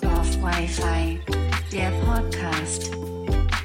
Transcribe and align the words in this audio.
Dorf 0.00 0.42
Wi-Fi, 0.42 1.20
der 1.70 1.90
Podcast 2.04 2.90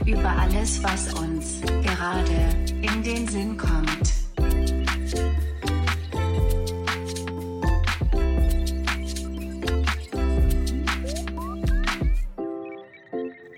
über 0.05 0.29
alles, 0.29 0.83
was 0.83 1.11
uns 1.15 1.59
gerade 1.61 2.49
in 2.69 3.01
den 3.01 3.27
Sinn 3.27 3.57
kommt. 3.57 4.26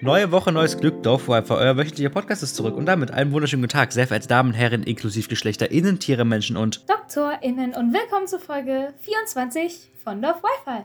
Neue 0.10 0.32
Woche, 0.32 0.52
neues 0.52 0.76
Glück, 0.76 1.04
Dorfwifer, 1.04 1.56
euer 1.58 1.78
wöchentlicher 1.78 2.10
Podcast 2.10 2.42
ist 2.42 2.56
zurück 2.56 2.76
und 2.76 2.88
damit 2.88 3.12
einen 3.12 3.32
wunderschönen 3.32 3.62
guten 3.62 3.74
Tag, 3.74 3.92
sehr 3.92 4.08
verehrte 4.08 4.28
Damen 4.28 4.56
Herren, 4.56 4.82
inklusive 4.82 5.30
Geschlechter, 5.30 5.70
Innen, 5.70 6.00
Tiere, 6.00 6.26
Menschen 6.26 6.58
und 6.58 6.90
DoktorInnen 6.90 7.76
und 7.76 7.94
willkommen 7.94 8.26
zu 8.26 8.40
Folge 8.40 8.96
24 9.02 9.92
von 10.04 10.20
Dorf 10.20 10.42
Wi-Fi. 10.42 10.84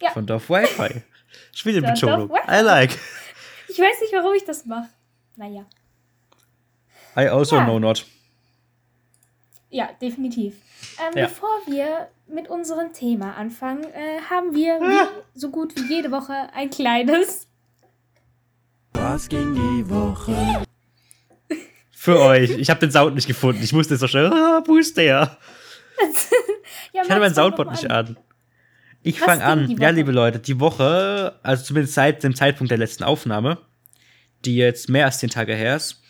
Ja. 0.00 0.10
von 0.12 0.24
Dorf 0.24 0.48
Wi-Fi. 0.48 1.02
Von 1.64 1.72
Betonung. 1.82 2.28
Dorf 2.28 2.46
Wi-Fi. 2.46 2.60
I 2.60 2.62
like. 2.64 2.96
Ich 3.66 3.78
weiß 3.80 4.00
nicht, 4.02 4.12
warum 4.12 4.34
ich 4.34 4.44
das 4.44 4.64
mache. 4.66 4.88
Naja. 5.34 5.66
I 7.16 7.26
also 7.26 7.56
Ja. 7.56 7.64
know 7.64 7.80
not. 7.80 8.06
Ja, 9.68 9.88
definitiv. 10.00 10.54
Ähm, 11.00 11.18
Ja. 11.18 11.26
Bevor 11.26 11.50
wir 11.66 12.06
mit 12.28 12.46
unserem 12.46 12.92
Thema 12.92 13.34
anfangen, 13.36 13.82
äh, 13.82 14.20
haben 14.30 14.54
wir 14.54 14.78
wie, 14.78 15.08
so 15.34 15.50
gut 15.50 15.74
wie 15.74 15.92
jede 15.92 16.12
Woche 16.12 16.50
ein 16.54 16.70
kleines. 16.70 17.48
Was 19.02 19.28
ging 19.30 19.54
die 19.54 19.88
Woche? 19.88 20.62
Für 21.90 22.20
euch. 22.20 22.50
Ich 22.50 22.68
habe 22.68 22.80
den 22.80 22.92
Sound 22.92 23.14
nicht 23.14 23.26
gefunden. 23.26 23.62
Ich 23.62 23.72
musste 23.72 23.96
so 23.96 24.06
schnell. 24.06 24.26
Ah, 24.26 24.62
wo 24.66 24.76
ist 24.76 24.96
der? 24.96 25.38
Ja, 26.92 27.02
Ich 27.04 27.10
hatte 27.10 27.20
meinen 27.20 27.34
doch 27.34 27.70
nicht 27.70 27.90
an. 27.90 28.16
Ich 29.02 29.20
fange 29.20 29.44
an. 29.44 29.70
Ja, 29.78 29.90
liebe 29.90 30.10
Leute, 30.12 30.38
die 30.40 30.58
Woche, 30.58 31.38
also 31.42 31.62
zumindest 31.64 31.94
seit 31.94 32.24
dem 32.24 32.34
Zeitpunkt 32.34 32.70
der 32.70 32.78
letzten 32.78 33.04
Aufnahme, 33.04 33.58
die 34.44 34.56
jetzt 34.56 34.88
mehr 34.88 35.04
als 35.06 35.18
zehn 35.20 35.30
Tage 35.30 35.54
her 35.54 35.76
ist, 35.76 36.02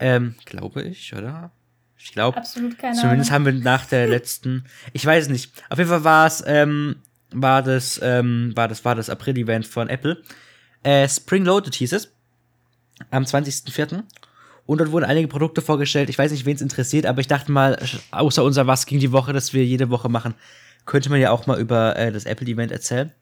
ähm, 0.00 0.34
glaube 0.44 0.82
ich, 0.82 1.14
oder? 1.14 1.52
Ich 1.96 2.12
glaube, 2.12 2.36
Absolut 2.38 2.76
keine 2.76 2.96
Zumindest 2.96 3.30
Ahnung. 3.30 3.46
haben 3.46 3.56
wir 3.56 3.64
nach 3.64 3.86
der 3.86 4.08
letzten, 4.08 4.64
ich 4.92 5.06
weiß 5.06 5.28
nicht. 5.28 5.52
Auf 5.70 5.78
jeden 5.78 5.90
Fall 5.90 6.04
war 6.04 6.26
es, 6.26 6.42
ähm, 6.46 6.96
war 7.30 7.62
das, 7.62 8.00
ähm, 8.02 8.52
war 8.56 8.68
das, 8.68 8.84
war 8.84 8.94
das 8.94 9.08
April-Event 9.08 9.66
von 9.66 9.88
Apple. 9.88 10.22
Äh, 10.82 11.08
Spring 11.08 11.44
Loaded 11.44 11.74
hieß 11.74 11.92
es. 11.92 12.15
Am 13.10 13.24
20.04. 13.24 14.02
Und 14.66 14.78
dort 14.78 14.90
wurden 14.90 15.04
einige 15.04 15.28
Produkte 15.28 15.62
vorgestellt. 15.62 16.10
Ich 16.10 16.18
weiß 16.18 16.32
nicht, 16.32 16.44
wen 16.44 16.56
es 16.56 16.62
interessiert, 16.62 17.06
aber 17.06 17.20
ich 17.20 17.28
dachte 17.28 17.52
mal, 17.52 17.78
außer 18.10 18.42
unser 18.42 18.66
Was 18.66 18.86
ging 18.86 18.98
die 18.98 19.12
Woche, 19.12 19.32
das 19.32 19.52
wir 19.52 19.64
jede 19.64 19.90
Woche 19.90 20.08
machen, 20.08 20.34
könnte 20.86 21.08
man 21.08 21.20
ja 21.20 21.30
auch 21.30 21.46
mal 21.46 21.60
über 21.60 21.96
äh, 21.96 22.10
das 22.10 22.24
Apple-Event 22.24 22.72
erzählen. 22.72 23.12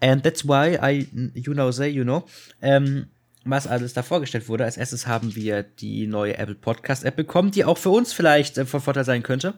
And 0.00 0.22
that's 0.24 0.46
why 0.46 0.78
I, 0.82 1.08
you 1.34 1.52
know, 1.52 1.70
say, 1.70 1.88
you 1.88 2.02
know, 2.04 2.24
ähm, 2.60 3.06
was 3.44 3.66
alles 3.66 3.92
da 3.92 4.02
vorgestellt 4.02 4.48
wurde. 4.48 4.64
Als 4.64 4.76
erstes 4.76 5.06
haben 5.06 5.34
wir 5.34 5.62
die 5.62 6.06
neue 6.06 6.36
Apple 6.38 6.54
Podcast 6.54 7.04
App 7.04 7.16
bekommen, 7.16 7.50
die 7.50 7.64
auch 7.64 7.78
für 7.78 7.90
uns 7.90 8.12
vielleicht 8.12 8.58
äh, 8.58 8.66
von 8.66 8.80
Vorteil 8.80 9.04
sein 9.04 9.22
könnte. 9.22 9.54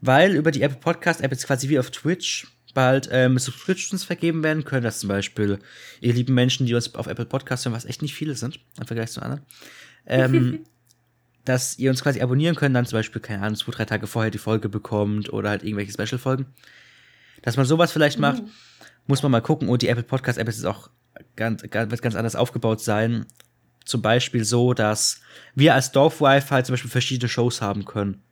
Weil 0.00 0.34
über 0.34 0.50
die 0.50 0.62
Apple 0.62 0.78
Podcast 0.78 1.20
App 1.20 1.30
jetzt 1.30 1.46
quasi 1.46 1.68
wie 1.68 1.78
auf 1.78 1.90
Twitch 1.90 2.46
bald 2.74 3.08
ähm, 3.12 3.38
Subscriptions 3.38 4.04
vergeben 4.04 4.42
werden 4.42 4.64
können. 4.64 4.84
Das 4.84 5.00
zum 5.00 5.08
Beispiel, 5.08 5.58
ihr 6.00 6.12
lieben 6.12 6.34
Menschen, 6.34 6.66
die 6.66 6.74
uns 6.74 6.94
auf 6.94 7.06
Apple 7.06 7.26
Podcast 7.26 7.64
hören, 7.64 7.74
was 7.74 7.84
echt 7.84 8.02
nicht 8.02 8.14
viele 8.14 8.34
sind 8.34 8.60
im 8.78 8.86
Vergleich 8.86 9.10
zu 9.10 9.22
anderen. 9.22 9.42
Ähm, 10.06 10.60
dass 11.44 11.78
ihr 11.78 11.90
uns 11.90 12.02
quasi 12.02 12.20
abonnieren 12.20 12.54
könnt, 12.54 12.76
dann 12.76 12.86
zum 12.86 12.98
Beispiel, 12.98 13.20
keine 13.20 13.42
Ahnung, 13.42 13.56
zwei, 13.56 13.72
drei 13.72 13.84
Tage 13.84 14.06
vorher 14.06 14.30
die 14.30 14.38
Folge 14.38 14.68
bekommt 14.68 15.32
oder 15.32 15.50
halt 15.50 15.64
irgendwelche 15.64 15.92
Special-Folgen. 15.92 16.46
Dass 17.42 17.56
man 17.56 17.66
sowas 17.66 17.92
vielleicht 17.92 18.18
macht, 18.18 18.42
muss 19.06 19.22
man 19.22 19.32
mal 19.32 19.40
gucken. 19.40 19.68
Und 19.68 19.82
die 19.82 19.88
Apple 19.88 20.04
Podcast 20.04 20.38
App 20.38 20.48
ist 20.48 20.56
jetzt 20.56 20.66
auch 20.66 20.90
ganz, 21.36 21.62
ganz, 21.70 21.90
wird 21.90 22.02
ganz 22.02 22.14
anders 22.14 22.36
aufgebaut 22.36 22.80
sein. 22.80 23.26
Zum 23.84 24.02
Beispiel 24.02 24.44
so, 24.44 24.74
dass 24.74 25.22
wir 25.54 25.74
als 25.74 25.90
Dorf 25.90 26.20
Wi-Fi 26.20 26.62
zum 26.62 26.74
Beispiel 26.74 26.90
verschiedene 26.90 27.28
Shows 27.28 27.62
haben 27.62 27.84
können. 27.84 28.22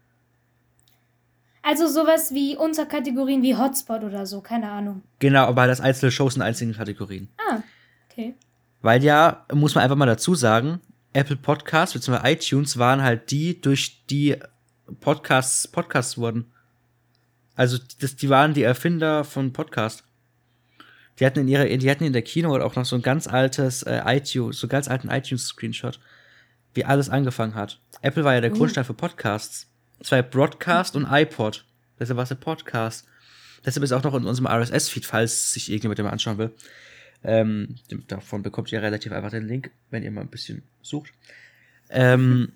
Also 1.68 1.86
sowas 1.86 2.32
wie 2.32 2.56
Unterkategorien 2.56 3.42
wie 3.42 3.54
Hotspot 3.54 4.02
oder 4.02 4.24
so, 4.24 4.40
keine 4.40 4.70
Ahnung. 4.70 5.02
Genau, 5.18 5.44
aber 5.44 5.60
halt 5.60 5.68
als 5.68 5.82
einzelne 5.82 6.10
Shows 6.10 6.34
in 6.34 6.40
einzelnen 6.40 6.74
Kategorien. 6.74 7.28
Ah, 7.36 7.58
okay. 8.10 8.36
Weil 8.80 9.04
ja, 9.04 9.44
muss 9.52 9.74
man 9.74 9.84
einfach 9.84 9.94
mal 9.94 10.06
dazu 10.06 10.34
sagen, 10.34 10.80
Apple 11.12 11.36
Podcasts 11.36 11.92
bzw. 11.92 12.26
iTunes 12.32 12.78
waren 12.78 13.02
halt 13.02 13.30
die, 13.30 13.60
durch 13.60 14.06
die 14.06 14.36
Podcasts 15.00 15.68
Podcasts 15.68 16.16
wurden. 16.16 16.46
Also 17.54 17.76
das, 18.00 18.16
die 18.16 18.30
waren 18.30 18.54
die 18.54 18.62
Erfinder 18.62 19.22
von 19.24 19.52
Podcast. 19.52 20.04
Die 21.20 21.26
hatten 21.26 21.40
in 21.40 21.48
ihrer, 21.48 21.66
die 21.66 21.90
hatten 21.90 22.04
in 22.04 22.14
der 22.14 22.22
Keynote 22.22 22.64
auch 22.64 22.76
noch 22.76 22.86
so 22.86 22.96
ein 22.96 23.02
ganz 23.02 23.26
altes 23.26 23.82
äh, 23.82 24.00
iTunes, 24.06 24.58
so 24.58 24.68
ganz 24.68 24.88
alten 24.88 25.10
iTunes-Screenshot, 25.10 26.00
wie 26.72 26.86
alles 26.86 27.10
angefangen 27.10 27.54
hat. 27.54 27.78
Apple 28.00 28.24
war 28.24 28.32
ja 28.32 28.40
der 28.40 28.48
Grundstein 28.48 28.86
für 28.86 28.94
Podcasts. 28.94 29.66
Ja 30.04 30.22
Broadcast 30.22 30.96
und 30.96 31.06
iPod. 31.10 31.64
Deshalb 31.98 32.16
war 32.16 32.24
es 32.24 32.30
ein 32.30 32.40
Podcast. 32.40 33.06
Deshalb 33.64 33.84
ist 33.84 33.92
auch 33.92 34.02
noch 34.02 34.14
in 34.14 34.24
unserem 34.24 34.46
RSS-Feed, 34.46 35.04
falls 35.04 35.52
sich 35.52 35.70
irgendjemand 35.70 35.98
mal 35.98 36.10
anschauen 36.10 36.38
will. 36.38 36.52
Ähm, 37.24 37.76
davon 38.06 38.42
bekommt 38.42 38.70
ihr 38.70 38.80
relativ 38.80 39.12
einfach 39.12 39.30
den 39.30 39.48
Link, 39.48 39.70
wenn 39.90 40.04
ihr 40.04 40.10
mal 40.10 40.20
ein 40.20 40.28
bisschen 40.28 40.62
sucht. 40.82 41.12
Ähm, 41.90 42.52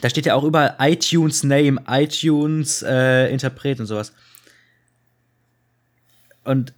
da 0.00 0.08
steht 0.10 0.26
ja 0.26 0.34
auch 0.34 0.44
überall 0.44 0.76
iTunes 0.78 1.42
Name, 1.42 1.82
iTunes 1.86 2.82
äh, 2.82 3.30
Interpret 3.32 3.80
und 3.80 3.86
sowas. 3.86 4.12
Und 6.44 6.74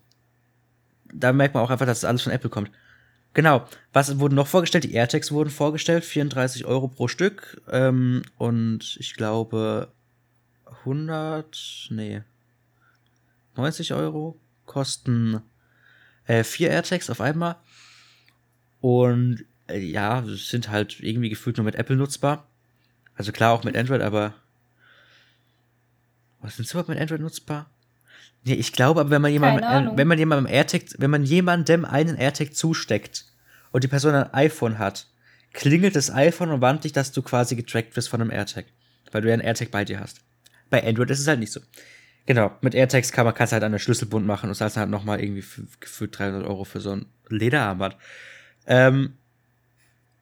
da 1.12 1.32
merkt 1.32 1.54
man 1.54 1.64
auch 1.64 1.70
einfach, 1.70 1.86
dass 1.86 2.00
das 2.00 2.08
alles 2.08 2.22
von 2.22 2.32
Apple 2.32 2.50
kommt. 2.50 2.70
Genau. 3.34 3.66
Was 3.92 4.18
wurden 4.18 4.36
noch 4.36 4.46
vorgestellt? 4.46 4.84
Die 4.84 4.94
AirTags 4.94 5.32
wurden 5.32 5.50
vorgestellt, 5.50 6.04
34 6.04 6.64
Euro 6.64 6.88
pro 6.88 7.08
Stück. 7.08 7.60
Ähm, 7.68 8.22
und 8.38 8.96
ich 9.00 9.14
glaube 9.14 9.92
100, 10.84 11.88
nee, 11.90 12.22
90 13.56 13.92
Euro 13.92 14.38
kosten 14.66 15.42
äh, 16.26 16.44
vier 16.44 16.70
AirTags 16.70 17.10
auf 17.10 17.20
einmal. 17.20 17.56
Und 18.80 19.44
äh, 19.68 19.78
ja, 19.78 20.24
sind 20.26 20.70
halt 20.70 21.00
irgendwie 21.00 21.28
gefühlt 21.28 21.56
nur 21.56 21.64
mit 21.64 21.74
Apple 21.74 21.96
nutzbar. 21.96 22.46
Also 23.16 23.32
klar 23.32 23.52
auch 23.52 23.64
mit 23.64 23.76
Android, 23.76 24.02
aber 24.02 24.34
was 26.40 26.56
sind 26.56 26.70
überhaupt 26.70 26.88
mit 26.88 27.00
Android 27.00 27.20
nutzbar? 27.20 27.70
Nee, 28.44 28.54
ich 28.54 28.72
glaube, 28.72 29.00
aber 29.00 29.10
wenn 29.10 29.22
man 29.22 29.32
jemandem, 29.32 29.64
äh, 29.64 29.96
wenn 29.96 30.06
man 30.06 30.18
jemandem 30.18 30.52
AirTag, 30.52 30.82
wenn 30.98 31.10
man 31.10 31.24
jemandem 31.24 31.84
einen 31.84 32.16
AirTag 32.16 32.54
zusteckt 32.54 33.24
und 33.72 33.84
die 33.84 33.88
Person 33.88 34.14
ein 34.14 34.32
iPhone 34.34 34.78
hat, 34.78 35.06
klingelt 35.52 35.96
das 35.96 36.10
iPhone 36.10 36.50
und 36.50 36.60
warnt 36.60 36.84
dich, 36.84 36.92
dass 36.92 37.12
du 37.12 37.22
quasi 37.22 37.56
getrackt 37.56 37.96
wirst 37.96 38.08
von 38.08 38.20
einem 38.20 38.30
AirTag, 38.30 38.66
weil 39.12 39.22
du 39.22 39.28
ja 39.28 39.34
einen 39.34 39.42
AirTag 39.42 39.70
bei 39.70 39.84
dir 39.84 40.00
hast. 40.00 40.20
Bei 40.68 40.86
Android 40.86 41.10
ist 41.10 41.20
es 41.20 41.26
halt 41.26 41.40
nicht 41.40 41.52
so. 41.52 41.60
Genau, 42.26 42.56
mit 42.60 42.74
AirTags 42.74 43.12
kann 43.12 43.26
man 43.26 43.34
kannst 43.34 43.52
halt 43.52 43.62
an 43.64 43.72
der 43.72 43.78
Schlüsselbund 43.78 44.26
machen 44.26 44.48
und 44.48 44.54
zahlst 44.54 44.76
dann 44.76 44.82
halt 44.82 44.90
nochmal 44.90 45.22
irgendwie 45.22 45.42
für, 45.42 45.62
gefühlt 45.80 46.18
300 46.18 46.44
Euro 46.46 46.64
für 46.64 46.80
so 46.80 46.92
ein 46.92 47.06
Lederarmband. 47.28 47.96
Ähm, 48.66 49.14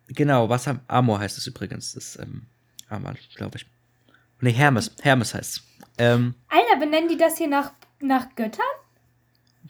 genau, 0.09 0.49
was 0.49 0.67
haben, 0.67 0.81
Amor 0.89 1.21
heißt 1.21 1.39
es 1.39 1.47
übrigens, 1.47 1.95
das 1.95 2.19
ähm, 2.19 2.47
Armband, 2.89 3.19
glaube 3.37 3.59
ich. 3.59 3.67
Nee, 4.41 4.53
Hermes, 4.53 4.91
Hermes 5.01 5.35
heißt 5.35 5.57
es. 5.57 5.63
Ähm, 5.99 6.35
Alter, 6.49 6.85
benennen 6.85 7.09
die 7.09 7.17
das 7.17 7.39
hier 7.39 7.49
nach, 7.49 7.73
nach 8.03 8.35
Göttern? 8.37 8.65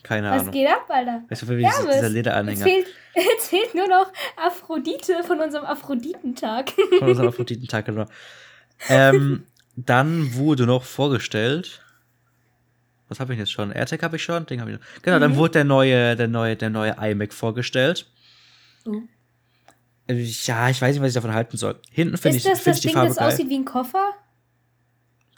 keine 0.03 0.31
Was 0.31 0.41
Ahnung. 0.41 0.53
geht 0.53 0.67
ab, 0.69 0.87
Alter? 0.89 1.23
Weißt 1.29 1.43
du, 1.43 1.49
wie 1.51 1.57
dieser 1.59 1.71
Hermes. 1.79 1.95
Jetzt 1.97 2.11
Lederanhänger 2.13 2.65
fehlt, 2.65 2.87
jetzt 3.15 3.49
fehlt 3.49 3.75
nur 3.75 3.87
noch 3.87 4.13
Aphrodite 4.37 5.23
von 5.23 5.39
unserem 5.41 5.65
Aphroditentag. 5.65 6.73
von 6.99 7.09
unserem 7.09 7.29
Aphroditentag, 7.29 7.85
genau. 7.85 8.07
Ähm, 8.89 9.47
dann 9.77 10.35
wurde 10.35 10.67
noch 10.67 10.83
vorgestellt, 10.83 11.85
was 13.09 13.21
habe 13.21 13.35
ich 13.35 13.39
jetzt 13.39 13.53
schon? 13.53 13.71
AirTag 13.71 14.03
habe 14.03 14.17
ich 14.17 14.25
schon, 14.25 14.45
Ding 14.47 14.61
habe 14.61 14.73
ich 14.73 14.79
noch. 14.79 14.85
Genau, 15.03 15.21
dann 15.21 15.33
Mhm. 15.33 15.37
wurde 15.37 15.53
der 15.53 15.65
neue, 15.65 16.17
der 16.17 16.27
neue, 16.29 16.57
der 16.57 16.71
neue 16.71 16.97
iMac 17.01 17.33
vorgestellt. 17.33 18.11
Oh. 18.87 19.03
Ja, 20.11 20.69
ich 20.69 20.83
weiß 20.83 20.95
nicht, 20.95 21.03
was 21.03 21.09
ich 21.11 21.15
davon 21.15 21.33
halten 21.33 21.57
soll. 21.57 21.79
Hinten 21.91 22.17
finde 22.17 22.39
ich, 22.39 22.43
das 22.43 22.59
find 22.61 22.67
das 22.69 22.77
ich 22.79 22.83
die 22.83 22.89
Ding, 22.89 22.95
Farbe 22.97 23.09
das 23.09 23.19
geil. 23.19 23.29
aussieht 23.29 23.49
wie 23.49 23.55
ein 23.59 23.65
Koffer? 23.65 24.15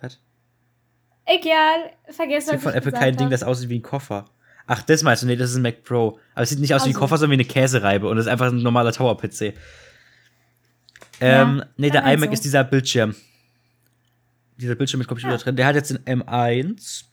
Was? 0.01 0.19
Egal, 1.27 1.91
vergiss 2.11 2.45
Es 2.45 2.51
gibt 2.51 2.57
was 2.57 2.63
von 2.63 2.73
ich 2.73 2.77
Apple 2.79 2.93
kein 2.93 3.17
Ding, 3.17 3.27
hab. 3.27 3.31
das 3.31 3.43
aussieht 3.43 3.69
wie 3.69 3.79
ein 3.79 3.83
Koffer. 3.83 4.27
Ach, 4.67 4.83
das 4.83 5.03
meinst 5.03 5.23
du? 5.23 5.27
Nee, 5.27 5.37
das 5.37 5.51
ist 5.51 5.57
ein 5.57 5.63
Mac 5.63 5.83
Pro. 5.85 6.19
Aber 6.35 6.43
es 6.43 6.51
sieht 6.51 6.59
nicht 6.59 6.75
aus 6.75 6.83
wie 6.85 6.89
ein 6.89 6.91
Also. 6.91 7.01
Koffer, 7.01 7.19
sondern 7.19 7.39
wie 7.39 7.43
eine 7.43 7.49
Käsereibe. 7.51 8.09
Und 8.09 8.17
das 8.17 8.27
ist 8.27 8.33
einfach 8.33 8.47
ein 8.49 8.63
normaler 8.63 8.93
Tower-PC. 8.93 9.55
Ähm, 11.21 11.63
nee, 11.77 11.91
der 11.91 12.05
halt 12.05 12.19
iMac 12.19 12.33
ist 12.33 12.45
dieser 12.45 12.65
Bildschirm. 12.65 13.15
Dieser 14.57 14.75
Bildschirm 14.75 14.99
mit 14.99 15.09
Computer 15.09 15.33
Ja. 15.33 15.37
drin. 15.39 15.57
Der 15.57 15.67
hat 15.67 15.75
jetzt 15.77 15.91
den 15.91 15.99
M1. 16.23 17.05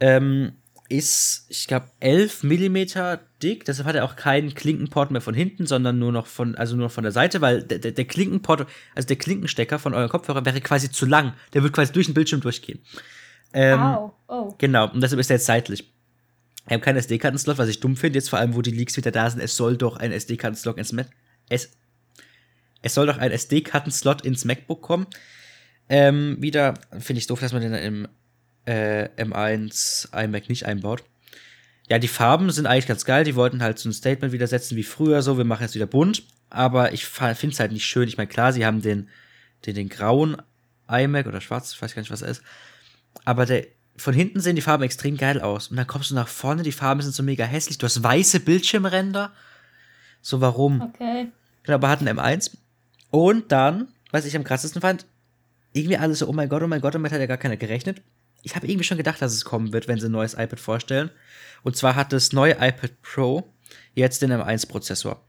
Ähm, 0.00 0.52
ist, 0.92 1.46
ich 1.48 1.66
glaube, 1.66 1.86
11 2.00 2.42
Millimeter 2.42 3.20
dick. 3.42 3.64
Deshalb 3.64 3.88
hat 3.88 3.96
er 3.96 4.04
auch 4.04 4.14
keinen 4.14 4.54
Klinkenport 4.54 5.10
mehr 5.10 5.22
von 5.22 5.34
hinten, 5.34 5.66
sondern 5.66 5.98
nur 5.98 6.12
noch 6.12 6.26
von, 6.26 6.54
also 6.54 6.76
nur 6.76 6.86
noch 6.86 6.92
von 6.92 7.02
der 7.02 7.12
Seite, 7.12 7.40
weil 7.40 7.62
der, 7.62 7.78
der, 7.78 7.92
der 7.92 8.04
Klinkenport, 8.04 8.66
also 8.94 9.08
der 9.08 9.16
Klinkenstecker 9.16 9.78
von 9.78 9.94
eurem 9.94 10.10
Kopfhörer 10.10 10.44
wäre 10.44 10.60
quasi 10.60 10.90
zu 10.90 11.06
lang. 11.06 11.32
Der 11.54 11.62
würde 11.62 11.72
quasi 11.72 11.92
durch 11.92 12.06
den 12.06 12.14
Bildschirm 12.14 12.42
durchgehen. 12.42 12.80
Ähm, 13.54 13.80
Au. 13.80 14.14
Oh. 14.28 14.54
Genau, 14.58 14.90
und 14.90 15.00
deshalb 15.00 15.18
ist 15.18 15.30
er 15.30 15.36
jetzt 15.36 15.46
seitlich. 15.46 15.90
Wir 16.66 16.74
haben 16.74 16.82
keinen 16.82 16.98
SD-Kartenslot, 16.98 17.56
was 17.56 17.68
ich 17.68 17.80
dumm 17.80 17.96
finde, 17.96 18.18
jetzt 18.18 18.28
vor 18.28 18.38
allem, 18.38 18.54
wo 18.54 18.60
die 18.60 18.70
Leaks 18.70 18.96
wieder 18.96 19.10
da 19.10 19.28
sind. 19.30 19.40
Es 19.40 19.56
soll 19.56 19.78
doch 19.78 19.96
ein 19.96 20.12
SD-Kartenslot 20.12 20.76
ins 20.76 20.92
Mac. 20.92 21.08
Es, 21.48 21.72
es 22.82 22.94
soll 22.94 23.06
doch 23.06 23.16
ein 23.16 23.32
SD-Kartenslot 23.32 24.26
ins 24.26 24.44
MacBook 24.44 24.82
kommen. 24.82 25.06
Ähm, 25.88 26.36
wieder 26.38 26.74
finde 26.98 27.18
ich 27.18 27.26
doof, 27.26 27.40
dass 27.40 27.52
man 27.52 27.62
den 27.62 27.72
im 27.72 28.08
äh, 28.64 29.08
M1 29.16 30.12
iMac 30.12 30.48
nicht 30.48 30.66
einbaut. 30.66 31.04
Ja, 31.88 31.98
die 31.98 32.08
Farben 32.08 32.50
sind 32.50 32.66
eigentlich 32.66 32.86
ganz 32.86 33.04
geil. 33.04 33.24
Die 33.24 33.34
wollten 33.34 33.62
halt 33.62 33.78
so 33.78 33.88
ein 33.88 33.92
Statement 33.92 34.32
wieder 34.32 34.46
setzen 34.46 34.76
wie 34.76 34.82
früher, 34.82 35.22
so, 35.22 35.36
wir 35.36 35.44
machen 35.44 35.62
jetzt 35.62 35.74
wieder 35.74 35.86
bunt. 35.86 36.22
Aber 36.48 36.92
ich 36.92 37.06
finde 37.06 37.48
es 37.48 37.60
halt 37.60 37.72
nicht 37.72 37.86
schön. 37.86 38.08
Ich 38.08 38.16
meine, 38.16 38.28
klar, 38.28 38.52
sie 38.52 38.64
haben 38.64 38.82
den, 38.82 39.08
den, 39.66 39.74
den 39.74 39.88
grauen 39.88 40.36
iMac 40.88 41.26
oder 41.26 41.40
schwarz, 41.40 41.72
ich 41.72 41.82
weiß 41.82 41.94
gar 41.94 42.02
nicht, 42.02 42.10
was 42.10 42.22
er 42.22 42.28
ist. 42.28 42.42
Aber 43.24 43.46
der, 43.46 43.66
von 43.96 44.14
hinten 44.14 44.40
sehen 44.40 44.56
die 44.56 44.62
Farben 44.62 44.84
extrem 44.84 45.16
geil 45.16 45.40
aus. 45.40 45.68
Und 45.68 45.76
dann 45.76 45.86
kommst 45.86 46.10
du 46.10 46.14
nach 46.14 46.28
vorne, 46.28 46.62
die 46.62 46.72
Farben 46.72 47.02
sind 47.02 47.14
so 47.14 47.22
mega 47.22 47.44
hässlich. 47.44 47.78
Du 47.78 47.84
hast 47.84 48.02
weiße 48.02 48.40
Bildschirmränder. 48.40 49.32
So, 50.20 50.40
warum? 50.40 50.80
Okay. 50.80 51.28
Genau, 51.62 51.76
aber 51.76 51.88
hatten 51.88 52.08
M1. 52.08 52.56
Und 53.10 53.52
dann, 53.52 53.88
was 54.10 54.24
ich 54.24 54.36
am 54.36 54.44
krassesten 54.44 54.80
fand, 54.80 55.06
irgendwie 55.72 55.96
alles 55.96 56.20
so, 56.20 56.28
oh 56.28 56.32
mein 56.32 56.48
Gott, 56.48 56.62
oh 56.62 56.68
mein 56.68 56.80
Gott, 56.80 56.94
damit 56.94 57.12
hat 57.12 57.20
ja 57.20 57.26
gar 57.26 57.36
keiner 57.36 57.56
gerechnet. 57.56 58.02
Ich 58.42 58.56
habe 58.56 58.66
irgendwie 58.66 58.84
schon 58.84 58.98
gedacht, 58.98 59.22
dass 59.22 59.32
es 59.32 59.44
kommen 59.44 59.72
wird, 59.72 59.88
wenn 59.88 60.00
sie 60.00 60.06
ein 60.06 60.12
neues 60.12 60.34
iPad 60.34 60.60
vorstellen. 60.60 61.10
Und 61.62 61.76
zwar 61.76 61.94
hat 61.94 62.12
das 62.12 62.32
neue 62.32 62.52
iPad 62.52 63.00
Pro 63.02 63.52
jetzt 63.94 64.22
den 64.22 64.32
M1-Prozessor. 64.32 65.22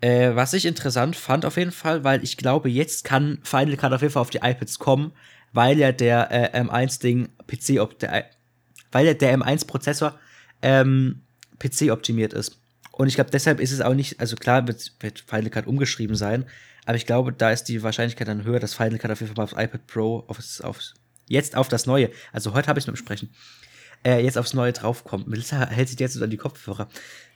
Äh, 0.00 0.34
was 0.34 0.52
ich 0.52 0.66
interessant 0.66 1.16
fand 1.16 1.44
auf 1.44 1.56
jeden 1.56 1.72
Fall, 1.72 2.04
weil 2.04 2.22
ich 2.22 2.36
glaube, 2.36 2.68
jetzt 2.68 3.04
kann 3.04 3.38
Final 3.42 3.76
Cut 3.76 3.92
auf 3.92 4.02
jeden 4.02 4.12
Fall 4.12 4.20
auf 4.20 4.30
die 4.30 4.40
iPads 4.42 4.78
kommen, 4.78 5.12
weil 5.52 5.78
ja 5.78 5.92
der 5.92 6.30
äh, 6.30 6.60
M1-Ding 6.60 7.30
PC, 7.46 7.80
op 7.80 7.98
der, 7.98 8.26
weil 8.92 9.06
ja 9.06 9.14
der 9.14 9.38
M1-Prozessor 9.38 10.18
ähm, 10.60 11.22
PC 11.58 11.90
optimiert 11.90 12.34
ist. 12.34 12.60
Und 12.92 13.08
ich 13.08 13.14
glaube, 13.14 13.30
deshalb 13.30 13.60
ist 13.60 13.72
es 13.72 13.80
auch 13.80 13.94
nicht, 13.94 14.20
also 14.20 14.36
klar 14.36 14.66
wird, 14.66 14.92
wird 15.00 15.20
Final 15.20 15.50
Cut 15.50 15.66
umgeschrieben 15.66 16.16
sein, 16.16 16.44
aber 16.84 16.96
ich 16.96 17.06
glaube, 17.06 17.32
da 17.32 17.50
ist 17.50 17.64
die 17.64 17.82
Wahrscheinlichkeit 17.82 18.28
dann 18.28 18.44
höher, 18.44 18.60
dass 18.60 18.74
Final 18.74 18.98
Cut 18.98 19.10
auf 19.10 19.20
jeden 19.20 19.34
Fall 19.34 19.44
mal 19.44 19.50
aufs 19.50 19.64
iPad 19.64 19.86
Pro, 19.86 20.24
aufs, 20.28 20.60
aufs, 20.60 20.94
jetzt 21.28 21.56
auf 21.56 21.68
das 21.68 21.86
neue, 21.86 22.10
also 22.32 22.54
heute 22.54 22.68
habe 22.68 22.78
ich 22.78 22.84
es 22.84 22.86
mit 22.86 22.94
besprechen, 22.96 23.30
äh, 24.04 24.22
jetzt 24.22 24.38
aufs 24.38 24.54
neue 24.54 24.72
draufkommt. 24.72 25.26
Melissa 25.28 25.66
hält 25.68 25.88
sich 25.88 25.98
jetzt 25.98 26.14
so 26.14 26.22
an 26.24 26.30
die 26.30 26.36
Kopfhörer. 26.36 26.88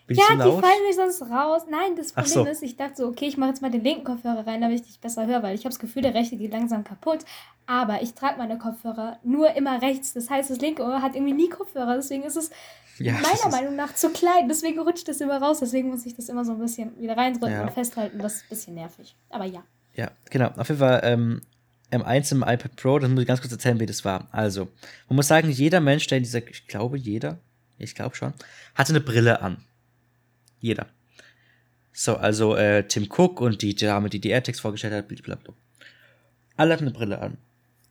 Bin 0.06 0.16
ich 0.16 0.22
Ja, 0.22 0.28
zu 0.28 0.34
die 0.56 0.60
fallen 0.60 0.82
mir 0.88 0.94
sonst 0.94 1.22
raus. 1.30 1.62
Nein, 1.70 1.94
das 1.96 2.12
Problem 2.12 2.32
so. 2.32 2.44
ist, 2.46 2.62
ich 2.62 2.76
dachte 2.76 2.96
so, 2.96 3.06
okay, 3.06 3.26
ich 3.26 3.36
mache 3.36 3.50
jetzt 3.50 3.62
mal 3.62 3.70
den 3.70 3.82
linken 3.84 4.04
Kopfhörer 4.04 4.46
rein, 4.46 4.60
damit 4.60 4.80
ich 4.80 4.86
dich 4.86 5.00
besser 5.00 5.26
höre, 5.26 5.42
weil 5.42 5.54
ich 5.54 5.60
habe 5.60 5.70
das 5.70 5.78
Gefühl, 5.78 6.02
der 6.02 6.14
rechte 6.14 6.36
geht 6.36 6.52
langsam 6.52 6.82
kaputt. 6.84 7.20
Aber 7.66 8.02
ich 8.02 8.14
trage 8.14 8.36
meine 8.38 8.58
Kopfhörer 8.58 9.18
nur 9.22 9.54
immer 9.54 9.80
rechts. 9.80 10.12
Das 10.12 10.28
heißt, 10.28 10.50
das 10.50 10.58
linke 10.58 10.82
Ohr 10.82 11.00
hat 11.02 11.14
irgendwie 11.14 11.34
nie 11.34 11.48
Kopfhörer. 11.48 11.94
Deswegen 11.96 12.24
ist 12.24 12.36
es 12.36 12.50
Ja, 12.98 13.12
meiner 13.12 13.50
Meinung 13.56 13.76
nach 13.76 13.94
zu 13.94 14.10
klein. 14.10 14.48
Deswegen 14.48 14.80
rutscht 14.80 15.06
das 15.06 15.20
immer 15.20 15.40
raus. 15.40 15.60
Deswegen 15.60 15.90
muss 15.90 16.04
ich 16.04 16.14
das 16.16 16.28
immer 16.28 16.44
so 16.44 16.52
ein 16.52 16.58
bisschen 16.58 16.98
wieder 17.00 17.16
reindrücken 17.16 17.54
Ja. 17.54 17.62
und 17.62 17.70
festhalten. 17.72 18.18
Das 18.18 18.34
ist 18.36 18.42
ein 18.44 18.48
bisschen 18.48 18.74
nervig. 18.74 19.14
Aber 19.28 19.44
ja. 19.44 19.62
Ja, 19.94 20.10
genau. 20.28 20.48
Auf 20.56 20.68
jeden 20.68 20.80
Fall 20.80 21.00
ähm, 21.04 21.42
M1 21.90 22.32
im 22.32 22.42
iPad 22.42 22.76
Pro, 22.76 22.98
das 22.98 23.10
muss 23.10 23.22
ich 23.22 23.26
ganz 23.26 23.40
kurz 23.40 23.52
erzählen, 23.52 23.80
wie 23.80 23.86
das 23.86 24.04
war. 24.04 24.28
Also, 24.32 24.68
man 25.08 25.16
muss 25.16 25.28
sagen, 25.28 25.50
jeder 25.50 25.80
Mensch, 25.80 26.06
der 26.06 26.18
in 26.18 26.24
dieser, 26.24 26.46
ich 26.46 26.66
glaube, 26.66 26.98
jeder, 26.98 27.38
ich 27.78 27.94
glaube 27.94 28.16
schon, 28.16 28.32
hatte 28.74 28.92
eine 28.92 29.00
Brille 29.00 29.40
an. 29.42 29.64
Jeder. 30.60 30.86
So, 31.92 32.16
also 32.16 32.54
äh, 32.54 32.86
Tim 32.86 33.08
Cook 33.10 33.40
und 33.40 33.62
die 33.62 33.74
Dame, 33.74 34.08
die 34.08 34.20
die 34.20 34.30
AirTags 34.30 34.60
vorgestellt 34.60 34.94
hat, 34.94 35.08
blablabla. 35.08 35.54
Alle 36.56 36.72
hatten 36.72 36.84
eine 36.84 36.92
Brille 36.92 37.20
an. 37.20 37.38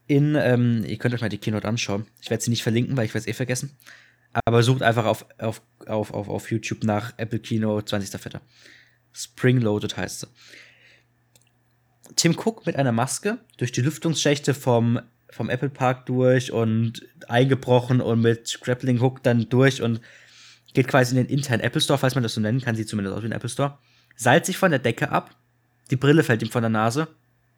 In, 0.07 0.35
ähm, 0.35 0.83
ihr 0.87 0.97
könnt 0.97 1.13
euch 1.13 1.21
mal 1.21 1.29
die 1.29 1.37
Keynote 1.37 1.67
anschauen. 1.67 2.07
Ich 2.21 2.29
werde 2.29 2.43
sie 2.43 2.49
nicht 2.49 2.63
verlinken, 2.63 2.95
weil 2.97 3.05
ich 3.05 3.13
werde 3.13 3.25
es 3.25 3.27
eh 3.27 3.33
vergessen. 3.33 3.75
Aber 4.45 4.63
sucht 4.63 4.81
einfach 4.81 5.05
auf, 5.05 5.25
auf, 5.37 5.61
auf, 5.85 6.13
auf, 6.13 6.29
auf 6.29 6.51
YouTube 6.51 6.83
nach 6.83 7.13
Apple 7.17 7.39
Keynote 7.39 7.95
20.04. 7.95 8.39
Spring 9.11 9.59
Loaded 9.59 9.97
heißt 9.97 10.21
sie. 10.21 10.27
Tim 12.15 12.37
Cook 12.37 12.65
mit 12.65 12.75
einer 12.75 12.91
Maske 12.91 13.37
durch 13.57 13.71
die 13.71 13.81
Lüftungsschächte 13.81 14.53
vom, 14.53 14.99
vom 15.29 15.49
Apple 15.49 15.69
Park 15.69 16.05
durch 16.05 16.51
und 16.51 17.05
eingebrochen 17.27 18.01
und 18.01 18.21
mit 18.21 18.59
Grappling 18.61 19.01
Hook 19.01 19.23
dann 19.23 19.47
durch 19.49 19.81
und 19.81 20.01
geht 20.73 20.87
quasi 20.87 21.17
in 21.17 21.25
den 21.25 21.33
internen 21.33 21.61
Apple 21.61 21.81
Store, 21.81 21.99
falls 21.99 22.15
man 22.15 22.23
das 22.23 22.33
so 22.33 22.41
nennen 22.41 22.61
kann, 22.61 22.75
sieht 22.75 22.89
zumindest 22.89 23.15
aus 23.15 23.23
wie 23.23 23.27
ein 23.27 23.31
Apple 23.31 23.49
Store, 23.49 23.77
seilt 24.15 24.45
sich 24.45 24.57
von 24.57 24.71
der 24.71 24.79
Decke 24.79 25.09
ab, 25.09 25.35
die 25.91 25.95
Brille 25.95 26.23
fällt 26.23 26.41
ihm 26.41 26.49
von 26.49 26.61
der 26.61 26.69
Nase, 26.69 27.07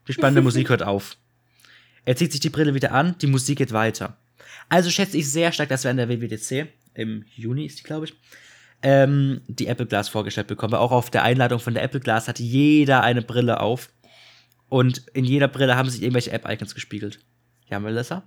die 0.07 0.13
spannende 0.13 0.41
Musik 0.43 0.69
hört 0.69 0.83
auf. 0.83 1.17
Er 2.05 2.15
zieht 2.15 2.31
sich 2.31 2.41
die 2.41 2.49
Brille 2.49 2.73
wieder 2.73 2.93
an, 2.93 3.15
die 3.21 3.27
Musik 3.27 3.57
geht 3.57 3.73
weiter. 3.73 4.17
Also 4.69 4.89
schätze 4.89 5.17
ich 5.17 5.29
sehr 5.29 5.51
stark, 5.51 5.69
dass 5.69 5.83
wir 5.83 5.91
an 5.91 5.97
der 5.97 6.09
WWDC, 6.09 6.67
im 6.93 7.25
Juni 7.35 7.65
ist 7.65 7.79
die, 7.79 7.83
glaube 7.83 8.05
ich, 8.05 8.13
ähm, 8.83 9.41
die 9.47 9.67
Apple 9.67 9.85
Glass 9.85 10.09
vorgestellt 10.09 10.47
bekommen. 10.47 10.73
Weil 10.73 10.79
auch 10.79 10.91
auf 10.91 11.09
der 11.09 11.23
Einladung 11.23 11.59
von 11.59 11.73
der 11.73 11.83
Apple 11.83 11.99
Glass 11.99 12.27
hatte 12.27 12.43
jeder 12.43 13.03
eine 13.03 13.21
Brille 13.21 13.59
auf. 13.59 13.89
Und 14.71 14.99
in 15.13 15.25
jeder 15.25 15.49
Brille 15.49 15.75
haben 15.75 15.89
sich 15.89 16.01
irgendwelche 16.01 16.31
App-Icons 16.31 16.73
gespiegelt. 16.73 17.19
Ja, 17.67 17.77
Melissa? 17.81 18.23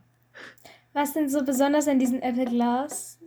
Was 0.93 1.15
denn 1.15 1.31
so 1.31 1.43
besonders 1.43 1.89
an 1.89 1.99
diesen 1.99 2.21
Apple 2.21 2.45
Glass? 2.45 3.19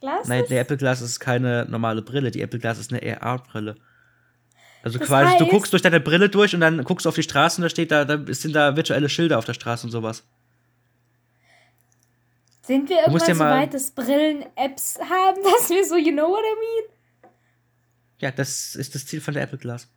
Glas? 0.00 0.28
Nein, 0.28 0.44
die 0.50 0.54
Apple 0.56 0.76
Glass 0.76 1.00
ist 1.00 1.18
keine 1.18 1.64
normale 1.70 2.02
Brille. 2.02 2.30
Die 2.30 2.42
Apple 2.42 2.58
Glass 2.60 2.78
ist 2.78 2.92
eine 2.92 3.22
AR-Brille. 3.22 3.76
Also 4.82 4.98
Das 4.98 5.08
quasi, 5.08 5.38
du 5.38 5.46
heißt- 5.46 5.50
guckst 5.50 5.72
durch 5.72 5.80
deine 5.80 5.98
Brille 5.98 6.28
durch 6.28 6.54
und 6.54 6.60
dann 6.60 6.84
guckst 6.84 7.06
du 7.06 7.08
auf 7.08 7.14
die 7.14 7.22
Straße 7.22 7.56
und 7.58 7.62
da 7.62 7.70
steht 7.70 7.90
da, 7.90 8.04
da 8.04 8.22
sind 8.34 8.52
da 8.54 8.76
virtuelle 8.76 9.08
Schilder 9.08 9.38
auf 9.38 9.46
der 9.46 9.54
Straße 9.54 9.86
und 9.86 9.90
sowas. 9.90 10.24
Sind 12.60 12.90
wir 12.90 12.98
irgendwann 12.98 13.34
so 13.34 13.40
weit, 13.44 13.72
dass 13.72 13.90
Brillen 13.92 14.44
Apps 14.56 14.98
haben, 15.00 15.38
dass 15.58 15.70
wir 15.70 15.86
so, 15.86 15.96
you 15.96 16.12
know 16.12 16.28
what 16.28 16.44
I 16.44 16.58
mean? 16.60 17.32
Ja, 18.18 18.30
das 18.30 18.74
ist 18.76 18.94
das 18.94 19.06
Ziel 19.06 19.22
von 19.22 19.32
der 19.32 19.44
Apple 19.44 19.56
Glass. 19.58 19.88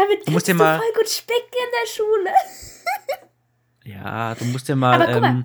Damit 0.00 0.26
Du 0.26 0.32
musst 0.32 0.46
dir 0.48 0.54
mal- 0.54 0.78
voll 0.78 0.92
gut 0.94 1.08
Speck 1.08 1.44
in 1.52 1.70
der 1.82 1.88
Schule. 1.88 2.30
Ja, 3.84 4.34
du 4.34 4.44
musst 4.44 4.68
dir 4.68 4.76
mal. 4.76 5.00
Aber 5.00 5.10
guck 5.12 5.22
mal, 5.22 5.28
ähm, 5.30 5.44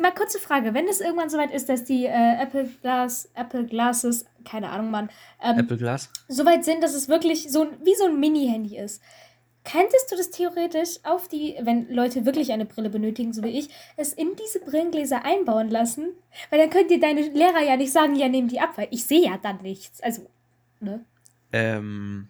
Mal 0.00 0.12
kurze 0.14 0.38
Frage, 0.38 0.74
wenn 0.74 0.86
es 0.86 1.00
irgendwann 1.00 1.28
soweit 1.28 1.50
ist, 1.52 1.68
dass 1.68 1.82
die 1.84 2.04
äh, 2.04 2.40
Apple 2.40 2.70
Glass, 2.82 3.28
Apple 3.34 3.64
Glasses, 3.66 4.24
keine 4.44 4.68
Ahnung, 4.70 4.90
Mann, 4.92 5.10
ähm, 5.42 5.58
Apple 5.58 5.76
Glass. 5.76 6.08
soweit 6.28 6.64
sind, 6.64 6.84
dass 6.84 6.94
es 6.94 7.08
wirklich 7.08 7.50
so 7.50 7.62
ein, 7.62 7.70
wie 7.82 7.94
so 7.96 8.04
ein 8.04 8.20
Mini-Handy 8.20 8.76
ist. 8.76 9.02
Könntest 9.64 10.12
du 10.12 10.16
das 10.16 10.30
theoretisch 10.30 10.98
auf 11.02 11.26
die, 11.28 11.56
wenn 11.62 11.88
Leute 11.92 12.24
wirklich 12.26 12.52
eine 12.52 12.64
Brille 12.64 12.90
benötigen, 12.90 13.32
so 13.32 13.42
wie 13.42 13.58
ich, 13.58 13.70
es 13.96 14.12
in 14.12 14.36
diese 14.36 14.60
Brillengläser 14.60 15.24
einbauen 15.24 15.68
lassen? 15.68 16.10
Weil 16.50 16.60
dann 16.60 16.70
könnt 16.70 16.90
ihr 16.92 17.00
deine 17.00 17.22
Lehrer 17.22 17.62
ja 17.62 17.76
nicht 17.76 17.92
sagen, 17.92 18.14
ja, 18.14 18.28
nehmen 18.28 18.48
die 18.48 18.60
ab, 18.60 18.70
weil 18.76 18.88
ich 18.92 19.04
sehe 19.04 19.24
ja 19.24 19.38
dann 19.42 19.62
nichts. 19.62 20.00
Also, 20.00 20.26
ne? 20.78 21.04
Ähm, 21.52 22.28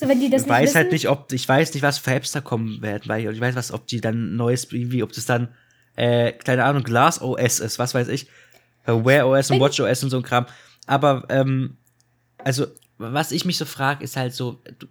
So, 0.00 0.08
wenn 0.08 0.20
die 0.20 0.30
das 0.30 0.42
ich 0.42 0.48
weiß 0.48 0.62
wissen, 0.70 0.76
halt 0.76 0.92
nicht, 0.92 1.08
ob 1.08 1.32
ich 1.32 1.48
weiß 1.48 1.74
nicht, 1.74 1.82
was 1.82 1.98
für 1.98 2.12
Apps 2.12 2.30
da 2.30 2.40
kommen 2.40 2.80
werden, 2.82 3.02
weil 3.06 3.32
ich 3.32 3.40
weiß, 3.40 3.56
was, 3.56 3.72
ob 3.72 3.86
die 3.88 4.00
dann 4.00 4.36
neues, 4.36 4.70
irgendwie, 4.70 5.02
ob 5.02 5.12
das 5.12 5.24
dann, 5.26 5.48
äh, 5.96 6.32
keine 6.32 6.64
Ahnung, 6.64 6.84
Glass 6.84 7.20
OS 7.20 7.58
ist, 7.58 7.80
was 7.80 7.94
weiß 7.94 8.06
ich, 8.08 8.28
äh, 8.86 8.92
Wear 8.92 9.26
OS 9.26 9.50
und 9.50 9.60
Watch 9.60 9.80
OS 9.80 10.04
und 10.04 10.10
so 10.10 10.18
ein 10.18 10.22
Kram. 10.22 10.46
Aber, 10.86 11.24
ähm, 11.30 11.76
also, 12.38 12.66
was 12.98 13.32
ich 13.32 13.44
mich 13.44 13.56
so 13.58 13.64
frage, 13.64 14.04
ist 14.04 14.16
halt 14.16 14.34
so, 14.34 14.62
du, 14.78 14.86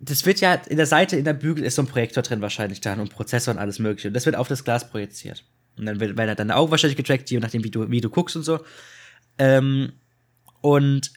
das 0.00 0.26
wird 0.26 0.40
ja, 0.40 0.54
in 0.54 0.76
der 0.76 0.86
Seite, 0.86 1.16
in 1.16 1.24
der 1.24 1.32
Bügel 1.32 1.64
ist 1.64 1.76
so 1.76 1.82
ein 1.82 1.86
Projektor 1.88 2.22
drin 2.24 2.40
wahrscheinlich 2.40 2.80
dann 2.80 2.98
und 3.00 3.10
Prozessor 3.10 3.54
und 3.54 3.60
alles 3.60 3.78
mögliche. 3.78 4.08
Und 4.08 4.14
das 4.14 4.26
wird 4.26 4.34
auf 4.36 4.48
das 4.48 4.64
Glas 4.64 4.90
projiziert. 4.90 5.44
Und 5.78 5.86
dann 5.86 6.00
wird- 6.00 6.16
werden 6.16 6.28
halt 6.28 6.38
deine 6.38 6.56
Augen 6.56 6.70
wahrscheinlich 6.70 6.96
getrackt, 6.96 7.30
je 7.30 7.38
nachdem, 7.38 7.62
wie 7.64 7.70
du, 7.70 7.88
wie 7.90 8.00
du 8.00 8.10
guckst 8.10 8.34
und 8.36 8.42
so. 8.42 8.60
Ähm, 9.38 9.92
und 10.60 11.12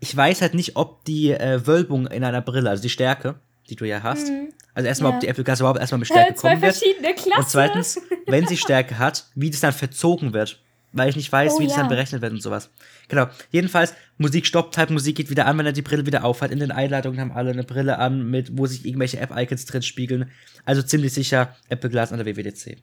ich 0.00 0.16
weiß 0.16 0.42
halt 0.42 0.54
nicht, 0.54 0.76
ob 0.76 1.04
die 1.04 1.30
äh, 1.32 1.66
Wölbung 1.66 2.06
in 2.06 2.24
einer 2.24 2.40
Brille, 2.42 2.70
also 2.70 2.82
die 2.82 2.88
Stärke, 2.88 3.36
die 3.68 3.76
du 3.76 3.84
ja 3.84 4.02
hast, 4.02 4.30
also 4.74 4.86
erstmal, 4.86 5.10
Ja. 5.10 5.16
ob 5.16 5.20
die 5.20 5.28
Apple 5.28 5.44
Glass 5.44 5.60
überhaupt 5.60 5.80
erstmal 5.80 5.98
mit 5.98 6.08
Stärke 6.08 6.32
äh, 6.32 6.34
zwei 6.36 6.50
kommen 6.50 6.62
wird. 6.62 6.76
verschiedene 6.76 7.14
Klassen. 7.14 7.38
Und 7.40 7.48
zweitens, 7.48 8.00
wenn 8.26 8.46
sie 8.46 8.56
Stärke 8.56 8.98
hat, 8.98 9.26
wie 9.34 9.50
das 9.50 9.60
dann 9.60 9.72
verzogen 9.72 10.32
wird. 10.32 10.60
Weil 10.92 11.10
ich 11.10 11.16
nicht 11.16 11.30
weiß, 11.30 11.52
Oh 11.56 11.60
wie 11.60 11.66
das 11.66 11.74
ja. 11.76 11.80
dann 11.82 11.90
berechnet 11.90 12.22
wird 12.22 12.32
und 12.32 12.42
sowas. 12.42 12.70
Genau. 13.08 13.26
Jedenfalls, 13.50 13.92
Musik 14.16 14.46
stoppt 14.46 14.78
halt, 14.78 14.88
Musik 14.88 15.16
geht 15.16 15.28
wieder 15.28 15.44
an, 15.44 15.58
wenn 15.58 15.66
er 15.66 15.72
die 15.72 15.82
Brille 15.82 16.06
wieder 16.06 16.24
aufhat. 16.24 16.50
In 16.50 16.60
den 16.60 16.70
Einladungen 16.70 17.20
haben 17.20 17.30
alle 17.30 17.50
eine 17.50 17.62
Brille 17.62 17.98
an, 17.98 18.30
mit, 18.30 18.56
wo 18.56 18.64
sich 18.64 18.86
irgendwelche 18.86 19.20
App-Icons 19.20 19.66
drin 19.66 19.82
spiegeln. 19.82 20.30
Also 20.64 20.80
ziemlich 20.80 21.12
sicher 21.12 21.54
Apple 21.68 21.90
Glass 21.90 22.10
an 22.10 22.24
der 22.24 22.26
WWDC. 22.26 22.78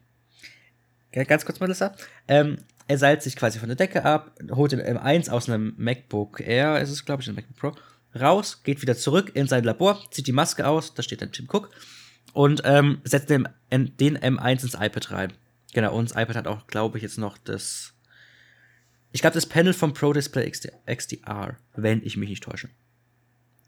Ja, 1.16 1.24
ganz 1.24 1.44
kurz, 1.44 1.58
Melissa. 1.58 1.96
Ähm, 2.28 2.58
er 2.88 2.98
seilt 2.98 3.22
sich 3.22 3.36
quasi 3.36 3.58
von 3.58 3.68
der 3.68 3.76
Decke 3.76 4.04
ab, 4.04 4.32
holt 4.52 4.72
den 4.72 4.80
M1 4.80 5.30
aus 5.30 5.48
einem 5.48 5.74
MacBook 5.76 6.40
Air, 6.40 6.80
ist 6.80 6.90
es, 6.90 7.04
glaube 7.04 7.22
ich, 7.22 7.28
ein 7.28 7.34
MacBook 7.34 7.56
Pro, 7.56 8.18
raus, 8.18 8.62
geht 8.62 8.82
wieder 8.82 8.96
zurück 8.96 9.32
in 9.34 9.48
sein 9.48 9.64
Labor, 9.64 10.02
zieht 10.10 10.26
die 10.26 10.32
Maske 10.32 10.66
aus, 10.66 10.94
da 10.94 11.02
steht 11.02 11.22
dann 11.22 11.32
Tim 11.32 11.48
Cook, 11.50 11.70
und 12.32 12.62
ähm, 12.64 13.00
setzt 13.04 13.30
den, 13.30 13.48
den 13.70 14.18
M1 14.18 14.62
ins 14.62 14.74
iPad 14.74 15.10
rein. 15.10 15.32
Genau, 15.72 15.94
und 15.94 16.10
das 16.10 16.16
iPad 16.16 16.36
hat 16.36 16.46
auch, 16.46 16.66
glaube 16.66 16.98
ich, 16.98 17.02
jetzt 17.02 17.18
noch 17.18 17.38
das. 17.38 17.94
Ich 19.12 19.20
glaube, 19.20 19.34
das 19.34 19.46
Panel 19.46 19.72
vom 19.72 19.94
Pro 19.94 20.12
Display 20.12 20.50
XD 20.50 20.70
XDR, 20.86 21.56
wenn 21.74 22.02
ich 22.04 22.16
mich 22.16 22.28
nicht 22.28 22.42
täusche. 22.42 22.68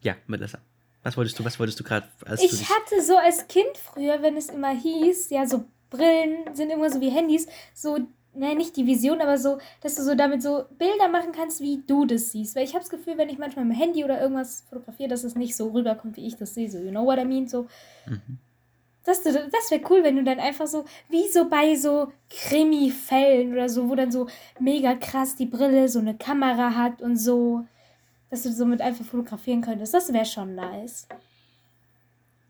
Ja, 0.02 0.16
Melissa. 0.26 0.58
Was 1.02 1.16
wolltest 1.16 1.38
du, 1.38 1.44
was 1.44 1.58
wolltest 1.58 1.80
du 1.80 1.84
gerade, 1.84 2.06
Ich 2.40 2.68
hatte 2.68 3.02
so 3.02 3.16
als 3.16 3.48
Kind 3.48 3.76
früher, 3.76 4.20
wenn 4.22 4.37
es 4.37 4.48
immer 4.48 4.75
hieß, 4.75 5.30
ja, 5.30 5.46
so 5.46 5.64
Brillen 5.90 6.54
sind 6.54 6.70
immer 6.70 6.90
so 6.90 7.00
wie 7.00 7.10
Handys, 7.10 7.46
so, 7.72 7.98
naja, 8.38 8.54
nicht 8.54 8.76
die 8.76 8.87
Vision, 8.87 9.21
aber 9.21 9.38
so, 9.38 9.59
dass 9.80 9.97
du 9.97 10.02
so 10.02 10.14
damit 10.14 10.42
so 10.42 10.64
Bilder 10.78 11.09
machen 11.09 11.33
kannst, 11.33 11.61
wie 11.61 11.83
du 11.87 12.04
das 12.04 12.30
siehst. 12.33 12.54
Weil 12.57 12.64
ich 12.64 12.71
habe 12.71 12.80
das 12.80 12.90
Gefühl, 12.90 13.18
wenn 13.18 13.28
ich 13.28 13.38
manchmal 13.38 13.64
mit 13.64 13.76
dem 13.76 13.80
Handy 13.80 14.04
oder 14.04 14.21
irgendwas 14.21 14.64
fotografiere, 14.68 15.09
dass 15.09 15.25
es 15.25 15.35
nicht 15.35 15.57
so 15.57 15.68
rüberkommt, 15.68 16.16
wie 16.16 16.26
ich 16.26 16.37
das 16.37 16.54
sehe. 16.54 16.71
So, 16.71 16.78
you 16.78 16.90
know 16.90 17.04
what 17.04 17.18
I 17.18 17.25
mean? 17.25 17.49
So, 17.49 17.66
Mhm. 18.07 18.38
das, 19.04 19.23
das 19.23 19.71
wäre 19.71 19.83
cool, 19.90 20.02
wenn 20.04 20.16
du 20.16 20.25
dann 20.25 20.38
einfach 20.38 20.66
so, 20.66 20.85
wie 21.09 21.28
so 21.28 21.49
bei 21.49 21.75
so 21.76 22.12
Krimi-Fällen 22.30 23.52
oder 23.52 23.68
so, 23.68 23.88
wo 23.88 23.95
dann 23.95 24.12
so 24.12 24.28
mega 24.61 24.95
krass 24.95 25.37
die 25.37 25.47
Brille 25.47 25.88
so 25.88 25.99
eine 25.99 26.16
Kamera 26.16 26.75
hat 26.75 27.02
und 27.02 27.16
so, 27.16 27.66
dass 28.30 28.42
du 28.42 28.52
somit 28.52 28.80
einfach 28.80 29.04
fotografieren 29.04 29.62
könntest. 29.62 29.95
Das 29.95 30.12
wäre 30.12 30.26
schon 30.26 30.54
nice. 30.54 31.09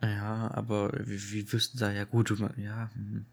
Ja, 0.02 0.50
aber 0.54 0.92
wie, 1.04 1.21
wie 1.33 1.52
wirst 1.52 1.75
du 1.75 1.78
da, 1.78 1.90
ja 1.90 2.04
gut, 2.04 2.30
ja. 2.57 2.90
hm. 2.95 3.26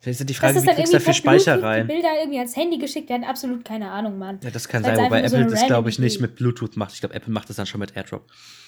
Vielleicht 0.00 0.20
ist 0.20 0.28
die 0.30 0.32
Das 0.34 0.40
Frage, 0.40 0.58
ist 0.58 0.62
wie 0.64 0.66
kriegst 0.68 0.78
du 0.92 0.96
da 0.96 0.98
irgendwie 0.98 1.04
viel 1.04 1.14
Speicher 1.14 1.56
die 1.56 1.62
rein? 1.64 1.86
Bilder 1.86 2.08
irgendwie 2.20 2.38
ans 2.38 2.56
Handy 2.56 2.78
geschickt 2.78 3.08
werden, 3.10 3.24
absolut 3.24 3.64
keine 3.64 3.90
Ahnung, 3.90 4.16
Mann. 4.18 4.38
Ja, 4.42 4.50
das 4.50 4.68
kann 4.68 4.84
Weil's 4.84 4.96
sein, 4.96 5.06
wobei 5.06 5.20
so 5.20 5.36
Apple 5.36 5.38
eine 5.46 5.50
das, 5.50 5.66
glaube 5.66 5.88
ich, 5.90 5.98
nicht 5.98 6.20
mit 6.20 6.36
Bluetooth 6.36 6.76
macht. 6.76 6.92
Ich 6.94 7.00
glaube, 7.00 7.14
Apple 7.14 7.32
macht 7.32 7.48
das 7.48 7.56
dann 7.56 7.66
schon 7.66 7.80
mit 7.80 7.96
AirDrop. 7.96 8.24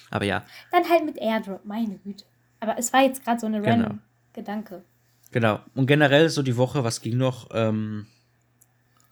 Aber 0.09 0.25
ja, 0.25 0.43
Dann 0.71 0.89
halt 0.89 1.05
mit 1.05 1.17
Airdrop, 1.17 1.63
meine 1.65 1.97
Güte. 1.99 2.25
Aber 2.59 2.77
es 2.77 2.91
war 2.91 3.01
jetzt 3.03 3.23
gerade 3.23 3.39
so 3.39 3.47
eine 3.47 3.61
Genau. 3.61 3.71
random 3.71 3.99
Gedanke. 4.33 4.83
genau. 5.31 5.59
Und 5.73 5.85
generell 5.87 6.27
so 6.29 6.41
die 6.43 6.57
Woche, 6.57 6.83
was 6.83 7.01
ging 7.01 7.17
noch? 7.17 7.47
Ähm, 7.53 8.07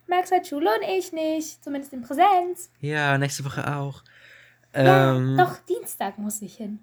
Max 0.08 0.32
hat 0.32 0.46
Schule 0.48 0.68
und 0.70 0.88
ich 0.98 1.14
nicht, 1.14 1.64
zumindest 1.64 1.94
in 1.94 2.02
Präsenz. 2.02 2.70
ja, 2.82 3.18
nächste 3.18 3.46
Woche 3.46 3.76
auch. 3.76 4.04
Ja, 4.76 5.16
Ähm, 5.16 5.38
doch, 5.38 5.58
Dienstag 5.68 6.18
muss 6.18 6.42
ich 6.42 6.56
hin. 6.56 6.80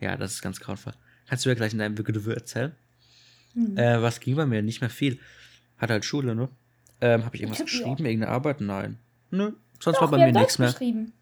Ja, 0.00 0.16
das 0.16 0.32
ist 0.32 0.42
ganz 0.42 0.58
grauenvoll. 0.58 0.94
Kannst 1.28 1.44
du 1.44 1.50
ja 1.50 1.54
gleich 1.54 1.72
in 1.72 1.78
deinem 1.78 1.94
Gewürr 1.94 2.34
erzählen? 2.34 2.74
Hm. 3.54 3.76
Äh, 3.76 4.02
was 4.02 4.20
ging 4.20 4.36
bei 4.36 4.46
mir? 4.46 4.62
Nicht 4.62 4.80
mehr 4.80 4.90
viel. 4.90 5.18
Hatte 5.78 5.94
halt 5.94 6.04
Schule, 6.04 6.34
ne? 6.34 6.48
Ähm, 7.00 7.24
habe 7.24 7.34
ich 7.36 7.42
irgendwas 7.42 7.58
Ja. 7.60 7.64
geschrieben? 7.64 8.04
Irgendeine 8.04 8.28
Arbeit? 8.28 8.60
Nein. 8.60 8.98
Nö. 9.30 9.52
Sonst 9.80 9.96
Doch, 9.96 10.02
war 10.02 10.10
bei 10.10 10.18
mir 10.26 10.32
nichts 10.32 10.58
mehr. 10.58 10.68
geschrieben. 10.70 11.12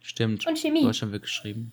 Stimmt. 0.00 0.46
Und 0.46 0.58
Chemie. 0.58 0.82
Deutsch 0.82 1.02
haben 1.02 1.12
wir 1.12 1.18
geschrieben. 1.18 1.72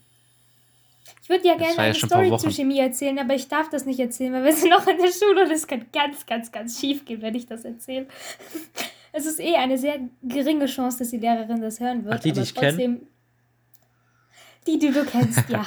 Ich 1.22 1.30
würde 1.30 1.48
ja 1.48 1.56
gerne 1.56 1.74
ja 1.76 1.80
eine 1.84 1.94
vor 1.96 2.10
Story 2.10 2.38
zu 2.38 2.52
Chemie 2.52 2.80
erzählen, 2.80 3.18
aber 3.20 3.36
ich 3.36 3.48
darf 3.48 3.70
das 3.70 3.86
nicht 3.86 4.00
erzählen, 4.00 4.34
weil 4.34 4.44
wir 4.44 4.54
sind 4.54 4.70
noch 4.70 4.86
in 4.88 4.98
der 4.98 5.12
Schule 5.12 5.44
und 5.44 5.52
es 5.52 5.68
kann 5.68 5.86
ganz, 5.94 6.26
ganz, 6.26 6.52
ganz 6.52 6.80
schief 6.80 7.06
gehen, 7.06 7.22
wenn 7.22 7.36
ich 7.36 7.46
das 7.46 7.64
erzähle. 7.66 8.08
Es 9.18 9.26
ist 9.26 9.40
eh 9.40 9.56
eine 9.56 9.78
sehr 9.78 9.98
geringe 10.24 10.66
Chance, 10.66 11.00
dass 11.00 11.10
die 11.10 11.18
Lehrerin 11.18 11.62
das 11.62 11.80
hören 11.80 12.04
wird. 12.04 12.16
Ach, 12.16 12.20
die, 12.20 12.34
die 12.34 12.40
aber 12.40 12.44
ich 12.44 12.54
kenn? 12.54 12.70
trotzdem. 12.72 13.08
Die, 14.68 14.78
die 14.78 14.92
du 14.92 15.06
kennst, 15.06 15.44
ja. 15.50 15.66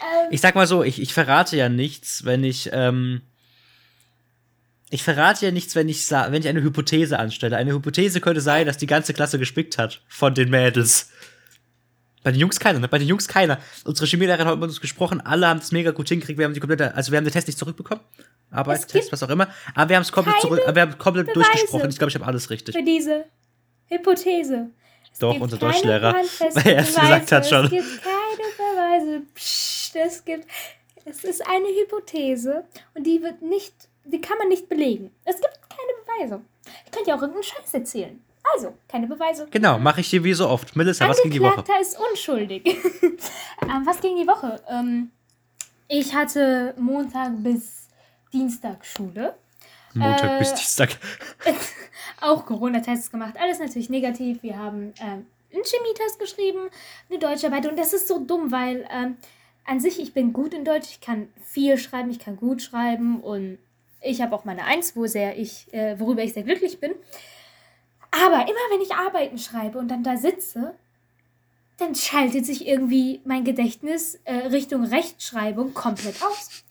Ähm, 0.00 0.28
Ich 0.30 0.40
sag 0.40 0.54
mal 0.54 0.66
so, 0.66 0.82
ich, 0.82 1.00
ich 1.00 1.12
verrate 1.14 1.56
ja 1.56 1.68
nichts, 1.68 2.24
wenn 2.24 2.44
ich, 2.44 2.70
ähm, 2.72 3.22
ich 4.90 5.02
verrate 5.02 5.46
ja 5.46 5.52
nichts, 5.52 5.74
wenn 5.76 5.88
ich, 5.88 6.10
wenn 6.10 6.34
ich 6.34 6.48
eine 6.48 6.62
Hypothese 6.62 7.18
anstelle. 7.18 7.56
Eine 7.56 7.72
Hypothese 7.72 8.20
könnte 8.20 8.40
sein, 8.40 8.66
dass 8.66 8.76
die 8.78 8.86
ganze 8.86 9.14
Klasse 9.14 9.38
gespickt 9.38 9.78
hat 9.78 10.02
von 10.08 10.34
den 10.34 10.50
Mädels. 10.50 11.10
Bei 12.22 12.32
den 12.32 12.40
Jungs 12.40 12.60
keiner, 12.60 12.80
ne? 12.80 12.88
Bei 12.88 12.98
den 12.98 13.08
Jungs 13.08 13.28
keiner. 13.28 13.58
Unsere 13.84 14.06
Chemielehrerin 14.06 14.46
hat 14.46 14.58
mit 14.58 14.68
uns 14.68 14.80
gesprochen, 14.80 15.20
alle 15.22 15.48
haben 15.48 15.60
es 15.60 15.72
mega 15.72 15.90
gut 15.92 16.08
hingekriegt, 16.08 16.38
wir 16.38 16.44
haben 16.44 16.52
die 16.52 16.60
komplette, 16.60 16.94
also 16.94 17.12
wir 17.12 17.16
haben 17.16 17.24
den 17.24 17.32
Test 17.32 17.46
nicht 17.46 17.58
zurückbekommen. 17.58 18.02
Arbeit, 18.50 18.80
Es 18.80 18.86
Test, 18.86 19.12
was 19.12 19.22
auch 19.22 19.28
immer. 19.30 19.48
Aber 19.74 19.88
wir 19.88 19.96
haben 19.96 20.02
es 20.02 20.12
komplett 20.12 20.40
zurück, 20.40 20.60
aber 20.66 20.74
wir 20.74 20.82
haben 20.82 20.98
komplett 20.98 21.26
Beweise. 21.26 21.40
durchgesprochen. 21.50 21.88
Ich 21.88 21.96
glaube, 21.96 22.10
ich 22.10 22.16
habe 22.16 22.26
alles 22.26 22.50
richtig. 22.50 22.74
für 22.76 22.82
diese 22.82 23.24
Hypothese. 23.86 24.70
Es 25.12 25.18
Doch, 25.18 25.38
unser 25.40 25.56
Deutschlehrer, 25.56 26.14
weil 26.54 26.66
er 26.74 26.82
es 26.82 26.94
gesagt 26.94 27.32
hat 27.32 27.48
schon. 27.48 27.64
Es 27.64 27.70
gibt 27.70 28.02
keine 28.02 28.50
Beweise. 28.56 29.22
Psst, 29.34 29.79
es 29.94 30.24
gibt. 30.24 30.46
Es 31.04 31.24
ist 31.24 31.46
eine 31.46 31.66
Hypothese 31.66 32.64
und 32.94 33.04
die 33.04 33.22
wird 33.22 33.42
nicht. 33.42 33.74
Die 34.04 34.20
kann 34.20 34.38
man 34.38 34.48
nicht 34.48 34.68
belegen. 34.68 35.14
Es 35.24 35.36
gibt 35.40 35.58
keine 35.68 35.92
Beweise. 36.04 36.42
Ich 36.84 36.92
könnte 36.92 37.10
ja 37.10 37.16
auch 37.16 37.22
irgendeinen 37.22 37.44
Scheiß 37.44 37.74
erzählen. 37.74 38.22
Also, 38.54 38.74
keine 38.88 39.06
Beweise. 39.06 39.46
Genau, 39.50 39.78
mache 39.78 40.00
ich 40.00 40.08
hier 40.08 40.24
wie 40.24 40.32
so 40.32 40.48
oft. 40.48 40.74
Melissa, 40.74 41.08
was 41.08 41.22
ging 41.22 41.30
die 41.30 41.40
Woche? 41.40 41.58
Angeklagter 41.58 41.80
ist 41.80 41.98
unschuldig. 41.98 42.66
ähm, 43.62 43.82
was 43.84 44.00
ging 44.00 44.16
die 44.16 44.26
Woche? 44.26 44.60
Ähm, 44.68 45.10
ich 45.88 46.14
hatte 46.14 46.74
Montag 46.78 47.32
bis 47.42 47.88
Dienstag 48.32 48.84
Schule. 48.84 49.34
Montag 49.94 50.36
Äh, 50.36 50.38
bis 50.38 50.54
Dienstag. 50.54 50.96
auch 52.20 52.46
Corona-Tests 52.46 53.10
gemacht. 53.10 53.34
Alles 53.40 53.58
natürlich 53.58 53.90
negativ. 53.90 54.42
Wir 54.42 54.58
haben 54.58 54.94
ähm, 55.00 55.26
einen 55.52 55.64
Chemietest 55.64 56.18
geschrieben, 56.18 56.68
eine 57.08 57.18
Deutscharbeit. 57.18 57.66
Und 57.66 57.78
das 57.78 57.92
ist 57.92 58.08
so 58.08 58.24
dumm, 58.24 58.50
weil 58.50 58.86
ähm, 58.90 59.16
an 59.64 59.80
sich, 59.80 60.00
ich 60.00 60.12
bin 60.12 60.32
gut 60.32 60.54
in 60.54 60.64
Deutsch. 60.64 60.88
Ich 60.90 61.00
kann 61.00 61.28
viel 61.42 61.78
schreiben, 61.78 62.10
ich 62.10 62.18
kann 62.18 62.36
gut 62.36 62.62
schreiben. 62.62 63.20
Und 63.20 63.58
ich 64.00 64.20
habe 64.20 64.34
auch 64.34 64.44
meine 64.44 64.64
Eins, 64.64 64.96
wo 64.96 65.06
sehr 65.06 65.38
ich, 65.38 65.72
äh, 65.72 65.98
worüber 65.98 66.22
ich 66.22 66.32
sehr 66.32 66.42
glücklich 66.42 66.80
bin. 66.80 66.92
Aber 68.10 68.42
immer 68.42 68.66
wenn 68.70 68.80
ich 68.80 68.94
Arbeiten 68.94 69.38
schreibe 69.38 69.78
und 69.78 69.88
dann 69.88 70.02
da 70.02 70.16
sitze, 70.16 70.74
dann 71.78 71.94
schaltet 71.94 72.44
sich 72.44 72.66
irgendwie 72.66 73.20
mein 73.24 73.44
Gedächtnis 73.44 74.20
äh, 74.24 74.48
Richtung 74.48 74.84
Rechtschreibung 74.84 75.72
komplett 75.74 76.22
aus. 76.22 76.64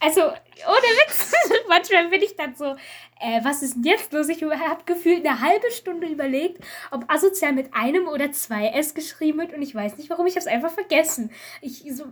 Also, 0.00 0.22
ohne 0.22 0.30
Witz, 0.32 1.32
manchmal 1.68 2.08
bin 2.08 2.22
ich 2.22 2.34
dann 2.34 2.54
so, 2.54 2.74
äh, 3.20 3.44
was 3.44 3.62
ist 3.62 3.76
denn 3.76 3.84
jetzt 3.84 4.12
los? 4.12 4.28
Ich 4.28 4.42
habe 4.42 4.84
gefühlt 4.86 5.26
eine 5.26 5.40
halbe 5.40 5.70
Stunde 5.70 6.06
überlegt, 6.06 6.64
ob 6.90 7.04
asozial 7.12 7.52
mit 7.52 7.72
einem 7.74 8.08
oder 8.08 8.32
zwei 8.32 8.68
S 8.68 8.94
geschrieben 8.94 9.38
wird 9.38 9.52
und 9.52 9.62
ich 9.62 9.74
weiß 9.74 9.98
nicht 9.98 10.08
warum, 10.10 10.26
ich 10.26 10.34
habe 10.34 10.40
es 10.40 10.46
einfach 10.46 10.72
vergessen. 10.72 11.30
Ich 11.60 11.84
so, 11.94 12.06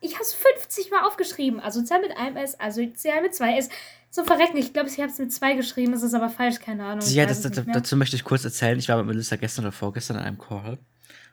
ich 0.00 0.14
habe 0.14 0.22
es 0.22 0.34
50 0.34 0.90
Mal 0.90 1.06
aufgeschrieben. 1.06 1.60
Asozial 1.60 2.00
mit 2.00 2.16
einem 2.16 2.36
S, 2.36 2.58
asozial 2.58 3.22
mit 3.22 3.34
zwei 3.34 3.56
S. 3.56 3.68
So 4.10 4.24
verrecken, 4.24 4.56
ich 4.56 4.72
glaube, 4.72 4.88
ich 4.88 4.98
habe 4.98 5.10
es 5.10 5.18
mit 5.18 5.32
zwei 5.32 5.54
geschrieben, 5.54 5.92
das 5.92 6.02
ist 6.02 6.14
aber 6.14 6.30
falsch, 6.30 6.58
keine 6.58 6.84
Ahnung. 6.84 7.06
Ja, 7.10 7.26
das, 7.26 7.44
es 7.44 7.52
das, 7.52 7.64
dazu 7.72 7.96
möchte 7.96 8.16
ich 8.16 8.24
kurz 8.24 8.44
erzählen. 8.44 8.76
Ich 8.78 8.88
war 8.88 8.96
mit 8.96 9.06
Melissa 9.06 9.36
gestern 9.36 9.66
oder 9.66 9.72
vorgestern 9.72 10.16
in 10.16 10.22
einem 10.24 10.38
Call. 10.38 10.78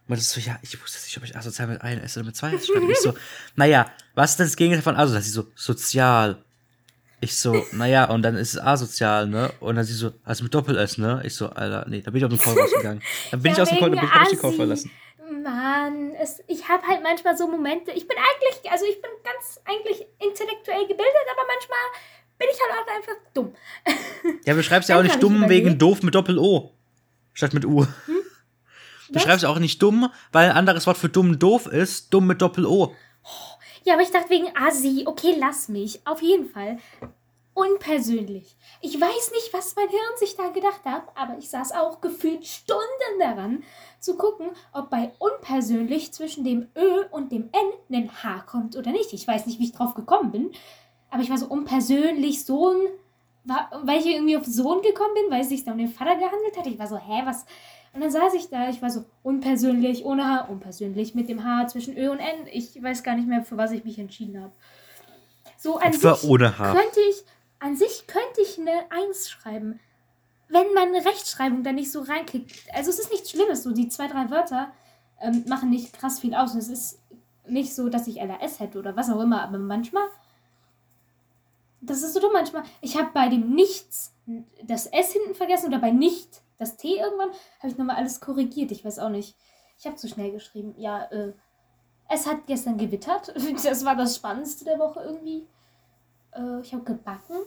Und 0.07 0.17
das 0.17 0.31
so, 0.31 0.39
ja, 0.39 0.57
ich 0.61 0.79
wusste 0.81 0.99
nicht, 1.03 1.17
ob 1.17 1.23
ich 1.23 1.35
asozial 1.35 1.67
mit 1.67 1.81
einem 1.81 2.01
S 2.03 2.15
oder 2.17 2.25
mit 2.27 2.35
zwei 2.35 2.53
S 2.53 2.67
schreibe. 2.67 2.91
Ich 2.91 2.99
so, 2.99 3.13
naja, 3.55 3.91
was 4.15 4.31
ist 4.31 4.39
denn 4.39 4.45
das 4.45 4.55
Gegenteil 4.55 4.83
von 4.83 4.95
asozial? 4.95 5.21
Sie 5.23 5.31
so, 5.31 5.47
sozial. 5.55 6.43
Ich 7.19 7.35
so, 7.35 7.65
naja, 7.71 8.05
und 8.05 8.21
dann 8.21 8.35
ist 8.35 8.53
es 8.53 8.61
asozial, 8.61 9.27
ne? 9.27 9.51
Und 9.59 9.75
dann 9.75 9.83
sie 9.83 9.93
so, 9.93 10.11
also 10.23 10.43
mit 10.43 10.53
Doppel-S, 10.53 10.99
ne? 10.99 11.23
Ich 11.25 11.33
so, 11.33 11.49
Alter, 11.49 11.85
nee, 11.89 12.01
da 12.01 12.11
bin 12.11 12.19
ich 12.19 12.25
aus 12.25 12.29
dem 12.29 12.39
Call 12.39 12.53
rausgegangen. 12.59 13.01
Dann 13.31 13.41
bin 13.41 13.51
Ja, 13.51 13.55
ich 13.57 13.61
aus 13.63 13.69
dem 13.69 13.79
Call, 13.79 13.89
dann 13.89 13.99
bin 13.99 14.07
ich, 14.07 14.13
hab 14.13 14.23
ich 14.23 14.29
den 14.29 14.39
Call 14.39 14.53
verlassen. 14.53 14.91
Mann, 15.43 16.11
es, 16.15 16.41
ich 16.47 16.67
habe 16.67 16.85
halt 16.87 17.03
manchmal 17.03 17.37
so 17.37 17.47
Momente. 17.47 17.91
Ich 17.91 18.07
bin 18.07 18.17
eigentlich, 18.17 18.71
also 18.71 18.85
ich 18.85 19.01
bin 19.01 19.11
ganz 19.23 19.59
eigentlich 19.65 20.05
intellektuell 20.19 20.81
gebildet, 20.81 21.27
aber 21.31 21.47
manchmal 21.47 21.79
bin 22.37 22.47
ich 22.51 22.59
halt 22.61 22.71
auch 22.73 22.95
einfach 22.95 23.13
dumm. 23.33 23.53
Ja, 24.45 24.53
du 24.53 24.63
schreibst 24.63 24.89
ja 24.89 24.97
auch 24.97 25.03
nicht 25.03 25.21
dumm 25.21 25.49
wegen 25.49 25.77
doof 25.77 26.03
mit 26.03 26.15
Doppel-O. 26.15 26.71
Statt 27.33 27.53
mit 27.53 27.65
U. 27.65 27.85
Du 29.09 29.15
Was? 29.15 29.23
schreibst 29.23 29.45
auch 29.45 29.59
nicht 29.59 29.81
dumm, 29.81 30.09
weil 30.31 30.49
ein 30.49 30.55
anderes 30.55 30.87
Wort 30.87 30.97
für 30.97 31.09
dumm 31.09 31.39
doof 31.39 31.65
ist, 31.67 32.13
dumm 32.13 32.27
mit 32.27 32.41
Doppel-O. 32.41 32.93
Ja, 33.83 33.93
aber 33.93 34.03
ich 34.03 34.11
dachte 34.11 34.29
wegen 34.29 34.47
Asi, 34.55 35.03
okay, 35.05 35.35
lass 35.39 35.69
mich. 35.69 36.05
Auf 36.05 36.21
jeden 36.21 36.49
Fall. 36.49 36.77
Unpersönlich. 37.57 38.55
Ich 38.81 39.01
weiß 39.01 39.31
nicht, 39.31 39.51
was 39.51 39.75
mein 39.75 39.89
Hirn 39.89 40.17
sich 40.17 40.35
da 40.35 40.49
gedacht 40.49 40.85
hat, 40.85 41.01
aber 41.15 41.39
ich 41.39 41.49
saß 41.49 41.71
auch 41.71 42.01
gefühlt 42.01 42.45
Stunden 42.45 43.19
daran, 43.19 43.63
zu 43.99 44.15
gucken, 44.15 44.51
ob 44.73 44.91
bei 44.91 45.11
unpersönlich 45.17 46.13
zwischen 46.13 46.43
dem 46.43 46.67
Ö 46.77 47.05
und 47.09 47.31
dem 47.31 47.49
N 47.51 47.97
ein 47.97 48.11
H 48.21 48.41
kommt 48.41 48.75
oder 48.75 48.91
nicht. 48.91 49.11
Ich 49.11 49.27
weiß 49.27 49.47
nicht, 49.47 49.59
wie 49.59 49.63
ich 49.63 49.71
drauf 49.71 49.95
gekommen 49.95 50.31
bin, 50.31 50.51
aber 51.09 51.23
ich 51.23 51.31
war 51.31 51.39
so 51.39 51.47
unpersönlich, 51.47 52.45
Sohn, 52.45 52.77
weil 53.81 54.01
ich 54.01 54.05
irgendwie 54.05 54.37
auf 54.37 54.45
Sohn 54.45 54.83
gekommen 54.83 55.15
bin, 55.15 55.31
weil 55.31 55.41
es 55.41 55.49
sich 55.49 55.63
da 55.63 55.71
um 55.71 55.79
den 55.79 55.89
Vater 55.89 56.13
gehandelt 56.13 56.55
hat. 56.55 56.67
Ich 56.67 56.77
war 56.77 56.85
so, 56.85 56.97
hä, 56.97 57.23
was? 57.25 57.47
Und 57.91 58.01
dann 58.01 58.11
saß 58.11 58.35
ich 58.35 58.49
da, 58.49 58.69
ich 58.69 58.83
war 58.83 58.91
so 58.91 59.05
unpersönlich, 59.23 60.05
ohne 60.05 60.27
H, 60.27 60.41
unpersönlich, 60.41 61.15
mit 61.15 61.27
dem 61.27 61.43
H 61.43 61.69
zwischen 61.69 61.97
Ö 61.97 62.11
und 62.11 62.19
N. 62.19 62.45
Ich 62.51 62.83
weiß 62.83 63.01
gar 63.01 63.15
nicht 63.15 63.27
mehr, 63.27 63.41
für 63.43 63.57
was 63.57 63.71
ich 63.71 63.83
mich 63.83 63.97
entschieden 63.97 64.43
habe. 64.43 64.53
So 65.57 65.77
an 65.77 65.87
Opfer 65.87 66.13
sich 66.13 66.29
ohne 66.29 66.59
H. 66.59 66.73
könnte 66.73 66.99
ich, 67.09 67.23
an 67.59 67.75
sich 67.75 68.05
könnte 68.07 68.41
ich 68.41 68.59
eine 68.59 68.91
Eins 68.91 69.29
schreiben, 69.29 69.79
wenn 70.49 70.73
meine 70.73 71.03
Rechtschreibung 71.05 71.63
da 71.63 71.71
nicht 71.71 71.91
so 71.91 72.01
reinkickt. 72.01 72.53
Also 72.73 72.89
es 72.89 72.99
ist 72.99 73.11
nichts 73.11 73.31
Schlimmes, 73.31 73.63
so 73.63 73.71
die 73.71 73.89
zwei, 73.89 74.07
drei 74.07 74.29
Wörter 74.29 74.71
ähm, 75.19 75.43
machen 75.47 75.69
nicht 75.69 75.93
krass 75.93 76.19
viel 76.19 76.35
aus. 76.35 76.53
Und 76.53 76.59
es 76.59 76.69
ist 76.69 76.99
nicht 77.47 77.73
so, 77.73 77.89
dass 77.89 78.07
ich 78.07 78.21
LRS 78.21 78.59
hätte 78.59 78.79
oder 78.79 78.95
was 78.95 79.09
auch 79.09 79.19
immer, 79.21 79.41
aber 79.41 79.57
manchmal, 79.57 80.07
das 81.81 82.03
ist 82.03 82.13
so 82.13 82.19
dumm 82.19 82.33
manchmal. 82.33 82.63
Ich 82.81 82.97
habe 82.97 83.09
bei 83.13 83.29
dem 83.29 83.53
Nichts 83.53 84.13
das 84.63 84.87
S 84.87 85.13
hinten 85.13 85.35
vergessen 85.35 85.67
oder 85.67 85.79
bei 85.79 85.91
Nicht 85.91 86.41
das 86.57 86.75
T 86.75 86.97
irgendwann, 86.97 87.29
habe 87.59 87.71
ich 87.71 87.77
nochmal 87.77 87.97
alles 87.97 88.19
korrigiert. 88.19 88.71
Ich 88.71 88.83
weiß 88.83 88.99
auch 88.99 89.09
nicht. 89.09 89.35
Ich 89.77 89.85
habe 89.85 89.95
zu 89.95 90.07
schnell 90.07 90.31
geschrieben. 90.31 90.73
Ja, 90.77 91.03
äh, 91.05 91.33
Es 92.09 92.25
hat 92.25 92.47
gestern 92.47 92.77
gewittert. 92.77 93.33
Das 93.63 93.85
war 93.85 93.95
das 93.95 94.15
Spannendste 94.15 94.65
der 94.65 94.79
Woche 94.79 95.01
irgendwie. 95.01 95.45
Äh, 96.33 96.61
ich 96.61 96.73
habe 96.73 96.83
gebacken. 96.83 97.37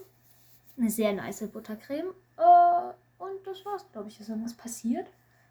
Eine 0.78 0.90
sehr 0.90 1.12
nice 1.12 1.46
Buttercreme. 1.48 2.08
Äh, 2.36 3.22
und 3.22 3.46
das 3.46 3.64
war's, 3.66 3.84
glaube 3.92 4.08
ich. 4.08 4.18
Ist 4.20 4.28
irgendwas 4.28 4.54
passiert? 4.54 5.06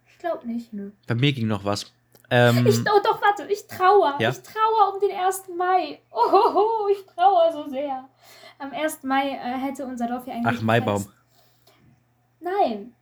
Ich 0.08 0.18
glaube 0.18 0.48
nicht, 0.48 0.74
nö. 0.74 0.92
Bei 1.08 1.16
mir 1.16 1.32
ging 1.34 1.48
noch 1.48 1.64
was. 1.64 1.92
Ähm, 2.32 2.66
Ich, 2.68 2.80
oh 2.80 3.00
doch, 3.04 3.22
warte, 3.22 3.46
ich 3.52 3.66
trauer. 3.68 4.16
Ja? 4.20 4.30
Ich 4.32 4.40
trauer 4.42 4.94
um 4.94 5.00
den 5.00 5.12
1. 5.18 5.44
Mai. 5.58 6.00
Oh, 6.12 6.88
ich 6.92 7.06
trauer 7.16 7.52
so 7.54 7.70
sehr. 7.70 8.08
Am 8.58 8.72
1. 8.72 9.04
Mai 9.04 9.30
äh, 9.30 9.58
hätte 9.58 9.86
unser 9.86 10.08
Dorf 10.08 10.26
ja 10.28 10.34
eigentlich. 10.34 10.58
ach, 10.60 10.62
Maibaum. 10.64 11.08
Nein. 12.40 12.94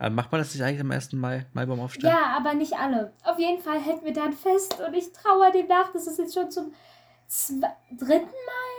Äh, 0.00 0.10
Macht 0.10 0.30
man 0.30 0.40
das 0.40 0.54
nicht 0.54 0.62
eigentlich 0.62 0.80
am 0.80 0.90
1. 0.90 1.12
Mai, 1.14 1.46
Maibaum 1.52 1.80
aufstellen? 1.80 2.14
Ja, 2.14 2.36
aber 2.36 2.54
nicht 2.54 2.74
alle. 2.74 3.12
Auf 3.24 3.38
jeden 3.38 3.60
Fall 3.62 3.80
hätten 3.80 4.04
wir 4.04 4.12
da 4.12 4.24
ein 4.24 4.32
Fest 4.32 4.78
und 4.86 4.94
ich 4.94 5.12
trauere 5.12 5.50
dem 5.52 5.66
nach. 5.66 5.92
Das 5.92 6.06
ist 6.06 6.18
jetzt 6.18 6.34
schon 6.34 6.50
zum 6.50 6.72
zwe- 7.28 7.72
dritten 7.90 8.26
Mal? 8.26 8.77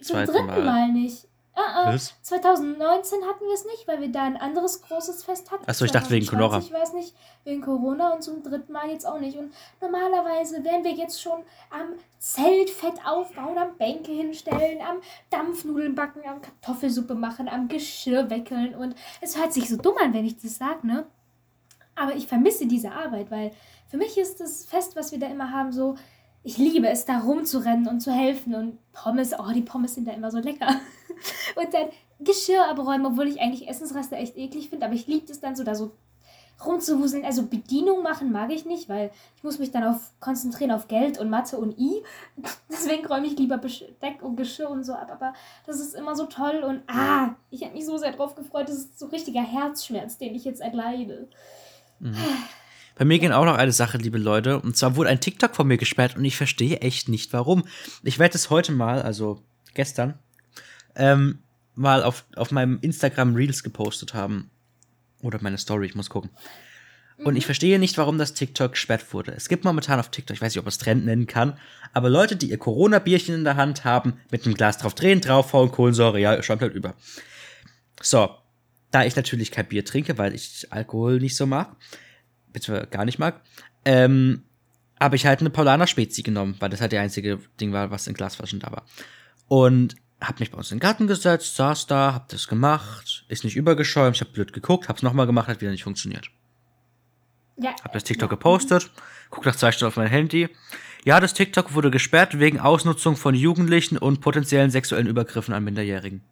Zum 0.00 0.24
dritten 0.24 0.46
Mal. 0.46 0.64
Mal, 0.64 0.88
nicht. 0.92 1.26
Ah, 1.54 1.84
ah. 1.84 1.92
Was? 1.92 2.14
2019 2.22 3.24
hatten 3.24 3.44
wir 3.44 3.54
es 3.54 3.64
nicht, 3.64 3.86
weil 3.86 4.00
wir 4.00 4.10
da 4.10 4.22
ein 4.22 4.36
anderes 4.36 4.82
großes 4.82 5.24
Fest 5.24 5.50
hatten. 5.50 5.64
Ach 5.66 5.74
so, 5.74 5.84
ich 5.84 5.90
dachte 5.90 6.10
wegen 6.10 6.24
2020 6.24 6.72
war 6.72 6.82
es 6.82 6.92
nicht, 6.92 7.14
wegen 7.44 7.60
Corona 7.60 8.14
und 8.14 8.22
zum 8.22 8.42
dritten 8.42 8.72
Mal 8.72 8.90
jetzt 8.90 9.06
auch 9.06 9.18
nicht. 9.18 9.36
Und 9.36 9.52
normalerweise 9.80 10.64
wären 10.64 10.84
wir 10.84 10.92
jetzt 10.92 11.20
schon 11.20 11.42
am 11.70 11.94
Zeltfett 12.18 13.04
aufbauen, 13.04 13.58
am 13.58 13.76
Bänke 13.76 14.12
hinstellen, 14.12 14.80
am 14.80 14.98
Dampfnudeln 15.30 15.94
backen, 15.94 16.20
am 16.26 16.40
Kartoffelsuppe 16.40 17.14
machen, 17.14 17.48
am 17.48 17.68
Geschirr 17.68 18.30
weckeln. 18.30 18.74
Und 18.74 18.94
es 19.20 19.36
hört 19.36 19.52
sich 19.52 19.68
so 19.68 19.76
dumm 19.76 19.96
an, 20.00 20.14
wenn 20.14 20.24
ich 20.24 20.38
das 20.38 20.56
sage, 20.56 20.86
ne? 20.86 21.06
Aber 21.96 22.14
ich 22.14 22.26
vermisse 22.26 22.66
diese 22.66 22.92
Arbeit, 22.92 23.30
weil 23.30 23.50
für 23.88 23.96
mich 23.96 24.16
ist 24.16 24.40
das 24.40 24.64
Fest, 24.64 24.96
was 24.96 25.10
wir 25.10 25.18
da 25.18 25.26
immer 25.26 25.50
haben, 25.50 25.72
so, 25.72 25.96
ich 26.42 26.56
liebe 26.58 26.88
es, 26.88 27.04
da 27.04 27.18
rumzurennen 27.18 27.88
und 27.88 28.00
zu 28.00 28.12
helfen. 28.12 28.54
Und 28.54 28.78
Pommes, 28.92 29.32
oh, 29.38 29.52
die 29.52 29.62
Pommes 29.62 29.94
sind 29.94 30.08
da 30.08 30.12
immer 30.12 30.30
so 30.30 30.38
lecker. 30.38 30.68
Und 31.56 31.74
dann 31.74 31.88
Geschirr 32.20 32.66
abräumen, 32.68 33.06
obwohl 33.06 33.28
ich 33.28 33.40
eigentlich 33.40 33.68
Essensreste 33.68 34.16
echt 34.16 34.36
eklig 34.36 34.70
finde, 34.70 34.86
aber 34.86 34.94
ich 34.94 35.06
liebe 35.06 35.30
es 35.30 35.40
dann 35.40 35.56
so, 35.56 35.64
da 35.64 35.74
so 35.74 35.92
rumzuwuseln. 36.64 37.24
Also 37.24 37.46
Bedienung 37.46 38.02
machen 38.02 38.32
mag 38.32 38.50
ich 38.50 38.64
nicht, 38.64 38.88
weil 38.88 39.10
ich 39.36 39.44
muss 39.44 39.58
mich 39.58 39.70
dann 39.70 39.84
auf 39.84 40.12
konzentrieren 40.20 40.70
auf 40.70 40.88
Geld 40.88 41.18
und 41.18 41.30
Mathe 41.30 41.58
und 41.58 41.78
I. 41.78 42.02
Deswegen 42.70 43.06
räume 43.06 43.26
ich 43.26 43.38
lieber 43.38 43.58
Besteck 43.58 44.22
und 44.22 44.36
Geschirr 44.36 44.70
und 44.70 44.84
so 44.84 44.94
ab. 44.94 45.10
Aber 45.10 45.32
das 45.66 45.80
ist 45.80 45.94
immer 45.94 46.14
so 46.14 46.26
toll 46.26 46.62
und 46.66 46.82
ah, 46.86 47.34
ich 47.50 47.62
habe 47.64 47.74
mich 47.74 47.86
so 47.86 47.96
sehr 47.96 48.12
drauf 48.12 48.34
gefreut. 48.34 48.68
Das 48.68 48.76
ist 48.76 48.98
so 48.98 49.06
richtiger 49.06 49.42
Herzschmerz, 49.42 50.18
den 50.18 50.34
ich 50.34 50.44
jetzt 50.44 50.60
erleide. 50.60 51.28
Bei 53.00 53.06
mir 53.06 53.18
ging 53.18 53.32
auch 53.32 53.46
noch 53.46 53.56
eine 53.56 53.72
Sache, 53.72 53.96
liebe 53.96 54.18
Leute. 54.18 54.60
Und 54.60 54.76
zwar 54.76 54.94
wurde 54.94 55.08
ein 55.08 55.22
TikTok 55.22 55.56
von 55.56 55.66
mir 55.66 55.78
gesperrt 55.78 56.18
und 56.18 56.24
ich 56.26 56.36
verstehe 56.36 56.80
echt 56.80 57.08
nicht 57.08 57.32
warum. 57.32 57.64
Ich 58.02 58.18
werde 58.18 58.34
es 58.34 58.50
heute 58.50 58.72
mal, 58.72 59.00
also 59.00 59.42
gestern, 59.72 60.18
ähm, 60.96 61.38
mal 61.74 62.02
auf, 62.02 62.26
auf 62.36 62.50
meinem 62.50 62.78
Instagram 62.82 63.34
Reels 63.34 63.62
gepostet 63.62 64.12
haben. 64.12 64.50
Oder 65.22 65.38
meine 65.40 65.56
Story, 65.56 65.86
ich 65.86 65.94
muss 65.94 66.10
gucken. 66.10 66.28
Und 67.16 67.36
ich 67.36 67.46
verstehe 67.46 67.78
nicht, 67.78 67.96
warum 67.96 68.18
das 68.18 68.34
TikTok 68.34 68.72
gesperrt 68.72 69.14
wurde. 69.14 69.32
Es 69.32 69.48
gibt 69.48 69.64
momentan 69.64 69.98
auf 69.98 70.10
TikTok, 70.10 70.36
ich 70.36 70.42
weiß 70.42 70.52
nicht, 70.52 70.58
ob 70.58 70.66
man 70.66 70.72
es 70.72 70.76
Trend 70.76 71.06
nennen 71.06 71.26
kann, 71.26 71.58
aber 71.94 72.10
Leute, 72.10 72.36
die 72.36 72.50
ihr 72.50 72.58
Corona-Bierchen 72.58 73.34
in 73.34 73.44
der 73.44 73.56
Hand 73.56 73.86
haben, 73.86 74.20
mit 74.30 74.44
einem 74.44 74.56
Glas 74.56 74.76
drauf 74.76 74.94
drehen, 74.94 75.22
draufhauen, 75.22 75.70
Kohlensäure, 75.70 76.20
ja, 76.20 76.42
schäumt 76.42 76.60
halt 76.60 76.74
über. 76.74 76.92
So, 78.02 78.28
da 78.90 79.06
ich 79.06 79.16
natürlich 79.16 79.50
kein 79.50 79.68
Bier 79.68 79.86
trinke, 79.86 80.18
weil 80.18 80.34
ich 80.34 80.66
Alkohol 80.68 81.18
nicht 81.18 81.36
so 81.36 81.46
mag, 81.46 81.76
beziehungsweise 82.52 82.88
gar 82.90 83.04
nicht 83.04 83.18
mag, 83.18 83.40
ähm, 83.84 84.42
habe 85.00 85.16
ich 85.16 85.26
halt 85.26 85.40
eine 85.40 85.50
Paulaner 85.50 85.86
Spezi 85.86 86.22
genommen, 86.22 86.56
weil 86.60 86.68
das 86.68 86.80
halt 86.80 86.92
der 86.92 87.00
einzige 87.00 87.38
Ding 87.60 87.72
war, 87.72 87.90
was 87.90 88.06
in 88.06 88.14
Glasflaschen 88.14 88.60
da 88.60 88.70
war. 88.70 88.84
Und 89.48 89.96
hab 90.20 90.38
mich 90.38 90.50
bei 90.50 90.58
uns 90.58 90.70
in 90.70 90.76
den 90.76 90.82
Garten 90.82 91.06
gesetzt, 91.06 91.56
saß 91.56 91.86
da, 91.86 92.12
hab 92.12 92.28
das 92.28 92.46
gemacht, 92.46 93.24
ist 93.28 93.44
nicht 93.44 93.56
übergeschäumt, 93.56 94.16
ich 94.16 94.20
hab 94.20 94.32
blöd 94.32 94.52
geguckt, 94.52 94.88
hab's 94.88 95.02
nochmal 95.02 95.26
gemacht, 95.26 95.48
hat 95.48 95.60
wieder 95.60 95.70
nicht 95.70 95.84
funktioniert. 95.84 96.30
Ja, 97.56 97.74
Hab 97.82 97.92
das 97.92 98.04
TikTok 98.04 98.30
gepostet, 98.30 98.90
guck 99.30 99.44
nach 99.44 99.56
zwei 99.56 99.72
Stunden 99.72 99.88
auf 99.88 99.96
mein 99.96 100.08
Handy. 100.08 100.48
Ja, 101.04 101.20
das 101.20 101.34
TikTok 101.34 101.74
wurde 101.74 101.90
gesperrt 101.90 102.38
wegen 102.38 102.60
Ausnutzung 102.60 103.16
von 103.16 103.34
Jugendlichen 103.34 103.96
und 103.96 104.20
potenziellen 104.20 104.70
sexuellen 104.70 105.06
Übergriffen 105.06 105.54
an 105.54 105.64
Minderjährigen. 105.64 106.22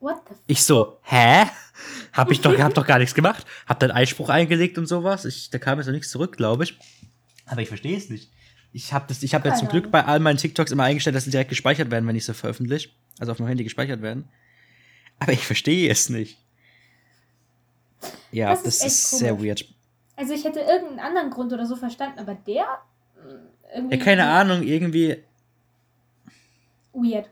what 0.00 0.16
the 0.28 0.34
f 0.34 0.40
Ich 0.46 0.64
so, 0.64 0.98
hä? 1.02 1.46
Hab 2.16 2.30
ich 2.30 2.40
doch, 2.40 2.56
hab 2.58 2.74
doch 2.74 2.86
gar 2.86 2.98
nichts 2.98 3.14
gemacht. 3.14 3.44
Hab 3.66 3.78
dann 3.80 3.90
Einspruch 3.90 4.28
eingelegt 4.30 4.78
und 4.78 4.86
sowas. 4.86 5.24
Ich, 5.24 5.50
da 5.50 5.58
kam 5.58 5.78
jetzt 5.78 5.86
noch 5.86 5.92
nichts 5.94 6.10
zurück, 6.10 6.36
glaube 6.36 6.64
ich. 6.64 6.78
Aber 7.46 7.60
ich 7.62 7.68
verstehe 7.68 7.96
es 7.96 8.08
nicht. 8.08 8.30
Ich 8.72 8.92
habe 8.92 9.06
das, 9.08 9.22
ich 9.22 9.34
habe 9.34 9.48
ja 9.48 9.54
zum 9.54 9.68
Glück 9.68 9.90
bei 9.90 10.04
all 10.04 10.20
meinen 10.20 10.36
TikToks 10.36 10.70
immer 10.72 10.84
eingestellt, 10.84 11.16
dass 11.16 11.24
sie 11.24 11.30
direkt 11.30 11.50
gespeichert 11.50 11.90
werden, 11.90 12.06
wenn 12.06 12.16
ich 12.16 12.26
sie 12.26 12.34
veröffentliche. 12.34 12.90
Also 13.18 13.32
auf 13.32 13.38
meinem 13.38 13.48
Handy 13.48 13.64
gespeichert 13.64 14.02
werden. 14.02 14.28
Aber 15.18 15.32
ich 15.32 15.46
verstehe 15.46 15.90
es 15.90 16.08
nicht. 16.10 16.38
Ja, 18.32 18.50
Das 18.50 18.64
das 18.64 18.76
ist 18.78 18.84
ist, 18.86 19.18
sehr 19.18 19.42
weird. 19.42 19.64
Also 20.16 20.32
ich 20.34 20.44
hätte 20.44 20.60
irgendeinen 20.60 20.98
anderen 21.00 21.30
Grund 21.30 21.52
oder 21.52 21.66
so 21.66 21.76
verstanden, 21.76 22.18
aber 22.18 22.34
der 22.34 22.64
mh, 23.16 23.32
irgendwie 23.74 23.96
Ja, 23.98 24.04
keine 24.04 24.26
Ahnung, 24.26 24.62
irgendwie. 24.62 25.22
weird. 26.92 27.30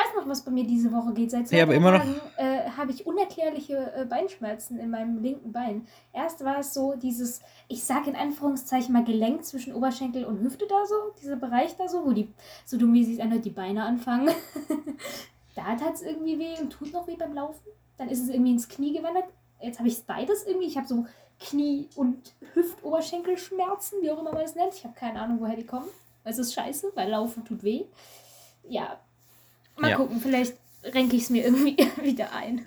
Ich 0.00 0.06
weiß 0.06 0.22
noch, 0.22 0.28
was 0.28 0.42
bei 0.42 0.50
mir 0.50 0.64
diese 0.64 0.92
Woche 0.92 1.12
geht. 1.12 1.30
Seit 1.30 1.48
zwei 1.48 1.58
Ja, 1.58 1.66
Tagen 1.66 2.20
äh, 2.36 2.70
habe 2.70 2.90
ich 2.90 3.06
unerklärliche 3.06 3.92
äh, 3.94 4.04
Beinschmerzen 4.04 4.78
in 4.78 4.90
meinem 4.90 5.22
linken 5.22 5.52
Bein. 5.52 5.86
Erst 6.12 6.44
war 6.44 6.60
es 6.60 6.72
so 6.72 6.94
dieses, 6.94 7.40
ich 7.68 7.84
sage 7.84 8.10
in 8.10 8.16
Anführungszeichen 8.16 8.92
mal 8.92 9.04
Gelenk 9.04 9.44
zwischen 9.44 9.74
Oberschenkel 9.74 10.24
und 10.24 10.40
Hüfte 10.40 10.66
da 10.66 10.86
so, 10.86 10.94
dieser 11.20 11.36
Bereich 11.36 11.76
da 11.76 11.88
so, 11.88 12.04
wo 12.04 12.12
die, 12.12 12.32
so 12.64 12.78
dumm 12.78 12.94
wie 12.94 13.02
es 13.02 13.08
sich 13.08 13.22
anhört, 13.22 13.44
die 13.44 13.50
Beine 13.50 13.84
anfangen. 13.84 14.30
da 15.54 15.74
tat 15.76 15.94
es 15.94 16.02
irgendwie 16.02 16.38
weh 16.38 16.58
und 16.60 16.70
tut 16.70 16.92
noch 16.92 17.06
weh 17.06 17.16
beim 17.16 17.34
Laufen. 17.34 17.60
Dann 17.98 18.08
ist 18.08 18.22
es 18.22 18.30
irgendwie 18.30 18.52
ins 18.52 18.68
Knie 18.68 18.94
gewandert. 18.94 19.24
Jetzt 19.60 19.78
habe 19.78 19.88
ich 19.88 20.02
beides 20.04 20.46
irgendwie. 20.46 20.66
Ich 20.66 20.76
habe 20.76 20.86
so 20.88 21.04
Knie- 21.38 21.88
und 21.96 22.32
Hüft-Oberschenkelschmerzen, 22.54 24.00
wie 24.02 24.10
auch 24.10 24.20
immer 24.20 24.32
man 24.32 24.42
das 24.42 24.54
nennt. 24.54 24.74
Ich 24.74 24.84
habe 24.84 24.94
keine 24.94 25.20
Ahnung, 25.20 25.40
woher 25.40 25.56
die 25.56 25.66
kommen. 25.66 25.88
Es 26.24 26.38
ist 26.38 26.54
scheiße, 26.54 26.92
weil 26.94 27.10
Laufen 27.10 27.44
tut 27.44 27.62
weh. 27.62 27.84
Ja, 28.68 28.98
mal 29.78 29.90
Ja. 29.90 29.96
gucken, 29.96 30.20
vielleicht 30.20 30.54
renke 30.84 31.16
ich 31.16 31.24
es 31.24 31.30
mir 31.30 31.44
irgendwie 31.44 31.76
wieder 32.02 32.32
ein. 32.32 32.64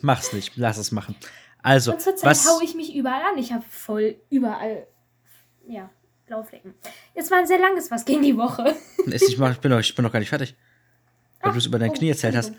Mach's 0.00 0.32
nicht, 0.32 0.56
lass 0.56 0.78
es 0.78 0.92
machen. 0.92 1.14
Also, 1.62 1.92
Und 1.92 2.00
zurzeit 2.00 2.30
was. 2.30 2.46
haue 2.48 2.64
ich 2.64 2.74
mich 2.74 2.94
überall 2.94 3.22
an. 3.32 3.38
Ich 3.38 3.52
habe 3.52 3.64
voll 3.68 4.16
überall, 4.30 4.86
ja, 5.68 5.88
Blauflecken. 6.26 6.74
Es 7.14 7.30
war 7.30 7.38
ein 7.38 7.46
sehr 7.46 7.58
langes 7.58 7.90
Was 7.90 8.04
gegen 8.04 8.22
die 8.22 8.36
Woche. 8.36 8.74
Ich, 9.06 9.36
bin 9.60 9.70
noch, 9.70 9.80
ich 9.80 9.94
bin 9.94 10.04
noch 10.04 10.12
gar 10.12 10.18
nicht 10.20 10.28
fertig. 10.28 10.54
Weil 11.40 11.50
Ach, 11.50 11.52
du 11.52 11.58
es 11.58 11.66
über 11.66 11.78
dein 11.78 11.90
oh, 11.90 11.94
Knie 11.94 12.08
erzählt 12.10 12.36
hast. 12.36 12.52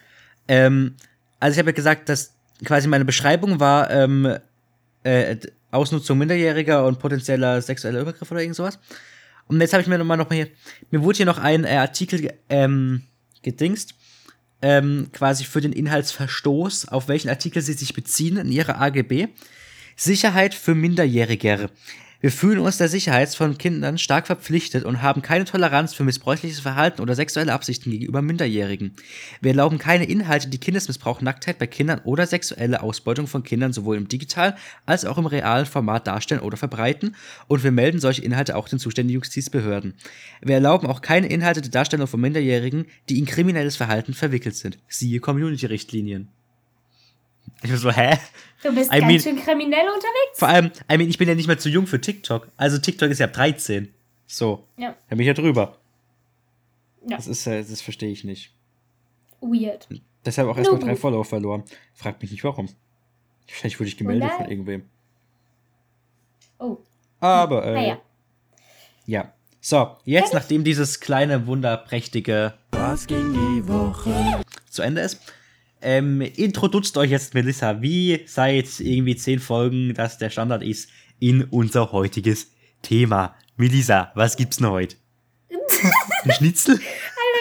Ähm, 0.47 0.95
also 1.39 1.53
ich 1.53 1.59
habe 1.59 1.69
ja 1.71 1.75
gesagt, 1.75 2.07
dass 2.09 2.33
quasi 2.65 2.87
meine 2.87 3.05
Beschreibung 3.05 3.59
war 3.59 3.89
ähm, 3.91 4.37
äh, 5.03 5.37
Ausnutzung 5.71 6.17
Minderjähriger 6.17 6.85
und 6.85 6.99
potenzieller 6.99 7.61
sexueller 7.61 8.01
Übergriff 8.01 8.29
oder 8.31 8.41
irgend 8.41 8.55
sowas. 8.57 8.77
Und 9.47 9.59
jetzt 9.59 9.73
habe 9.73 9.81
ich 9.81 9.87
mir 9.87 9.97
nochmal 9.97 10.17
noch 10.17 10.29
mal 10.29 10.35
hier, 10.35 10.47
mir 10.91 11.01
wurde 11.03 11.17
hier 11.17 11.25
noch 11.25 11.37
ein 11.39 11.63
äh, 11.65 11.75
Artikel 11.77 12.21
ge- 12.21 12.33
ähm, 12.49 13.03
gedingst, 13.43 13.95
ähm, 14.61 15.09
quasi 15.11 15.43
für 15.43 15.61
den 15.61 15.73
Inhaltsverstoß, 15.73 16.87
auf 16.87 17.07
welchen 17.07 17.29
Artikel 17.29 17.61
sie 17.61 17.73
sich 17.73 17.93
beziehen 17.93 18.37
in 18.37 18.51
ihrer 18.51 18.81
AGB. 18.81 19.27
Sicherheit 19.95 20.55
für 20.55 20.73
Minderjährige. 20.73 21.69
Wir 22.23 22.31
fühlen 22.31 22.59
uns 22.59 22.77
der 22.77 22.87
Sicherheit 22.87 23.35
von 23.35 23.57
Kindern 23.57 23.97
stark 23.97 24.27
verpflichtet 24.27 24.85
und 24.85 25.01
haben 25.01 25.21
keine 25.21 25.43
Toleranz 25.43 25.93
für 25.93 26.05
missbräuchliches 26.05 26.61
Verhalten 26.61 27.01
oder 27.01 27.15
sexuelle 27.15 27.51
Absichten 27.51 27.91
gegenüber 27.91 28.21
Minderjährigen. 28.21 28.95
Wir 29.41 29.51
erlauben 29.51 29.77
keine 29.77 30.05
Inhalte, 30.05 30.47
die 30.47 30.57
Kindesmissbrauch, 30.57 31.19
Nacktheit 31.19 31.59
bei 31.59 31.67
Kindern 31.67 31.99
oder 32.05 32.25
sexuelle 32.25 32.81
Ausbeutung 32.81 33.27
von 33.27 33.43
Kindern 33.43 33.73
sowohl 33.73 33.97
im 33.97 34.07
digitalen 34.07 34.53
als 34.85 35.03
auch 35.03 35.17
im 35.17 35.25
realen 35.25 35.65
Format 35.65 36.07
darstellen 36.07 36.39
oder 36.39 36.55
verbreiten 36.55 37.17
und 37.49 37.61
wir 37.65 37.71
melden 37.71 37.99
solche 37.99 38.23
Inhalte 38.23 38.55
auch 38.55 38.69
den 38.69 38.79
zuständigen 38.79 39.19
Justizbehörden. 39.19 39.95
Wir 40.41 40.55
erlauben 40.55 40.87
auch 40.87 41.01
keine 41.01 41.27
Inhalte 41.27 41.59
der 41.59 41.71
Darstellung 41.71 42.07
von 42.07 42.21
Minderjährigen, 42.21 42.85
die 43.09 43.19
in 43.19 43.25
kriminelles 43.25 43.75
Verhalten 43.75 44.13
verwickelt 44.13 44.55
sind. 44.55 44.77
Siehe 44.87 45.19
Community-Richtlinien. 45.19 46.29
Ich 47.63 47.71
war 47.71 47.77
so, 47.77 47.91
hä? 47.91 48.17
Du 48.61 48.73
bist 48.73 48.91
I 48.93 48.99
ganz 48.99 49.07
mean- 49.11 49.19
schön 49.19 49.35
kriminell 49.43 49.85
unterwegs. 49.87 50.37
Vor 50.39 50.47
allem, 50.47 50.71
I 50.91 50.97
mean, 50.97 51.09
ich 51.09 51.17
bin 51.17 51.27
ja 51.27 51.35
nicht 51.35 51.47
mehr 51.47 51.57
zu 51.57 51.69
jung 51.69 51.87
für 51.87 51.99
TikTok. 52.01 52.47
Also 52.57 52.77
TikTok 52.77 53.09
ist 53.09 53.19
ja 53.19 53.25
ab 53.27 53.33
13. 53.33 53.93
So, 54.27 54.67
Ja, 54.77 54.95
da 55.09 55.15
bin 55.15 55.21
ich 55.21 55.27
ja 55.27 55.33
drüber. 55.33 55.77
Ja. 57.07 57.17
Das 57.17 57.27
ist, 57.27 57.45
äh, 57.47 57.63
das 57.63 57.81
verstehe 57.81 58.09
ich 58.11 58.23
nicht. 58.23 58.53
weird. 59.41 59.87
Deshalb 60.25 60.47
auch 60.47 60.57
erstmal 60.57 60.79
drei. 60.79 60.95
Follower 60.95 61.25
verloren. 61.25 61.63
Fragt 61.93 62.21
mich 62.21 62.31
nicht 62.31 62.43
warum. 62.45 62.69
Wahrscheinlich 63.47 63.77
wurde 63.79 63.89
ich 63.89 63.97
gemeldet 63.97 64.31
von 64.37 64.47
irgendwem. 64.49 64.85
Oh, 66.59 66.77
Aber, 67.19 67.65
äh, 67.65 67.73
naja. 67.73 68.01
ja. 69.05 69.33
So, 69.59 69.97
jetzt, 70.05 70.29
Fertig? 70.29 70.33
nachdem 70.33 70.63
dieses 70.63 70.99
kleine, 71.01 71.45
wunderprächtige 71.47 72.53
Was 72.71 73.07
ging 73.07 73.33
die 73.33 73.67
Woche? 73.67 74.41
zu 74.69 74.81
Ende 74.81 75.01
ist, 75.01 75.19
ähm, 75.83 76.21
introduzt 76.21 76.97
euch 76.97 77.11
jetzt 77.11 77.33
Melissa, 77.33 77.81
wie 77.81 78.23
seit 78.25 78.79
irgendwie 78.79 79.15
zehn 79.15 79.39
Folgen 79.39 79.93
das 79.93 80.17
der 80.17 80.29
Standard 80.29 80.63
ist, 80.63 80.89
in 81.19 81.43
unser 81.43 81.91
heutiges 81.91 82.51
Thema. 82.81 83.35
Melisa, 83.55 84.11
was 84.15 84.35
gibt's 84.35 84.57
denn 84.57 84.69
heute? 84.69 84.95
Ein 86.23 86.31
Schnitzel? 86.31 86.75
Alter, 86.75 86.83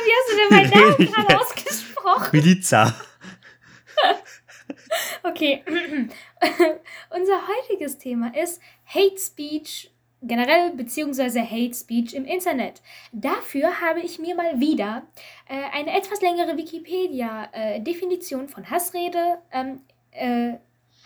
wie 0.04 0.12
hast 0.18 0.30
du 0.30 0.36
denn 0.36 0.50
meinen 0.50 0.70
Namen 0.70 1.12
gerade 1.12 1.40
ausgesprochen? 1.40 2.28
Miliza. 2.32 2.94
Okay. 5.22 5.62
Unser 7.10 7.40
heutiges 7.46 7.98
Thema 7.98 8.32
ist 8.36 8.60
Hate 8.84 9.18
Speech 9.18 9.90
generell 10.22 10.70
beziehungsweise 10.72 11.42
Hate 11.42 11.74
Speech 11.74 12.14
im 12.14 12.24
Internet. 12.24 12.80
Dafür 13.12 13.80
habe 13.80 14.00
ich 14.00 14.18
mir 14.18 14.34
mal 14.34 14.60
wieder 14.60 15.02
äh, 15.48 15.54
eine 15.76 15.96
etwas 15.96 16.20
längere 16.20 16.56
Wikipedia-Definition 16.56 18.48
von 18.48 18.68
Hassrede, 18.70 19.38
ähm, 19.52 19.80
äh, 20.12 20.54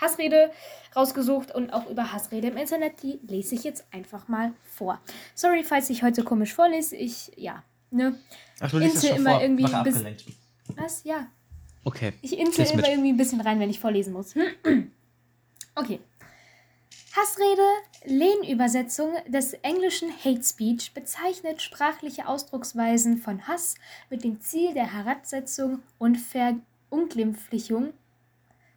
Hassrede 0.00 0.50
rausgesucht 0.94 1.55
und 1.55 1.72
auch 1.72 1.88
über 1.88 2.12
Hassrede 2.12 2.48
im 2.48 2.57
Internet. 2.57 3.02
Die 3.02 3.18
lese 3.26 3.55
ich 3.55 3.64
jetzt 3.64 3.87
einfach 3.92 4.29
mal 4.29 4.52
vor. 4.64 5.00
Sorry, 5.35 5.64
falls 5.64 5.88
ich 5.90 6.02
heute 6.02 6.22
komisch 6.22 6.52
vorlese. 6.52 6.96
Ich, 6.96 7.33
ja, 7.37 7.62
ne? 7.90 8.18
Ach, 8.61 8.70
du 8.70 8.79
liest 8.79 9.07
schon 9.07 9.16
immer 9.16 9.33
vor. 9.33 9.42
irgendwie 9.42 9.62
Mach 9.62 9.74
ein 9.74 9.85
bisschen- 9.85 10.07
abgelenkt. 10.07 10.24
Was? 10.76 11.05
Ja. 11.05 11.29
Okay. 11.85 12.12
Ich 12.20 12.37
mit. 12.76 12.85
immer 12.85 12.88
irgendwie 12.90 13.11
ein 13.11 13.16
bisschen 13.16 13.40
rein, 13.40 13.61
wenn 13.61 13.70
ich 13.70 13.81
vorlesen 13.81 14.12
muss. 14.12 14.35
Okay. 15.79 16.00
Hassrede, 17.16 17.66
Lehnübersetzung 18.05 19.14
des 19.26 19.55
englischen 19.55 20.12
Hate 20.22 20.42
Speech, 20.42 20.92
bezeichnet 20.92 21.62
sprachliche 21.62 22.29
Ausdrucksweisen 22.29 23.16
von 23.16 23.48
Hass 23.48 23.76
mit 24.11 24.22
dem 24.22 24.42
Ziel 24.42 24.74
der 24.74 24.92
Herabsetzung 24.92 25.83
und 25.96 26.18
Verunglimpflichung 26.18 27.94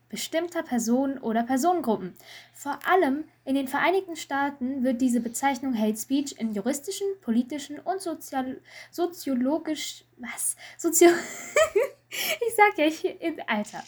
bestimmter 0.08 0.64
Personen 0.64 1.18
oder 1.18 1.44
Personengruppen. 1.44 2.14
Vor 2.54 2.80
allem 2.88 3.26
in 3.44 3.56
den 3.56 3.68
Vereinigten 3.68 4.16
Staaten 4.16 4.84
wird 4.86 5.02
diese 5.02 5.20
Bezeichnung 5.20 5.78
Hate 5.78 5.98
Speech 5.98 6.36
in 6.40 6.54
juristischen, 6.54 7.08
politischen 7.20 7.78
und 7.80 8.02
sozial 8.02 8.62
soziologisch 8.90 10.06
was 10.16 10.56
Sozio 10.78 11.10
ich 12.10 12.56
sag 12.56 12.78
ja 12.78 12.86
ich 12.86 13.50
Alter 13.50 13.84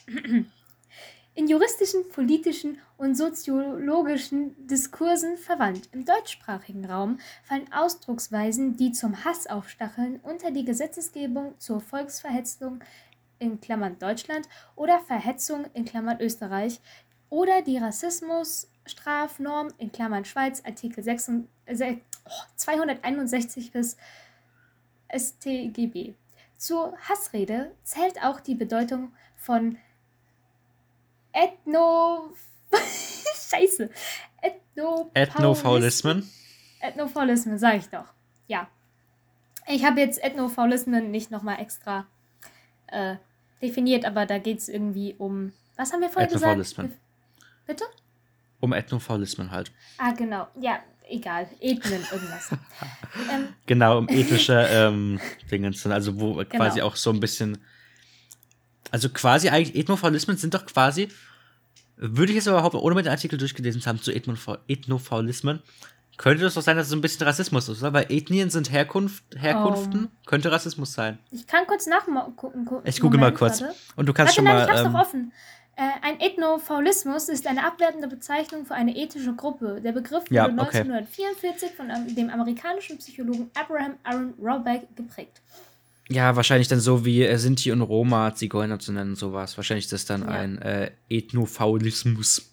in 1.34 1.48
juristischen, 1.48 2.10
politischen 2.10 2.78
und 2.98 3.15
soziologischen 3.15 4.67
Diskursen 4.67 5.38
verwandt. 5.38 5.89
Im 5.94 6.06
deutschsprachigen 6.06 6.86
Raum 6.86 7.20
fallen 7.44 7.72
Ausdrucksweisen, 7.72 8.76
die 8.76 8.91
zum 8.91 9.24
Hass 9.24 9.48
aufstacheln, 9.48 10.20
unter 10.24 10.52
die 10.52 10.65
Gesetzesgebung 10.65 11.56
zur 11.58 11.80
Volksverhetzung 11.80 12.80
in 13.39 13.62
Klammern 13.62 13.98
Deutschland 13.98 14.48
oder 14.76 15.00
Verhetzung 15.00 15.65
in 15.74 15.86
Klammern 15.86 16.20
Österreich 16.20 16.80
oder 17.30 17.62
die 17.62 17.78
Rassismusstrafnorm 17.78 19.70
in 19.78 19.91
Klammern 19.91 20.26
Schweiz 20.26 20.62
Artikel 20.65 21.04
6, 21.04 21.30
äh, 21.65 21.98
oh, 22.26 22.44
261 22.56 23.72
bis 23.72 23.96
StGB. 25.10 26.13
Zur 26.58 26.96
Hassrede 27.00 27.72
zählt 27.84 28.22
auch 28.24 28.41
die 28.41 28.56
Bedeutung 28.56 29.13
von 29.36 29.78
Ethno... 31.34 32.34
Scheiße. 33.50 33.89
Ethnopaulis- 34.41 35.10
Ethnofaulismen. 35.13 36.30
Ethnofaulismen, 36.80 37.58
sage 37.60 37.78
ich 37.78 37.89
doch. 37.89 38.06
Ja. 38.48 38.67
Ich 39.67 39.84
habe 39.86 40.00
jetzt 40.00 40.24
Ethnofaulismen 40.24 41.12
nicht 41.12 41.32
nochmal 41.32 41.60
extra 41.60 42.06
äh, 42.88 43.15
definiert, 43.62 44.06
aber 44.06 44.26
da 44.26 44.38
geht 44.39 44.60
es 44.60 44.70
irgendwie 44.70 45.15
um. 45.17 45.54
Was 45.78 45.94
haben 45.94 46.02
wir 46.02 46.10
vorhin 46.10 46.32
gesagt? 46.32 46.44
Ethnofaulismen. 46.60 46.94
Bitte? 47.67 47.84
Um 48.60 48.74
Ethnofaulismen 48.74 49.52
halt. 49.52 49.72
Ah, 49.98 50.12
genau. 50.12 50.48
Ja, 50.60 50.80
egal. 51.10 51.48
Ethnen, 51.60 52.06
irgendwas. 52.12 52.52
ähm, 53.32 53.50
Genau, 53.65 53.98
um 54.00 54.08
ethnische 54.10 54.67
ähm, 54.72 55.20
Dingens. 55.52 55.86
Also 55.86 56.20
wo 56.20 56.36
quasi 56.50 56.80
Genau. 56.80 56.88
auch 56.88 56.96
so 56.96 57.12
ein 57.12 57.20
bisschen. 57.20 57.58
Also 58.92 59.10
quasi 59.10 59.50
eigentlich 59.50 59.76
Ethnofaulismen 59.76 60.38
sind 60.38 60.54
doch 60.54 60.66
quasi. 60.66 61.08
Würde 61.98 62.32
ich 62.32 62.36
jetzt 62.38 62.48
überhaupt, 62.48 62.76
ohne 62.76 62.96
mit 62.96 63.06
den 63.06 63.12
Artikel 63.12 63.38
durchgelesen 63.38 63.82
zu 63.82 63.88
haben, 63.90 64.02
zu 64.02 64.12
Ethnofau- 64.12 64.58
Ethnofaulismen, 64.68 65.62
könnte 66.18 66.46
es 66.46 66.56
doch 66.56 66.62
sein, 66.62 66.76
dass 66.78 66.88
es 66.88 66.94
ein 66.94 67.02
bisschen 67.02 67.26
Rassismus 67.28 67.70
ist, 67.70 67.82
oder? 67.82 67.94
Weil 67.94 68.06
Ethnien 68.10 68.50
sind 68.50 68.72
Herkunft, 68.72 69.24
Herkunften, 69.36 70.10
könnte 70.26 70.52
Rassismus 70.52 70.94
sein. 70.94 71.20
ich 71.32 71.48
kann 71.48 71.66
kurz 71.68 71.88
nachgucken. 71.88 72.66
gu- 72.66 72.82
Ich 72.84 73.00
google 73.00 73.20
mal 73.20 73.34
kurz. 73.34 73.62
warte. 73.62 73.76
Und 73.96 74.08
du 74.08 74.14
kannst 74.14 74.32
Warte, 74.32 74.36
schon 74.36 74.44
nein, 74.46 74.56
mal. 74.56 74.64
ich 74.66 74.70
hab's 74.72 74.82
ähm, 74.88 74.94
doch 74.94 75.00
offen. 75.00 75.32
Äh, 75.78 75.82
ein 76.08 76.20
Ethnofaulismus 76.20 77.30
ist 77.30 77.48
eine 77.48 77.66
abwertende 77.66 78.08
Bezeichnung 78.08 78.66
für 78.66 78.74
eine 78.76 78.96
ethische 78.96 79.34
Gruppe. 79.36 79.80
Der 79.82 79.94
Begriff 79.94 80.24
wurde 80.26 80.36
Ja, 80.36 80.46
okay. 80.46 80.82
1944 80.82 81.72
von 81.72 81.88
dem 82.16 82.30
amerikanischen 82.30 82.98
Psychologen 82.98 83.50
Abraham 83.60 83.96
Aaron 84.04 84.34
Robeck 84.40 84.88
geprägt. 84.96 85.42
Ja, 86.12 86.36
wahrscheinlich 86.36 86.67
dann 86.67 86.80
so 86.82 87.06
wie 87.06 87.24
äh, 87.24 87.38
Sinti 87.38 87.71
und 87.71 87.82
Roma, 87.82 88.36
Zigeuner 88.36 88.80
zu 88.80 88.91
nennen, 88.91 89.15
sowas. 89.15 89.56
Wahrscheinlich 89.58 89.86
ist 89.86 89.93
das 89.93 90.06
dann 90.06 90.21
Ja. 90.24 90.28
ein 90.28 90.62
äh, 90.62 90.91
Ethnofaulismus. 91.10 92.52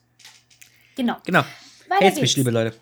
Genau. 0.97 1.17
Genau. 1.25 1.45
Weiter 1.89 2.07
Speech, 2.11 2.21
geht's. 2.21 2.37
liebe 2.37 2.51
Leute. 2.51 2.77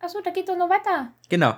Achso, 0.00 0.20
da 0.22 0.30
geht 0.30 0.48
doch 0.48 0.56
noch 0.56 0.68
weiter. 0.70 1.12
Genau. 1.28 1.50
Und 1.50 1.56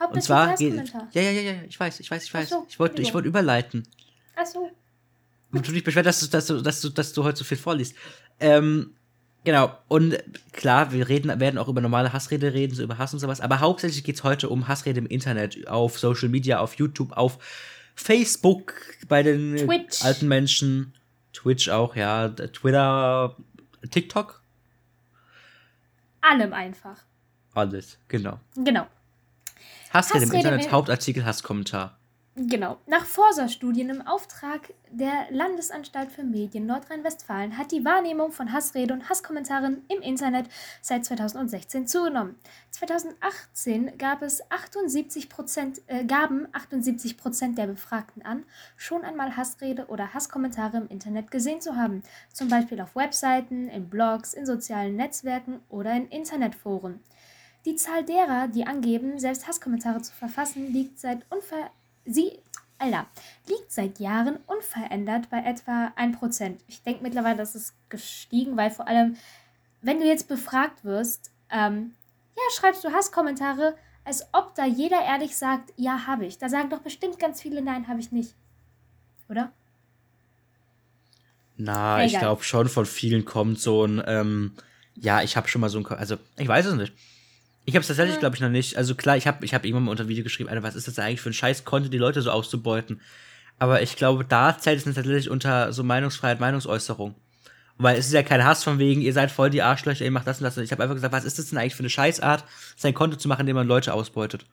Hauptsächlich 0.00 0.24
zwar 0.24 0.54
geht. 0.56 0.92
Ja, 1.12 1.20
ja, 1.22 1.30
ja, 1.30 1.52
ja, 1.52 1.62
ich 1.68 1.78
weiß, 1.78 2.00
ich 2.00 2.10
weiß, 2.10 2.24
ich 2.24 2.32
weiß. 2.32 2.48
So, 2.48 2.66
ich 2.68 2.78
wollte 2.78 3.02
ich 3.02 3.12
wollte 3.12 3.28
überleiten. 3.28 3.86
Achso. 4.34 4.70
Und 5.52 5.66
du 5.66 5.72
dich 5.72 5.84
beschwert, 5.84 6.06
dass 6.06 6.20
du, 6.20 6.26
dass, 6.28 6.46
du, 6.46 6.60
dass, 6.60 6.80
du, 6.80 6.88
dass 6.88 7.12
du 7.12 7.22
heute 7.24 7.38
so 7.38 7.44
viel 7.44 7.56
vorliest. 7.58 7.94
Ähm, 8.38 8.94
genau. 9.44 9.76
Und 9.88 10.18
klar, 10.52 10.92
wir 10.92 11.08
reden, 11.08 11.38
werden 11.40 11.58
auch 11.58 11.68
über 11.68 11.80
normale 11.80 12.12
Hassrede 12.12 12.52
reden, 12.52 12.74
so 12.74 12.82
über 12.82 12.98
Hass 12.98 13.12
und 13.12 13.20
sowas. 13.20 13.40
Aber 13.40 13.60
hauptsächlich 13.60 14.04
geht 14.04 14.16
es 14.16 14.24
heute 14.24 14.48
um 14.48 14.68
Hassrede 14.68 14.98
im 14.98 15.06
Internet, 15.06 15.66
auf 15.68 15.98
Social 15.98 16.28
Media, 16.28 16.58
auf 16.60 16.74
YouTube, 16.74 17.12
auf 17.12 17.38
Facebook, 17.94 18.74
bei 19.08 19.22
den 19.22 19.56
Twitch. 19.56 20.02
alten 20.04 20.28
Menschen. 20.28 20.94
Twitch 21.32 21.68
auch, 21.68 21.94
ja. 21.96 22.28
Twitter, 22.28 23.36
TikTok. 23.90 24.42
Allem 26.20 26.52
einfach. 26.52 26.98
Alles, 27.54 27.98
genau. 28.08 28.38
Genau. 28.56 28.86
Hassrede 29.92 30.24
im 30.24 30.28
Hassrede 30.30 30.36
Internet, 30.36 30.66
im- 30.66 30.72
Hauptartikel, 30.72 31.24
Hasskommentar. 31.24 31.98
Genau. 32.36 32.78
Nach 32.86 33.04
Forsa-Studien 33.06 33.90
im 33.90 34.06
Auftrag 34.06 34.72
der 34.88 35.26
Landesanstalt 35.30 36.12
für 36.12 36.22
Medien 36.22 36.64
Nordrhein-Westfalen 36.64 37.58
hat 37.58 37.72
die 37.72 37.84
Wahrnehmung 37.84 38.30
von 38.30 38.52
Hassrede 38.52 38.94
und 38.94 39.10
Hasskommentaren 39.10 39.84
im 39.88 40.00
Internet 40.00 40.46
seit 40.80 41.04
2016 41.04 41.88
zugenommen. 41.88 42.36
2018 42.70 43.98
gab 43.98 44.22
es 44.22 44.48
78 44.48 45.28
Prozent, 45.28 45.82
äh, 45.88 46.04
gaben 46.04 46.46
78 46.52 47.16
Prozent 47.16 47.58
der 47.58 47.66
Befragten 47.66 48.22
an, 48.22 48.44
schon 48.76 49.02
einmal 49.02 49.36
Hassrede 49.36 49.86
oder 49.88 50.14
Hasskommentare 50.14 50.76
im 50.76 50.88
Internet 50.88 51.32
gesehen 51.32 51.60
zu 51.60 51.74
haben. 51.74 52.04
Zum 52.32 52.48
Beispiel 52.48 52.80
auf 52.80 52.94
Webseiten, 52.94 53.68
in 53.68 53.90
Blogs, 53.90 54.34
in 54.34 54.46
sozialen 54.46 54.94
Netzwerken 54.94 55.60
oder 55.68 55.92
in 55.94 56.06
Internetforen. 56.06 57.00
Die 57.66 57.74
Zahl 57.74 58.04
derer, 58.04 58.48
die 58.48 58.66
angeben, 58.66 59.18
selbst 59.18 59.46
Hasskommentare 59.46 60.00
zu 60.00 60.14
verfassen, 60.14 60.72
liegt 60.72 60.98
seit 60.98 61.26
unver 61.30 61.70
sie 62.04 62.38
Alter, 62.80 63.06
liegt 63.46 63.70
seit 63.70 64.00
Jahren 64.00 64.38
unverändert 64.46 65.28
bei 65.28 65.40
etwa 65.40 65.92
1%. 65.96 66.56
Ich 66.66 66.82
denke 66.82 67.02
mittlerweile, 67.02 67.36
das 67.36 67.54
ist 67.54 67.74
gestiegen, 67.90 68.56
weil 68.56 68.70
vor 68.70 68.88
allem, 68.88 69.16
wenn 69.82 70.00
du 70.00 70.06
jetzt 70.06 70.28
befragt 70.28 70.82
wirst, 70.82 71.30
ähm, 71.50 71.92
ja, 72.36 72.42
schreibst 72.56 72.82
du 72.82 72.90
Hasskommentare, 72.90 73.76
als 74.04 74.26
ob 74.32 74.54
da 74.54 74.64
jeder 74.64 75.02
ehrlich 75.02 75.36
sagt, 75.36 75.74
ja, 75.76 76.06
habe 76.06 76.24
ich. 76.24 76.38
Da 76.38 76.48
sagen 76.48 76.70
doch 76.70 76.80
bestimmt 76.80 77.18
ganz 77.18 77.42
viele, 77.42 77.60
nein, 77.60 77.86
habe 77.86 78.00
ich 78.00 78.12
nicht. 78.12 78.34
Oder? 79.28 79.52
Na, 81.58 82.02
ich 82.02 82.12
Egal. 82.12 82.22
glaube 82.22 82.44
schon, 82.44 82.70
von 82.70 82.86
vielen 82.86 83.26
kommt 83.26 83.60
so 83.60 83.84
ein, 83.84 84.02
ähm, 84.06 84.54
ja, 84.94 85.20
ich 85.22 85.36
habe 85.36 85.48
schon 85.48 85.60
mal 85.60 85.68
so 85.68 85.78
ein, 85.78 85.86
also 85.86 86.16
ich 86.38 86.48
weiß 86.48 86.64
es 86.64 86.74
nicht. 86.74 86.94
Ich 87.66 87.74
habe 87.74 87.82
es 87.82 87.88
tatsächlich, 87.88 88.18
glaube 88.18 88.34
ich, 88.36 88.40
noch 88.42 88.48
nicht. 88.48 88.76
Also 88.76 88.94
klar, 88.94 89.16
ich 89.16 89.26
habe 89.26 89.44
ich 89.44 89.54
hab 89.54 89.64
irgendwann 89.64 89.84
mal 89.84 89.90
unter 89.90 90.04
ein 90.04 90.08
Video 90.08 90.24
geschrieben, 90.24 90.48
Alter, 90.48 90.62
was 90.62 90.74
ist 90.74 90.88
das 90.88 90.98
eigentlich 90.98 91.20
für 91.20 91.30
ein 91.30 91.34
Scheiß, 91.34 91.64
konnte 91.64 91.90
die 91.90 91.98
Leute 91.98 92.22
so 92.22 92.30
auszubeuten. 92.30 93.00
Aber 93.58 93.82
ich 93.82 93.96
glaube, 93.96 94.24
da 94.24 94.56
zählt 94.58 94.78
es 94.78 94.84
dann 94.84 94.94
tatsächlich 94.94 95.28
unter 95.28 95.72
so 95.72 95.84
Meinungsfreiheit, 95.84 96.40
Meinungsäußerung. 96.40 97.14
Weil 97.76 97.98
es 97.98 98.06
ist 98.06 98.12
ja 98.12 98.22
kein 98.22 98.44
Hass 98.44 98.64
von 98.64 98.78
wegen, 98.78 99.00
ihr 99.00 99.12
seid 99.12 99.30
voll 99.30 99.50
die 99.50 99.62
Arschlöcher, 99.62 100.04
ihr 100.04 100.10
macht 100.10 100.26
das 100.26 100.38
und 100.38 100.44
das. 100.44 100.56
Ich 100.58 100.72
habe 100.72 100.82
einfach 100.82 100.94
gesagt, 100.94 101.12
was 101.12 101.24
ist 101.24 101.38
das 101.38 101.48
denn 101.50 101.58
eigentlich 101.58 101.74
für 101.74 101.80
eine 101.82 101.90
Scheißart, 101.90 102.44
sein 102.76 102.94
Konto 102.94 103.16
zu 103.16 103.28
machen, 103.28 103.40
indem 103.40 103.56
man 103.56 103.66
Leute 103.66 103.94
ausbeutet. 103.94 104.46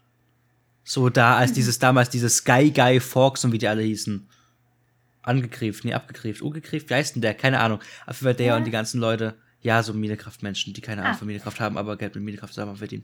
So 0.83 1.09
da, 1.09 1.35
als 1.37 1.51
dieses 1.53 1.79
damals, 1.79 2.09
dieses 2.09 2.37
Sky 2.37 2.71
Guy 2.71 2.99
Fox 2.99 3.43
und 3.43 3.51
wie 3.51 3.57
die 3.57 3.67
alle 3.67 3.81
hießen. 3.81 4.29
Angegriffen, 5.21 5.87
nee, 5.89 5.93
abgegriffen, 5.93 6.47
ungegriffen, 6.47 6.89
wie 6.89 6.93
heißt 6.93 7.15
denn 7.15 7.21
der? 7.21 7.33
Keine 7.33 7.59
Ahnung. 7.59 7.79
Auf 8.05 8.15
jeden 8.17 8.23
Fall 8.25 8.35
der 8.35 8.45
Ja. 8.47 8.55
und 8.57 8.63
die 8.63 8.71
ganzen 8.71 9.01
Leute, 9.01 9.35
ja, 9.67 9.83
so 9.83 9.93
Minecraft-Menschen, 9.93 10.73
die 10.73 10.81
keine 10.81 11.01
Ahnung 11.01 11.13
Ah. 11.15 11.17
von 11.17 11.27
Minecraft 11.27 11.59
haben, 11.59 11.77
aber 11.77 11.97
Geld 11.97 12.15
mit 12.15 12.23
Minecraft 12.23 12.53
selber 12.53 12.75
verdienen. 12.75 13.03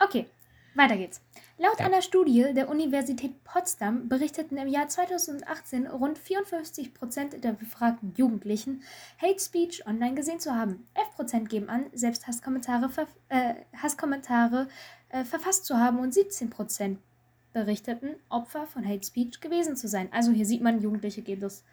Okay, 0.00 0.26
weiter 0.74 0.96
geht's. 0.96 1.20
Laut 1.58 1.78
Ja. 1.80 1.86
einer 1.86 2.02
Studie 2.02 2.46
der 2.54 2.68
Universität 2.68 3.42
Potsdam 3.44 4.08
berichteten 4.08 4.56
im 4.58 4.68
Jahr 4.68 4.88
2018 4.88 5.86
rund 5.86 6.18
54 6.18 6.92
Prozent 6.92 7.42
der 7.44 7.52
befragten 7.52 8.12
Jugendlichen, 8.16 8.82
Hate 9.20 9.40
Speech 9.40 9.86
online 9.86 10.14
gesehen 10.14 10.38
zu 10.40 10.54
haben. 10.54 10.86
11 10.94 11.10
Prozent 11.16 11.48
geben 11.48 11.68
an, 11.70 11.86
selbst 11.94 12.26
Hasskommentare, 12.26 12.86
verf- 12.86 13.16
äh, 13.30 13.54
Hasskommentare 13.76 14.68
äh, 15.10 15.24
verfasst 15.24 15.64
zu 15.66 15.76
haben 15.78 15.98
und 15.98 16.12
17% 16.14 16.98
berichteten, 17.54 18.16
Opfer 18.28 18.66
von 18.66 18.86
Hate 18.86 19.06
Speech 19.06 19.40
gewesen 19.40 19.76
zu 19.76 19.88
sein. 19.88 20.08
Also 20.12 20.30
hier 20.32 20.44
sieht 20.46 20.60
man, 20.62 20.80
Jugendliche 20.82 21.22
geben 21.22 21.40
das 21.40 21.64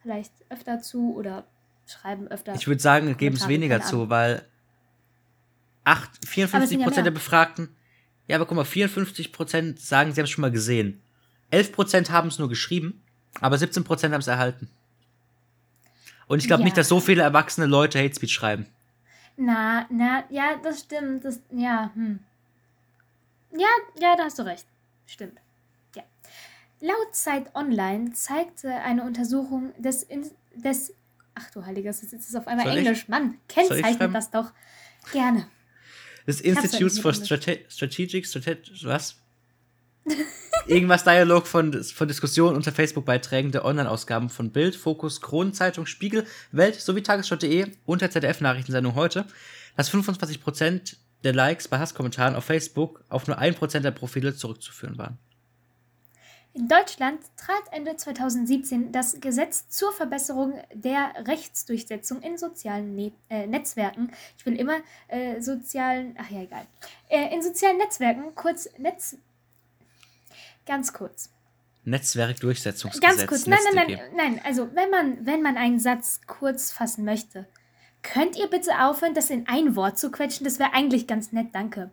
vielleicht 0.00 0.32
öfter 0.48 0.80
zu 0.80 1.14
oder 1.14 1.44
schreiben 1.90 2.28
öfter. 2.28 2.54
Ich 2.54 2.66
würde 2.66 2.80
sagen, 2.80 3.16
geben 3.16 3.36
es 3.36 3.48
weniger 3.48 3.80
zu, 3.82 4.08
weil 4.10 4.44
acht- 5.84 6.08
Aber 6.08 6.18
es 6.24 6.28
54 6.30 6.68
sind 6.68 6.80
ja 6.80 6.86
Prozent 6.86 7.06
der. 7.06 7.10
Befragten, 7.12 7.68
ja, 8.26 8.36
aber 8.36 8.46
guck 8.46 8.56
mal, 8.56 8.64
54 8.64 9.32
Prozent 9.32 9.80
sagen, 9.80 10.12
sie 10.12 10.20
haben 10.20 10.24
es 10.24 10.30
schon 10.30 10.42
mal 10.42 10.50
gesehen. 10.50 11.00
11 11.50 11.72
Prozent 11.72 12.10
haben 12.10 12.28
es 12.28 12.38
nur 12.38 12.48
geschrieben, 12.48 13.02
aber 13.40 13.56
17 13.56 13.84
Prozent 13.84 14.12
haben 14.12 14.20
es 14.20 14.26
erhalten. 14.26 14.68
Und 16.26 16.40
ich 16.40 16.46
glaube 16.46 16.60
Ja. 16.60 16.64
nicht, 16.64 16.76
dass 16.76 16.88
so 16.88 17.00
viele 17.00 17.22
erwachsene 17.22 17.66
Leute 17.66 17.98
Hate 17.98 18.14
Speech 18.14 18.32
schreiben. 18.34 18.66
Na, 19.38 19.86
na, 19.90 20.24
ja, 20.30 20.56
das 20.62 20.80
stimmt. 20.80 21.24
Das, 21.24 21.40
ja, 21.50 21.90
hm. 21.94 22.18
Ja, 23.52 23.68
ja, 23.98 24.14
da 24.16 24.24
hast 24.24 24.38
du 24.38 24.42
recht. 24.42 24.66
Stimmt. 25.06 25.38
Ja. 25.96 26.02
Laut 26.80 27.14
Zeit 27.14 27.54
Online 27.54 28.12
zeigte 28.12 28.70
eine 28.74 29.04
Untersuchung 29.04 29.72
des, 29.78 30.06
des 30.54 30.92
Ach 31.38 31.50
du 31.52 31.64
Heiliges, 31.64 32.02
jetzt 32.02 32.12
ist 32.12 32.28
es 32.28 32.34
auf 32.34 32.46
einmal 32.48 32.66
Soll 32.66 32.78
ich- 32.78 32.86
Englisch. 32.86 33.08
Mann, 33.08 33.34
ich 33.48 33.54
kennzeichnet 33.54 33.96
schreiben? 33.98 34.14
das 34.14 34.30
doch. 34.30 34.52
Gerne. 35.12 35.46
Das 36.26 36.40
Institutes 36.40 36.94
nicht 36.94 37.02
for 37.02 37.14
Strate 37.14 37.60
Strategic, 37.68 38.26
Strate 38.26 38.62
was? 38.82 39.16
Irgendwas 40.66 41.04
Dialog 41.04 41.46
von, 41.46 41.82
von 41.82 42.08
Diskussionen 42.08 42.56
unter 42.56 42.72
Facebook-Beiträgen 42.72 43.52
der 43.52 43.64
Online-Ausgaben 43.64 44.28
von 44.28 44.50
Bild, 44.52 44.76
Fokus, 44.76 45.20
Kronenzeitung, 45.20 45.86
Spiegel, 45.86 46.26
Welt 46.52 46.74
sowie 46.74 47.02
Tagesschau.de 47.02 47.72
und 47.86 48.02
der 48.02 48.10
ZDF-Nachrichtensendung 48.10 48.94
heute, 48.94 49.26
dass 49.76 49.90
25% 49.90 50.96
der 51.24 51.32
Likes 51.34 51.68
bei 51.68 51.78
Hasskommentaren 51.78 52.34
auf 52.34 52.44
Facebook 52.44 53.02
auf 53.08 53.26
nur 53.26 53.38
1% 53.40 53.80
der 53.80 53.90
Profile 53.90 54.34
zurückzuführen 54.36 54.98
waren. 54.98 55.18
In 56.58 56.66
Deutschland 56.66 57.20
trat 57.36 57.62
Ende 57.70 57.94
2017 57.94 58.90
das 58.90 59.20
Gesetz 59.20 59.68
zur 59.68 59.92
Verbesserung 59.92 60.60
der 60.74 61.12
Rechtsdurchsetzung 61.24 62.20
in 62.20 62.36
sozialen 62.36 62.96
ne 62.96 63.12
äh, 63.30 63.46
Netzwerken. 63.46 64.10
Ich 64.36 64.44
will 64.44 64.56
immer 64.56 64.78
äh, 65.06 65.40
sozialen, 65.40 66.16
ach 66.18 66.28
ja, 66.30 66.42
egal. 66.42 66.66
Äh, 67.08 67.32
in 67.32 67.42
sozialen 67.42 67.76
Netzwerken, 67.76 68.34
kurz 68.34 68.68
Netz. 68.76 69.16
Ganz 70.66 70.92
kurz. 70.92 71.30
Netzwerkdurchsetzungsgesetz. 71.84 73.16
Ganz 73.16 73.26
kurz. 73.28 73.46
Nein, 73.46 73.60
nein, 73.72 73.86
nein, 73.86 74.00
nein. 74.16 74.40
Also, 74.44 74.74
wenn 74.74 74.90
man, 74.90 75.24
wenn 75.24 75.42
man 75.42 75.56
einen 75.56 75.78
Satz 75.78 76.22
kurz 76.26 76.72
fassen 76.72 77.04
möchte, 77.04 77.46
könnt 78.02 78.36
ihr 78.36 78.48
bitte 78.48 78.82
aufhören, 78.82 79.14
das 79.14 79.30
in 79.30 79.46
ein 79.46 79.76
Wort 79.76 79.96
zu 79.96 80.10
quetschen? 80.10 80.42
Das 80.42 80.58
wäre 80.58 80.74
eigentlich 80.74 81.06
ganz 81.06 81.30
nett, 81.30 81.50
danke. 81.52 81.92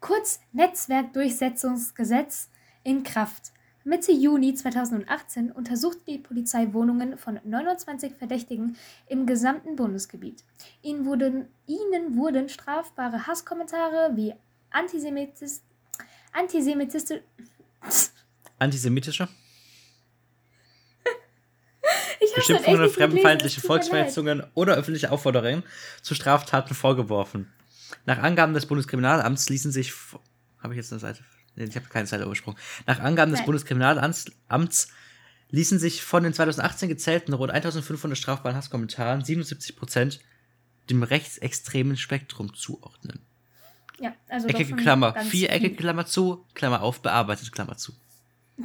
Kurz 0.00 0.40
Netzwerkdurchsetzungsgesetz 0.50 2.48
in 2.82 3.04
Kraft. 3.04 3.52
Mitte 3.84 4.12
Juni 4.12 4.54
2018 4.54 5.52
untersucht 5.52 5.98
die 6.06 6.18
Polizei 6.18 6.72
Wohnungen 6.72 7.16
von 7.16 7.40
29 7.44 8.14
Verdächtigen 8.14 8.76
im 9.08 9.26
gesamten 9.26 9.76
Bundesgebiet. 9.76 10.44
Ihnen 10.82 11.06
wurden, 11.06 11.46
ihnen 11.66 12.16
wurden 12.16 12.48
strafbare 12.48 13.26
Hasskommentare 13.26 14.16
wie 14.16 14.34
Antisemitis, 14.70 15.62
Antisemitische? 18.58 19.28
Echt 22.20 22.34
Beschimpfungen, 22.34 22.80
gelesen, 22.80 22.94
fremdenfeindliche. 22.94 23.60
Volksverhetzungen 23.60 24.42
oder 24.54 24.76
öffentliche 24.76 25.10
Aufforderungen 25.10 25.62
zu 26.02 26.14
Straftaten 26.14 26.74
vorgeworfen. 26.74 27.50
Nach 28.04 28.18
Angaben 28.18 28.54
des 28.54 28.66
Bundeskriminalamts 28.66 29.48
ließen 29.48 29.72
sich. 29.72 29.92
Habe 30.62 30.74
ich 30.74 30.76
jetzt 30.76 30.92
eine 30.92 31.00
Seite? 31.00 31.24
Ich 31.56 31.76
habe 31.76 31.86
keine 31.88 32.06
Seite 32.06 32.24
übersprungen. 32.24 32.58
Nach 32.86 33.00
Angaben 33.00 33.30
des 33.30 33.40
Nein. 33.40 33.46
Bundeskriminalamts 33.46 34.26
Amts 34.48 34.88
ließen 35.50 35.78
sich 35.78 36.02
von 36.02 36.22
den 36.22 36.32
2018 36.32 36.88
gezählten 36.88 37.34
rund 37.34 37.52
1500 37.52 38.16
strafbaren 38.16 38.56
Hasskommentaren 38.56 39.22
77% 39.22 40.20
dem 40.88 41.02
rechtsextremen 41.02 41.96
Spektrum 41.96 42.54
zuordnen. 42.54 43.20
Ja, 43.98 44.14
also 44.28 44.48
Eckige 44.48 44.76
Klammer, 44.76 45.14
viereckige. 45.20 45.76
Klammer 45.76 46.06
zu, 46.06 46.46
Klammer 46.54 46.82
auf, 46.82 47.02
bearbeitete 47.02 47.50
Klammer 47.50 47.76
zu. 47.76 47.92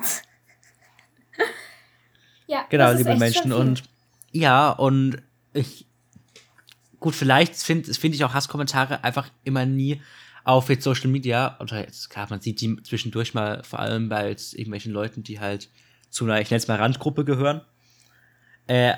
Ja, 2.48 2.66
Genau, 2.70 2.86
das 2.86 2.94
ist 2.94 2.98
liebe 3.00 3.12
echt 3.12 3.20
Menschen. 3.20 3.54
Und 3.54 3.84
ja, 4.32 4.70
und 4.70 5.22
ich. 5.54 5.88
Gut, 7.00 7.16
vielleicht 7.16 7.56
finde 7.56 7.94
find 7.94 8.16
ich 8.16 8.24
auch 8.24 8.34
Hasskommentare 8.34 9.04
einfach 9.04 9.30
immer 9.44 9.66
nie 9.66 10.02
auf 10.46 10.70
jetzt 10.70 10.84
Social 10.84 11.10
Media. 11.10 11.58
Oder 11.60 11.82
jetzt, 11.82 12.10
klar, 12.10 12.28
man 12.30 12.40
sieht 12.40 12.62
die 12.62 12.82
zwischendurch 12.84 13.34
mal, 13.34 13.62
vor 13.64 13.80
allem 13.80 14.08
bei 14.08 14.30
jetzt 14.30 14.54
irgendwelchen 14.54 14.94
Leuten, 14.94 15.24
die 15.24 15.42
halt 15.42 15.70
zu 16.10 16.24
einer, 16.24 16.40
ich 16.40 16.50
nenne 16.50 16.60
es 16.60 16.70
mal 16.70 16.78
Randgruppe 16.78 17.26
gehören. 17.26 17.62
Äh, 18.68 18.94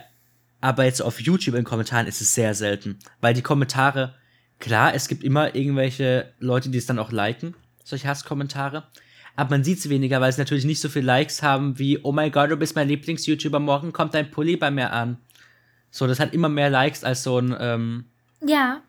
aber 0.62 0.84
jetzt 0.86 1.02
auf 1.02 1.20
YouTube 1.20 1.56
in 1.56 1.64
Kommentaren 1.64 2.06
ist 2.06 2.22
es 2.22 2.36
sehr 2.36 2.54
selten. 2.54 3.00
Weil 3.22 3.34
die 3.34 3.42
Kommentare, 3.42 4.16
klar, 4.60 4.94
es 4.94 5.08
gibt 5.08 5.24
immer 5.24 5.56
irgendwelche 5.56 6.34
Leute, 6.40 6.70
die 6.70 6.78
es 6.78 6.86
dann 6.86 7.00
auch 7.00 7.12
liken, 7.12 7.56
solche 7.84 8.08
Hasskommentare. 8.08 8.84
Aber 9.36 9.52
man 9.52 9.64
sieht 9.64 9.80
es 9.80 9.90
weniger, 9.90 10.20
weil 10.20 10.32
sie 10.34 10.42
natürlich 10.42 10.66
nicht 10.66 10.82
so 10.82 10.90
viele 10.90 11.06
Likes 11.06 11.44
haben 11.44 11.80
wie, 11.80 12.00
oh 12.04 12.12
mein 12.12 12.32
Gott, 12.32 12.52
du 12.52 12.58
bist 12.58 12.76
mein 12.76 12.88
Lieblings-YouTuber, 12.88 13.60
morgen 13.60 13.94
kommt 13.94 14.16
dein 14.16 14.32
Pulli 14.32 14.58
bei 14.58 14.72
mir 14.72 14.92
an. 14.92 15.18
So, 15.92 16.08
das 16.08 16.20
hat 16.20 16.34
immer 16.34 16.50
mehr 16.50 16.70
Likes 16.70 17.04
als 17.04 17.24
so 17.24 17.40
ein, 17.40 17.56
ähm, 17.58 18.06
ja. 18.42 18.82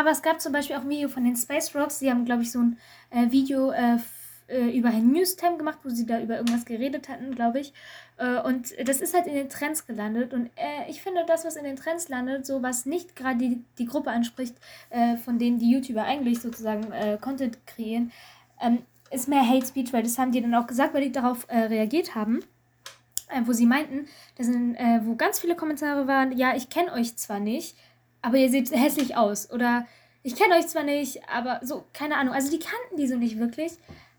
Aber 0.00 0.10
es 0.10 0.22
gab 0.22 0.40
zum 0.40 0.52
Beispiel 0.52 0.76
auch 0.76 0.80
ein 0.80 0.88
Video 0.88 1.08
von 1.08 1.24
den 1.24 1.36
Space 1.36 1.74
Rocks. 1.76 1.98
Die 1.98 2.10
haben, 2.10 2.24
glaube 2.24 2.42
ich, 2.42 2.50
so 2.50 2.60
ein 2.60 2.78
äh, 3.10 3.30
Video 3.30 3.70
äh, 3.70 3.98
äh, 4.48 4.76
über 4.76 4.88
Herrn 4.88 5.12
Newstime 5.12 5.58
gemacht, 5.58 5.78
wo 5.84 5.90
sie 5.90 6.06
da 6.06 6.20
über 6.20 6.36
irgendwas 6.36 6.64
geredet 6.64 7.10
hatten, 7.10 7.34
glaube 7.34 7.60
ich. 7.60 7.74
Äh, 8.16 8.40
und 8.40 8.72
das 8.82 9.02
ist 9.02 9.14
halt 9.14 9.26
in 9.26 9.34
den 9.34 9.50
Trends 9.50 9.86
gelandet. 9.86 10.32
Und 10.32 10.46
äh, 10.56 10.88
ich 10.88 11.02
finde, 11.02 11.24
das, 11.26 11.44
was 11.44 11.56
in 11.56 11.64
den 11.64 11.76
Trends 11.76 12.08
landet, 12.08 12.46
so 12.46 12.62
was 12.62 12.86
nicht 12.86 13.14
gerade 13.14 13.38
die, 13.38 13.62
die 13.78 13.84
Gruppe 13.84 14.10
anspricht, 14.10 14.56
von 15.24 15.38
denen 15.38 15.58
die 15.58 15.70
YouTuber 15.70 16.02
eigentlich 16.02 16.40
sozusagen 16.40 16.86
Content 17.20 17.66
kreieren, 17.66 18.10
ähm, 18.60 18.78
ist 19.10 19.28
mehr 19.28 19.46
Hate 19.46 19.66
Speech, 19.66 19.92
weil 19.92 20.02
das 20.02 20.18
haben 20.18 20.32
die 20.32 20.40
dann 20.40 20.54
auch 20.54 20.66
gesagt, 20.66 20.94
weil 20.94 21.02
die 21.02 21.12
darauf 21.12 21.46
reagiert 21.50 22.14
haben. 22.14 22.40
Wo 23.44 23.52
sie 23.52 23.66
meinten, 23.66 24.06
das 24.36 24.46
sind, 24.46 24.76
wo 25.04 25.14
ganz 25.14 25.38
viele 25.38 25.54
Kommentare 25.54 26.08
waren, 26.08 26.36
ja, 26.36 26.56
ich 26.56 26.68
kenne 26.68 26.92
euch 26.92 27.16
zwar 27.16 27.38
nicht, 27.38 27.76
aber 28.22 28.36
ihr 28.36 28.50
seht 28.50 28.70
hässlich 28.70 29.16
aus. 29.16 29.50
Oder 29.50 29.86
ich 30.22 30.36
kenne 30.36 30.54
euch 30.56 30.66
zwar 30.68 30.82
nicht, 30.82 31.20
aber 31.28 31.60
so, 31.62 31.84
keine 31.92 32.16
Ahnung. 32.16 32.34
Also 32.34 32.50
die 32.50 32.58
kannten 32.58 32.96
die 32.96 33.06
so 33.06 33.16
nicht 33.16 33.38
wirklich, 33.38 33.72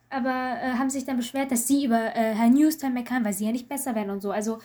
aber 0.09 0.29
äh, 0.29 0.73
haben 0.77 0.89
sich 0.89 1.05
dann 1.05 1.17
beschwert, 1.17 1.51
dass 1.51 1.67
sie 1.67 1.85
über 1.85 2.15
äh, 2.15 2.33
Herr 2.33 2.49
Newstime 2.49 2.93
meckern, 2.93 3.23
weil 3.23 3.33
sie 3.33 3.45
ja 3.45 3.51
nicht 3.51 3.69
besser 3.69 3.95
werden 3.95 4.09
und 4.09 4.21
so. 4.21 4.31
Also 4.31 4.59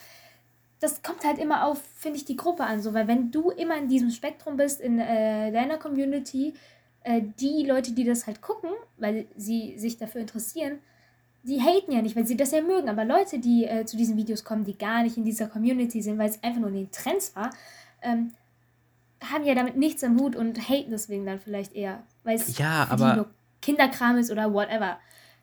das 0.80 1.02
kommt 1.02 1.24
halt 1.24 1.38
immer 1.38 1.66
auf, 1.66 1.80
finde 1.96 2.18
ich, 2.18 2.24
die 2.24 2.36
Gruppe 2.36 2.64
an, 2.64 2.82
so, 2.82 2.92
weil 2.92 3.08
wenn 3.08 3.30
du 3.30 3.50
immer 3.50 3.76
in 3.76 3.88
diesem 3.88 4.10
Spektrum 4.10 4.56
bist, 4.56 4.80
in 4.80 4.98
äh, 4.98 5.50
deiner 5.50 5.78
Community, 5.78 6.54
äh, 7.02 7.22
die 7.40 7.64
Leute, 7.66 7.92
die 7.92 8.04
das 8.04 8.26
halt 8.26 8.42
gucken, 8.42 8.70
weil 8.98 9.26
sie 9.36 9.78
sich 9.78 9.96
dafür 9.96 10.20
interessieren, 10.20 10.80
die 11.44 11.62
haten 11.62 11.92
ja 11.92 12.02
nicht, 12.02 12.16
weil 12.16 12.26
sie 12.26 12.36
das 12.36 12.50
ja 12.50 12.60
mögen. 12.60 12.88
Aber 12.88 13.04
Leute, 13.04 13.38
die 13.38 13.64
äh, 13.64 13.84
zu 13.86 13.96
diesen 13.96 14.16
Videos 14.16 14.44
kommen, 14.44 14.64
die 14.64 14.76
gar 14.76 15.02
nicht 15.02 15.16
in 15.16 15.24
dieser 15.24 15.46
Community 15.46 16.02
sind, 16.02 16.18
weil 16.18 16.28
es 16.28 16.42
einfach 16.42 16.60
nur 16.60 16.70
in 16.70 16.74
den 16.74 16.90
Trends 16.90 17.34
war, 17.36 17.50
ähm, 18.02 18.32
haben 19.24 19.44
ja 19.44 19.54
damit 19.54 19.76
nichts 19.76 20.02
am 20.04 20.18
Hut 20.18 20.36
und 20.36 20.68
haten 20.68 20.90
deswegen 20.90 21.24
dann 21.26 21.40
vielleicht 21.40 21.74
eher. 21.74 22.02
Weil 22.24 22.36
es 22.36 22.58
Ja, 22.58 22.88
nur 23.16 23.28
Kinderkram 23.62 24.18
ist 24.18 24.30
oder 24.30 24.52
whatever. 24.52 24.98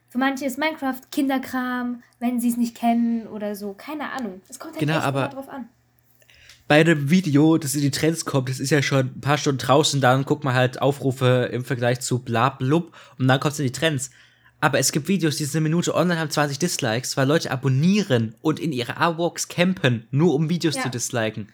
Für 0.10 0.20
manche 0.20 0.46
ist 0.46 0.60
Minecraft 0.60 1.00
Kinderkram, 1.12 2.04
wenn 2.20 2.40
sie 2.40 2.50
es 2.50 2.58
nicht 2.58 2.76
kennen 2.76 3.26
oder 3.28 3.56
so. 3.56 3.74
Keine 3.74 4.12
Ahnung. 4.12 4.42
Es 4.48 4.60
kommt 4.60 4.74
halt 4.74 4.80
Genau, 4.82 4.98
echt 4.98 5.04
aber- 5.06 5.28
drauf 5.30 5.50
an. 5.50 5.70
Bei 6.68 6.80
einem 6.80 7.10
Video, 7.10 7.58
das 7.58 7.76
in 7.76 7.82
die 7.82 7.92
Trends 7.92 8.24
kommt, 8.24 8.48
das 8.48 8.60
ist 8.60 8.70
ja 8.70 8.82
schon 8.82 9.08
ein 9.18 9.22
paar 9.22 9.38
Stunden 9.38 9.58
draußen, 9.60 10.00
dann 10.00 10.24
guckt 10.24 10.44
man 10.46 10.54
halt 10.54 10.82
Aufrufe 10.82 11.50
im 11.52 11.66
Vergleich 11.66 12.00
zu 12.00 12.20
bla 12.20 12.50
blub 12.50 12.96
und 13.20 13.28
dann 13.28 13.40
kommt 13.40 13.54
es 13.54 13.60
in 13.60 13.66
die 13.66 13.72
Trends. 13.72 14.12
Aber 14.62 14.80
es 14.80 14.94
gibt 14.94 15.10
Videos, 15.10 15.36
die 15.36 15.44
sind 15.44 15.58
eine 15.58 15.64
Minute 15.70 15.94
online, 15.94 16.20
haben 16.22 16.30
20 16.30 16.58
Dislikes, 16.60 17.18
weil 17.18 17.28
Leute 17.28 17.52
abonnieren 17.52 18.36
und 18.42 18.62
in 18.62 18.72
ihre 18.72 18.96
A-Walks 18.96 19.50
campen, 19.50 20.08
nur 20.12 20.34
um 20.36 20.50
Videos 20.50 20.76
Ja. 20.76 20.84
zu 20.84 20.90
disliken. 20.90 21.50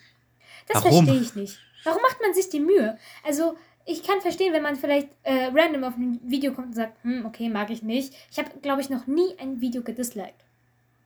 Das 0.68 0.84
Warum? 0.84 1.06
verstehe 1.08 1.24
ich 1.26 1.36
nicht. 1.36 1.60
Warum 1.84 2.02
macht 2.02 2.22
man 2.22 2.34
sich 2.34 2.50
die 2.50 2.60
Mühe? 2.60 2.98
Also, 3.24 3.56
ich 3.86 4.04
kann 4.04 4.22
verstehen, 4.22 4.54
wenn 4.54 4.62
man 4.62 4.76
vielleicht 4.76 5.10
äh, 5.24 5.46
random 5.54 5.84
auf 5.84 5.96
ein 5.98 6.20
Video 6.24 6.54
kommt 6.54 6.68
und 6.68 6.74
sagt, 6.76 7.04
hm, 7.04 7.26
okay, 7.26 7.50
mag 7.50 7.70
ich 7.72 7.82
nicht. 7.82 8.14
Ich 8.32 8.38
habe, 8.38 8.50
glaube 8.62 8.82
ich, 8.82 8.90
noch 8.90 9.08
nie 9.08 9.36
ein 9.40 9.62
Video 9.62 9.82
gedisliked. 9.82 10.36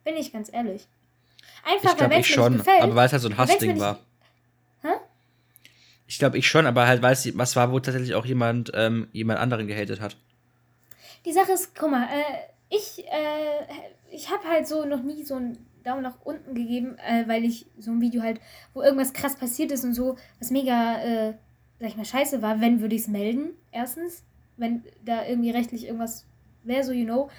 Bin 0.03 0.15
ich 0.17 0.33
ganz 0.33 0.51
ehrlich. 0.51 0.85
Einfach, 1.65 1.93
Ich 1.95 2.01
weil 2.01 2.07
glaube 2.09 2.19
ich 2.19 2.27
schon, 2.27 2.57
gefällt. 2.57 2.81
aber 2.81 2.95
weil 2.95 3.05
es 3.05 3.13
halt 3.13 3.21
so 3.21 3.29
ein 3.29 3.37
Hassding 3.37 3.79
war. 3.79 3.99
Hä? 4.81 4.89
Ich 6.07 6.19
glaube 6.19 6.37
ich 6.37 6.47
schon, 6.47 6.65
aber 6.67 6.87
halt 6.87 7.01
weil 7.01 7.13
es 7.13 7.37
was 7.37 7.55
war, 7.55 7.71
wo 7.71 7.79
tatsächlich 7.79 8.15
auch 8.15 8.25
jemand 8.25 8.71
ähm, 8.73 9.07
jemand 9.13 9.39
anderen 9.39 9.67
gehatet 9.67 10.01
hat. 10.01 10.17
Die 11.25 11.31
Sache 11.31 11.53
ist, 11.53 11.73
guck 11.73 11.89
mal, 11.91 12.03
äh, 12.03 12.75
ich, 12.75 13.05
äh, 13.05 13.65
ich 14.11 14.29
habe 14.29 14.45
halt 14.47 14.67
so 14.67 14.83
noch 14.83 15.01
nie 15.03 15.23
so 15.23 15.35
einen 15.35 15.57
Daumen 15.83 16.03
nach 16.03 16.17
unten 16.23 16.53
gegeben, 16.55 16.97
äh, 16.97 17.27
weil 17.27 17.43
ich 17.43 17.67
so 17.77 17.91
ein 17.91 18.01
Video 18.01 18.21
halt, 18.21 18.39
wo 18.73 18.81
irgendwas 18.81 19.13
krass 19.13 19.35
passiert 19.35 19.71
ist 19.71 19.83
und 19.83 19.93
so, 19.93 20.17
was 20.39 20.51
mega, 20.51 21.01
äh, 21.03 21.33
sag 21.79 21.89
ich 21.89 21.97
mal, 21.97 22.05
scheiße 22.05 22.41
war, 22.41 22.61
wenn 22.61 22.81
würde 22.81 22.95
ich 22.95 23.01
es 23.01 23.07
melden, 23.07 23.51
erstens. 23.71 24.23
wenn 24.57 24.83
da 25.03 25.25
irgendwie 25.25 25.51
rechtlich 25.51 25.85
irgendwas 25.85 26.25
wäre, 26.63 26.83
so 26.83 26.91
you 26.91 27.05
know. 27.05 27.29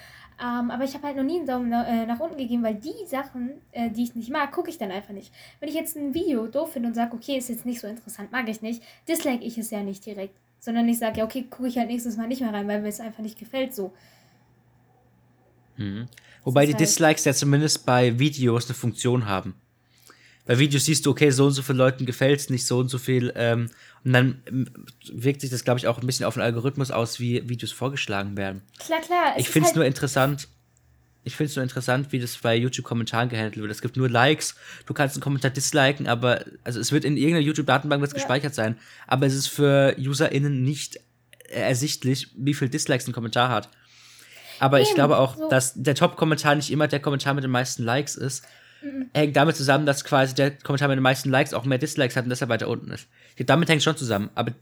Ähm, 0.40 0.70
aber 0.70 0.82
ich 0.82 0.94
habe 0.94 1.06
halt 1.06 1.16
noch 1.16 1.22
nie 1.22 1.36
einen 1.36 1.46
Daumen 1.46 1.68
na, 1.68 1.86
äh, 1.86 2.06
nach 2.06 2.18
unten 2.18 2.36
gegeben, 2.36 2.64
weil 2.64 2.74
die 2.74 3.06
Sachen, 3.06 3.52
äh, 3.70 3.88
die 3.90 4.02
ich 4.02 4.16
nicht 4.16 4.30
mag, 4.30 4.50
gucke 4.50 4.68
ich 4.68 4.78
dann 4.78 4.90
einfach 4.90 5.14
nicht. 5.14 5.32
Wenn 5.60 5.68
ich 5.68 5.76
jetzt 5.76 5.96
ein 5.96 6.12
Video 6.12 6.48
doof 6.48 6.72
finde 6.72 6.88
und 6.88 6.94
sage, 6.94 7.14
okay, 7.14 7.36
ist 7.36 7.48
jetzt 7.48 7.64
nicht 7.64 7.80
so 7.80 7.86
interessant, 7.86 8.32
mag 8.32 8.48
ich 8.48 8.60
nicht, 8.60 8.82
dislike 9.06 9.44
ich 9.44 9.56
es 9.58 9.70
ja 9.70 9.82
nicht 9.82 10.04
direkt. 10.04 10.34
Sondern 10.58 10.88
ich 10.88 10.98
sage, 10.98 11.18
ja, 11.18 11.24
okay, 11.24 11.44
gucke 11.48 11.68
ich 11.68 11.78
halt 11.78 11.88
nächstes 11.88 12.16
Mal 12.16 12.26
nicht 12.26 12.40
mehr 12.40 12.52
rein, 12.52 12.66
weil 12.66 12.80
mir 12.80 12.88
es 12.88 12.98
einfach 12.98 13.22
nicht 13.22 13.38
gefällt 13.38 13.74
so. 13.74 13.92
Mhm. 15.76 16.06
Wobei 16.44 16.66
die 16.66 16.72
halt- 16.72 16.80
Dislikes 16.80 17.24
ja 17.24 17.32
zumindest 17.34 17.86
bei 17.86 18.18
Videos 18.18 18.66
eine 18.66 18.74
Funktion 18.74 19.26
haben. 19.26 19.54
Bei 20.46 20.58
Videos 20.58 20.84
siehst 20.84 21.06
du, 21.06 21.10
okay, 21.10 21.30
so 21.30 21.46
und 21.46 21.52
so 21.52 21.62
vielen 21.62 21.78
Leuten 21.78 22.04
gefällt 22.04 22.38
es 22.38 22.50
nicht, 22.50 22.66
so 22.66 22.78
und 22.78 22.88
so 22.88 22.98
viel. 22.98 23.32
Ähm, 23.34 23.70
und 24.04 24.12
dann 24.12 24.42
ähm, 24.46 24.68
wirkt 25.10 25.40
sich 25.40 25.48
das, 25.48 25.64
glaube 25.64 25.78
ich, 25.78 25.86
auch 25.86 25.98
ein 25.98 26.06
bisschen 26.06 26.26
auf 26.26 26.34
den 26.34 26.42
Algorithmus 26.42 26.90
aus, 26.90 27.18
wie 27.18 27.48
Videos 27.48 27.72
vorgeschlagen 27.72 28.36
werden. 28.36 28.60
Klar, 28.78 29.00
klar. 29.00 29.34
ich 29.38 29.48
finde 29.48 29.60
es 29.66 29.70
halt- 29.70 29.76
nur 29.76 29.86
interessant. 29.86 30.48
Ich 31.26 31.34
finde 31.36 31.48
es 31.48 31.56
nur 31.56 31.62
interessant, 31.62 32.12
wie 32.12 32.18
das 32.18 32.36
bei 32.36 32.54
YouTube-Kommentaren 32.54 33.30
gehandelt 33.30 33.56
wird. 33.56 33.70
Es 33.70 33.80
gibt 33.80 33.96
nur 33.96 34.10
Likes, 34.10 34.54
du 34.84 34.92
kannst 34.92 35.16
einen 35.16 35.22
Kommentar 35.22 35.50
disliken, 35.50 36.06
aber 36.06 36.44
also 36.64 36.78
es 36.78 36.92
wird 36.92 37.06
in 37.06 37.16
irgendeiner 37.16 37.46
YouTube-Datenbank 37.46 38.02
Ja. 38.06 38.12
gespeichert 38.12 38.54
sein. 38.54 38.76
Aber 39.06 39.24
es 39.24 39.32
ist 39.34 39.46
für 39.46 39.96
UserInnen 39.98 40.62
nicht 40.62 41.00
ersichtlich, 41.48 42.28
wie 42.36 42.52
viel 42.52 42.68
Dislikes 42.68 43.06
ein 43.06 43.12
Kommentar 43.14 43.48
hat. 43.48 43.70
Aber 44.60 44.80
ich 44.80 44.88
Eben, 44.88 44.96
glaube 44.96 45.18
auch, 45.18 45.36
so. 45.36 45.48
dass 45.48 45.74
der 45.74 45.94
Top-Kommentar 45.94 46.54
nicht 46.54 46.70
immer 46.70 46.88
der 46.88 47.00
Kommentar 47.00 47.34
mit 47.34 47.44
den 47.44 47.50
meisten 47.50 47.82
Likes 47.82 48.16
ist. 48.16 48.44
Hängt 49.14 49.34
damit 49.34 49.56
zusammen, 49.56 49.86
dass 49.86 50.04
quasi 50.04 50.34
der 50.34 50.50
Kommentar 50.50 50.88
mit 50.88 50.96
den 50.96 51.02
meisten 51.02 51.30
Likes 51.30 51.54
auch 51.54 51.64
mehr 51.64 51.78
Dislikes 51.78 52.16
hat 52.16 52.24
und 52.24 52.30
deshalb 52.30 52.50
weiter 52.50 52.68
unten 52.68 52.90
ist. 52.90 53.08
Damit 53.38 53.68
hängt 53.68 53.78
es 53.78 53.84
schon 53.84 53.96
zusammen, 53.96 54.30
aber 54.34 54.52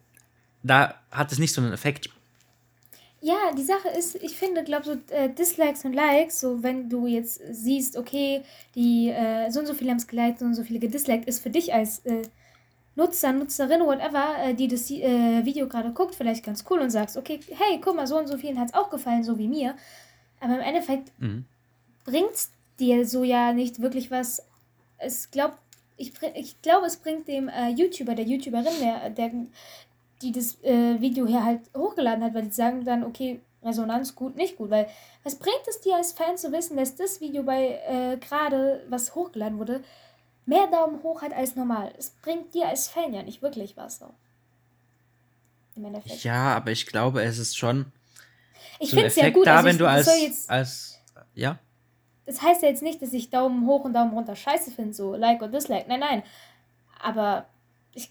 da 0.63 0.95
hat 1.11 1.33
es 1.33 1.39
nicht 1.39 1.53
so 1.53 1.61
einen 1.61 1.73
Effekt. 1.73 2.09
Ja, 3.21 3.53
die 3.57 3.63
Sache 3.63 3.89
ist, 3.97 4.17
ich 4.17 4.37
finde, 4.37 4.65
glaube 4.65 4.85
so 4.85 4.93
äh, 5.15 5.29
Dislikes 5.33 5.85
und 5.85 5.93
Likes, 5.93 6.41
so 6.41 6.63
wenn 6.63 6.89
du 6.89 7.07
jetzt 7.07 7.41
siehst, 7.53 7.97
okay, 7.97 8.43
die 8.75 9.11
äh, 9.11 9.49
so 9.51 9.61
und 9.61 9.67
so 9.67 9.75
viele 9.75 9.91
haben 9.91 9.99
es 9.99 10.09
geliked, 10.09 10.41
so 10.41 10.45
und 10.45 10.55
so 10.55 10.65
viele 10.65 10.81
gedisliked, 10.81 11.29
ist 11.29 11.41
für 11.41 11.51
dich 11.51 11.73
als 11.73 12.01
äh, 12.01 12.23
Nutzer, 12.95 13.33
Nutzerin, 13.33 13.81
whatever, 13.87 14.37
äh, 14.39 14.55
die 14.55 14.69
das 14.69 14.91
äh, 14.91 15.45
Video 15.45 15.67
gerade 15.67 15.93
guckt, 15.93 16.15
vielleicht 16.15 16.45
ganz 16.45 16.65
cool 16.69 16.81
und 16.81 16.91
sagst, 16.91 17.17
okay, 17.17 17.41
hey, 17.49 17.81
guck 17.81 17.97
mal, 17.97 18.07
so 18.07 18.19
und 18.19 18.27
so 18.27 18.37
vielen 18.37 18.59
hat 18.59 18.69
es 18.69 18.75
auch 18.75 18.91
gefallen, 18.91 19.25
so 19.25 19.39
wie 19.39 19.49
mir. 19.49 19.75
Aber 20.41 20.55
im 20.55 20.61
Endeffekt 20.61 21.13
Mhm. 21.19 21.47
bringt's 22.05 22.53
dir 22.79 23.07
so 23.07 23.25
ja 23.25 23.53
nicht 23.53 23.81
wirklich 23.81 24.11
was. 24.11 24.43
Es 24.99 25.31
glaubt, 25.31 25.59
ich, 25.97 26.13
ich 26.35 26.61
glaube, 26.63 26.87
es 26.87 26.97
bringt 26.97 27.29
dem 27.29 27.49
äh, 27.49 27.71
YouTuber, 27.71 28.15
der 28.15 28.25
YouTuberin, 28.27 28.73
der, 28.81 29.11
der 29.11 29.31
die 30.21 30.33
das 30.33 30.63
äh, 30.63 31.01
Video 31.01 31.27
hier 31.27 31.45
halt 31.45 31.61
hochgeladen 31.77 32.23
hat, 32.23 32.35
weil 32.35 32.45
die 32.45 32.53
sagen 32.53 32.85
dann, 32.85 33.05
okay, 33.05 33.41
Resonanz 33.65 34.15
gut, 34.15 34.37
nicht 34.37 34.57
gut, 34.57 34.71
weil 34.71 34.87
was 35.25 35.37
bringt 35.37 35.63
es 35.69 35.81
dir 35.81 35.97
als 35.97 36.13
Fan 36.13 36.37
zu 36.37 36.53
wissen, 36.53 36.77
dass 36.77 36.97
das 36.97 37.21
Video 37.21 37.43
bei 37.43 37.81
äh, 37.87 38.17
gerade, 38.19 38.85
was 38.89 39.15
hochgeladen 39.15 39.59
wurde, 39.59 39.83
mehr 40.47 40.67
Daumen 40.69 41.03
hoch 41.03 41.23
hat 41.23 41.33
als 41.33 41.57
normal? 41.57 41.93
Es 41.99 42.11
bringt 42.11 42.55
dir 42.55 42.69
als 42.69 42.89
Fan 42.89 43.13
ja 43.13 43.23
nicht 43.23 43.43
wirklich 43.43 43.77
was. 43.77 43.99
So. 43.99 44.13
Im 45.77 45.85
Endeffekt. 45.85 46.25
Ja, 46.25 46.55
aber 46.57 46.71
ich 46.71 46.87
glaube, 46.87 47.23
es 47.23 47.39
ist 47.39 47.57
schon 47.57 47.87
ich 48.79 48.91
so 48.91 48.97
finde 48.97 49.09
es 49.09 49.17
ja 49.17 49.31
gut, 49.31 49.47
da, 49.47 49.57
also 49.57 49.67
wenn 49.67 49.73
ich, 49.73 49.79
du 49.79 49.89
als, 49.89 50.21
jetzt, 50.21 50.51
als 50.51 51.01
ja, 51.35 51.59
das 52.27 52.41
heißt 52.41 52.63
ja 52.63 52.69
jetzt 52.69 52.83
nicht, 52.83 53.03
dass 53.03 53.13
ich 53.13 53.31
Daumen 53.31 53.67
hoch 53.67 53.85
und 53.85 53.95
Daumen 53.95 54.13
runter 54.13 54.37
scheiße 54.37 54.71
finde, 54.71 54.95
so 54.95 55.15
Like 55.15 55.43
oder 55.43 55.53
Dislike. 55.53 55.87
Nein, 55.89 56.01
nein. 56.01 56.23
Aber 57.01 57.47
ich. 57.95 58.11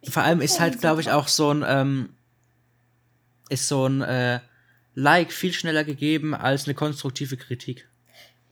ich 0.00 0.10
vor 0.10 0.22
allem 0.22 0.40
ist 0.40 0.58
halt, 0.58 0.80
glaube 0.80 1.00
ich, 1.00 1.10
auch 1.10 1.28
so 1.28 1.52
ein 1.52 1.64
ähm, 1.66 2.10
ist 3.48 3.68
so 3.68 3.86
ein 3.86 4.02
äh, 4.02 4.40
Like 4.94 5.32
viel 5.32 5.52
schneller 5.52 5.84
gegeben 5.84 6.34
als 6.34 6.64
eine 6.64 6.74
konstruktive 6.74 7.36
Kritik. 7.36 7.88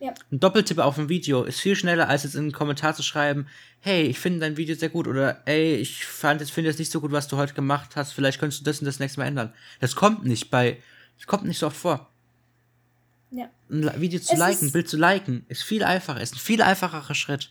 Ja. 0.05 0.13
Ein 0.31 0.39
Doppeltipp 0.39 0.79
auf 0.81 0.99
ein 0.99 1.09
Video 1.09 1.45
ist 1.45 1.61
viel 1.61 1.75
schneller, 1.75 2.11
als 2.11 2.25
jetzt 2.25 2.35
in 2.35 2.43
einen 2.43 2.53
Kommentar 2.53 2.95
zu 2.95 3.03
schreiben, 3.03 3.47
hey, 3.81 4.03
ich 4.03 4.19
finde 4.19 4.41
dein 4.41 4.59
Video 4.59 4.77
sehr 4.77 4.91
gut 4.91 5.09
oder 5.09 5.41
ey, 5.47 5.77
ich 5.77 6.05
fand 6.05 6.43
jetzt 6.43 6.51
finde 6.51 6.69
es 6.69 6.79
nicht 6.79 6.91
so 6.91 7.01
gut, 7.01 7.11
was 7.11 7.27
du 7.27 7.39
heute 7.39 7.55
gemacht 7.55 7.97
hast, 7.97 8.13
vielleicht 8.13 8.39
könntest 8.39 8.61
du 8.61 8.65
das 8.67 8.81
und 8.81 8.85
das 8.85 8.99
nächste 8.99 9.21
Mal 9.21 9.29
ändern. 9.29 9.55
Das 9.81 9.97
kommt 9.97 10.27
nicht 10.27 10.51
bei, 10.51 10.77
das 11.17 11.27
kommt 11.27 11.45
nicht 11.45 11.59
so 11.59 11.69
oft 11.69 11.77
vor. 11.79 12.11
Ja. 13.31 13.49
Ein 13.71 13.99
Video 13.99 14.21
zu 14.21 14.35
Es 14.35 14.39
liken, 14.39 14.73
Bild 14.73 14.91
zu 14.91 14.99
liken, 14.99 15.47
ist 15.49 15.63
viel 15.63 15.83
einfacher, 15.83 16.21
ist 16.21 16.35
ein 16.35 16.39
viel 16.39 16.61
einfacherer 16.61 17.15
Schritt. 17.15 17.51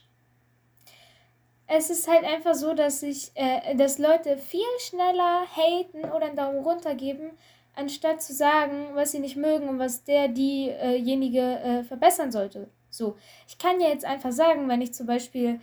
Es 1.66 1.90
ist 1.90 2.08
halt 2.08 2.24
einfach 2.24 2.54
so, 2.54 2.76
dass 2.76 3.02
ich, 3.02 3.32
äh, 3.34 3.76
dass 3.76 3.98
Leute 3.98 4.38
viel 4.38 4.62
schneller 4.80 5.48
haten 5.56 6.06
oder 6.12 6.28
einen 6.28 6.36
Daumen 6.36 6.60
runter 6.60 6.94
geben, 6.94 7.32
anstatt 7.76 8.22
zu 8.22 8.34
sagen, 8.34 8.90
was 8.94 9.12
sie 9.12 9.20
nicht 9.20 9.36
mögen 9.36 9.68
und 9.70 9.80
was 9.80 10.04
der 10.04 10.28
diejenige 10.28 11.40
äh, 11.40 11.84
verbessern 11.84 12.32
sollte. 12.32 12.70
So, 12.90 13.18
ich 13.48 13.58
kann 13.58 13.82
ja 13.82 13.90
jetzt 13.90 14.06
einfach 14.06 14.32
sagen, 14.32 14.70
wenn 14.70 14.82
ich 14.82 14.94
zum 14.94 15.08
Beispiel 15.08 15.60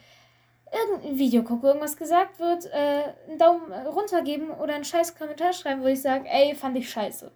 irgendein 0.72 1.18
Video 1.18 1.42
gucke, 1.42 1.68
irgendwas 1.68 1.96
gesagt 1.96 2.38
wird, 2.38 2.66
äh, 2.66 3.02
einen 3.28 3.38
Daumen 3.38 3.72
runter 3.86 4.22
geben 4.22 4.50
oder 4.50 4.74
einen 4.74 4.84
scheiß 4.84 5.16
Kommentar 5.16 5.52
schreiben, 5.52 5.82
wo 5.82 5.86
ich 5.86 6.02
sage, 6.02 6.28
ey, 6.28 6.54
fand 6.54 6.76
ich 6.76 6.90
scheiße. 6.90 7.30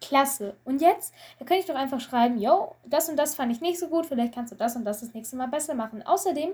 Klasse. 0.00 0.56
Und 0.64 0.80
jetzt, 0.80 1.12
da 1.38 1.44
könnte 1.44 1.60
ich 1.60 1.66
doch 1.66 1.74
einfach 1.74 2.00
schreiben, 2.00 2.38
yo, 2.38 2.74
das 2.86 3.08
und 3.08 3.16
das 3.16 3.34
fand 3.34 3.52
ich 3.52 3.60
nicht 3.60 3.78
so 3.78 3.88
gut, 3.88 4.06
vielleicht 4.06 4.34
kannst 4.34 4.52
du 4.52 4.56
das 4.56 4.74
und 4.76 4.84
das 4.84 5.00
das 5.00 5.14
nächste 5.14 5.36
Mal 5.36 5.48
besser 5.48 5.74
machen. 5.74 6.02
Außerdem, 6.02 6.52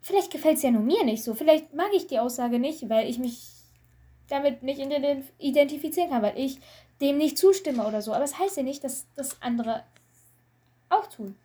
vielleicht 0.00 0.32
gefällt 0.32 0.56
es 0.56 0.62
ja 0.62 0.70
nur 0.70 0.82
mir 0.82 1.04
nicht 1.04 1.22
so. 1.22 1.34
Vielleicht 1.34 1.72
mag 1.74 1.90
ich 1.94 2.06
die 2.06 2.18
Aussage 2.18 2.58
nicht, 2.58 2.88
weil 2.88 3.08
ich 3.08 3.18
mich 3.18 3.57
damit 4.28 4.62
nicht 4.62 4.80
ident- 4.80 5.24
identifizieren 5.38 6.10
kann, 6.10 6.22
weil 6.22 6.38
ich 6.38 6.58
dem 7.00 7.18
nicht 7.18 7.38
zustimme 7.38 7.86
oder 7.86 8.02
so. 8.02 8.12
Aber 8.12 8.24
es 8.24 8.32
das 8.32 8.40
heißt 8.40 8.56
ja 8.58 8.62
nicht, 8.62 8.84
dass 8.84 9.06
das 9.16 9.40
andere 9.40 9.82
auch 10.88 11.06
tun. 11.06 11.36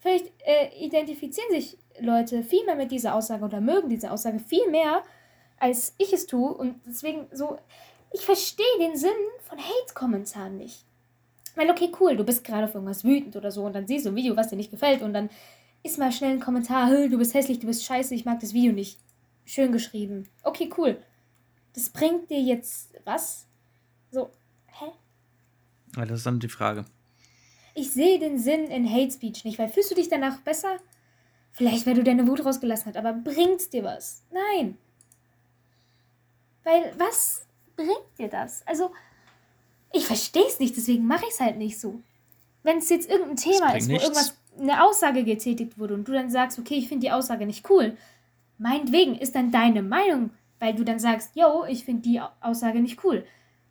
Vielleicht 0.00 0.26
äh, 0.44 0.68
identifizieren 0.84 1.50
sich 1.50 1.78
Leute 2.00 2.42
viel 2.42 2.64
mehr 2.64 2.74
mit 2.76 2.90
dieser 2.90 3.14
Aussage 3.14 3.44
oder 3.44 3.60
mögen 3.60 3.88
diese 3.88 4.10
Aussage 4.10 4.38
viel 4.40 4.68
mehr, 4.70 5.02
als 5.58 5.94
ich 5.98 6.12
es 6.12 6.26
tue. 6.26 6.52
Und 6.52 6.80
deswegen 6.86 7.26
so, 7.32 7.58
ich 8.12 8.22
verstehe 8.22 8.78
den 8.80 8.96
Sinn 8.96 9.10
von 9.44 9.58
Hate-Kommentaren 9.58 10.56
nicht. 10.56 10.84
Weil, 11.54 11.70
okay, 11.70 11.92
cool, 12.00 12.16
du 12.16 12.24
bist 12.24 12.44
gerade 12.44 12.64
auf 12.64 12.74
irgendwas 12.74 13.04
wütend 13.04 13.36
oder 13.36 13.50
so 13.50 13.64
und 13.64 13.74
dann 13.74 13.86
siehst 13.86 14.06
du 14.06 14.10
ein 14.10 14.16
Video, 14.16 14.36
was 14.36 14.48
dir 14.48 14.56
nicht 14.56 14.70
gefällt 14.70 15.02
und 15.02 15.12
dann 15.12 15.28
ist 15.82 15.98
mal 15.98 16.10
schnell 16.12 16.30
ein 16.32 16.40
Kommentar, 16.40 16.88
"Hö, 16.90 17.08
du 17.08 17.18
bist 17.18 17.34
hässlich, 17.34 17.58
du 17.58 17.66
bist 17.66 17.84
scheiße, 17.84 18.14
ich 18.14 18.24
mag 18.24 18.40
das 18.40 18.54
Video 18.54 18.72
nicht. 18.72 18.98
Schön 19.44 19.72
geschrieben. 19.72 20.28
Okay, 20.44 20.70
cool. 20.78 20.96
Das 21.74 21.90
bringt 21.90 22.30
dir 22.30 22.40
jetzt 22.40 22.94
was? 23.04 23.46
So, 24.10 24.30
hä? 24.66 24.86
Ja, 25.96 26.04
das 26.04 26.18
ist 26.18 26.26
dann 26.26 26.40
die 26.40 26.48
Frage. 26.48 26.84
Ich 27.74 27.90
sehe 27.90 28.18
den 28.18 28.38
Sinn 28.38 28.64
in 28.66 28.90
Hate 28.90 29.10
Speech 29.10 29.44
nicht, 29.44 29.58
weil 29.58 29.68
fühlst 29.68 29.90
du 29.90 29.94
dich 29.94 30.08
danach 30.08 30.38
besser? 30.40 30.78
Vielleicht, 31.52 31.86
weil 31.86 31.94
du 31.94 32.04
deine 32.04 32.26
Wut 32.26 32.44
rausgelassen 32.44 32.86
hast, 32.86 32.96
aber 32.96 33.12
bringt's 33.12 33.70
dir 33.70 33.84
was? 33.84 34.22
Nein. 34.30 34.78
Weil, 36.64 36.94
was 36.98 37.44
bringt 37.76 38.18
dir 38.18 38.28
das? 38.28 38.66
Also, 38.66 38.92
ich 39.92 40.06
verstehe 40.06 40.46
es 40.46 40.58
nicht, 40.58 40.76
deswegen 40.76 41.06
mache 41.06 41.24
ich 41.26 41.32
es 41.32 41.40
halt 41.40 41.58
nicht 41.58 41.78
so. 41.78 42.00
Wenn 42.62 42.78
es 42.78 42.88
jetzt 42.88 43.10
irgendein 43.10 43.36
Thema 43.36 43.74
ist, 43.74 43.88
wo 43.88 43.92
nichts. 43.92 44.04
irgendwas, 44.08 44.36
eine 44.58 44.84
Aussage 44.84 45.24
getätigt 45.24 45.78
wurde 45.78 45.94
und 45.94 46.06
du 46.06 46.12
dann 46.12 46.30
sagst, 46.30 46.58
okay, 46.58 46.74
ich 46.74 46.88
finde 46.88 47.06
die 47.06 47.12
Aussage 47.12 47.46
nicht 47.46 47.68
cool, 47.70 47.96
meinetwegen 48.58 49.16
ist 49.16 49.34
dann 49.34 49.50
deine 49.50 49.82
Meinung, 49.82 50.30
weil 50.62 50.74
du 50.76 50.84
dann 50.84 51.00
sagst, 51.00 51.34
yo, 51.34 51.64
ich 51.68 51.84
finde 51.84 52.02
die 52.02 52.20
Au- 52.20 52.30
Aussage 52.40 52.78
nicht 52.80 53.02
cool. 53.02 53.24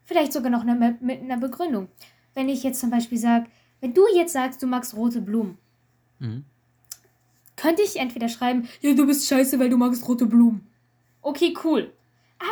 Vielleicht 0.04 0.34
sogar 0.34 0.49
noch 0.51 0.62
eine, 0.67 0.97
mit 0.99 1.21
einer 1.21 1.38
Begründung. 1.38 1.88
Wenn 2.34 2.49
ich 2.49 2.63
jetzt 2.63 2.82
zum 2.82 2.89
Beispiel 2.89 3.17
sage, 3.17 3.45
wenn 3.80 3.93
du 3.93 4.01
jetzt 4.13 4.34
sagst, 4.34 4.62
du 4.62 4.67
magst 4.67 4.93
rote 4.95 5.21
Blumen, 5.21 5.58
Mhm. 6.19 6.43
könnte 7.56 7.82
ich 7.82 7.95
entweder 7.97 8.27
schreiben, 8.27 8.67
ja, 8.82 8.93
du 8.93 9.06
bist 9.08 9.25
scheiße, 9.27 9.58
weil 9.58 9.69
du 9.69 9.77
magst 9.77 10.06
rote 10.08 10.25
Blumen. 10.25 10.67
Okay, 11.21 11.54
cool. 11.63 11.93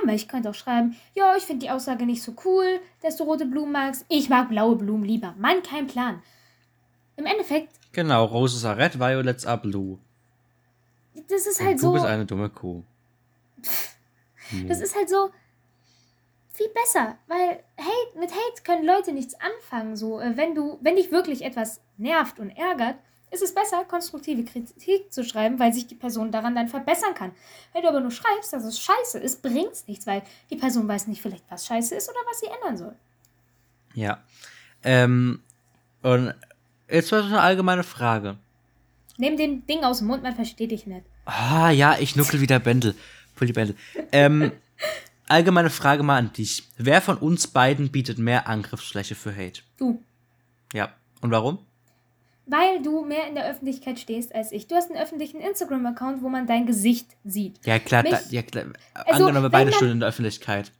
Aber 0.01 0.13
ich 0.13 0.27
könnte 0.29 0.49
auch 0.49 0.55
schreiben, 0.55 0.95
ja, 1.15 1.35
ich 1.35 1.43
finde 1.43 1.65
die 1.65 1.71
Aussage 1.71 2.05
nicht 2.05 2.21
so 2.23 2.33
cool, 2.45 2.79
dass 3.01 3.17
du 3.17 3.23
rote 3.25 3.45
Blumen 3.45 3.73
magst. 3.73 4.05
Ich 4.07 4.29
mag 4.29 4.47
blaue 4.49 4.75
Blumen 4.77 5.03
lieber. 5.03 5.35
Mann, 5.37 5.61
kein 5.63 5.87
Plan. 5.87 6.21
Im 7.17 7.25
Endeffekt, 7.25 7.73
Genau, 7.91 8.23
Roses 8.25 8.63
are 8.63 8.77
red, 8.77 8.99
violets 8.99 9.45
are 9.45 9.59
blue. 9.59 9.97
das 11.27 11.45
ist 11.45 11.59
Und 11.59 11.65
halt 11.65 11.77
du 11.79 11.81
so. 11.81 11.91
bist 11.93 12.05
eine 12.05 12.25
dumme 12.25 12.49
Kuh. 12.49 12.83
Das 14.67 14.81
ist 14.81 14.95
halt 14.95 15.09
so 15.09 15.29
viel 16.51 16.69
besser, 16.69 17.17
weil 17.27 17.63
Hate, 17.77 18.19
mit 18.19 18.31
Hate 18.31 18.63
können 18.63 18.85
Leute 18.85 19.13
nichts 19.13 19.35
anfangen. 19.35 19.95
So, 19.95 20.19
äh, 20.19 20.35
wenn 20.35 20.55
du, 20.55 20.77
wenn 20.81 20.95
dich 20.95 21.11
wirklich 21.11 21.43
etwas 21.43 21.81
nervt 21.97 22.39
und 22.39 22.49
ärgert, 22.49 22.95
ist 23.31 23.43
es 23.43 23.53
besser, 23.53 23.85
konstruktive 23.85 24.43
Kritik 24.43 25.13
zu 25.13 25.23
schreiben, 25.23 25.59
weil 25.59 25.71
sich 25.71 25.87
die 25.87 25.95
Person 25.95 26.31
daran 26.31 26.55
dann 26.55 26.67
verbessern 26.67 27.13
kann. 27.13 27.31
Wenn 27.73 27.83
du 27.83 27.89
aber 27.89 27.99
nur 27.99 28.11
schreibst, 28.11 28.51
dass 28.53 28.63
es 28.63 28.79
scheiße 28.79 29.19
ist, 29.19 29.41
bringt 29.41 29.71
es 29.71 29.87
nichts, 29.87 30.07
weil 30.07 30.23
die 30.49 30.55
Person 30.55 30.87
weiß 30.87 31.07
nicht 31.07 31.21
vielleicht, 31.21 31.45
was 31.49 31.67
scheiße 31.67 31.95
ist 31.95 32.09
oder 32.09 32.19
was 32.29 32.39
sie 32.39 32.47
ändern 32.47 32.77
soll. 32.77 32.95
Ja. 33.93 34.23
Ähm, 34.83 35.43
und 36.01 36.33
jetzt 36.89 37.11
war 37.11 37.23
eine 37.23 37.41
allgemeine 37.41 37.83
Frage. 37.83 38.37
Nimm 39.17 39.37
den 39.37 39.65
Ding 39.67 39.83
aus 39.83 39.99
dem 39.99 40.07
Mund, 40.07 40.23
man 40.23 40.35
versteht 40.35 40.71
dich 40.71 40.87
nicht. 40.87 41.05
Ah, 41.25 41.69
ja, 41.69 41.97
ich 41.99 42.15
nuckel 42.15 42.41
wieder 42.41 42.59
Bändel. 42.59 42.95
Bändel. 43.53 43.75
Ähm, 44.11 44.51
allgemeine 45.27 45.69
Frage 45.69 46.03
mal 46.03 46.17
an 46.17 46.33
dich. 46.33 46.63
Wer 46.77 47.01
von 47.01 47.17
uns 47.17 47.47
beiden 47.47 47.89
bietet 47.89 48.17
mehr 48.17 48.47
Angriffsfläche 48.47 49.15
für 49.15 49.35
Hate? 49.35 49.61
Du. 49.77 50.01
Ja. 50.73 50.89
Und 51.21 51.31
warum? 51.31 51.59
Weil 52.45 52.81
du 52.81 53.05
mehr 53.05 53.27
in 53.27 53.35
der 53.35 53.47
Öffentlichkeit 53.47 53.99
stehst 53.99 54.33
als 54.33 54.51
ich. 54.51 54.67
Du 54.67 54.75
hast 54.75 54.89
einen 54.89 54.99
öffentlichen 54.99 55.39
Instagram-Account, 55.39 56.23
wo 56.23 56.29
man 56.29 56.47
dein 56.47 56.65
Gesicht 56.65 57.07
sieht. 57.23 57.63
Ja, 57.65 57.77
klar, 57.77 58.01
Mich- 58.03 58.11
da, 58.11 58.19
ja, 58.29 58.41
klar. 58.41 58.65
Also, 58.93 59.11
angenommen, 59.25 59.43
wir 59.45 59.49
beide 59.49 59.71
stehen 59.71 59.91
in 59.91 59.99
der 59.99 60.09
Öffentlichkeit. 60.09 60.71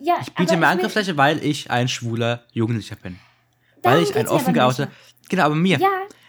Ja, 0.00 0.16
Ich 0.20 0.34
biete 0.34 0.56
mehr 0.56 0.68
Angriffsfläche, 0.68 1.16
weil 1.16 1.42
ich 1.44 1.70
ein 1.70 1.88
schwuler 1.88 2.44
Jugendlicher 2.52 2.96
bin. 2.96 3.18
Weil 3.82 4.02
ich 4.02 4.14
ein 4.14 4.28
offen 4.28 4.52
nicht. 4.52 4.88
Genau, 5.28 5.44
aber 5.44 5.54
mir. 5.54 5.78
Ja, 5.78 5.88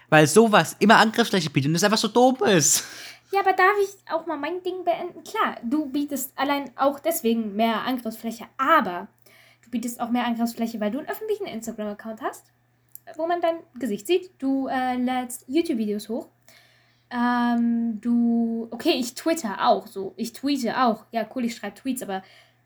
Weil 0.10 0.28
sowas 0.28 0.76
immer 0.80 0.98
Angriffsfläche 0.98 1.50
bietet 1.50 1.70
und 1.70 1.74
das 1.74 1.84
einfach 1.84 1.98
so 1.98 2.08
dumm 2.08 2.38
ist. 2.46 2.86
Ja, 3.32 3.40
aber 3.40 3.54
darf 3.54 3.76
ich 3.82 4.12
auch 4.12 4.26
mal 4.26 4.38
mein 4.38 4.62
Ding 4.62 4.84
beenden? 4.84 5.24
Klar, 5.24 5.58
du 5.64 5.86
bietest 5.86 6.38
allein 6.38 6.70
auch 6.76 7.00
deswegen 7.00 7.56
mehr 7.56 7.86
Angriffsfläche, 7.86 8.46
aber 8.58 9.08
du 9.64 9.70
bietest 9.70 10.02
auch 10.02 10.10
mehr 10.10 10.26
Angriffsfläche, 10.26 10.80
weil 10.82 10.92
du 10.92 11.00
einen 11.00 11.08
öffentlichen 11.08 11.48
Instagram-Account 11.48 12.22
hast, 12.22 12.52
wo 13.16 13.28
man 13.28 13.40
dein 13.40 13.60
Gesicht 13.80 14.06
sieht. 14.06 14.32
Du 14.38 14.68
äh, 14.68 14.98
lädst 14.98 15.46
YouTube-Videos 15.48 16.10
hoch. 16.10 16.28
Ähm, 17.10 18.00
du, 18.02 18.68
okay, 18.72 18.94
ich 18.94 19.16
twitter 19.16 19.68
auch 19.68 19.88
so. 19.88 20.14
Ich 20.18 20.34
tweete 20.34 20.82
auch. 20.82 21.06
Ja, 21.12 21.26
cool, 21.36 21.46
ich 21.46 21.56
schreibe 21.56 21.76
Tweets, 21.76 22.04
aber, 22.04 22.24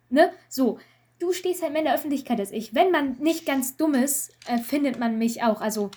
ne, 0.09 0.31
so. 0.49 0.79
Du 1.17 1.31
stehst 1.31 1.61
halt 1.63 1.71
mehr 1.71 1.81
in 1.81 1.85
der 1.85 1.95
Öffentlichkeit 1.95 2.39
als 2.39 2.51
ich. 2.51 2.75
Wenn 2.75 2.91
man 2.91 3.13
nicht 3.19 3.45
ganz 3.45 3.77
dumm 3.77 3.93
ist, 3.93 4.33
äh, 4.47 4.57
findet 4.57 4.99
man 4.99 5.17
mich 5.17 5.43
auch. 5.43 5.61
Also, 5.61 5.91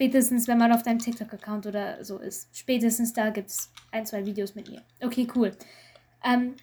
Spätestens, 0.00 0.48
wenn 0.48 0.56
man 0.56 0.72
auf 0.72 0.82
deinem 0.82 0.98
TikTok-Account 0.98 1.66
oder 1.66 2.02
so 2.02 2.16
ist. 2.16 2.48
Spätestens 2.56 3.12
da 3.12 3.28
gibt 3.28 3.50
es 3.50 3.70
ein, 3.92 4.06
zwei 4.06 4.24
Videos 4.24 4.54
mit 4.54 4.70
mir. 4.70 4.80
Okay, 5.02 5.28
cool. 5.34 5.54
Ähm, 6.24 6.54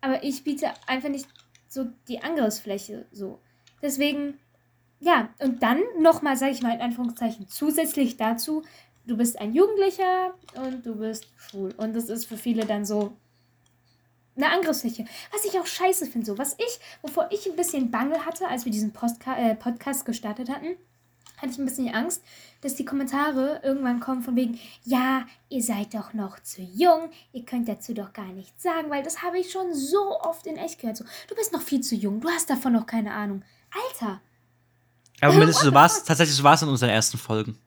aber 0.00 0.22
ich 0.22 0.44
biete 0.44 0.70
einfach 0.86 1.08
nicht 1.08 1.26
so 1.66 1.88
die 2.06 2.22
Angriffsfläche 2.22 3.06
so. 3.10 3.40
Deswegen, 3.82 4.38
ja, 5.00 5.30
und 5.40 5.64
dann 5.64 5.80
nochmal, 5.98 6.36
sage 6.36 6.52
ich 6.52 6.62
mal 6.62 6.76
in 6.76 6.80
Anführungszeichen, 6.80 7.48
zusätzlich 7.48 8.18
dazu, 8.18 8.62
du 9.04 9.16
bist 9.16 9.40
ein 9.40 9.52
Jugendlicher 9.52 10.34
und 10.64 10.86
du 10.86 10.94
bist 10.94 11.26
schwul. 11.36 11.74
Und 11.76 11.92
das 11.96 12.08
ist 12.08 12.26
für 12.26 12.36
viele 12.36 12.66
dann 12.66 12.84
so 12.84 13.16
eine 14.36 14.48
Angriffsfläche. 14.48 15.06
Was 15.32 15.44
ich 15.44 15.58
auch 15.58 15.66
scheiße 15.66 16.06
finde, 16.06 16.28
so. 16.28 16.38
Was 16.38 16.54
ich, 16.54 16.78
wovor 17.02 17.28
ich 17.32 17.50
ein 17.50 17.56
bisschen 17.56 17.90
Bange 17.90 18.24
hatte, 18.24 18.46
als 18.46 18.64
wir 18.64 18.70
diesen 18.70 18.92
Postka 18.92 19.36
äh, 19.36 19.56
Podcast 19.56 20.04
gestartet 20.04 20.48
hatten, 20.48 20.76
hatte 21.42 21.52
ich 21.52 21.58
ein 21.58 21.66
bisschen 21.66 21.92
Angst, 21.94 22.22
dass 22.60 22.76
die 22.76 22.84
Kommentare 22.84 23.60
irgendwann 23.64 24.00
kommen 24.00 24.22
von 24.22 24.36
wegen, 24.36 24.58
ja, 24.84 25.26
ihr 25.48 25.62
seid 25.62 25.94
doch 25.94 26.14
noch 26.14 26.38
zu 26.40 26.62
jung, 26.62 27.10
ihr 27.32 27.44
könnt 27.44 27.68
dazu 27.68 27.92
doch 27.92 28.12
gar 28.12 28.32
nichts 28.32 28.62
sagen, 28.62 28.88
weil 28.88 29.02
das 29.02 29.22
habe 29.22 29.38
ich 29.38 29.50
schon 29.50 29.74
so 29.74 30.20
oft 30.20 30.46
in 30.46 30.56
echt 30.56 30.80
gehört. 30.80 30.96
So, 30.96 31.04
du 31.28 31.34
bist 31.34 31.52
noch 31.52 31.60
viel 31.60 31.80
zu 31.80 31.96
jung, 31.96 32.20
du 32.20 32.28
hast 32.28 32.48
davon 32.48 32.72
noch 32.72 32.86
keine 32.86 33.12
Ahnung. 33.12 33.42
Alter, 33.88 34.20
Aber 35.20 35.34
mindestens 35.34 35.64
so 35.64 35.74
war's, 35.74 36.04
tatsächlich 36.04 36.36
so 36.36 36.44
war 36.44 36.54
es 36.54 36.62
in 36.62 36.68
unseren 36.68 36.90
ersten 36.90 37.18
Folgen. 37.18 37.58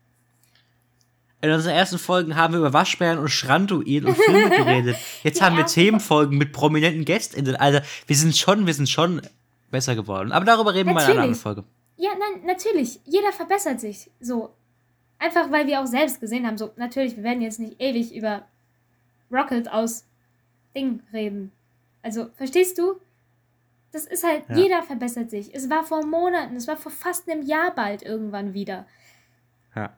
In 1.42 1.52
unseren 1.52 1.74
ersten 1.74 2.00
Folgen 2.00 2.36
haben 2.36 2.54
wir 2.54 2.60
über 2.60 2.74
Waschbären 2.74 3.20
und 3.20 3.30
Schranduil 3.30 4.06
und 4.08 4.18
Filme 4.18 4.50
geredet. 4.58 4.98
Jetzt 5.22 5.42
haben 5.42 5.58
wir 5.58 5.66
Themenfolgen 5.66 6.38
mit 6.38 6.54
prominenten 6.54 7.06
GästInnen. 7.06 7.56
Alter, 7.56 7.84
wir 8.08 8.16
sind 8.16 8.36
schon, 8.36 8.66
wir 8.66 8.74
sind 8.74 8.90
schon 8.90 9.22
besser 9.70 9.96
geworden. 9.96 10.32
Aber 10.32 10.46
darüber 10.46 10.74
reden 10.74 10.90
wir 10.90 10.94
mal 10.94 11.02
in 11.02 11.06
einer 11.06 11.22
anderen 11.22 11.32
Natürlich. 11.32 11.42
Folge. 11.42 11.64
Ja, 11.98 12.12
nein, 12.18 12.46
natürlich, 12.46 13.00
jeder 13.06 13.32
verbessert 13.32 13.80
sich. 13.80 14.10
So, 14.20 14.54
einfach 15.20 15.52
weil 15.52 15.68
wir 15.68 15.82
auch 15.82 15.86
selbst 15.88 16.20
gesehen 16.20 16.46
haben, 16.46 16.58
so, 16.58 16.72
natürlich, 16.76 17.16
wir 17.16 17.24
werden 17.24 17.42
jetzt 17.42 17.60
nicht 17.60 17.80
ewig 17.82 18.14
über 18.16 18.48
Rocket 19.32 19.70
aus 19.72 20.06
Ding 20.76 21.02
reden. 21.14 21.52
Also, 22.02 22.30
verstehst 22.36 22.78
du? 22.78 23.00
Das 23.92 24.06
ist 24.06 24.24
halt, 24.26 24.44
Ja. 24.50 24.58
jeder 24.58 24.84
verbessert 24.84 25.30
sich. 25.30 25.56
Es 25.56 25.70
war 25.70 25.84
vor 25.84 26.06
Monaten, 26.06 26.56
es 26.58 26.68
war 26.68 26.76
vor 26.78 26.92
fast 26.92 27.30
einem 27.30 27.44
Jahr 27.44 27.74
bald 27.74 28.02
irgendwann 28.04 28.54
wieder. 28.54 28.86
Ja. 29.76 29.96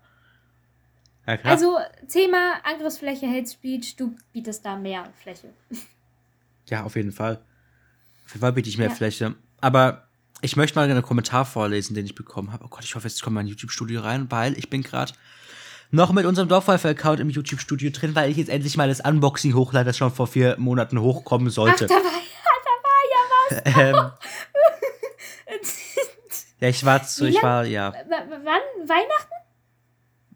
Ja. 1.25 1.35
Also 1.43 1.77
Thema 2.07 2.53
Angriffsfläche, 2.63 3.27
Hate 3.27 3.49
Speech, 3.49 3.95
du 3.97 4.15
bietest 4.31 4.63
da 4.65 4.77
mehr 4.77 5.11
Fläche. 5.21 5.51
ja, 6.67 6.83
auf 6.83 6.95
jeden 6.95 7.11
Fall. 7.11 7.41
Auf 8.25 8.31
jeden 8.33 8.41
Fall 8.41 8.53
biete 8.53 8.69
ich 8.69 8.77
mehr 8.77 8.87
Ja. 8.89 8.93
Fläche. 8.95 9.35
Aber 9.59 10.07
ich 10.41 10.55
möchte 10.55 10.77
mal 10.77 10.89
einen 10.89 11.01
Kommentar 11.01 11.45
vorlesen, 11.45 11.95
den 11.95 12.05
ich 12.05 12.15
bekommen 12.15 12.51
habe. 12.51 12.65
Oh 12.65 12.67
Gott, 12.67 12.83
ich 12.83 12.95
hoffe, 12.95 13.07
jetzt 13.07 13.21
kommt 13.23 13.35
mein 13.35 13.47
YouTube-Studio 13.47 14.01
rein, 14.01 14.29
weil 14.29 14.57
ich 14.57 14.69
bin 14.69 14.83
gerade 14.83 15.13
noch 15.89 16.11
mit 16.11 16.25
unserem 16.25 16.49
Dorfweifer-Account 16.49 17.19
im 17.19 17.29
YouTube-Studio 17.29 17.91
drin, 17.91 18.13
weil 18.13 18.29
ich 18.29 18.38
jetzt 18.38 18.49
endlich 18.49 18.77
mal 18.77 18.89
das 18.89 18.99
Unboxing 18.99 19.53
hochlade, 19.53 19.85
das 19.85 19.97
schon 19.97 20.11
vor 20.11 20.27
vier 20.27 20.55
Monaten 20.57 20.99
hochkommen 20.99 21.47
Ach, 21.49 21.53
sollte. 21.53 21.88
da 21.88 21.95
war, 21.95 22.01
ja, 22.03 22.11
da 22.65 23.75
war 23.75 23.83
ja 23.83 23.89
ähm, 23.89 24.11
was. 25.45 25.77
ja, 26.59 26.69
ich 26.69 26.85
war 26.85 27.03
zu, 27.03 27.25
ich 27.25 27.41
war, 27.41 27.65
ja, 27.65 27.93
Wann? 27.93 28.61
Weihnachten? 28.88 29.38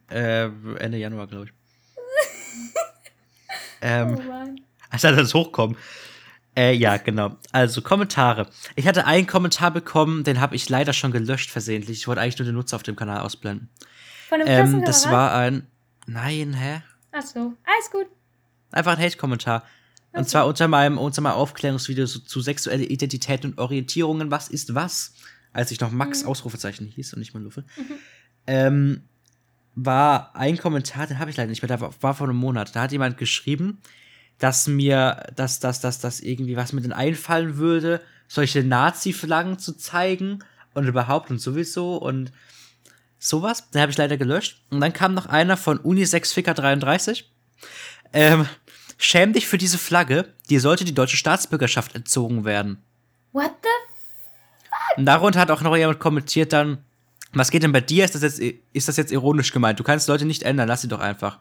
äh, 0.09 0.83
Ende 0.83 0.97
Januar, 0.97 1.27
glaube 1.27 1.45
ich. 1.45 1.51
Oh 3.83 3.87
ähm, 3.87 4.27
Mann. 4.27 4.61
als 4.91 5.01
soll 5.01 5.15
das 5.15 5.33
hochkommen. 5.33 5.75
Äh, 6.55 6.73
ja, 6.73 6.97
genau. 6.97 7.37
Also 7.51 7.81
Kommentare. 7.81 8.47
Ich 8.75 8.85
hatte 8.87 9.05
einen 9.05 9.25
Kommentar 9.27 9.71
bekommen, 9.71 10.23
den 10.23 10.41
habe 10.41 10.55
ich 10.55 10.67
leider 10.69 10.91
schon 10.93 11.11
gelöscht 11.11 11.49
versehentlich. 11.49 11.99
Ich 11.99 12.07
wollte 12.07 12.21
eigentlich 12.21 12.39
nur 12.39 12.45
den 12.45 12.55
Nutzer 12.55 12.75
auf 12.75 12.83
dem 12.83 12.95
Kanal 12.95 13.21
ausblenden. 13.21 13.69
Von 14.27 14.41
einem 14.41 14.75
Ähm, 14.77 14.83
das 14.85 15.09
war 15.09 15.33
ein. 15.33 15.67
Nein, 16.07 16.53
hä? 16.53 16.81
Ach 17.13 17.21
so, 17.21 17.53
alles 17.63 17.91
gut. 17.91 18.07
Einfach 18.71 18.97
ein 18.97 19.03
Hate-Kommentar. 19.03 19.63
Und 20.13 20.21
Okay. 20.21 20.29
zwar 20.29 20.47
unter 20.47 20.67
meinem, 20.67 20.97
unter 20.97 21.21
meinem 21.21 21.33
Aufklärungsvideo 21.35 22.05
zu, 22.05 22.19
zu 22.19 22.41
sexuelle 22.41 22.83
Identität 22.83 23.45
und 23.45 23.57
Orientierungen, 23.57 24.29
was 24.29 24.49
ist 24.49 24.75
was? 24.75 25.13
Als 25.53 25.71
ich 25.71 25.79
noch 25.79 25.91
Max 25.91 26.23
Mhm. 26.23 26.29
Ausrufezeichen 26.29 26.85
hieß 26.87 27.13
und 27.13 27.19
nicht 27.19 27.33
mal 27.33 27.41
Luffe. 27.43 27.63
Ähm, 28.47 29.03
war 29.75 30.35
ein 30.35 30.57
Kommentar, 30.57 31.07
den 31.07 31.19
habe 31.19 31.29
ich 31.31 31.37
leider 31.37 31.49
nicht 31.49 31.61
mehr, 31.61 31.67
der 31.67 31.79
war, 31.79 31.93
war 32.01 32.13
vor 32.13 32.27
einem 32.27 32.35
Monat. 32.37 32.75
Da 32.75 32.81
hat 32.81 32.91
jemand 32.91 33.17
geschrieben, 33.17 33.79
dass 34.41 34.67
mir, 34.67 35.27
dass, 35.35 35.59
dass, 35.59 35.81
dass, 35.81 35.99
dass 35.99 36.19
irgendwie 36.19 36.57
was 36.57 36.73
mir 36.73 36.81
denn 36.81 36.93
einfallen 36.93 37.57
würde, 37.57 38.01
solche 38.27 38.63
Nazi-Flaggen 38.63 39.59
zu 39.59 39.77
zeigen 39.77 40.43
und 40.73 40.87
überhaupt 40.87 41.29
und 41.29 41.39
sowieso 41.39 41.97
und 41.97 42.31
sowas. 43.19 43.69
Den 43.69 43.81
habe 43.81 43.91
ich 43.91 43.99
leider 43.99 44.17
gelöscht. 44.17 44.63
Und 44.71 44.81
dann 44.81 44.93
kam 44.93 45.13
noch 45.13 45.27
einer 45.27 45.57
von 45.57 45.77
Unisex-Ficker33. 45.77 47.25
Ähm, 48.13 48.47
schäm 48.97 49.31
dich 49.31 49.45
für 49.45 49.59
diese 49.59 49.77
Flagge, 49.77 50.33
dir 50.49 50.59
sollte 50.59 50.85
die 50.85 50.95
deutsche 50.95 51.17
Staatsbürgerschaft 51.17 51.93
entzogen 51.93 52.43
werden. 52.43 52.81
What 53.33 53.51
the? 53.61 54.97
Und 54.97 55.05
darunter 55.05 55.39
hat 55.39 55.51
auch 55.51 55.61
noch 55.61 55.77
jemand 55.77 55.99
kommentiert 55.99 56.51
dann, 56.51 56.79
was 57.31 57.51
geht 57.51 57.61
denn 57.61 57.71
bei 57.71 57.81
dir? 57.81 58.05
Ist 58.05 58.15
das 58.15 58.23
jetzt, 58.23 58.41
ist 58.73 58.87
das 58.87 58.97
jetzt 58.97 59.11
ironisch 59.11 59.53
gemeint? 59.53 59.79
Du 59.79 59.83
kannst 59.83 60.07
Leute 60.07 60.25
nicht 60.25 60.41
ändern, 60.41 60.67
lass 60.67 60.81
sie 60.81 60.87
doch 60.87 60.99
einfach. 60.99 61.37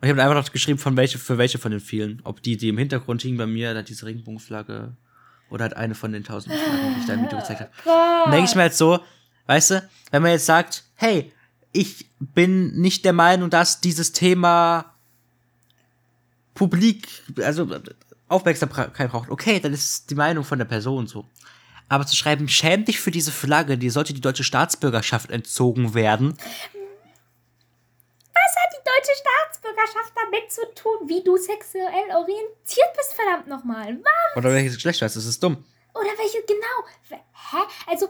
Und 0.00 0.06
ich 0.06 0.10
habe 0.10 0.22
einfach 0.22 0.34
noch 0.34 0.52
geschrieben, 0.52 0.78
von 0.78 0.96
welche, 0.96 1.18
für 1.18 1.38
welche 1.38 1.58
von 1.58 1.72
den 1.72 1.80
vielen. 1.80 2.20
Ob 2.24 2.42
die, 2.42 2.56
die 2.56 2.68
im 2.68 2.78
Hintergrund 2.78 3.22
hingen 3.22 3.36
bei 3.36 3.46
mir, 3.46 3.74
da 3.74 3.82
diese 3.82 4.06
Regenbogenflagge, 4.06 4.96
oder 5.50 5.62
halt 5.62 5.76
eine 5.76 5.94
von 5.94 6.12
den 6.12 6.24
tausend 6.24 6.54
Flaggen, 6.54 6.94
die 6.94 7.00
ich 7.00 7.06
da 7.06 7.14
im 7.14 7.24
Video 7.24 7.38
gezeigt 7.38 7.60
habe. 7.60 7.70
Dann 7.84 8.30
denke 8.32 8.48
ich 8.48 8.54
mir 8.54 8.62
halt 8.62 8.74
so, 8.74 9.00
weißt 9.46 9.70
du, 9.72 9.88
wenn 10.10 10.22
man 10.22 10.32
jetzt 10.32 10.46
sagt, 10.46 10.84
hey, 10.94 11.32
ich 11.72 12.06
bin 12.18 12.80
nicht 12.80 13.04
der 13.04 13.12
Meinung, 13.12 13.50
dass 13.50 13.80
dieses 13.80 14.12
Thema 14.12 14.94
publik, 16.54 17.08
also 17.42 17.68
Aufmerksamkeit 18.28 19.10
braucht, 19.10 19.30
okay, 19.30 19.60
dann 19.60 19.72
ist 19.72 20.10
die 20.10 20.14
Meinung 20.14 20.44
von 20.44 20.58
der 20.58 20.66
Person 20.66 21.06
so. 21.06 21.26
Aber 21.88 22.06
zu 22.06 22.16
schreiben, 22.16 22.48
schäm 22.48 22.84
dich 22.84 23.00
für 23.00 23.10
diese 23.10 23.32
Flagge, 23.32 23.78
die 23.78 23.88
sollte 23.88 24.12
die 24.12 24.20
deutsche 24.20 24.44
Staatsbürgerschaft 24.44 25.30
entzogen 25.30 25.94
werden, 25.94 26.34
Was 28.48 28.54
hat 28.56 28.72
die 28.72 28.84
deutsche 28.84 29.18
Staatsbürgerschaft 29.18 29.47
damit 30.14 30.52
zu 30.52 30.62
tun, 30.74 31.08
wie 31.08 31.22
du 31.22 31.36
sexuell 31.36 32.10
orientiert 32.14 32.92
bist, 32.96 33.14
verdammt 33.14 33.46
nochmal? 33.46 33.98
Was? 34.02 34.36
oder 34.36 34.52
welches 34.52 34.74
Geschlecht 34.74 35.00
du 35.00 35.04
hast, 35.04 35.16
das 35.16 35.24
ist 35.24 35.42
dumm. 35.42 35.64
Oder 35.94 36.10
welche, 36.18 36.42
genau. 36.42 36.88
Hä? 37.10 37.56
Also, 37.86 38.08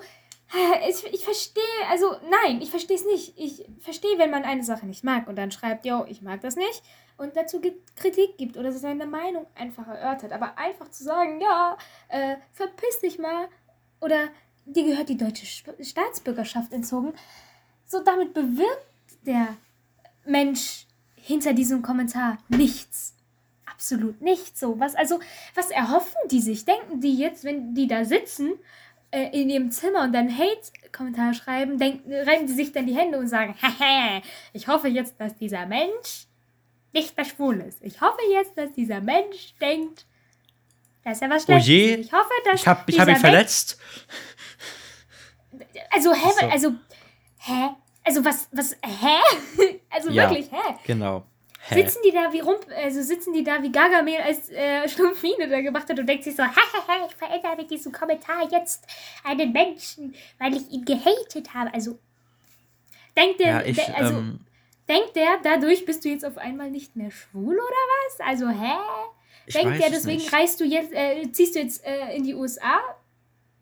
ich, 0.89 1.05
ich 1.13 1.25
verstehe, 1.25 1.63
also 1.91 2.17
nein, 2.31 2.61
ich 2.63 2.71
verstehe 2.71 2.97
es 2.97 3.05
nicht. 3.05 3.35
Ich 3.37 3.65
verstehe, 3.81 4.19
wenn 4.19 4.31
man 4.31 4.45
eine 4.45 4.65
Sache 4.65 4.87
nicht 4.87 5.05
mag 5.05 5.29
und 5.29 5.37
dann 5.37 5.51
schreibt, 5.51 5.85
yo, 5.85 6.05
ich 6.09 6.23
mag 6.23 6.41
das 6.41 6.57
nicht 6.57 6.83
und 7.19 7.37
dazu 7.37 7.61
Kritik 7.97 8.39
gibt 8.39 8.57
oder 8.57 8.73
seine 8.73 9.07
Meinung 9.07 9.47
einfach 9.55 9.87
erörtert. 9.87 10.33
Aber 10.33 10.57
einfach 10.57 10.91
zu 10.91 11.05
sagen, 11.05 11.41
ja, 11.41 11.77
äh, 12.09 12.37
verpiss 12.53 13.01
dich 13.01 13.19
mal 13.19 13.49
oder 14.01 14.29
dir 14.65 14.85
gehört 14.85 15.09
die 15.09 15.17
deutsche 15.17 15.47
Staatsbürgerschaft 15.47 16.73
entzogen, 16.73 17.13
so 17.87 18.03
damit 18.03 18.33
bewirkt 18.33 18.87
der 19.27 19.57
Mensch 20.25 20.87
hinter 21.29 21.53
diesem 21.53 21.83
Kommentar 21.83 22.39
nichts. 22.49 23.15
Absolut 23.67 24.21
nichts 24.23 24.59
so. 24.59 24.81
Was, 24.81 24.95
also, 24.97 25.21
was 25.55 25.71
erhoffen 25.71 26.17
die 26.31 26.41
sich? 26.41 26.65
Denken 26.65 27.01
die 27.01 27.15
jetzt, 27.17 27.45
wenn 27.45 27.75
die 27.75 27.87
da 27.87 28.05
sitzen 28.05 28.55
äh, 29.11 29.29
in 29.41 29.51
ihrem 29.51 29.71
Zimmer 29.71 30.03
und 30.03 30.13
dann 30.13 30.29
Hate-Kommentar 30.37 31.35
schreiben, 31.35 31.79
denken, 31.79 32.13
reiben 32.13 32.47
die 32.47 32.55
sich 32.55 32.73
dann 32.73 32.87
die 32.87 32.97
Hände 32.97 33.19
und 33.19 33.29
sagen, 33.29 33.55
haha, 33.63 34.23
ich 34.53 34.67
hoffe 34.69 34.89
jetzt, 34.89 35.15
dass 35.21 35.37
dieser 35.37 35.67
Mensch 35.67 36.27
nicht 36.93 37.15
mehr 37.17 37.27
schwul 37.27 37.61
ist. 37.61 37.79
Ich 37.83 38.01
hoffe 38.01 38.21
jetzt, 38.33 38.57
dass 38.57 38.73
dieser 38.73 39.01
Mensch 39.03 39.55
denkt, 39.61 40.07
Das 41.05 41.15
ist 41.17 41.21
ja 41.23 41.29
was 41.31 41.43
Oh 41.43 41.47
Schlechtes. 41.47 41.67
je. 41.69 41.95
Ich 41.97 42.13
hoffe, 42.13 42.33
dass 42.47 42.61
Ich 42.63 42.67
habe 42.67 42.91
ich 42.91 42.99
hab 42.99 43.09
ihn 43.09 43.17
verletzt. 43.17 43.79
Weg- 45.53 45.69
Also, 45.91 46.13
hä? 46.15 46.49
Also, 46.51 46.73
hä? 47.39 47.69
Also, 48.09 48.25
was, 48.25 48.49
was, 48.53 48.77
hä? 48.83 49.19
Also 49.91 50.11
Ja. 50.11 50.31
wirklich, 50.31 50.51
hä? 50.51 50.75
Genau. 50.87 51.25
Hä? 51.69 51.75
Sitzen 51.83 52.01
die 52.05 52.13
da 52.13 52.33
wie 52.33 52.41
rum, 52.41 52.57
also 52.85 53.03
sitzen 53.03 53.33
die 53.35 53.45
da 53.45 53.63
wie 53.63 53.71
Gargamel 53.71 54.17
als 54.23 54.49
äh, 54.49 54.89
Schlumpfine 54.89 55.49
da 55.49 55.61
gemacht 55.61 55.89
hat 55.91 55.99
und 55.99 56.07
denkt 56.07 56.25
sich 56.25 56.35
so, 56.37 56.43
hahaha, 56.43 57.07
ich 57.09 57.15
verändere 57.17 57.57
mit 57.57 57.71
diesem 57.71 57.93
Kommentar 57.93 58.51
jetzt 58.51 58.87
einen 59.25 59.53
Menschen, 59.53 60.15
weil 60.39 60.57
ich 60.57 60.71
ihn 60.71 60.85
gehatet 60.85 61.53
habe. 61.53 61.75
Also, 61.75 61.99
denkt 63.17 63.41
der, 63.41 63.47
Ja, 63.49 63.63
ich, 63.63 63.77
der 63.77 63.97
also, 63.97 64.15
ähm, 64.15 64.41
denkt 64.89 65.17
der, 65.17 65.39
dadurch 65.43 65.85
bist 65.85 66.05
du 66.05 66.09
jetzt 66.09 66.25
auf 66.25 66.39
einmal 66.39 66.71
nicht 66.71 66.97
mehr 66.97 67.11
schwul 67.11 67.57
oder 67.57 67.85
was? 68.07 68.21
Also, 68.27 68.49
hä? 68.49 68.77
denkt 69.53 69.81
der, 69.81 69.87
es 69.89 69.93
deswegen 69.93 70.19
nicht. 70.23 70.33
reist 70.33 70.61
du 70.61 70.65
jetzt, 70.65 70.93
äh, 70.95 71.31
ziehst 71.33 71.55
du 71.55 71.59
jetzt 71.61 71.85
äh, 71.85 72.15
in 72.17 72.25
die 72.25 72.35
USA? 72.35 72.79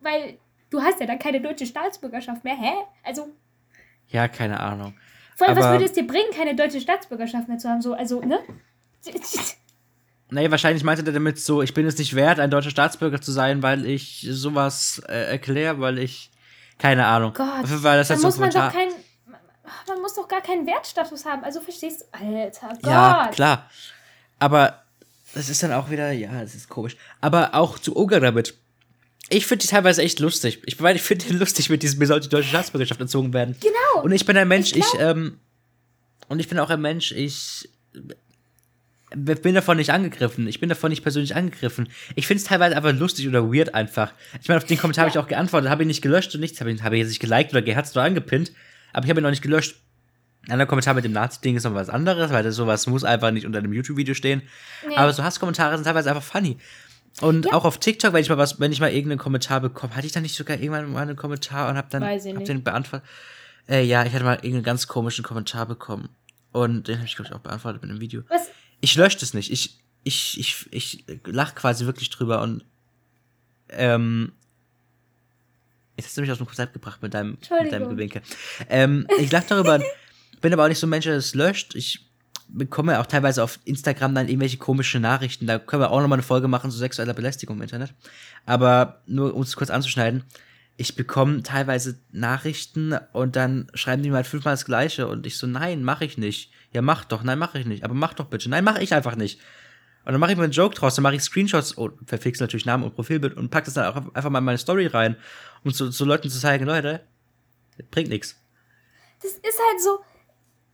Weil 0.01 0.38
du 0.70 0.82
hast 0.82 1.01
ja 1.01 1.07
dann 1.07 1.18
keine 1.18 1.40
deutsche 1.40 1.66
Staatsbürgerschaft 1.66 2.44
mehr, 2.44 2.57
hä? 2.57 2.74
Also, 3.03 3.28
Ja, 4.09 4.29
keine 4.29 4.61
Ahnung. 4.61 4.95
vor 5.35 5.49
allem, 5.49 5.57
was 5.57 5.65
Aber- 5.65 5.75
würde 5.75 5.85
es 5.87 5.93
dir 5.93 6.07
bringen, 6.07 6.31
keine 6.35 6.55
deutsche 6.55 6.81
Staatsbürgerschaft 6.81 7.49
mehr 7.49 7.59
zu 7.59 7.69
haben? 7.69 7.83
So, 7.83 7.95
also, 7.95 8.21
ne? 8.21 8.39
Nee, 10.31 10.51
wahrscheinlich 10.51 10.83
meinte 10.83 11.05
der 11.05 11.15
damit 11.15 11.39
so, 11.39 11.63
ich 11.63 11.73
bin 11.73 11.87
es 11.87 11.97
nicht 11.99 12.15
wert, 12.15 12.41
ein 12.41 12.51
deutscher 12.51 12.71
Staatsbürger 12.71 13.21
zu 13.21 13.31
sein, 13.31 13.63
weil 13.63 13.87
ich 13.87 14.27
sowas 14.29 15.01
äh, 15.09 15.31
erkläre, 15.31 15.81
weil 15.81 15.99
ich. 15.99 16.31
Keine 16.79 17.07
Ahnung. 17.07 17.33
Gott, 17.33 17.63
Auf 17.63 17.71
jeden 17.71 17.83
Fall, 17.83 17.97
das 17.99 18.09
dann 18.09 18.17
hat 18.17 18.23
so 18.23 18.27
muss 18.29 18.39
man 18.39 18.51
doch 18.51 18.73
kein, 18.73 18.89
man 19.89 20.01
muss 20.03 20.15
doch 20.15 20.29
gar 20.29 20.43
keinen 20.43 20.67
Wertstatus 20.67 21.25
haben. 21.25 21.43
Also 21.45 21.61
verstehst 21.61 22.03
du? 22.03 22.19
Alter 22.19 22.69
Gott. 22.69 22.85
Ja, 22.85 23.31
klar. 23.33 23.71
Aber 24.39 24.83
das 25.35 25.49
ist 25.49 25.63
dann 25.63 25.73
auch 25.73 25.91
wieder, 25.91 26.11
ja, 26.13 26.41
das 26.43 26.55
ist 26.55 26.69
komisch. 26.69 26.97
Aber 27.21 27.55
auch 27.55 27.79
zu 27.79 27.97
Ogre 27.97 28.21
damit. 28.21 28.59
Ich 29.29 29.47
finde 29.47 29.62
die 29.62 29.68
teilweise 29.68 30.03
echt 30.03 30.20
lustig. 30.20 30.62
Ich, 30.66 30.81
weil 30.81 30.97
ich 30.97 31.03
finde 31.03 31.27
den 31.27 31.39
lustig 31.39 31.68
mit 31.68 31.83
diesem, 31.83 31.99
mir 31.99 32.07
sollte 32.07 32.29
die 32.29 32.35
deutsche 32.35 32.51
Staatsbürgerschaft 32.51 33.01
entzogen 33.01 33.33
werden. 33.33 33.57
Genau. 33.61 34.05
Und 34.05 34.12
ich 34.12 34.24
bin 34.24 34.37
ein 34.37 34.49
Mensch, 34.49 34.72
Ich 34.72 34.79
ich, 34.79 35.01
ähm, 35.01 35.39
und 36.29 36.39
ich 36.39 36.49
bin 36.49 36.59
auch 36.59 36.70
ein 36.70 36.81
Mensch, 36.81 37.12
ich 37.12 37.68
bin 39.14 39.55
davon 39.55 39.77
nicht 39.77 39.91
angegriffen. 39.91 40.47
Ich 40.49 40.61
bin 40.61 40.68
davon 40.68 40.91
nicht 40.91 41.03
persönlich 41.03 41.35
angegriffen. 41.35 41.89
Ich 42.14 42.27
finde 42.27 42.43
es 42.43 42.49
teilweise 42.49 42.77
einfach 42.77 42.93
lustig 42.93 43.29
oder 43.29 43.53
weird 43.53 43.74
einfach. 43.74 44.12
Ich 44.41 44.49
meine, 44.49 44.59
auf 44.59 44.64
den 44.64 44.79
Kommentar 44.79 45.03
habe 45.03 45.11
ich 45.11 45.18
auch 45.18 45.29
geantwortet, 45.29 45.70
habe 45.70 45.83
ihn 45.83 45.89
nicht 45.89 46.03
gelöscht 46.03 46.35
und 46.35 46.41
nichts, 46.41 46.61
habe 46.61 46.70
ihn, 46.70 46.83
habe 46.83 46.97
ihn 46.97 47.01
jetzt 47.01 47.09
nicht 47.09 47.20
geliked 47.20 47.53
oder 47.53 47.62
geherzt 47.62 47.97
oder 47.97 48.05
angepinnt, 48.05 48.53
aber 48.93 49.05
ich 49.05 49.11
habe 49.11 49.20
ihn 49.20 49.22
noch 49.22 49.31
nicht 49.31 49.43
gelöscht. 49.43 49.77
Ein 50.47 50.53
anderer 50.53 50.68
Kommentar 50.68 50.95
mit 50.95 51.05
dem 51.05 51.12
Nazi-Ding 51.12 51.57
ist 51.57 51.64
noch 51.64 51.74
was 51.74 51.89
anderes, 51.89 52.31
weil 52.31 52.45
das 52.45 52.55
sowas 52.55 52.87
muss 52.87 53.03
einfach 53.03 53.33
nicht 53.33 53.47
unter 53.47 53.59
einem 53.59 53.72
YouTube-Video 53.72 54.14
stehen. 54.14 54.43
Nee. 54.87 54.95
Aber 54.95 55.12
so 55.12 55.24
Hasskommentare 55.24 55.77
sind 55.77 55.85
teilweise 55.85 56.11
einfach 56.11 56.22
funny. 56.22 56.57
Und 57.23 57.47
Ja. 57.47 57.53
auch 57.55 57.64
auf 57.64 57.79
TikTok, 57.79 58.12
wenn 58.12 58.21
ich 58.21 58.29
mal 58.29 58.39
was, 58.39 58.61
wenn 58.61 58.73
ich 58.73 58.81
mal 58.81 58.91
irgendeinen 58.93 59.19
Kommentar 59.19 59.61
bekomme, 59.61 59.97
hatte 59.97 60.07
ich 60.07 60.12
dann 60.12 60.23
nicht 60.23 60.35
sogar 60.37 60.59
irgendwann 60.59 60.93
mal 60.93 61.03
einen 61.03 61.17
Kommentar 61.17 61.69
und 61.71 61.77
habe 61.77 61.89
dann 61.91 62.05
hab 62.05 62.23
nicht. 62.23 62.49
den 62.49 62.62
beantwortet. 62.62 63.09
Äh, 63.69 63.85
ja, 63.85 64.05
ich 64.05 64.12
hatte 64.12 64.25
mal 64.25 64.35
irgendeinen 64.35 64.62
ganz 64.64 64.87
komischen 64.87 65.25
Kommentar 65.25 65.67
bekommen. 65.67 66.09
Und 66.53 66.89
den 66.89 66.97
habe 66.97 67.07
ich, 67.07 67.17
glaube 67.17 67.29
ich, 67.31 67.35
auch 67.35 67.41
beantwortet 67.41 67.83
mit 67.83 67.91
einem 67.91 68.01
Video. 68.01 68.23
Was? 68.29 68.49
Ich 68.81 68.95
lösche 68.97 69.19
das 69.19 69.35
nicht. 69.35 69.51
Ich, 69.51 69.79
ich, 70.05 70.39
ich, 70.39 70.67
ich 70.71 71.05
lach 71.25 71.55
quasi 71.55 71.87
wirklich 71.87 72.11
drüber 72.11 72.43
und 72.43 72.64
ähm, 73.71 74.33
jetzt 75.97 76.07
hast 76.07 76.17
du 76.17 76.21
mich 76.21 76.31
aus 76.31 76.39
dem 76.39 76.47
Konzept 76.47 76.73
gebracht 76.75 77.03
mit 77.03 77.14
deinem, 77.14 77.39
mit 77.62 77.73
deinem. 77.73 77.89
Gewinke. 77.89 78.23
Ähm, 78.69 79.07
ich 79.19 79.33
lach 79.33 79.45
darüber, 79.45 79.81
bin 80.41 80.53
aber 80.53 80.64
auch 80.64 80.69
nicht 80.69 80.79
so 80.79 80.87
ein 80.87 80.91
Mensch, 80.91 81.07
der 81.07 81.14
das 81.17 81.35
löscht. 81.35 81.75
Ich 81.75 82.06
bekomme 82.49 83.01
auch 83.01 83.07
teilweise 83.07 83.42
auf 83.42 83.59
Instagram 83.64 84.14
dann 84.14 84.28
irgendwelche 84.28 84.59
komischen 84.59 85.03
Nachrichten. 85.03 85.47
Da 85.47 85.59
können 85.59 85.82
wir 85.82 85.90
auch 85.90 86.01
nochmal 86.01 86.16
eine 86.16 86.22
Folge 86.22 86.49
machen 86.49 86.70
zu 86.70 86.78
sexueller 86.78 87.14
Belästigung 87.14 87.57
im 87.57 87.62
Internet. 87.62 87.94
Aber 88.44 89.03
nur 89.07 89.34
um 89.34 89.42
es 89.42 89.57
kurz 89.57 89.70
anzuschneiden, 89.70 90.24
ich 90.76 90.94
bekomme 90.94 91.42
teilweise 91.42 91.99
Nachrichten 92.12 92.99
und 93.12 93.36
dann 93.36 93.68
schreiben 93.74 94.03
die 94.03 94.11
mir 94.11 94.16
halt 94.16 94.26
fünfmal 94.26 94.53
das 94.53 94.66
Gleiche 94.66 95.09
und 95.09 95.26
ich 95.26 95.38
so, 95.38 95.47
nein, 95.47 95.82
mach 95.82 96.03
ich 96.03 96.18
nicht. 96.18 96.53
Ja, 96.72 96.82
mach 96.82 97.05
doch, 97.05 97.22
nein, 97.22 97.38
mach 97.38 97.55
ich 97.55 97.66
nicht. 97.66 97.84
Aber 97.84 97.94
mach 97.94 98.14
doch 98.14 98.26
bitte. 98.26 98.51
Nein, 98.51 98.64
mach 98.64 98.78
ich 98.78 98.92
einfach 98.92 99.16
nicht. 99.16 99.40
Und 100.05 100.12
dann 100.12 100.20
mache 100.20 100.32
ich 100.32 100.38
mir 100.38 100.44
einen 100.44 100.53
Joke 100.53 100.74
draus, 100.74 100.94
dann 100.94 101.03
mache 101.03 101.16
ich 101.16 101.22
Screenshots 101.22 101.72
und 101.72 102.09
verfixe 102.09 102.42
natürlich 102.42 102.64
Namen 102.64 102.84
und 102.84 102.94
Profilbild 102.94 103.36
und 103.36 103.51
pack 103.51 103.64
das 103.64 103.74
dann 103.74 103.86
auch 103.86 103.97
einfach 104.14 104.30
mal 104.30 104.38
in 104.38 104.44
meine 104.44 104.59
Story 104.59 104.86
rein, 104.86 105.16
um 105.64 105.72
zu, 105.72 105.90
zu 105.90 106.05
Leuten 106.05 106.30
zu 106.30 106.38
zeigen, 106.38 106.64
Leute, 106.64 107.01
bringt 107.90 108.09
nichts. 108.09 108.36
Das 109.20 109.32
ist 109.32 109.42
halt 109.42 109.80
so. 109.82 109.99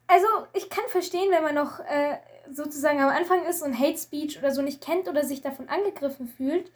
Also, 0.06 0.26
ich 0.54 0.68
kann 0.68 0.84
verstehen, 0.88 1.30
wenn 1.30 1.42
man 1.42 1.54
noch 1.54 1.80
äh, 1.80 2.18
sozusagen 2.50 3.00
am 3.00 3.08
Anfang 3.08 3.44
ist 3.44 3.62
und 3.62 3.78
Hate 3.78 3.98
Speech 3.98 4.38
oder 4.38 4.50
so 4.50 4.62
nicht 4.62 4.84
kennt 4.84 5.08
oder 5.08 5.24
sich 5.24 5.40
davon 5.40 5.68
angegriffen 5.68 6.28
fühlt. 6.28 6.70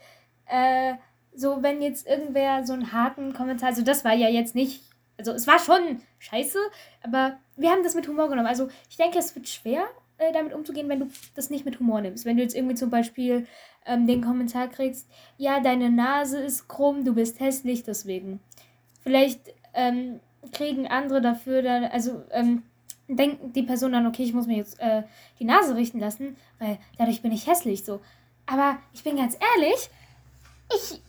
Äh, 0.46 0.94
so, 1.34 1.62
wenn 1.62 1.82
jetzt 1.82 2.06
irgendwer 2.06 2.64
so 2.64 2.72
einen 2.72 2.92
harten 2.92 3.34
Kommentar, 3.34 3.68
also 3.68 3.82
das 3.82 4.04
war 4.04 4.14
ja 4.14 4.28
jetzt 4.28 4.54
nicht, 4.54 4.82
also 5.18 5.32
es 5.32 5.46
war 5.46 5.58
schon 5.58 6.00
scheiße, 6.18 6.58
aber 7.02 7.36
wir 7.56 7.70
haben 7.70 7.82
das 7.82 7.94
mit 7.94 8.08
Humor 8.08 8.28
genommen. 8.28 8.48
Also, 8.48 8.68
ich 8.88 8.96
denke, 8.96 9.18
es 9.18 9.34
wird 9.34 9.48
schwer, 9.48 9.86
äh, 10.18 10.32
damit 10.32 10.54
umzugehen, 10.54 10.88
wenn 10.88 11.00
du 11.00 11.10
das 11.34 11.50
nicht 11.50 11.64
mit 11.64 11.78
Humor 11.78 12.00
nimmst. 12.00 12.24
Wenn 12.24 12.36
du 12.36 12.42
jetzt 12.42 12.56
irgendwie 12.56 12.74
zum 12.74 12.90
Beispiel 12.90 13.46
ähm, 13.84 14.06
den 14.06 14.22
Kommentar 14.22 14.68
kriegst, 14.68 15.08
ja, 15.36 15.60
deine 15.60 15.90
Nase 15.90 16.40
ist 16.40 16.68
krumm, 16.68 17.04
du 17.04 17.14
bist 17.14 17.40
hässlich, 17.40 17.82
deswegen. 17.82 18.40
Vielleicht 19.02 19.54
ähm, 19.74 20.20
kriegen 20.52 20.86
andere 20.86 21.20
dafür 21.20 21.62
dann, 21.62 21.84
also 21.84 22.22
ähm, 22.30 22.62
denkt 23.08 23.54
die 23.56 23.62
Person 23.62 23.92
dann, 23.92 24.06
okay, 24.06 24.24
ich 24.24 24.32
muss 24.32 24.46
mir 24.46 24.56
jetzt 24.56 24.80
äh, 24.80 25.02
die 25.38 25.44
Nase 25.44 25.76
richten 25.76 26.00
lassen, 26.00 26.36
weil 26.58 26.78
dadurch 26.98 27.22
bin 27.22 27.32
ich 27.32 27.46
hässlich 27.46 27.84
so. 27.84 28.00
Aber 28.46 28.78
ich 28.92 29.02
bin 29.02 29.16
ganz 29.16 29.36
ehrlich, 29.56 29.90
ich 30.74 31.00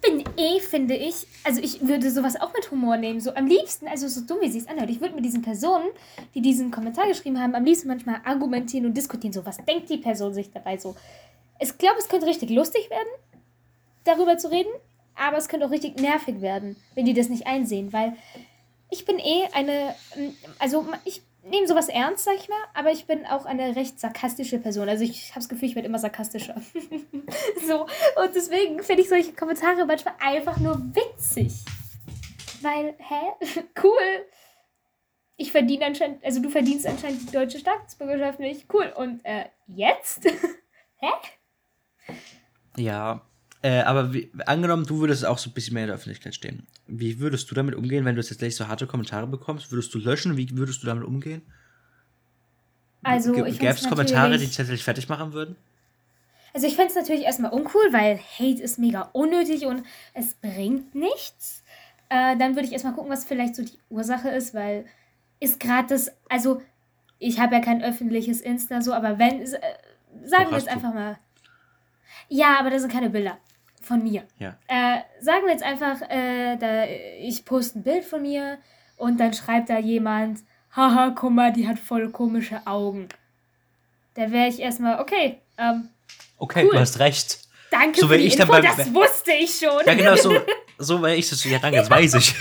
bin 0.00 0.24
eh, 0.36 0.60
finde 0.60 0.94
ich, 0.94 1.26
also 1.44 1.60
ich 1.60 1.86
würde 1.86 2.10
sowas 2.10 2.40
auch 2.40 2.52
mit 2.52 2.70
Humor 2.70 2.96
nehmen, 2.96 3.20
so 3.20 3.34
am 3.34 3.46
liebsten, 3.46 3.86
also 3.88 4.08
so 4.08 4.20
dumm 4.22 4.38
wie 4.40 4.50
sie 4.50 4.58
es 4.58 4.68
anhört, 4.68 4.90
ich 4.90 5.00
würde 5.00 5.14
mit 5.14 5.24
diesen 5.24 5.42
Personen, 5.42 5.88
die 6.34 6.42
diesen 6.42 6.70
Kommentar 6.70 7.08
geschrieben 7.08 7.40
haben, 7.40 7.54
am 7.54 7.64
liebsten 7.64 7.88
manchmal 7.88 8.20
argumentieren 8.24 8.86
und 8.86 8.96
diskutieren, 8.96 9.32
so 9.32 9.46
was 9.46 9.56
denkt 9.58 9.88
die 9.88 9.98
Person 9.98 10.34
sich 10.34 10.50
dabei 10.50 10.76
so. 10.76 10.94
Ich 11.60 11.76
glaube, 11.78 11.98
es 11.98 12.08
könnte 12.08 12.26
richtig 12.26 12.50
lustig 12.50 12.90
werden, 12.90 13.08
darüber 14.04 14.36
zu 14.36 14.50
reden, 14.50 14.70
aber 15.14 15.38
es 15.38 15.48
könnte 15.48 15.66
auch 15.66 15.70
richtig 15.70 15.98
nervig 16.00 16.40
werden, 16.40 16.76
wenn 16.94 17.06
die 17.06 17.14
das 17.14 17.28
nicht 17.28 17.46
einsehen, 17.46 17.92
weil 17.92 18.14
ich 18.90 19.04
bin 19.04 19.18
eh 19.18 19.46
eine, 19.52 19.94
ähm, 20.16 20.34
also 20.58 20.86
ich 21.04 21.22
nehme 21.48 21.66
sowas 21.66 21.88
ernst, 21.88 22.24
sag 22.24 22.36
ich 22.36 22.48
mal, 22.48 22.58
aber 22.74 22.90
ich 22.90 23.06
bin 23.06 23.26
auch 23.26 23.44
eine 23.44 23.76
recht 23.76 24.00
sarkastische 24.00 24.58
Person. 24.58 24.88
Also 24.88 25.04
ich 25.04 25.30
habe 25.30 25.40
das 25.40 25.48
Gefühl, 25.48 25.68
ich 25.68 25.74
werde 25.74 25.88
immer 25.88 25.98
sarkastischer. 25.98 26.54
so, 27.66 27.82
und 27.82 28.34
deswegen 28.34 28.82
finde 28.82 29.02
ich 29.02 29.08
solche 29.08 29.32
Kommentare 29.32 29.84
manchmal 29.86 30.14
einfach 30.20 30.58
nur 30.58 30.78
witzig. 30.94 31.52
Weil, 32.62 32.94
hä? 32.98 33.62
cool. 33.82 34.26
Ich 35.36 35.52
verdiene 35.52 35.86
anscheinend, 35.86 36.24
also 36.24 36.40
du 36.40 36.48
verdienst 36.48 36.86
anscheinend 36.86 37.28
die 37.28 37.32
deutsche 37.32 37.58
Staatsbürgerschaft 37.58 38.40
nicht. 38.40 38.72
Cool. 38.72 38.92
Und 38.96 39.24
äh, 39.24 39.46
jetzt? 39.66 40.24
hä? 40.96 41.10
Ja, 42.76 43.22
äh, 43.64 43.80
aber 43.80 44.12
wie, 44.12 44.30
angenommen, 44.46 44.84
du 44.84 45.00
würdest 45.00 45.24
auch 45.24 45.38
so 45.38 45.48
ein 45.48 45.54
bisschen 45.54 45.72
mehr 45.74 45.84
in 45.84 45.88
der 45.88 45.96
Öffentlichkeit 45.96 46.34
stehen. 46.34 46.66
Wie 46.86 47.18
würdest 47.18 47.50
du 47.50 47.54
damit 47.54 47.74
umgehen, 47.74 48.04
wenn 48.04 48.14
du 48.14 48.20
jetzt 48.20 48.38
gleich 48.38 48.54
so 48.56 48.68
harte 48.68 48.86
Kommentare 48.86 49.26
bekommst? 49.26 49.72
Würdest 49.72 49.94
du 49.94 49.98
löschen? 49.98 50.36
Wie 50.36 50.48
würdest 50.56 50.82
du 50.82 50.86
damit 50.86 51.04
umgehen? 51.04 51.40
Also, 53.02 53.32
G- 53.32 53.48
ich 53.48 53.58
Gäbe 53.58 53.72
es 53.72 53.88
Kommentare, 53.88 54.32
die 54.38 54.46
dich 54.46 54.56
tatsächlich 54.56 54.84
fertig 54.84 55.08
machen 55.08 55.32
würden? 55.32 55.56
Also 56.52 56.66
ich 56.66 56.76
fände 56.76 56.90
es 56.90 56.94
natürlich 56.94 57.24
erstmal 57.24 57.52
uncool, 57.52 57.92
weil 57.92 58.18
Hate 58.38 58.62
ist 58.62 58.78
mega 58.78 59.08
unnötig 59.12 59.66
und 59.66 59.82
es 60.12 60.34
bringt 60.34 60.94
nichts. 60.94 61.64
Äh, 62.10 62.36
dann 62.36 62.54
würde 62.54 62.66
ich 62.66 62.72
erstmal 62.72 62.92
gucken, 62.94 63.10
was 63.10 63.24
vielleicht 63.24 63.56
so 63.56 63.64
die 63.64 63.78
Ursache 63.88 64.28
ist, 64.28 64.54
weil 64.54 64.84
ist 65.40 65.58
gerade 65.58 65.88
das, 65.88 66.12
also 66.28 66.62
ich 67.18 67.40
habe 67.40 67.56
ja 67.56 67.60
kein 67.60 67.82
öffentliches 67.82 68.40
Insta 68.40 68.82
so, 68.82 68.92
aber 68.92 69.18
wenn, 69.18 69.40
äh, 69.40 69.46
sagen 70.24 70.50
wir 70.50 70.58
jetzt 70.58 70.68
einfach 70.68 70.94
mal. 70.94 71.18
Ja, 72.28 72.58
aber 72.60 72.70
da 72.70 72.78
sind 72.78 72.92
keine 72.92 73.10
Bilder 73.10 73.38
von 73.84 74.02
mir. 74.02 74.22
Ja. 74.38 74.56
Äh, 74.68 75.00
sagen 75.20 75.44
wir 75.44 75.52
jetzt 75.52 75.62
einfach, 75.62 76.00
äh, 76.10 76.56
da, 76.56 76.84
ich 77.20 77.44
poste 77.44 77.78
ein 77.78 77.82
Bild 77.82 78.04
von 78.04 78.22
mir 78.22 78.58
und 78.96 79.18
dann 79.20 79.32
schreibt 79.34 79.70
da 79.70 79.78
jemand, 79.78 80.40
haha, 80.74 81.10
guck 81.14 81.30
mal, 81.32 81.52
die 81.52 81.68
hat 81.68 81.78
voll 81.78 82.10
komische 82.10 82.60
Augen. 82.66 83.08
Da 84.14 84.30
wäre 84.30 84.48
ich 84.48 84.60
erstmal, 84.60 85.00
okay, 85.00 85.38
ähm, 85.58 85.88
Okay, 86.38 86.64
Cool. 86.64 86.72
du 86.72 86.78
hast 86.80 86.98
recht. 86.98 87.38
Danke 87.70 88.00
So 88.00 88.08
für 88.08 88.18
die 88.18 88.24
ich 88.24 88.36
dann 88.36 88.48
Info, 88.48 88.60
beim- 88.60 88.76
das 88.76 88.92
wusste 88.94 89.32
ich 89.32 89.56
schon. 89.58 89.84
Ja, 89.86 89.94
genau 89.94 90.16
so. 90.16 90.36
So 90.78 91.00
wäre 91.00 91.14
ich 91.14 91.28
das. 91.30 91.44
Ja, 91.44 91.60
danke, 91.60 91.78
das 91.78 91.88
weiß 91.88 92.14
ich. 92.14 92.34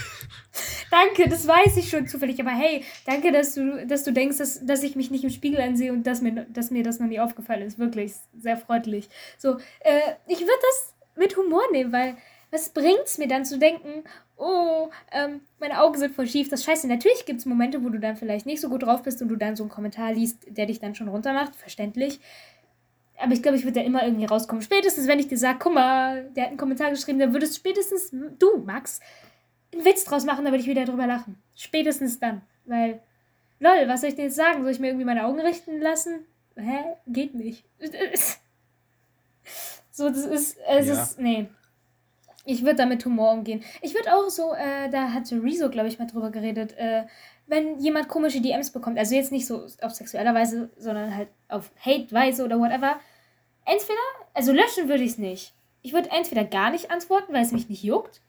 Danke, 0.90 1.28
das 1.30 1.48
weiß 1.48 1.78
ich 1.78 1.90
schon 1.90 2.08
zufällig. 2.08 2.40
Aber 2.40 2.52
hey, 2.52 2.84
danke, 3.06 3.32
dass 3.32 3.54
du, 3.56 3.86
dass 3.88 4.04
du 4.04 4.12
denkst, 4.12 4.38
dass, 4.38 4.66
dass 4.66 4.84
ich 4.84 4.96
mich 4.96 5.12
nicht 5.12 5.24
im 5.24 5.30
Spiegel 5.30 5.60
ansehe 5.62 5.92
und 5.92 6.04
dass 6.06 6.22
mir, 6.22 6.46
dass 6.50 6.72
mir 6.72 6.84
das 6.84 7.00
noch 7.00 7.08
nie 7.08 7.20
aufgefallen 7.20 7.64
ist. 7.64 7.80
Wirklich 7.80 8.14
sehr 8.40 8.58
freundlich. 8.58 9.08
So, 9.38 9.58
äh, 9.82 10.00
ich 10.28 10.40
würde 10.40 10.52
das 10.62 10.93
mit 11.16 11.38
Humor 11.38 11.64
nehmen, 11.72 11.92
weil 11.92 12.16
was 12.52 12.70
bringt's 12.70 13.18
mir 13.18 13.28
dann 13.28 13.46
zu 13.46 13.58
denken, 13.58 14.04
oh, 14.38 14.90
ähm, 15.12 15.42
meine 15.60 15.82
Augen 15.82 15.98
sind 15.98 16.16
voll 16.16 16.28
schief, 16.28 16.50
das 16.50 16.64
scheiße. 16.64 16.88
Natürlich 16.88 17.26
gibt's 17.26 17.46
Momente, 17.46 17.84
wo 17.84 17.90
du 17.90 18.00
dann 18.00 18.16
vielleicht 18.16 18.46
nicht 18.46 18.62
so 18.62 18.70
gut 18.70 18.84
drauf 18.84 19.02
bist 19.02 19.22
und 19.22 19.30
du 19.30 19.36
dann 19.36 19.56
so 19.56 19.64
einen 19.64 19.72
Kommentar 19.72 20.14
liest, 20.14 20.46
der 20.48 20.68
dich 20.68 20.80
dann 20.80 20.94
schon 20.94 21.08
runtermacht, 21.08 21.56
verständlich. 21.56 22.20
Aber 23.18 23.34
ich 23.34 23.42
glaube, 23.42 23.58
ich 23.58 23.64
würde 23.64 23.80
da 23.80 23.86
immer 23.86 24.04
irgendwie 24.04 24.26
rauskommen. 24.26 24.62
Spätestens, 24.62 25.08
wenn 25.08 25.20
ich 25.20 25.28
dir 25.28 25.38
sage, 25.38 25.60
guck 25.60 25.74
mal, 25.74 26.30
der 26.36 26.44
hat 26.44 26.50
einen 26.50 26.58
Kommentar 26.58 26.92
geschrieben, 26.92 27.20
dann 27.20 27.34
würdest 27.34 27.56
spätestens 27.56 28.12
du, 28.12 28.58
Max, 28.66 29.00
einen 29.72 29.86
Witz 29.86 30.04
draus 30.04 30.26
machen, 30.26 30.46
da 30.46 30.52
würde 30.52 30.62
ich 30.62 30.70
wieder 30.70 30.86
drüber 30.86 31.08
lachen. 31.08 31.42
Spätestens 31.56 32.20
dann. 32.20 32.42
Weil, 32.66 33.02
lol, 33.60 33.88
was 33.88 34.02
soll 34.02 34.10
ich 34.10 34.16
denn 34.16 34.26
jetzt 34.26 34.36
sagen? 34.36 34.62
Soll 34.62 34.72
ich 34.72 34.80
mir 34.80 34.88
irgendwie 34.88 35.06
meine 35.06 35.26
Augen 35.26 35.40
richten 35.40 35.80
lassen? 35.80 36.26
Hä? 36.56 36.84
Geht 37.08 37.34
nicht. 37.34 37.64
so, 39.96 40.10
das 40.10 40.26
ist, 40.26 40.58
es 40.68 40.88
Ja. 40.88 40.94
ist, 41.04 41.20
nee. 41.20 41.48
Ich 42.46 42.64
würde 42.64 42.76
da 42.76 42.86
mit 42.86 43.06
Humor 43.06 43.32
umgehen. 43.32 43.64
Ich 43.82 43.94
würde 43.94 44.14
auch 44.14 44.30
so, 44.30 44.54
äh, 44.54 44.90
da 44.90 45.14
hatte 45.14 45.42
Rezo, 45.42 45.70
glaube 45.70 45.88
ich, 45.88 46.00
mal 46.00 46.08
drüber 46.08 46.30
geredet, 46.32 46.74
äh, 46.78 47.04
wenn 47.48 47.80
jemand 47.80 48.08
komische 48.10 48.42
DMs 48.42 48.72
bekommt, 48.72 48.98
also 48.98 49.16
jetzt 49.16 49.32
nicht 49.32 49.46
so 49.46 49.66
auf 49.82 49.92
sexueller 49.94 50.34
Weise, 50.34 50.70
sondern 50.78 51.16
halt 51.16 51.30
auf 51.48 51.72
Hate-Weise 51.80 52.44
oder 52.44 52.60
whatever, 52.60 53.00
entweder, 53.66 54.00
also 54.34 54.52
löschen 54.52 54.90
würde 54.90 55.04
ich 55.04 55.12
es 55.12 55.18
nicht. 55.20 55.54
Ich 55.84 55.94
würde 55.94 56.10
entweder 56.12 56.44
gar 56.44 56.72
nicht 56.72 56.90
antworten, 56.90 57.32
weil 57.34 57.44
es 57.44 57.52
mich 57.52 57.70
nicht 57.70 57.84
juckt, 57.84 58.20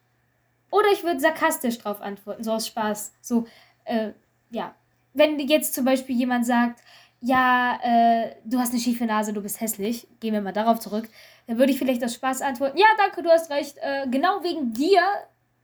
oder 0.71 0.89
ich 0.93 1.03
würde 1.03 1.21
sarkastisch 1.21 1.79
drauf 1.79 2.01
antworten, 2.03 2.45
so 2.45 2.53
aus 2.53 2.67
Spaß. 2.67 3.15
So, 3.21 3.47
äh, 3.85 4.11
ja. 4.51 4.75
Wenn 5.13 5.39
jetzt 5.39 5.75
zum 5.75 5.85
Beispiel 5.85 6.17
jemand 6.17 6.45
sagt, 6.45 6.81
ja, 7.25 7.79
äh, 7.83 8.35
du 8.45 8.59
hast 8.59 8.73
eine 8.73 8.81
schiefe 8.81 9.05
Nase, 9.07 9.33
du 9.33 9.41
bist 9.43 9.61
hässlich, 9.61 10.07
gehen 10.21 10.33
wir 10.35 10.41
mal 10.43 10.53
darauf 10.53 10.79
zurück, 10.81 11.09
dann 11.47 11.59
würde 11.59 11.73
ich 11.73 11.79
vielleicht 11.79 12.05
aus 12.05 12.15
Spaß 12.15 12.43
antworten, 12.43 12.77
ja, 12.79 12.87
danke, 12.99 13.23
du 13.23 13.31
hast 13.31 13.51
recht, 13.51 13.77
äh, 13.81 14.07
genau 14.11 14.43
wegen 14.43 14.73
dir 14.73 15.01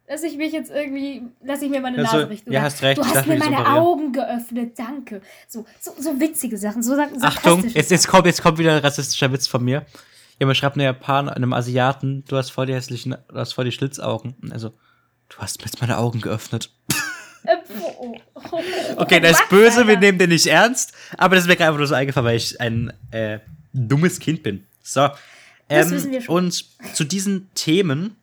lasse 0.08 0.26
ich 0.26 0.36
mich 0.36 0.52
jetzt 0.52 0.70
irgendwie, 0.70 1.22
lasse 1.42 1.64
ich 1.66 1.70
mir 1.70 1.80
meine 1.80 1.98
Also, 1.98 2.16
Nase 2.16 2.30
richten. 2.30 2.52
ja, 2.52 2.62
hast 2.62 2.82
recht, 2.82 2.98
Du 2.98 3.04
hast 3.04 3.26
mir 3.26 3.36
meine 3.38 3.56
operieren. 3.58 3.76
Augen 3.78 4.12
geöffnet, 4.12 4.78
danke. 4.78 5.20
So, 5.46 5.64
so, 5.80 5.92
so 5.98 6.18
witzige 6.18 6.56
Sachen, 6.58 6.82
so 6.82 6.96
sa- 6.96 7.06
Achtung, 7.20 7.64
jetzt, 7.68 7.90
jetzt, 7.90 8.08
kommt, 8.08 8.26
jetzt 8.26 8.42
kommt 8.42 8.58
wieder 8.58 8.72
ein 8.72 8.78
rassistischer 8.80 9.30
Witz 9.32 9.46
von 9.46 9.62
mir. 9.62 9.86
Jemand 10.40 10.56
schreibt 10.56 10.74
einem 10.76 10.84
Japaner, 10.86 11.36
einem 11.36 11.52
Asiaten, 11.52 12.24
du 12.26 12.36
hast 12.36 12.50
voll 12.50 12.66
die 12.66 12.74
hässlichen, 12.74 13.14
du 13.28 13.34
hast 13.36 13.52
voll 13.52 13.66
die 13.66 13.72
Schlitzaugen. 13.72 14.34
Also, 14.50 14.70
du 15.28 15.36
hast 15.38 15.58
mir 15.60 15.66
jetzt 15.66 15.80
meine 15.80 15.98
Augen 15.98 16.20
geöffnet. 16.20 16.70
Okay, 18.96 19.20
der 19.20 19.30
ist 19.30 19.48
böse, 19.48 19.86
wir 19.86 19.98
nehmen 19.98 20.18
den 20.18 20.30
nicht 20.30 20.46
ernst. 20.46 20.92
Aber 21.16 21.34
das 21.34 21.44
ist 21.44 21.48
mir 21.48 21.56
gerade 21.56 21.68
einfach 21.68 21.78
nur 21.78 21.86
so 21.86 21.94
eingefallen, 21.94 22.26
weil 22.26 22.36
ich 22.36 22.60
ein 22.60 22.92
äh, 23.10 23.38
dummes 23.72 24.18
Kind 24.20 24.42
bin. 24.42 24.66
So. 24.82 25.08
Ähm, 25.68 25.90
wissen 25.90 26.10
wir 26.10 26.20
schon. 26.20 26.34
Und 26.34 26.64
zu 26.94 27.04
diesen 27.04 27.52
Themen. 27.54 28.16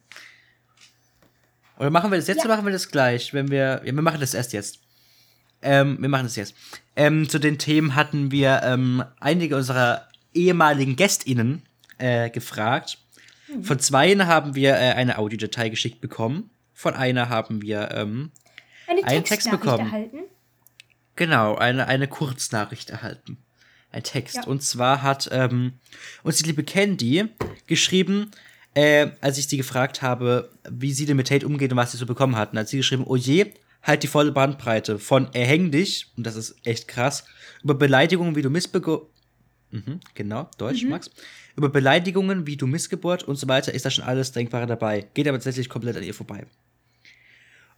Oder 1.79 1.89
machen 1.89 2.11
wir 2.11 2.17
das 2.17 2.27
jetzt 2.27 2.37
Ja. 2.37 2.45
oder 2.45 2.55
machen 2.55 2.65
wir 2.65 2.73
das 2.73 2.89
gleich? 2.89 3.33
Wenn 3.33 3.49
wir. 3.49 3.81
Ja, 3.83 3.95
wir 3.95 4.01
machen 4.01 4.19
das 4.19 4.33
erst 4.33 4.53
jetzt. 4.53 4.79
Ähm, 5.61 5.97
wir 5.99 6.09
machen 6.09 6.25
das 6.25 6.35
jetzt. 6.35 6.53
Ähm, 6.95 7.29
zu 7.29 7.39
den 7.39 7.57
Themen 7.57 7.95
hatten 7.95 8.31
wir 8.31 8.61
ähm, 8.63 9.03
einige 9.19 9.55
unserer 9.55 10.07
ehemaligen 10.33 10.95
GästInnen 10.95 11.63
äh, 11.97 12.29
gefragt. 12.29 12.99
Mhm. 13.47 13.63
Von 13.63 13.79
zweien 13.79 14.27
haben 14.27 14.55
wir 14.55 14.73
äh, 14.73 14.93
eine 14.93 15.17
Audiodatei 15.17 15.69
geschickt 15.69 16.01
bekommen. 16.01 16.49
Von 16.73 16.93
einer 16.93 17.29
haben 17.29 17.61
wir 17.61 17.89
ähm, 17.91 18.31
Eine 18.87 19.03
einen 19.03 19.23
Text 19.23 19.49
bekommen. 19.51 19.85
erhalten. 19.85 20.19
Genau, 21.15 21.55
eine, 21.55 21.87
eine 21.87 22.07
Kurznachricht 22.07 22.89
erhalten. 22.89 23.37
Ein 23.91 24.03
Text. 24.03 24.35
Ja. 24.35 24.43
Und 24.43 24.63
zwar 24.63 25.01
hat 25.01 25.29
ähm, 25.31 25.73
uns 26.23 26.37
die 26.37 26.43
liebe 26.43 26.63
Candy 26.63 27.29
geschrieben, 27.65 28.31
äh, 28.73 29.11
als 29.21 29.37
ich 29.37 29.47
sie 29.47 29.57
gefragt 29.57 30.01
habe, 30.01 30.51
wie 30.69 30.93
sie 30.93 31.05
denn 31.05 31.17
mit 31.17 31.31
Hate 31.31 31.45
umgeht 31.45 31.71
und 31.71 31.77
was 31.77 31.91
sie 31.91 31.97
so 31.97 32.05
bekommen 32.05 32.35
hatten, 32.35 32.59
hat 32.59 32.69
sie 32.69 32.77
geschrieben, 32.77 33.05
oh 33.07 33.15
je, 33.15 33.53
halt 33.81 34.03
die 34.03 34.07
volle 34.07 34.31
Bandbreite 34.31 34.99
von 34.99 35.33
erhäng 35.33 35.71
dich, 35.71 36.11
und 36.15 36.27
das 36.27 36.35
ist 36.35 36.55
echt 36.63 36.87
krass, 36.87 37.25
über 37.63 37.73
Beleidigungen, 37.73 38.35
wie 38.35 38.41
du 38.41 38.49
Missbego... 38.49 39.09
Mhm, 39.71 39.99
genau, 40.13 40.49
Deutsch, 40.57 40.85
Max. 40.85 41.09
Über 41.55 41.69
Beleidigungen, 41.69 42.45
wie 42.45 42.55
du 42.55 42.67
Missgeburt 42.67 43.23
und 43.23 43.35
so 43.35 43.47
weiter, 43.47 43.73
ist 43.73 43.85
da 43.85 43.89
schon 43.89 44.05
alles 44.05 44.31
Denkbare 44.31 44.67
dabei. 44.67 45.07
Geht 45.13 45.27
aber 45.27 45.37
tatsächlich 45.37 45.67
komplett 45.67 45.97
an 45.97 46.03
ihr 46.03 46.13
vorbei. 46.13 46.45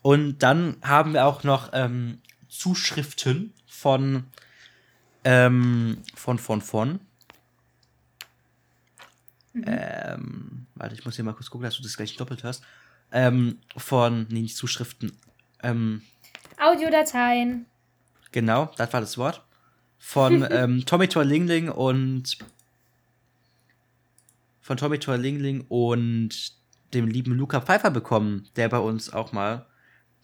Und 0.02 0.40
dann 0.40 0.78
haben 0.82 1.14
wir 1.14 1.26
auch 1.26 1.44
noch 1.44 1.70
ähm, 1.74 2.22
Zuschriften 2.48 3.54
von, 3.68 4.26
ähm, 5.24 6.02
von, 6.16 6.40
von, 6.40 6.62
von. 6.62 7.00
Ähm, 9.66 10.68
warte, 10.76 10.96
ich 10.96 11.06
muss 11.06 11.16
hier 11.16 11.26
mal 11.26 11.34
kurz 11.34 11.50
gucken, 11.50 11.66
dass 11.66 11.78
du 11.78 11.84
das 11.84 11.98
gleich 11.98 12.16
doppelt 12.16 12.44
hörst. 12.44 12.64
Ähm, 13.12 13.58
von, 13.76 14.28
nee, 14.30 14.42
nicht 14.42 14.56
Zuschriften. 14.56 15.18
Ähm, 15.64 16.02
Audiodateien. 16.60 17.66
genau, 18.32 18.72
das 18.78 18.94
war 18.94 19.02
das 19.02 19.18
Wort. 19.18 19.44
Von 19.98 20.48
ähm, 20.52 20.86
Tommy 20.86 21.08
Torlingling 21.08 21.70
und 21.70 22.38
von 24.62 24.78
Tommy 24.78 25.00
Torlingling 25.00 25.66
und 25.68 26.54
dem 26.94 27.08
lieben 27.08 27.34
Luca 27.34 27.62
Pfeiffer 27.62 27.92
bekommen, 27.92 28.48
der 28.56 28.70
bei 28.70 28.78
uns 28.78 29.12
auch 29.12 29.32
mal 29.32 29.66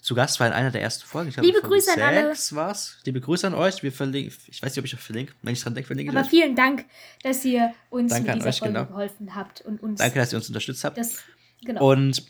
zu 0.05 0.13
Gast 0.13 0.39
war 0.39 0.45
in 0.45 0.53
einer 0.53 0.69
der 0.69 0.83
ersten 0.83 1.03
Folgen. 1.03 1.29
Ich 1.29 1.33
glaube, 1.33 1.47
Liebe 1.47 1.61
Grüße 1.61 1.91
an 1.91 1.99
alle. 1.99 2.35
war's. 2.51 2.99
Liebe 3.05 3.19
Grüße 3.19 3.47
an 3.47 3.55
euch. 3.55 3.81
Wir 3.81 3.91
verlinken, 3.91 4.37
ich 4.45 4.61
weiß 4.61 4.71
nicht, 4.71 4.77
ob 4.77 4.85
ich 4.85 4.93
euch 4.93 5.01
verlinke. 5.01 5.33
Wenn 5.41 5.53
ich 5.53 5.63
dran 5.63 5.73
denke, 5.73 5.87
verlinke 5.87 6.11
ich 6.11 6.15
Aber 6.15 6.23
euch. 6.23 6.29
vielen 6.29 6.55
Dank, 6.55 6.85
dass 7.23 7.43
ihr 7.43 7.73
uns 7.89 8.11
Danke 8.11 8.27
mit 8.27 8.35
dieser 8.35 8.49
euch, 8.49 8.59
Folge 8.59 8.73
genau. 8.75 8.85
geholfen 8.85 9.33
habt 9.33 9.61
und 9.61 9.81
uns 9.81 9.97
Danke, 9.97 10.19
dass 10.19 10.31
ihr 10.31 10.37
uns 10.37 10.47
unterstützt 10.47 10.83
habt. 10.83 10.99
das 10.99 11.23
genau. 11.65 11.91
Und 11.91 12.23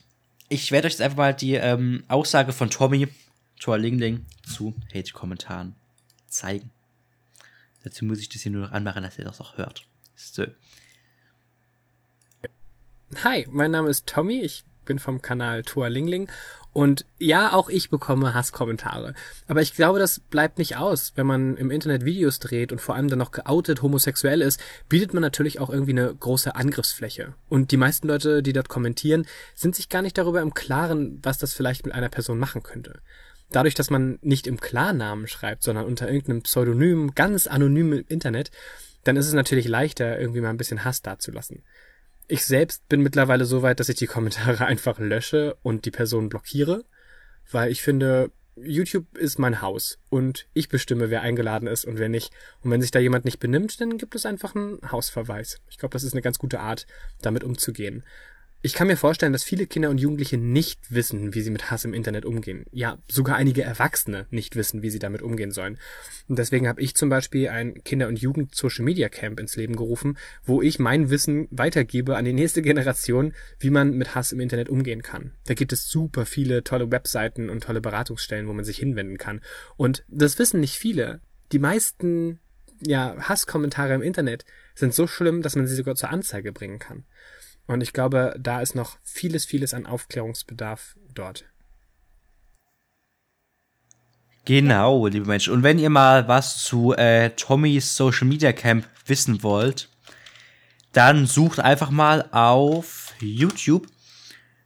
ich 0.47 0.71
werde 0.71 0.85
euch 0.85 0.93
jetzt 0.93 1.01
einfach 1.01 1.17
mal 1.17 1.33
die 1.33 1.55
ähm, 1.55 2.05
Aussage 2.07 2.53
von 2.53 2.69
Tommy 2.69 3.09
Torlingling 3.59 4.25
zu 4.49 4.73
Hate-Kommentaren 4.93 5.75
zeigen. 6.29 6.71
Dazu 7.83 8.05
muss 8.05 8.19
ich 8.19 8.29
das 8.29 8.41
hier 8.41 8.53
nur 8.53 8.67
noch 8.67 8.71
anmachen, 8.71 9.03
dass 9.03 9.19
ihr 9.19 9.25
das 9.25 9.41
auch 9.41 9.57
hört. 9.57 9.85
So. 10.15 10.45
Hi, 13.25 13.45
mein 13.51 13.71
Name 13.71 13.89
ist 13.89 14.07
Tommy, 14.07 14.39
ich 14.39 14.63
bin 14.85 14.97
vom 14.97 15.21
Kanal 15.21 15.63
Tua 15.63 15.87
Lingling 15.87 16.29
und 16.75 17.05
ja, 17.19 17.53
auch 17.53 17.69
ich 17.69 17.89
bekomme 17.89 18.33
Hasskommentare. 18.33 19.13
Aber 19.47 19.61
ich 19.61 19.75
glaube, 19.75 19.97
das 19.97 20.19
bleibt 20.19 20.57
nicht 20.57 20.75
aus. 20.75 21.13
Wenn 21.15 21.25
man 21.25 21.55
im 21.55 21.71
Internet 21.71 22.03
Videos 22.03 22.39
dreht 22.39 22.73
und 22.73 22.81
vor 22.81 22.95
allem 22.95 23.07
dann 23.07 23.19
noch 23.19 23.31
geoutet 23.31 23.81
homosexuell 23.81 24.41
ist, 24.41 24.59
bietet 24.89 25.13
man 25.13 25.21
natürlich 25.21 25.61
auch 25.61 25.69
irgendwie 25.69 25.93
eine 25.93 26.13
große 26.13 26.53
Angriffsfläche. 26.53 27.33
Und 27.47 27.71
die 27.71 27.77
meisten 27.77 28.09
Leute, 28.09 28.43
die 28.43 28.51
dort 28.51 28.67
kommentieren, 28.67 29.25
sind 29.53 29.73
sich 29.73 29.87
gar 29.87 30.01
nicht 30.01 30.17
darüber 30.17 30.41
im 30.41 30.53
Klaren, 30.53 31.17
was 31.23 31.37
das 31.37 31.53
vielleicht 31.53 31.85
mit 31.85 31.95
einer 31.95 32.09
Person 32.09 32.39
machen 32.39 32.61
könnte. 32.61 32.99
Dadurch, 33.51 33.75
dass 33.75 33.89
man 33.89 34.19
nicht 34.21 34.45
im 34.45 34.59
Klarnamen 34.59 35.27
schreibt, 35.27 35.63
sondern 35.63 35.85
unter 35.85 36.09
irgendeinem 36.09 36.41
Pseudonym, 36.41 37.15
ganz 37.15 37.47
anonym 37.47 37.93
im 37.93 38.05
Internet, 38.09 38.51
dann 39.05 39.15
ist 39.15 39.27
es 39.27 39.33
natürlich 39.33 39.69
leichter, 39.69 40.19
irgendwie 40.19 40.41
mal 40.41 40.49
ein 40.49 40.57
bisschen 40.57 40.83
Hass 40.83 41.01
dazulassen. 41.01 41.63
Ich 42.27 42.45
selbst 42.45 42.87
bin 42.89 43.01
mittlerweile 43.01 43.45
so 43.45 43.61
weit, 43.61 43.79
dass 43.79 43.89
ich 43.89 43.97
die 43.97 44.07
Kommentare 44.07 44.65
einfach 44.65 44.99
lösche 44.99 45.57
und 45.61 45.85
die 45.85 45.91
Person 45.91 46.29
blockiere, 46.29 46.85
weil 47.51 47.71
ich 47.71 47.81
finde, 47.81 48.31
YouTube 48.55 49.17
ist 49.17 49.37
mein 49.37 49.61
Haus 49.61 49.99
und 50.09 50.47
ich 50.53 50.69
bestimme, 50.69 51.09
wer 51.09 51.21
eingeladen 51.21 51.67
ist 51.67 51.85
und 51.85 51.99
wer 51.99 52.09
nicht. 52.09 52.31
Und 52.61 52.71
wenn 52.71 52.81
sich 52.81 52.91
da 52.91 52.99
jemand 52.99 53.25
nicht 53.25 53.39
benimmt, 53.39 53.79
dann 53.81 53.97
gibt 53.97 54.15
es 54.15 54.25
einfach 54.25 54.55
einen 54.55 54.79
Hausverweis. 54.91 55.59
Ich 55.69 55.77
glaube, 55.77 55.93
das 55.93 56.03
ist 56.03 56.13
eine 56.13 56.21
ganz 56.21 56.39
gute 56.39 56.61
Art, 56.61 56.87
damit 57.21 57.43
umzugehen. 57.43 58.03
Ich 58.65 58.73
kann 58.73 58.87
mir 58.87 58.97
vorstellen, 58.97 59.31
dass 59.31 59.43
viele 59.43 59.67
Kinder 59.67 59.91
und 59.91 59.99
Jugendliche 59.99 60.39
nicht 60.39 60.91
wissen, 60.91 61.35
wie 61.35 61.41
sie 61.41 61.51
mit 61.51 61.69
Hass 61.69 61.85
im 61.85 61.93
Internet 61.93 62.25
umgehen. 62.25 62.65
Ja, 62.71 62.97
sogar 63.07 63.35
einige 63.35 63.61
Erwachsene 63.61 64.25
nicht 64.31 64.55
wissen, 64.55 64.81
wie 64.81 64.89
sie 64.89 64.97
damit 64.97 65.21
umgehen 65.21 65.51
sollen. 65.51 65.77
Und 66.27 66.39
deswegen 66.39 66.67
habe 66.67 66.81
ich 66.81 66.95
zum 66.95 67.07
Beispiel 67.09 67.49
ein 67.49 67.83
Kinder- 67.83 68.07
und 68.07 68.17
Jugend-Social-Media-Camp 68.17 69.39
ins 69.39 69.55
Leben 69.55 69.75
gerufen, 69.75 70.17
wo 70.45 70.63
ich 70.63 70.79
mein 70.79 71.11
Wissen 71.11 71.47
weitergebe 71.51 72.17
an 72.17 72.25
die 72.25 72.33
nächste 72.33 72.63
Generation, 72.63 73.35
wie 73.59 73.69
man 73.69 73.91
mit 73.91 74.15
Hass 74.15 74.31
im 74.31 74.39
Internet 74.39 74.69
umgehen 74.69 75.03
kann. 75.03 75.33
Da 75.45 75.53
gibt 75.53 75.71
es 75.71 75.87
super 75.87 76.25
viele 76.25 76.63
tolle 76.63 76.89
Webseiten 76.89 77.51
und 77.51 77.61
tolle 77.61 77.81
Beratungsstellen, 77.81 78.47
wo 78.47 78.53
man 78.53 78.65
sich 78.65 78.79
hinwenden 78.79 79.19
kann. 79.19 79.41
Und 79.77 80.03
das 80.07 80.39
wissen 80.39 80.59
nicht 80.59 80.79
viele. 80.79 81.21
Die 81.51 81.59
meisten 81.59 82.39
ja, 82.81 83.15
Hasskommentare 83.19 83.93
im 83.93 84.01
Internet 84.01 84.45
sind 84.73 84.93
so 84.93 85.07
schlimm, 85.07 85.41
dass 85.41 85.55
man 85.55 85.67
sie 85.67 85.75
sogar 85.75 85.95
zur 85.95 86.09
Anzeige 86.09 86.51
bringen 86.51 86.79
kann. 86.79 87.05
Und 87.67 87.81
ich 87.81 87.93
glaube, 87.93 88.35
da 88.39 88.61
ist 88.61 88.75
noch 88.75 88.97
vieles, 89.03 89.45
vieles 89.45 89.73
an 89.73 89.85
Aufklärungsbedarf 89.85 90.95
dort. 91.13 91.45
Genau, 94.45 95.07
liebe 95.07 95.25
Menschen. 95.25 95.53
Und 95.53 95.63
wenn 95.63 95.79
ihr 95.79 95.89
mal 95.89 96.27
was 96.27 96.63
zu 96.63 96.93
äh, 96.93 97.31
Tommys 97.31 97.95
Social 97.95 98.27
Media 98.27 98.53
Camp 98.53 98.87
wissen 99.07 99.41
wollt, 99.41 99.89
dann 100.93 101.25
sucht 101.25 101.59
einfach 101.59 101.89
mal 101.89 102.29
auf 102.31 103.13
YouTube 103.19 103.87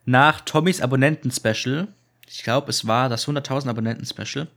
nach 0.05 0.41
Tommys 0.41 0.81
Abonnenten-Special. 0.81 1.87
Ich 2.27 2.43
glaube, 2.43 2.69
es 2.69 2.85
war 2.85 3.07
das 3.07 3.27
100.000 3.27 3.69
Abonnenten-Special. 3.69 4.47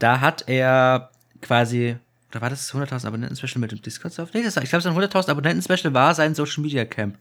Da 0.00 0.20
hat 0.20 0.48
er 0.48 1.10
quasi, 1.40 1.96
oder 2.30 2.40
war 2.40 2.50
das 2.50 2.66
das 2.66 2.74
100.000 2.74 3.06
Abonnenten-Special 3.06 3.60
mit 3.60 3.70
dem 3.70 3.82
Discord-Server? 3.82 4.30
Nee, 4.34 4.42
das 4.42 4.56
war, 4.56 4.64
ich 4.64 4.70
glaube, 4.70 4.82
sein 4.82 4.96
100.000 4.96 5.30
Abonnenten-Special 5.30 5.94
war 5.94 6.14
sein 6.14 6.34
Social 6.34 6.62
Media 6.62 6.84
Camp. 6.84 7.18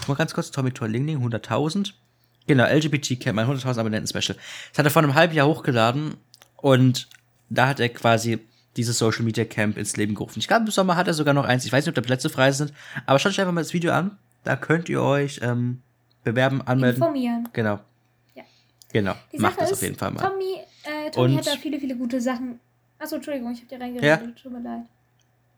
Guck 0.00 0.08
mal 0.08 0.14
ganz 0.16 0.34
kurz, 0.34 0.50
Tommy 0.50 0.70
Torlingling, 0.72 1.18
100.000. 1.24 1.92
Genau, 2.46 2.64
LGBT 2.64 3.20
Camp, 3.20 3.36
mein 3.36 3.46
100.000 3.46 3.78
Abonnenten-Special. 3.78 4.36
Das 4.70 4.78
hat 4.78 4.84
er 4.84 4.90
vor 4.90 5.02
einem 5.02 5.14
halben 5.14 5.34
Jahr 5.34 5.46
hochgeladen 5.46 6.16
und 6.56 7.08
da 7.48 7.68
hat 7.68 7.80
er 7.80 7.88
quasi 7.90 8.40
dieses 8.76 8.98
Social 8.98 9.24
Media 9.24 9.44
Camp 9.44 9.76
ins 9.76 9.96
Leben 9.96 10.14
gerufen. 10.14 10.38
Ich 10.38 10.48
glaube, 10.48 10.64
im 10.66 10.70
Sommer 10.70 10.96
hat 10.96 11.06
er 11.06 11.14
sogar 11.14 11.34
noch 11.34 11.44
eins. 11.44 11.64
Ich 11.64 11.72
weiß 11.72 11.84
nicht, 11.84 11.90
ob 11.90 11.94
da 12.02 12.06
Plätze 12.06 12.30
frei 12.30 12.52
sind, 12.52 12.72
aber 13.06 13.18
schaut 13.18 13.32
euch 13.32 13.40
einfach 13.40 13.52
mal 13.52 13.60
das 13.62 13.74
Video 13.74 13.92
an. 13.92 14.16
Da 14.44 14.56
könnt 14.56 14.88
ihr 14.88 15.02
euch 15.02 15.40
ähm, 15.42 15.82
bewerben, 16.24 16.62
anmelden. 16.62 17.00
Informieren. 17.02 17.48
Genau. 17.52 17.80
Ja. 18.34 18.42
Genau. 18.92 19.14
Die 19.32 19.38
Macht 19.38 19.54
Sache 19.54 19.60
das 19.62 19.70
ist, 19.72 19.78
auf 19.78 19.82
jeden 19.82 19.96
Fall 19.96 20.12
mal. 20.12 20.22
Tommy, 20.22 20.56
äh, 20.84 21.10
Tommy 21.10 21.32
Und- 21.32 21.38
hat 21.38 21.46
da 21.46 21.56
viele, 21.60 21.78
viele 21.78 21.96
gute 21.96 22.20
Sachen. 22.20 22.58
Achso, 22.98 23.16
Entschuldigung, 23.16 23.52
ich 23.52 23.60
hab 23.60 23.68
dir 23.68 23.80
reingeredet. 23.80 24.36
Tut 24.42 24.52
mir 24.52 24.60
leid. 24.60 24.82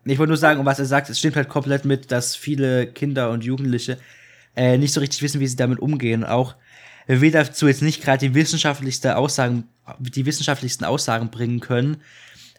Ich 0.05 0.19
wollte 0.19 0.31
nur 0.31 0.37
sagen, 0.37 0.59
um 0.59 0.67
was 0.67 0.79
er 0.81 0.85
sagt, 0.85 1.11
es 1.11 1.19
stimmt 1.19 1.37
halt 1.37 1.49
komplett 1.49 1.85
mit, 1.85 2.11
dass 2.11 2.35
viele 2.35 2.87
Kinder 2.89 3.31
und 3.31 3.45
Jugendliche 3.45 3.99
äh, 4.57 4.79
nicht 4.79 4.93
so 4.93 5.01
richtig 5.01 5.23
wissen, 5.23 5.41
wie 5.41 5.47
sie 5.47 5.57
damit 5.57 5.79
umgehen. 5.79 6.25
Auch 6.25 6.55
wir 7.07 7.33
dazu 7.33 7.67
jetzt 7.67 7.83
nicht 7.83 8.03
gerade 8.03 8.29
die 8.29 8.35
wissenschaftlichste 8.35 9.17
Aussagen, 9.17 9.65
die 9.99 10.27
wissenschaftlichsten 10.27 10.87
Aussagen 10.87 11.31
bringen 11.31 11.61
können, 11.61 11.97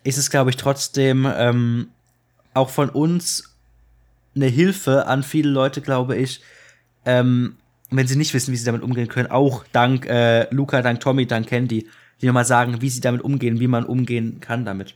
ist 0.04 0.18
es, 0.18 0.30
glaube 0.30 0.50
ich, 0.50 0.58
trotzdem 0.58 1.28
ähm, 1.34 1.88
auch 2.54 2.70
von 2.70 2.90
uns 2.90 3.56
eine 4.36 4.48
Hilfe 4.48 5.08
an 5.08 5.24
viele 5.24 5.50
Leute, 5.50 5.82
glaube 5.82 6.18
ich, 6.18 6.42
ähm, 7.06 7.58
wenn 7.90 8.08
sie 8.08 8.16
nicht 8.16 8.34
wissen, 8.34 8.52
wie 8.52 8.58
sie 8.58 8.66
damit 8.66 8.82
umgehen 8.82 9.08
können. 9.08 9.30
Auch 9.30 9.64
dank 9.72 10.06
äh, 10.08 10.48
Luca, 10.54 10.82
dank 10.82 11.00
Tommy, 11.00 11.26
dank 11.26 11.48
Candy, 11.48 11.88
die 12.22 12.26
nochmal 12.26 12.46
sagen, 12.46 12.82
wie 12.82 12.90
sie 12.90 13.02
damit 13.02 13.22
umgehen, 13.22 13.60
wie 13.60 13.68
man 13.68 13.86
umgehen 13.86 14.40
kann 14.40 14.66
damit. 14.66 14.96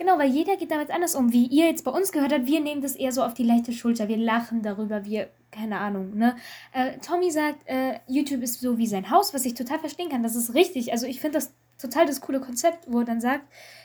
Genau, 0.00 0.16
weil 0.18 0.30
jeder 0.30 0.56
geht 0.56 0.70
damit 0.70 0.88
anders 0.88 1.14
um. 1.14 1.30
Wie 1.30 1.44
ihr 1.44 1.66
jetzt 1.66 1.84
bei 1.84 1.90
uns 1.90 2.10
gehört 2.10 2.32
habt, 2.32 2.46
wir 2.46 2.60
nehmen 2.60 2.80
das 2.80 2.96
eher 2.96 3.12
so 3.12 3.22
auf 3.22 3.34
die 3.34 3.42
leichte 3.42 3.74
Schulter. 3.74 4.08
Wir 4.08 4.16
lachen 4.16 4.62
darüber, 4.62 5.04
wir, 5.04 5.28
keine 5.50 5.78
Ahnung, 5.78 6.16
ne? 6.16 6.36
Äh, 6.72 6.96
Tommy 7.06 7.30
sagt, 7.30 7.68
äh, 7.68 7.98
YouTube 8.06 8.42
ist 8.42 8.62
so 8.62 8.78
wie 8.78 8.86
sein 8.86 9.10
Haus, 9.10 9.34
was 9.34 9.44
ich 9.44 9.52
total 9.52 9.78
verstehen 9.78 10.08
kann. 10.08 10.22
Das 10.22 10.36
ist 10.36 10.54
richtig. 10.54 10.90
Also 10.92 11.06
ich 11.06 11.20
finde 11.20 11.36
das 11.36 11.52
total 11.78 12.06
das 12.06 12.22
coole 12.22 12.40
Konzept, 12.40 12.90
wo 12.90 13.00
er 13.00 13.04
dann 13.04 13.20
sagt, 13.20 13.44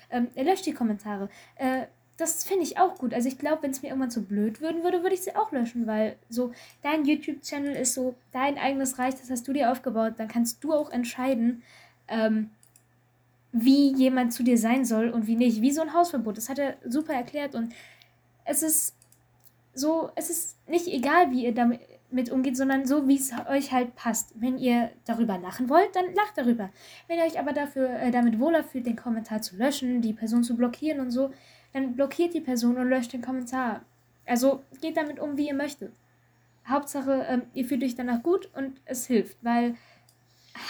ähm, 0.09 0.29
er 0.35 0.45
löscht 0.45 0.65
die 0.65 0.71
Kommentare. 0.71 1.27
Äh, 1.55 1.87
das 2.15 2.45
finde 2.45 2.63
ich 2.63 2.77
auch 2.77 2.97
gut. 2.97 3.13
Also 3.13 3.27
ich 3.27 3.37
glaube, 3.37 3.63
wenn 3.63 3.71
es 3.71 3.81
mir 3.81 3.89
irgendwann 3.89 4.09
zu 4.09 4.23
blöd 4.23 4.61
würden 4.61 4.83
würde, 4.83 5.01
würde 5.03 5.15
ich 5.15 5.21
sie 5.21 5.35
auch 5.35 5.51
löschen, 5.51 5.85
weil 5.85 6.15
so 6.29 6.53
dein 6.81 7.03
YouTube-Channel 7.03 7.75
ist 7.75 7.93
so 7.93 8.15
dein 8.31 8.57
eigenes 8.57 8.97
Reich, 8.99 9.15
das 9.15 9.29
hast 9.29 9.49
du 9.49 9.51
dir 9.51 9.69
aufgebaut. 9.69 10.13
Dann 10.15 10.29
kannst 10.29 10.63
du 10.63 10.71
auch 10.71 10.91
entscheiden, 10.91 11.61
ähm, 12.07 12.51
wie 13.57 13.95
jemand 13.95 14.33
zu 14.33 14.43
dir 14.43 14.57
sein 14.57 14.83
soll 14.83 15.09
und 15.09 15.27
wie 15.27 15.37
nicht. 15.37 15.61
Wie 15.61 15.71
so 15.71 15.81
ein 15.81 15.93
Hausverbot. 15.93 16.35
Das 16.35 16.49
hat 16.49 16.59
er 16.59 16.75
super 16.85 17.13
erklärt 17.13 17.55
und 17.55 17.71
es 18.43 18.61
ist 18.61 18.95
so, 19.73 20.09
es 20.15 20.29
ist 20.29 20.57
nicht 20.67 20.87
egal, 20.87 21.31
wie 21.31 21.45
ihr 21.45 21.53
damit 21.53 21.79
mit 22.11 22.29
umgeht, 22.29 22.57
sondern 22.57 22.85
so, 22.85 23.07
wie 23.07 23.15
es 23.15 23.31
euch 23.49 23.71
halt 23.71 23.95
passt. 23.95 24.33
Wenn 24.35 24.57
ihr 24.57 24.91
darüber 25.05 25.37
lachen 25.37 25.69
wollt, 25.69 25.95
dann 25.95 26.13
lacht 26.13 26.37
darüber. 26.37 26.69
Wenn 27.07 27.17
ihr 27.17 27.23
euch 27.23 27.39
aber 27.39 27.53
dafür 27.53 27.89
äh, 27.89 28.11
damit 28.11 28.39
wohler 28.39 28.63
fühlt, 28.63 28.85
den 28.85 28.97
Kommentar 28.97 29.41
zu 29.41 29.55
löschen, 29.55 30.01
die 30.01 30.13
Person 30.13 30.43
zu 30.43 30.57
blockieren 30.57 30.99
und 30.99 31.11
so, 31.11 31.31
dann 31.71 31.93
blockiert 31.93 32.33
die 32.33 32.41
Person 32.41 32.77
und 32.77 32.89
löscht 32.89 33.13
den 33.13 33.21
Kommentar. 33.21 33.81
Also 34.25 34.63
geht 34.81 34.97
damit 34.97 35.19
um, 35.19 35.37
wie 35.37 35.47
ihr 35.47 35.53
möchtet. 35.53 35.93
Hauptsache, 36.67 37.25
ähm, 37.29 37.43
ihr 37.53 37.65
fühlt 37.65 37.83
euch 37.83 37.95
danach 37.95 38.21
gut 38.21 38.49
und 38.53 38.81
es 38.83 39.07
hilft, 39.07 39.37
weil 39.43 39.75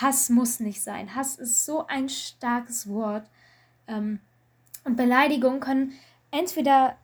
Hass 0.01 0.29
muss 0.29 0.59
nicht 0.59 0.81
sein. 0.81 1.15
Hass 1.15 1.38
ist 1.38 1.65
so 1.65 1.86
ein 1.88 2.09
starkes 2.09 2.89
Wort. 2.89 3.29
Ähm, 3.88 4.19
und 4.83 4.95
Beleidigungen 4.97 5.59
können 5.59 5.93
entweder 6.31 6.95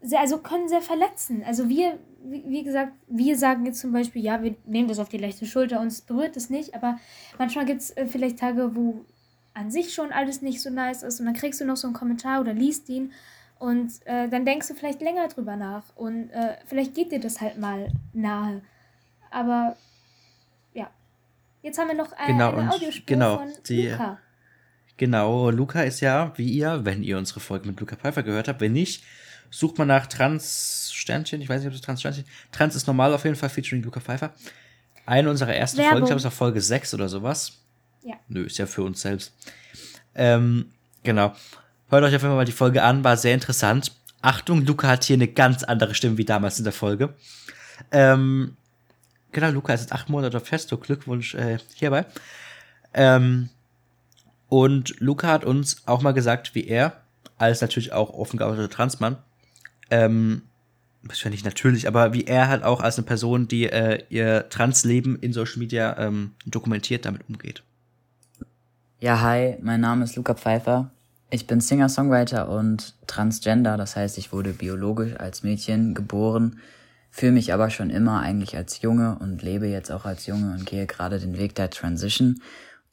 sehr, 0.00 0.20
also 0.20 0.38
können 0.38 0.68
sehr 0.68 0.82
verletzen. 0.82 1.42
Also 1.44 1.68
wir, 1.68 1.98
wie, 2.24 2.62
gesagt, 2.62 2.92
wir 3.06 3.36
sagen 3.36 3.66
jetzt 3.66 3.80
zum 3.80 3.92
Beispiel, 3.92 4.22
ja, 4.22 4.42
wir 4.42 4.56
nehmen 4.66 4.88
das 4.88 4.98
auf 4.98 5.08
die 5.08 5.18
leichte 5.18 5.46
Schulter, 5.46 5.80
uns 5.80 6.00
berührt 6.00 6.36
es 6.36 6.50
nicht, 6.50 6.74
aber 6.74 6.98
manchmal 7.38 7.64
gibt 7.64 7.82
es 7.82 7.90
äh, 7.96 8.06
vielleicht 8.06 8.38
Tage, 8.38 8.74
wo 8.74 9.04
an 9.54 9.70
sich 9.70 9.94
schon 9.94 10.12
alles 10.12 10.42
nicht 10.42 10.62
so 10.62 10.70
nice 10.70 11.02
ist 11.02 11.20
und 11.20 11.26
dann 11.26 11.34
kriegst 11.34 11.60
du 11.60 11.64
noch 11.64 11.76
so 11.76 11.86
einen 11.86 11.94
Kommentar 11.94 12.40
oder 12.40 12.54
liest 12.54 12.88
ihn 12.88 13.12
und 13.58 13.92
äh, 14.06 14.28
dann 14.28 14.44
denkst 14.44 14.68
du 14.68 14.74
vielleicht 14.74 15.02
länger 15.02 15.28
drüber 15.28 15.56
nach 15.56 15.84
und 15.94 16.30
äh, 16.30 16.56
vielleicht 16.66 16.94
geht 16.94 17.12
dir 17.12 17.20
das 17.20 17.40
halt 17.40 17.58
mal 17.58 17.92
nahe. 18.12 18.62
Aber 19.30 19.76
jetzt 21.62 21.78
haben 21.78 21.88
wir 21.88 21.94
noch 21.96 22.12
ein, 22.12 22.26
Genau, 22.28 22.52
eine 22.54 22.70
Audiospur 22.70 23.02
genau, 23.06 23.38
von 23.38 23.52
die- 23.68 23.88
Luca. 23.88 24.18
Genau, 24.98 25.50
Luca 25.50 25.82
ist 25.82 26.00
ja, 26.00 26.32
wie 26.36 26.48
ihr, 26.48 26.84
wenn 26.84 27.02
ihr 27.02 27.18
unsere 27.18 27.40
Folge 27.40 27.66
mit 27.66 27.80
Luca 27.80 27.96
Pfeiffer 27.96 28.22
gehört 28.22 28.46
habt, 28.48 28.60
wenn 28.60 28.72
nicht, 28.72 29.02
sucht 29.50 29.78
man 29.78 29.88
nach 29.88 30.06
Trans-Sternchen, 30.06 31.40
ich 31.40 31.48
weiß 31.48 31.60
nicht, 31.60 31.68
ob 31.68 31.72
das 31.72 31.80
Trans-Sternchen, 31.80 32.24
Trans 32.52 32.76
ist 32.76 32.86
normal 32.86 33.12
auf 33.14 33.24
jeden 33.24 33.36
Fall, 33.36 33.48
featuring 33.48 33.82
Luca 33.82 34.00
Pfeiffer. 34.00 34.32
Eine 35.06 35.30
unserer 35.30 35.54
ersten 35.54 35.78
Werbung. 35.78 35.90
Folgen, 35.92 36.04
ich 36.04 36.08
glaube, 36.08 36.18
es 36.18 36.24
war 36.24 36.30
Folge 36.30 36.60
6 36.60 36.94
oder 36.94 37.08
sowas. 37.08 37.58
Ja. 38.04 38.14
Nö, 38.28 38.44
ist 38.44 38.58
ja 38.58 38.66
für 38.66 38.82
uns 38.82 39.00
selbst. 39.00 39.32
Ähm, 40.14 40.70
genau. 41.02 41.32
Hört 41.88 42.04
euch 42.04 42.08
auf 42.14 42.22
jeden 42.22 42.30
Fall 42.30 42.36
mal 42.36 42.44
die 42.44 42.52
Folge 42.52 42.82
an, 42.82 43.02
war 43.02 43.16
sehr 43.16 43.34
interessant. 43.34 43.92
Achtung, 44.20 44.64
Luca 44.64 44.86
hat 44.88 45.04
hier 45.04 45.14
eine 45.14 45.26
ganz 45.28 45.64
andere 45.64 45.94
Stimme 45.94 46.16
wie 46.18 46.24
damals 46.24 46.58
in 46.58 46.64
der 46.64 46.72
Folge. 46.72 47.14
Ähm, 47.90 48.56
genau, 49.32 49.50
Luca 49.50 49.74
ist 49.74 49.80
jetzt 49.80 49.92
acht 49.92 50.08
Monate 50.08 50.36
auf 50.36 50.46
Festo, 50.46 50.78
Glückwunsch 50.78 51.34
äh, 51.34 51.58
hierbei. 51.74 52.06
Ähm, 52.94 53.48
und 54.48 55.00
Luca 55.00 55.28
hat 55.28 55.44
uns 55.44 55.82
auch 55.86 56.02
mal 56.02 56.12
gesagt, 56.12 56.54
wie 56.54 56.66
er, 56.66 57.00
als 57.38 57.60
natürlich 57.60 57.92
auch 57.92 58.10
offen 58.10 58.38
geouteter 58.38 58.68
Transmann, 58.68 59.16
ähm, 59.90 60.42
ja 61.10 61.30
nicht 61.30 61.44
natürlich, 61.44 61.88
aber 61.88 62.12
wie 62.12 62.24
er 62.24 62.48
halt 62.48 62.62
auch 62.62 62.80
als 62.80 62.96
eine 62.96 63.06
Person, 63.06 63.48
die 63.48 63.64
äh, 63.64 64.04
ihr 64.08 64.48
Transleben 64.48 65.16
in 65.16 65.32
Social 65.32 65.58
Media 65.58 65.96
ähm, 65.98 66.32
dokumentiert, 66.46 67.04
damit 67.04 67.28
umgeht. 67.28 67.62
Ja, 69.00 69.20
hi, 69.20 69.56
mein 69.60 69.80
Name 69.80 70.04
ist 70.04 70.16
Luca 70.16 70.34
Pfeiffer. 70.34 70.90
Ich 71.30 71.46
bin 71.46 71.60
Singer-Songwriter 71.60 72.48
und 72.48 72.94
Transgender, 73.06 73.76
das 73.76 73.96
heißt, 73.96 74.18
ich 74.18 74.32
wurde 74.32 74.52
biologisch 74.52 75.16
als 75.16 75.42
Mädchen 75.42 75.94
geboren, 75.94 76.60
fühle 77.12 77.32
mich 77.32 77.52
aber 77.52 77.70
schon 77.70 77.90
immer 77.90 78.20
eigentlich 78.20 78.56
als 78.56 78.80
Junge 78.80 79.18
und 79.20 79.42
lebe 79.42 79.66
jetzt 79.66 79.92
auch 79.92 80.06
als 80.06 80.26
Junge 80.26 80.54
und 80.54 80.66
gehe 80.66 80.86
gerade 80.86 81.20
den 81.20 81.38
Weg 81.38 81.54
der 81.54 81.70
Transition. 81.70 82.40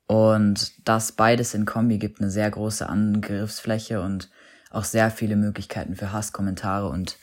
Und 0.06 0.88
das 0.88 1.14
beides 1.14 1.54
in 1.54 1.66
Kombi 1.66 1.98
gibt 1.98 2.20
eine 2.20 2.30
sehr 2.30 2.52
große 2.52 2.88
Angriffsfläche 2.88 4.02
und 4.02 4.30
auch 4.70 4.84
sehr 4.84 5.10
viele 5.10 5.36
Möglichkeiten 5.36 5.96
für 5.96 6.12
Hasskommentare 6.12 6.90
und 6.90 7.18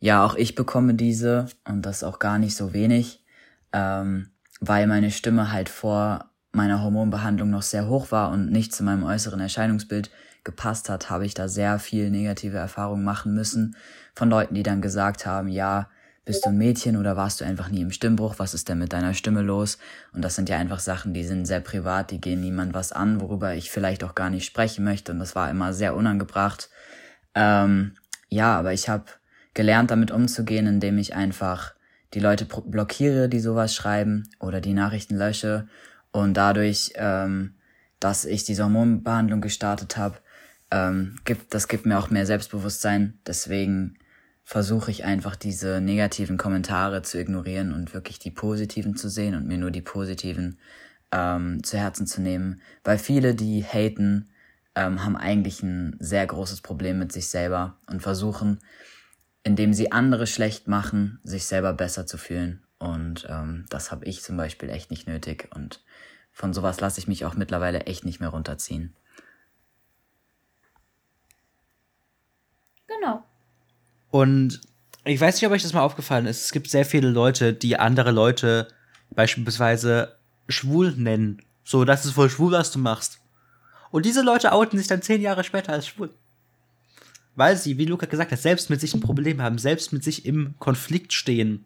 ja, 0.00 0.22
auch 0.24 0.34
ich 0.34 0.54
bekomme 0.54 0.94
diese 0.94 1.46
und 1.66 1.86
das 1.86 2.04
auch 2.04 2.18
gar 2.18 2.38
nicht 2.38 2.56
so 2.56 2.74
wenig, 2.74 3.24
ähm, 3.72 4.30
weil 4.60 4.86
meine 4.86 5.10
Stimme 5.10 5.50
halt 5.50 5.70
vor 5.70 6.30
meiner 6.52 6.82
Hormonbehandlung 6.82 7.48
noch 7.48 7.62
sehr 7.62 7.88
hoch 7.88 8.10
war 8.10 8.30
und 8.30 8.50
nicht 8.50 8.74
zu 8.74 8.82
meinem 8.82 9.04
äußeren 9.04 9.40
Erscheinungsbild 9.40 10.10
gepasst 10.42 10.90
hat, 10.90 11.08
habe 11.10 11.24
ich 11.24 11.34
da 11.34 11.48
sehr 11.48 11.78
viel 11.78 12.10
negative 12.10 12.58
Erfahrungen 12.58 13.04
machen 13.04 13.34
müssen 13.34 13.76
von 14.14 14.28
Leuten, 14.28 14.54
die 14.54 14.62
dann 14.62 14.82
gesagt 14.82 15.26
haben, 15.26 15.48
ja, 15.48 15.88
bist 16.24 16.44
du 16.44 16.50
ein 16.50 16.58
Mädchen 16.58 16.96
oder 16.96 17.16
warst 17.16 17.40
du 17.40 17.44
einfach 17.44 17.68
nie 17.68 17.82
im 17.82 17.90
Stimmbruch? 17.90 18.36
Was 18.38 18.54
ist 18.54 18.68
denn 18.68 18.78
mit 18.78 18.92
deiner 18.92 19.14
Stimme 19.14 19.42
los? 19.42 19.78
Und 20.12 20.22
das 20.22 20.34
sind 20.34 20.48
ja 20.48 20.56
einfach 20.56 20.78
Sachen, 20.78 21.12
die 21.12 21.24
sind 21.24 21.44
sehr 21.46 21.60
privat, 21.60 22.10
die 22.10 22.20
gehen 22.20 22.40
niemand 22.40 22.72
was 22.72 22.92
an, 22.92 23.20
worüber 23.20 23.54
ich 23.54 23.70
vielleicht 23.70 24.04
auch 24.04 24.14
gar 24.14 24.30
nicht 24.30 24.46
sprechen 24.46 24.84
möchte. 24.84 25.12
Und 25.12 25.18
das 25.18 25.34
war 25.34 25.50
immer 25.50 25.72
sehr 25.74 25.94
unangebracht. 25.94 26.70
Ähm, 27.34 27.96
ja, 28.28 28.58
aber 28.58 28.72
ich 28.72 28.88
habe 28.88 29.04
gelernt, 29.52 29.90
damit 29.90 30.10
umzugehen, 30.10 30.66
indem 30.66 30.98
ich 30.98 31.14
einfach 31.14 31.74
die 32.14 32.20
Leute 32.20 32.44
blockiere, 32.46 33.28
die 33.28 33.40
sowas 33.40 33.74
schreiben 33.74 34.28
oder 34.38 34.60
die 34.60 34.72
Nachrichten 34.72 35.16
lösche 35.16 35.68
und 36.10 36.34
dadurch, 36.36 36.92
ähm, 36.94 37.54
dass 38.00 38.24
ich 38.24 38.44
diese 38.44 38.64
Hormonbehandlung 38.64 39.40
gestartet 39.40 39.96
habe, 39.96 40.18
ähm, 40.70 41.16
gibt, 41.24 41.54
das 41.54 41.68
gibt 41.68 41.86
mir 41.86 41.98
auch 41.98 42.10
mehr 42.10 42.26
Selbstbewusstsein. 42.26 43.18
Deswegen 43.26 43.98
versuche 44.44 44.90
ich 44.90 45.04
einfach 45.04 45.36
diese 45.36 45.80
negativen 45.80 46.36
Kommentare 46.36 47.02
zu 47.02 47.18
ignorieren 47.18 47.72
und 47.72 47.94
wirklich 47.94 48.18
die 48.18 48.30
positiven 48.30 48.94
zu 48.94 49.08
sehen 49.08 49.34
und 49.34 49.46
mir 49.46 49.58
nur 49.58 49.70
die 49.70 49.80
positiven 49.80 50.58
ähm, 51.10 51.64
zu 51.64 51.78
Herzen 51.78 52.06
zu 52.06 52.20
nehmen. 52.20 52.60
Weil 52.84 52.98
viele, 52.98 53.34
die 53.34 53.64
haten, 53.64 54.28
ähm, 54.74 55.02
haben 55.02 55.16
eigentlich 55.16 55.62
ein 55.62 55.96
sehr 55.98 56.26
großes 56.26 56.60
Problem 56.60 56.98
mit 56.98 57.10
sich 57.10 57.28
selber 57.28 57.78
und 57.86 58.02
versuchen, 58.02 58.60
indem 59.44 59.72
sie 59.72 59.92
andere 59.92 60.26
schlecht 60.26 60.68
machen, 60.68 61.20
sich 61.24 61.46
selber 61.46 61.72
besser 61.72 62.06
zu 62.06 62.18
fühlen. 62.18 62.62
Und 62.78 63.26
ähm, 63.30 63.64
das 63.70 63.90
habe 63.90 64.04
ich 64.04 64.22
zum 64.22 64.36
Beispiel 64.36 64.68
echt 64.68 64.90
nicht 64.90 65.06
nötig. 65.06 65.48
Und 65.54 65.82
von 66.32 66.52
sowas 66.52 66.80
lasse 66.80 67.00
ich 67.00 67.08
mich 67.08 67.24
auch 67.24 67.34
mittlerweile 67.34 67.86
echt 67.86 68.04
nicht 68.04 68.20
mehr 68.20 68.28
runterziehen. 68.28 68.94
Genau. 72.86 73.24
Und 74.14 74.60
ich 75.04 75.20
weiß 75.20 75.34
nicht, 75.34 75.44
ob 75.44 75.52
euch 75.52 75.64
das 75.64 75.72
mal 75.72 75.82
aufgefallen 75.82 76.26
ist. 76.26 76.44
Es 76.44 76.52
gibt 76.52 76.70
sehr 76.70 76.84
viele 76.84 77.10
Leute, 77.10 77.52
die 77.52 77.80
andere 77.80 78.12
Leute 78.12 78.68
beispielsweise 79.10 80.16
schwul 80.48 80.92
nennen. 80.92 81.42
So, 81.64 81.84
das 81.84 82.04
ist 82.04 82.12
voll 82.12 82.30
schwul, 82.30 82.52
was 82.52 82.70
du 82.70 82.78
machst. 82.78 83.18
Und 83.90 84.06
diese 84.06 84.22
Leute 84.22 84.52
outen 84.52 84.78
sich 84.78 84.86
dann 84.86 85.02
zehn 85.02 85.20
Jahre 85.20 85.42
später 85.42 85.72
als 85.72 85.88
schwul. 85.88 86.14
Weil 87.34 87.56
sie, 87.56 87.76
wie 87.76 87.86
Luca 87.86 88.06
gesagt 88.06 88.30
hat, 88.30 88.38
selbst 88.38 88.70
mit 88.70 88.80
sich 88.80 88.94
ein 88.94 89.00
Problem 89.00 89.42
haben, 89.42 89.58
selbst 89.58 89.92
mit 89.92 90.04
sich 90.04 90.26
im 90.26 90.54
Konflikt 90.60 91.12
stehen. 91.12 91.64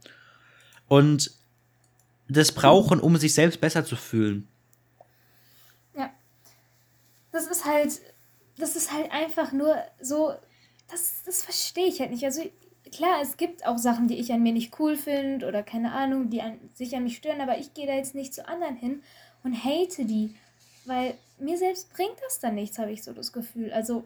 Und 0.86 1.32
das 2.30 2.52
brauchen, 2.52 2.98
um 2.98 3.18
sich 3.18 3.34
selbst 3.34 3.60
besser 3.60 3.84
zu 3.84 3.94
fühlen. 3.94 4.48
Ja. 5.94 6.08
Das 7.30 7.46
ist 7.46 7.66
halt 7.66 8.00
das 8.58 8.76
ist 8.76 8.92
halt 8.92 9.10
einfach 9.12 9.52
nur 9.52 9.76
so, 10.00 10.34
das, 10.90 11.22
das 11.24 11.42
verstehe 11.42 11.86
ich 11.86 12.00
halt 12.00 12.10
nicht. 12.10 12.24
Also 12.24 12.42
klar, 12.90 13.20
es 13.22 13.36
gibt 13.36 13.66
auch 13.66 13.78
Sachen, 13.78 14.08
die 14.08 14.16
ich 14.18 14.32
an 14.32 14.42
mir 14.42 14.52
nicht 14.52 14.78
cool 14.78 14.96
finde 14.96 15.46
oder 15.46 15.62
keine 15.62 15.92
Ahnung, 15.92 16.30
die 16.30 16.42
an, 16.42 16.58
sich 16.74 16.94
an 16.96 17.04
mich 17.04 17.16
stören, 17.16 17.40
aber 17.40 17.58
ich 17.58 17.74
gehe 17.74 17.86
da 17.86 17.94
jetzt 17.94 18.14
nicht 18.14 18.34
zu 18.34 18.46
anderen 18.48 18.76
hin 18.76 19.02
und 19.44 19.64
hate 19.64 20.04
die, 20.04 20.34
weil 20.84 21.14
mir 21.38 21.56
selbst 21.56 21.92
bringt 21.92 22.16
das 22.26 22.40
dann 22.40 22.54
nichts, 22.54 22.78
habe 22.78 22.92
ich 22.92 23.02
so 23.02 23.12
das 23.12 23.32
Gefühl. 23.32 23.72
Also, 23.72 24.04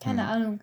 keine 0.00 0.26
Ahnung. 0.26 0.60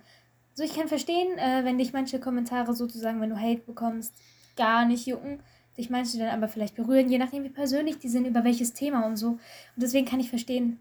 So, 0.54 0.64
ich 0.64 0.76
kann 0.76 0.88
verstehen, 0.88 1.38
äh, 1.38 1.64
wenn 1.64 1.78
dich 1.78 1.94
manche 1.94 2.20
Kommentare 2.20 2.74
sozusagen, 2.74 3.22
wenn 3.22 3.30
du 3.30 3.40
Hate 3.40 3.62
bekommst, 3.62 4.14
gar 4.56 4.86
nicht 4.86 5.06
jucken, 5.06 5.40
dich 5.78 5.90
manche 5.90 6.18
dann 6.18 6.30
aber 6.30 6.48
vielleicht 6.48 6.76
berühren, 6.76 7.10
je 7.10 7.20
nachdem, 7.20 7.44
wie 7.44 7.50
persönlich 7.50 8.00
die 8.00 8.10
sind, 8.10 8.26
über 8.26 8.44
welches 8.44 8.74
Thema 8.74 9.06
und 9.06 9.18
so. 9.18 9.30
Und 9.30 9.40
deswegen 9.76 10.08
kann 10.08 10.20
ich 10.20 10.30
verstehen, 10.30 10.80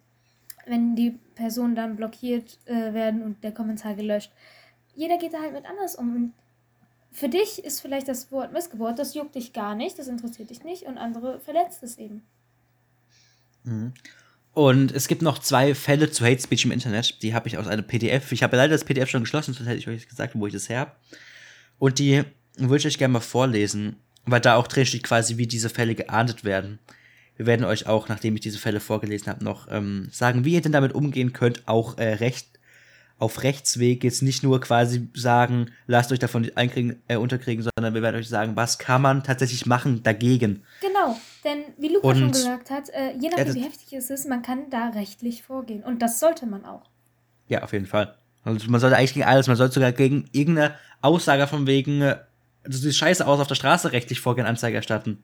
wenn 0.67 0.97
die 0.97 1.19
Personen 1.35 1.75
dann 1.75 1.97
blockiert 1.97 2.59
äh, 2.65 2.95
werden 2.95 3.23
und 3.23 3.45
der 3.45 3.53
Kommentar 3.53 3.95
gelöscht. 3.95 4.33
Jeder 4.97 5.19
geht 5.19 5.33
da 5.35 5.41
halt 5.41 5.53
mit 5.53 5.67
anders 5.67 5.95
um. 5.95 6.17
Und 6.17 6.33
für 7.13 7.29
dich 7.29 7.65
ist 7.65 7.81
vielleicht 7.81 8.09
das 8.09 8.33
Wort 8.33 8.53
Missgeburt, 8.53 8.99
das 8.99 9.15
juckt 9.15 9.35
dich 9.35 9.53
gar 9.53 9.75
nicht, 9.75 9.99
das 9.99 10.09
interessiert 10.09 10.51
dich 10.51 10.65
nicht 10.65 10.83
und 10.83 10.99
andere 10.99 11.39
verletzt 11.41 11.83
es 11.83 11.99
eben. 11.99 12.23
Und 14.53 14.93
es 14.93 15.07
gibt 15.07 15.23
noch 15.23 15.39
zwei 15.39 15.75
Fälle 15.75 16.11
zu 16.11 16.25
Hate 16.25 16.41
Speech 16.41 16.65
im 16.65 16.73
Internet. 16.73 17.23
Die 17.23 17.35
habe 17.35 17.47
ich 17.47 17.59
aus 17.59 17.67
einem 17.67 17.87
PDF. 17.87 18.33
Ich 18.33 18.43
habe 18.43 18.57
leider 18.57 18.73
das 18.73 18.85
PDF 18.85 19.11
schon 19.11 19.23
geschlossen, 19.23 19.53
sonst 19.53 19.69
hätte 19.69 19.79
ich 19.79 19.89
euch 19.89 20.09
gesagt, 20.09 20.33
wo 20.35 20.47
ich 20.47 20.53
das 20.53 20.69
her 20.69 20.81
habe. 20.81 20.93
Und 21.79 21.99
die 21.99 22.25
würde 22.57 22.79
ich 22.79 22.87
euch 22.87 22.99
gerne 22.99 23.13
mal 23.13 23.21
vorlesen, 23.21 23.97
weil 24.25 24.41
da 24.41 24.57
auch 24.57 24.67
drin 24.67 24.87
steht 24.87 25.03
quasi, 25.03 25.37
wie 25.37 25.47
diese 25.47 25.69
Fälle 25.69 25.95
geahndet 25.95 26.45
werden. 26.45 26.79
Wir 27.37 27.45
werden 27.45 27.67
euch 27.67 27.87
auch, 27.87 28.09
nachdem 28.09 28.35
ich 28.35 28.41
diese 28.41 28.59
Fälle 28.59 28.81
vorgelesen 28.81 29.29
habe, 29.29 29.45
noch 29.45 29.69
ähm, 29.71 30.09
sagen, 30.11 30.47
wie 30.47 30.55
ihr 30.55 30.63
denn 30.63 30.73
damit 30.73 30.95
umgehen 30.95 31.35
könnt, 31.35 31.69
auch 31.69 31.99
äh, 31.99 32.15
recht 32.15 32.56
auf 33.19 33.43
Rechtsweg 33.43 34.05
jetzt 34.05 34.23
nicht 34.23 34.43
nur 34.43 34.61
quasi 34.61 35.09
sagen, 35.15 35.71
lasst 35.87 36.13
euch 36.13 36.19
davon 36.19 36.43
nicht 36.43 36.57
einkriegen, 36.59 37.03
äh, 37.09 37.17
unterkriegen, 37.17 37.63
sondern 37.65 37.95
wir 37.95 38.03
werden 38.03 38.17
euch 38.17 38.29
sagen, 38.29 38.57
was 38.57 38.79
kann 38.79 39.01
man 39.01 39.23
tatsächlich 39.25 39.65
machen 39.65 40.03
dagegen. 40.03 40.63
Genau, 40.83 41.17
denn 41.45 41.61
wie 41.79 41.89
Luca 41.89 42.09
Und- 42.09 42.19
schon 42.19 42.33
gesagt 42.33 42.71
hat, 42.71 42.91
äh, 42.91 43.13
je 43.19 43.29
nachdem, 43.31 43.47
das- 43.47 43.55
wie 43.55 43.63
heftig 43.63 43.93
es 43.95 44.11
ist, 44.11 44.29
man 44.29 44.43
kann 44.43 44.69
da 44.71 44.91
rechtlich 44.91 45.43
vorgehen. 45.43 45.83
Und 45.83 46.03
das 46.03 46.21
sollte 46.21 46.45
man 46.47 46.65
auch. 46.67 46.83
Ja, 47.49 47.63
auf 47.63 47.73
jeden 47.73 47.87
Fall. 47.87 48.17
Also 48.45 48.71
man 48.71 48.81
sollte 48.81 48.97
eigentlich 48.97 49.15
gegen 49.15 49.27
alles, 49.27 49.47
man 49.47 49.57
sollte 49.57 49.75
sogar 49.75 49.93
gegen 49.93 50.29
irgendeine 50.33 50.75
Aussage 51.01 51.47
von 51.47 51.67
wegen, 51.67 52.03
äh, 52.03 52.17
du 52.65 52.77
siehst 52.77 52.99
scheiße 52.99 53.27
aus 53.27 53.41
auf 53.41 53.47
der 53.49 53.55
Straße 53.55 53.93
rechtlich 53.93 54.21
vorgehen, 54.21 54.47
Anzeige 54.47 54.77
erstatten. 54.77 55.23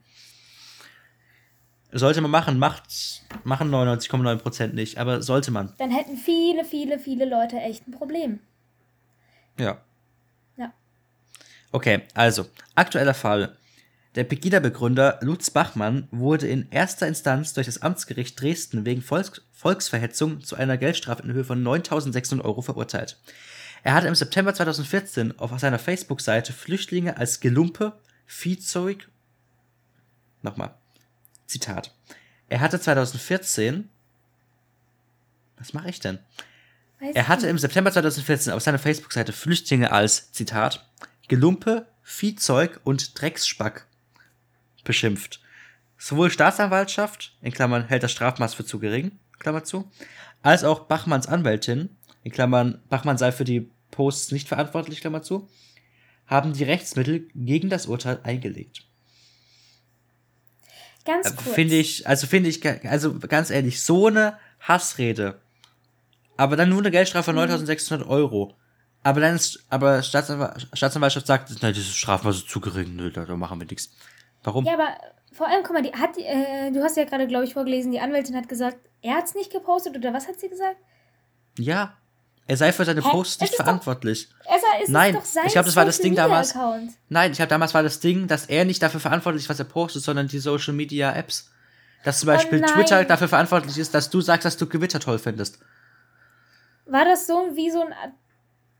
Sollte 1.95 2.21
man 2.21 2.31
machen, 2.31 2.57
macht, 2.57 3.21
machen 3.43 3.69
99,9% 3.69 4.73
nicht, 4.73 4.97
aber 4.97 5.21
sollte 5.21 5.51
man. 5.51 5.73
Dann 5.77 5.91
hätten 5.91 6.17
viele, 6.17 6.65
viele, 6.65 6.97
viele 6.97 7.25
Leute 7.25 7.57
echt 7.57 7.87
ein 7.87 7.91
Problem. 7.91 8.39
Ja. 9.59 9.77
Ja. 10.57 10.73
Okay, 11.71 12.01
also, 12.15 12.47
aktueller 12.73 13.13
Fall. 13.13 13.55
Der 14.15 14.23
Pegida-Begründer 14.23 15.19
Lutz 15.21 15.51
Bachmann 15.51 16.07
wurde 16.09 16.47
in 16.47 16.67
erster 16.71 17.07
Instanz 17.07 17.53
durch 17.53 17.67
das 17.67 17.81
Amtsgericht 17.83 18.41
Dresden 18.41 18.85
wegen 18.85 19.01
Volks 19.01 19.41
Volksverhetzung 19.51 20.41
zu 20.41 20.55
einer 20.55 20.77
Geldstrafe 20.77 21.23
in 21.23 21.31
Höhe 21.31 21.45
von 21.45 21.63
9.600 21.63 22.41
Euro 22.41 22.61
verurteilt. 22.61 23.17
Er 23.83 23.93
hatte 23.93 24.07
im 24.07 24.15
September 24.15 24.53
2014 24.53 25.39
auf 25.39 25.57
seiner 25.59 25.79
Facebook-Seite 25.79 26.53
Flüchtlinge 26.53 27.17
als 27.17 27.39
Gelumpe, 27.39 27.93
Viehzeug. 28.25 29.09
Nochmal. 30.41 30.75
Zitat. 31.47 31.93
Er 32.49 32.59
hatte 32.59 32.79
2014. 32.79 33.89
Was 35.57 35.73
mache 35.73 35.89
ich 35.89 35.99
denn? 35.99 36.19
Weiß 36.99 37.15
Er 37.15 37.27
hatte 37.27 37.43
nicht. 37.43 37.51
im 37.51 37.57
September 37.57 37.91
2014 37.91 38.53
auf 38.53 38.61
seiner 38.61 38.79
Facebook-Seite 38.79 39.33
Flüchtlinge 39.33 39.91
als, 39.91 40.31
Zitat, 40.31 40.89
Gelumpe, 41.27 41.87
Viehzeug 42.03 42.79
und 42.83 43.19
Drecksspack 43.19 43.87
beschimpft. 44.83 45.41
Sowohl 45.97 46.29
Staatsanwaltschaft, 46.29 47.35
in 47.41 47.53
Klammern 47.53 47.87
hält 47.87 48.03
das 48.03 48.11
Strafmaß 48.11 48.53
für 48.53 48.65
zu 48.65 48.79
gering, 48.79 49.19
Klammer 49.39 49.63
zu, 49.63 49.89
als 50.41 50.63
auch 50.63 50.81
Bachmanns 50.81 51.27
Anwältin, 51.27 51.89
in 52.23 52.31
Klammern 52.31 52.81
Bachmann 52.89 53.17
sei 53.17 53.31
für 53.31 53.45
die 53.45 53.69
Posts 53.91 54.31
nicht 54.31 54.47
verantwortlich, 54.47 55.01
Klammer 55.01 55.21
zu, 55.21 55.49
haben 56.25 56.53
die 56.53 56.63
Rechtsmittel 56.63 57.27
gegen 57.35 57.69
das 57.69 57.85
Urteil 57.85 58.19
eingelegt. 58.23 58.85
Ganz 61.05 61.35
kurz. 61.35 61.55
Finde 61.55 61.75
ich, 61.75 62.07
also 62.07 62.27
finde 62.27 62.49
ich, 62.49 62.65
also 62.89 63.17
ganz 63.19 63.49
ehrlich, 63.49 63.83
so 63.83 64.07
eine 64.07 64.37
Hassrede, 64.59 65.41
aber 66.37 66.55
dann 66.55 66.69
nur 66.69 66.79
eine 66.79 66.91
Geldstrafe 66.91 67.25
von 67.25 67.35
9600 67.35 68.07
Euro. 68.07 68.55
Aber 69.03 69.19
dann 69.19 69.35
ist, 69.35 69.65
aber 69.69 70.01
Staatsanwal 70.01 70.55
Staatsanwaltschaft 70.71 71.27
sagt, 71.27 71.61
nein, 71.61 71.73
dieses 71.73 71.93
Strafmaß 71.93 72.37
ist 72.37 72.49
zu 72.49 72.61
gering, 72.61 72.95
nö, 72.95 73.11
da, 73.11 73.25
machen 73.35 73.59
wir 73.59 73.67
nichts. 73.67 73.93
Warum? 74.43 74.65
Ja, 74.65 74.73
aber 74.73 74.95
vor 75.33 75.47
allem, 75.47 75.63
guck 75.63 75.73
mal, 75.73 75.81
die 75.81 75.91
hat 75.91 76.17
äh, 76.17 76.71
du 76.71 76.81
hast 76.81 76.95
ja 76.95 77.03
gerade, 77.03 77.27
glaube 77.27 77.43
ich, 77.43 77.53
vorgelesen, 77.53 77.91
die 77.91 77.99
Anwältin 77.99 78.35
hat 78.35 78.47
gesagt, 78.47 78.77
er 79.01 79.15
hat 79.15 79.25
es 79.25 79.35
nicht 79.35 79.51
gepostet 79.51 79.97
oder 79.97 80.13
was 80.13 80.27
hat 80.27 80.39
sie 80.39 80.47
gesagt? 80.47 80.77
Ja. 81.59 81.97
Er 82.45 82.57
sei 82.57 82.73
für 82.73 82.83
seine 82.83 83.01
Hä? 83.03 83.09
Posts 83.09 83.35
Es 83.35 83.41
nicht 83.41 83.51
ist 83.51 83.59
doch- 83.59 83.65
verantwortlich. 83.65 84.29
Also 84.45 84.65
ist 84.83 84.89
Nein, 84.89 85.13
doch 85.15 85.23
sein 85.23 85.45
ich 85.47 85.53
glaub, 85.53 85.65
das 85.65 85.75
war 85.77 85.85
das 85.85 85.99
Ding 85.99 86.13
damals. 86.15 86.53
Nein, 87.09 87.31
ich 87.31 87.39
habe 87.39 87.47
damals 87.49 87.73
war 87.73 87.83
das 87.83 87.99
Ding, 88.01 88.27
dass 88.27 88.47
er 88.47 88.65
nicht 88.65 88.81
dafür 88.83 88.99
verantwortlich 88.99 89.43
ist, 89.43 89.49
was 89.49 89.59
er 89.59 89.65
postet, 89.65 90.03
sondern 90.03 90.27
die 90.27 90.39
Social 90.39 90.73
Media 90.73 91.13
Apps. 91.13 91.49
Dass 92.03 92.19
zum 92.19 92.27
Beispiel 92.27 92.61
Oh. 92.61 92.67
Twitter 92.67 93.05
dafür 93.05 93.29
verantwortlich 93.29 93.77
ist, 93.77 93.93
dass 93.93 94.09
du 94.09 94.19
sagst, 94.19 94.43
dass 94.45 94.57
du 94.57 94.67
Gewitter 94.67 94.99
toll 94.99 95.19
findest. 95.19 95.59
War 96.85 97.05
das 97.05 97.27
so 97.27 97.49
wie 97.55 97.71
so 97.71 97.81
ein 97.81 97.93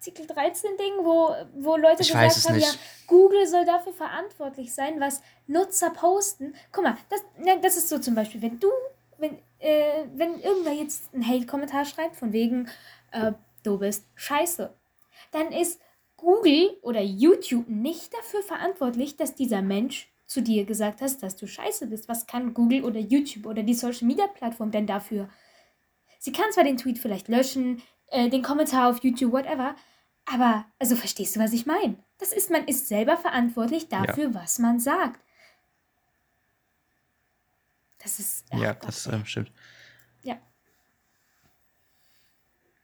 Artikel 0.01 0.25
13-Ding, 0.25 1.05
wo, 1.05 1.33
wo 1.55 1.77
Leute 1.77 2.01
Ich 2.01 2.09
gesagt 2.11 2.45
haben, 2.45 2.55
nicht. 2.55 2.67
ja, 2.67 2.79
Google 3.07 3.47
soll 3.47 3.63
dafür 3.63 3.93
verantwortlich 3.93 4.73
sein, 4.73 4.99
was 4.99 5.21
Nutzer 5.47 5.91
posten. 5.91 6.53
Guck 6.73 6.83
mal, 6.83 6.97
das, 7.09 7.21
ne, 7.39 7.57
das 7.61 7.77
ist 7.77 7.87
so 7.87 7.97
zum 7.97 8.13
Beispiel, 8.13 8.41
wenn 8.41 8.59
du, 8.59 8.67
wenn, 9.19 9.37
äh, 9.59 10.03
wenn 10.15 10.41
irgendwer 10.41 10.73
jetzt 10.73 11.13
einen 11.13 11.25
Hate-Kommentar 11.25 11.85
schreibt, 11.85 12.17
von 12.17 12.33
wegen, 12.33 12.67
äh, 13.11 13.31
du 13.63 13.79
bist 13.79 14.05
scheiße, 14.15 14.73
dann 15.31 15.51
ist 15.51 15.81
Google 16.17 16.77
oder 16.81 17.01
YouTube 17.01 17.67
nicht 17.67 18.13
dafür 18.13 18.43
verantwortlich, 18.43 19.17
dass 19.17 19.35
dieser 19.35 19.61
Mensch 19.61 20.09
zu 20.25 20.41
dir 20.41 20.65
gesagt 20.65 21.01
hat, 21.01 21.21
dass 21.21 21.35
du 21.35 21.47
scheiße 21.47 21.87
bist. 21.87 22.07
Was 22.07 22.27
kann 22.27 22.53
Google 22.53 22.83
oder 22.83 22.99
YouTube 22.99 23.45
oder 23.45 23.63
die 23.63 23.73
Social-Media-Plattform 23.73 24.71
denn 24.71 24.87
dafür? 24.87 25.29
Sie 26.19 26.31
kann 26.31 26.51
zwar 26.51 26.63
den 26.63 26.77
Tweet 26.77 26.99
vielleicht 26.99 27.27
löschen, 27.27 27.81
äh, 28.07 28.29
den 28.29 28.41
Kommentar 28.41 28.89
auf 28.89 29.03
YouTube, 29.03 29.33
whatever, 29.33 29.75
aber, 30.25 30.65
also 30.79 30.95
verstehst 30.95 31.35
du, 31.35 31.39
was 31.39 31.53
ich 31.53 31.65
meine? 31.65 31.97
Das 32.17 32.31
ist, 32.31 32.49
man 32.49 32.65
ist 32.65 32.87
selber 32.87 33.17
verantwortlich 33.17 33.89
dafür, 33.89 34.33
was 34.33 34.59
man 34.59 34.79
sagt. 34.79 35.19
Das 38.01 38.19
ist. 38.19 38.45
ja, 38.53 38.73
Gott, 38.73 38.87
das 38.87 39.07
ähm, 39.07 39.25
stimmt. 39.25 39.51
Ja. 40.23 40.37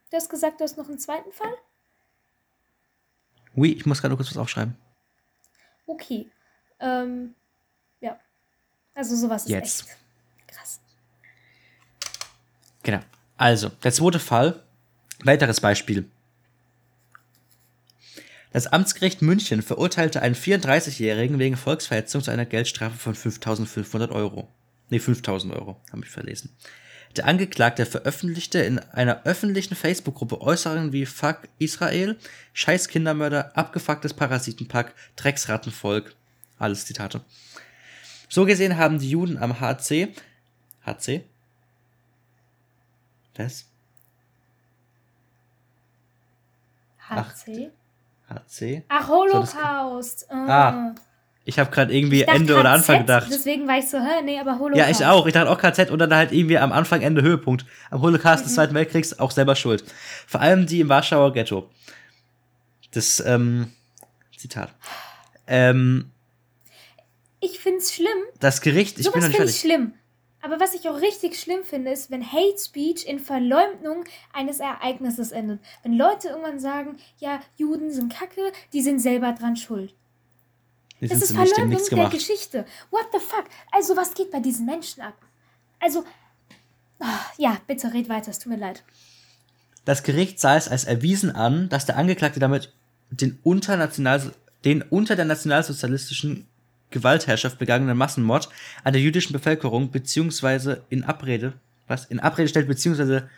Du 0.10 0.18
hast 0.18 0.30
gesagt, 0.30 0.60
du 0.60 0.64
hast 0.64 0.78
noch 0.78 0.88
einen 0.88 0.99
zweiten 0.99 1.32
Fall? 1.32 1.53
Ui, 3.55 3.72
ich 3.72 3.86
muss 3.86 4.01
gerade 4.01 4.10
nur 4.10 4.18
kurz 4.18 4.30
was 4.32 4.38
aufschreiben. 4.38 4.76
Okay. 5.86 6.30
Ähm, 6.80 7.36
ja. 8.01 8.20
Also 8.93 9.16
sowas 9.16 9.43
ist 9.43 9.49
Jetzt. 9.49 9.82
echt 9.82 9.97
krass. 10.47 10.80
Genau. 12.84 13.01
Also, 13.38 13.70
der 13.70 13.91
zweite 13.91 14.20
Fall. 14.20 14.64
Weiteres 15.24 15.60
Beispiel. 15.60 16.10
Das 18.51 18.68
Amtsgericht 18.68 19.22
München 19.22 19.62
verurteilte 19.62 20.22
einen 20.22 20.34
34-Jährigen 20.34 21.38
wegen 21.38 21.55
Volksverhetzung 21.55 22.24
zu 22.24 22.32
einer 22.32 22.45
Geldstrafe 22.45 22.97
von 22.97 23.14
5.500 23.14 24.10
Euro. 24.10 24.47
Nee, 24.89 24.97
5.000 24.97 25.53
Euro, 25.53 25.80
habe 25.91 26.03
ich 26.03 26.10
verlesen. 26.10 26.55
Der 27.16 27.26
Angeklagte 27.26 27.86
veröffentlichte 27.86 28.60
in 28.60 28.80
einer 28.80 29.24
öffentlichen 29.24 29.76
Facebook-Gruppe 29.76 30.41
Äußerungen 30.41 30.93
wie 30.93 31.05
Fuck 31.05 31.49
Israel, 31.57 32.18
Scheiß 32.53 32.88
Kindermörder, 32.88 33.57
abgefucktes 33.57 34.14
Parasitenpack, 34.14 34.93
Drecksrattenvolk. 35.16 36.14
Alles 36.60 36.86
Zitate. 36.86 37.22
So 38.30 38.45
gesehen 38.45 38.78
haben 38.78 38.99
die 38.99 39.10
Juden 39.10 39.38
am 39.38 39.60
HC, 39.60 40.14
HC? 40.86 41.24
Was? 43.36 43.66
HC? 47.10 47.72
HC? 48.30 48.84
Ach, 48.88 48.99
das- 48.99 49.07
Holocaust. 49.07 50.28
Ah, 50.30 50.93
Ich 51.46 51.58
habe 51.58 51.72
gerade 51.72 51.94
irgendwie 51.96 52.22
Ende 52.24 52.54
oder 52.54 52.64
grad 52.64 52.74
Anfang 52.76 53.00
gedacht. 53.00 53.28
Deswegen 53.32 53.68
war 53.68 53.80
ich 53.80 53.90
so, 53.90 53.98
hä, 53.98 54.22
nee, 54.24 54.40
aber 54.40 54.60
Holocaust. 54.60 54.78
Ja, 54.78 54.90
ich 54.90 55.06
auch. 55.06 55.26
Ich 55.26 55.34
dachte 55.34 55.50
auch 55.50 55.58
KZ 55.58 55.90
und 55.90 55.98
dann 56.00 56.14
halt 56.14 56.32
irgendwie 56.32 56.58
am 56.60 56.72
Anfang, 56.72 57.02
Ende 57.02 57.22
Höhepunkt. 57.24 57.66
Am 57.90 58.02
Holocaust 58.02 58.44
Mhm. 58.44 58.48
des 58.48 58.56
Zweiten 58.56 58.76
Weltkriegs 58.76 59.18
auch 59.18 59.32
selber 59.32 59.56
schuld. 59.56 59.84
Vor 60.28 60.42
allem 60.42 60.68
die 60.68 60.82
im 60.82 60.90
Warschauer 60.90 61.34
Ghetto. 61.34 61.70
Das, 62.92 63.20
ähm, 63.26 63.72
Zitat. 64.38 64.74
Ähm, 65.48 66.12
Ich 67.40 67.60
find's 67.60 67.94
schlimm. 67.94 68.08
das 68.40 68.62
Gericht, 68.62 69.00
ich 69.00 69.06
bin 69.06 69.22
Sowas 69.22 69.24
noch 69.24 69.28
nicht 69.30 69.34
ich 69.34 69.38
fertig. 69.38 69.60
schlimm. 69.62 69.94
Aber 70.42 70.60
was 70.60 70.74
ich 70.74 70.88
auch 70.88 71.02
richtig 71.02 71.38
schlimm 71.40 71.64
finde, 71.64 71.92
ist, 71.92 72.12
wenn 72.12 72.26
Hate 72.32 72.58
Speech 72.58 73.06
in 73.08 73.20
Verleumdung 73.20 74.06
eines 74.34 74.60
Ereignisses 74.60 75.32
endet. 75.32 75.60
Wenn 75.84 75.94
Leute 75.98 76.30
irgendwann 76.30 76.60
sagen, 76.60 76.96
ja, 77.18 77.40
Juden 77.58 77.92
sind 77.92 78.14
kacke, 78.14 78.52
die 78.72 78.82
sind 78.82 79.00
selber 79.00 79.34
dran 79.34 79.58
schuld. 79.58 79.94
Das 81.02 81.22
ist 81.22 81.34
Verleumdung 81.34 81.80
der 81.80 81.89
gemacht. 81.89 82.14
Geschichte. 82.14 82.66
What 82.91 83.08
the 83.14 83.20
fuck? 83.20 83.45
Also, 83.72 83.95
was 83.95 84.14
geht 84.14 84.32
bei 84.32 84.39
diesen 84.39 84.66
Menschen 84.66 85.02
ab? 85.02 85.16
Also, 85.80 86.04
ah, 87.00 87.20
ja, 87.38 87.58
bitte 87.68 87.93
red 87.93 88.10
weiter, 88.10 88.32
es 88.32 88.39
tut 88.39 88.52
mir 88.52 88.60
leid. 88.60 88.84
Das 89.86 90.04
Gericht 90.04 90.39
sah 90.39 90.58
es 90.58 90.68
als 90.68 90.84
erwiesen 90.84 91.32
an, 91.36 91.70
dass 91.70 91.86
der 91.86 91.97
Angeklagte 91.97 92.39
damit 92.39 92.74
den 93.12 93.39
unter, 93.43 93.78
National, 93.78 94.34
den 94.66 94.82
unter 94.82 95.16
der 95.16 95.26
nationalsozialistischen 95.26 96.47
Gewaltherrschaft 96.91 97.58
begangenen 97.60 97.97
Massenmord 97.97 98.50
an 98.84 98.93
der 98.93 99.02
jüdischen 99.02 99.34
Bevölkerung 99.34 99.91
beziehungsweise 99.91 100.84
in 100.89 101.04
Abrede, 101.04 101.54
was 101.88 102.06
in 102.06 102.20
Abrede 102.20 102.50
stellt 102.50 102.68
beziehungsweise 102.68 103.30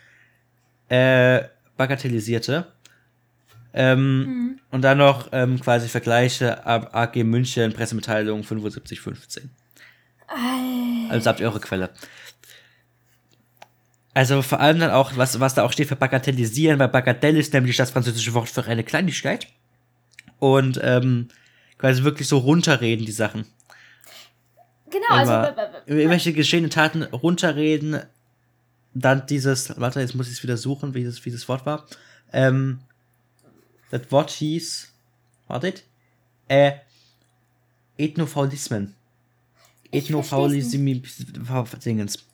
äh, 0.88 1.42
bagatellisierte. 1.76 2.66
Ähm, 3.74 4.58
Und 4.70 4.82
dann 4.82 4.98
noch 4.98 5.28
ähm, 5.32 5.58
quasi 5.60 5.88
Vergleiche 5.88 6.66
ab 6.66 6.90
AG 6.94 7.22
München 7.24 7.72
Pressemitteilung 7.72 8.42
7515. 8.42 9.50
Also 11.10 11.28
habt 11.30 11.40
ihr 11.40 11.46
eure 11.46 11.60
Quelle. 11.60 11.90
Also 14.14 14.42
vor 14.42 14.60
allem 14.60 14.78
dann 14.78 14.90
auch, 14.90 15.16
was, 15.16 15.40
was 15.40 15.54
da 15.54 15.62
auch 15.64 15.72
steht 15.72 15.88
für 15.88 15.96
bagatellisieren, 15.96 16.78
weil 16.78 16.88
Bagatelle 16.88 17.38
ist 17.38 17.52
nämlich 17.54 17.76
das 17.76 17.90
französische 17.90 18.34
Wort 18.34 18.48
für 18.48 18.64
eine 18.64 18.84
Kleinigkeit. 18.84 19.46
Und 20.38 20.78
ähm, 20.82 21.28
quasi 21.78 22.02
wirklich 22.02 22.28
so 22.28 22.38
runterreden, 22.38 23.06
die 23.06 23.12
Sachen. 23.12 23.46
Genau, 24.90 25.06
also, 25.10 25.32
Immer 25.32 25.46
w- 25.86 25.98
irgendwelche 26.00 26.32
geschehene 26.34 26.68
Taten 26.68 27.04
runterreden, 27.04 28.00
dann 28.92 29.24
dieses, 29.26 29.80
warte, 29.80 30.00
jetzt 30.00 30.14
muss 30.14 30.26
ich 30.28 30.34
es 30.34 30.42
wieder 30.42 30.58
suchen, 30.58 30.92
wie 30.94 31.04
das, 31.04 31.24
wie 31.24 31.30
das 31.30 31.48
Wort 31.48 31.64
war. 31.64 31.86
Ähm, 32.32 32.80
das 33.92 34.10
Wort 34.10 34.30
hieß, 34.30 34.90
wartet, 35.46 35.84
äh, 36.48 36.72
Ethnofaulismen. 37.98 38.96
Ich 39.90 40.06
Ethnofaulismen-Dingens. 40.06 42.24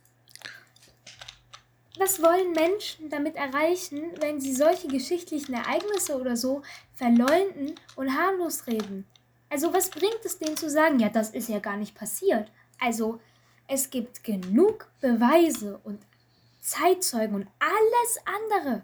was 1.99 2.23
wollen 2.23 2.53
Menschen 2.53 3.11
damit 3.11 3.35
erreichen, 3.35 4.13
wenn 4.21 4.41
sie 4.41 4.55
solche 4.55 4.87
geschichtlichen 4.87 5.53
Ereignisse 5.53 6.17
oder 6.17 6.37
so 6.37 6.63
verleumden 6.95 7.75
und 7.97 8.17
harmlos 8.17 8.69
reden? 8.69 9.05
Also, 9.51 9.75
was 9.75 9.91
bringt 9.91 10.25
es 10.25 10.39
denen 10.39 10.57
zu 10.57 10.71
sagen, 10.71 11.01
ja, 11.01 11.09
das 11.09 11.31
ist 11.31 11.49
ja 11.49 11.59
gar 11.59 11.77
nicht 11.77 11.97
passiert? 11.97 12.53
Also, 12.79 13.19
es 13.67 13.91
gibt 13.91 14.23
genug 14.23 14.89
Beweise 15.01 15.81
und 15.83 15.99
Zeitzeugen 16.61 17.35
und 17.35 17.49
alles 17.59 18.19
andere, 18.25 18.83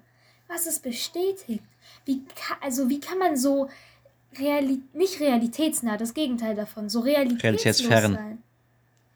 was 0.49 0.67
es 0.67 0.81
bestätigt. 0.81 1.63
Wie 2.07 2.23
also, 2.61 2.89
wie 2.89 3.01
kann 3.01 3.19
man 3.19 3.37
so 3.37 3.69
reali 4.39 4.81
nicht 4.93 5.21
realitätsnah, 5.21 5.97
das 5.97 6.13
Gegenteil 6.15 6.55
davon, 6.55 6.89
so 6.89 7.01
realitätslos 7.01 7.89
Realitätsfern. 7.89 8.15
sein? 8.15 8.43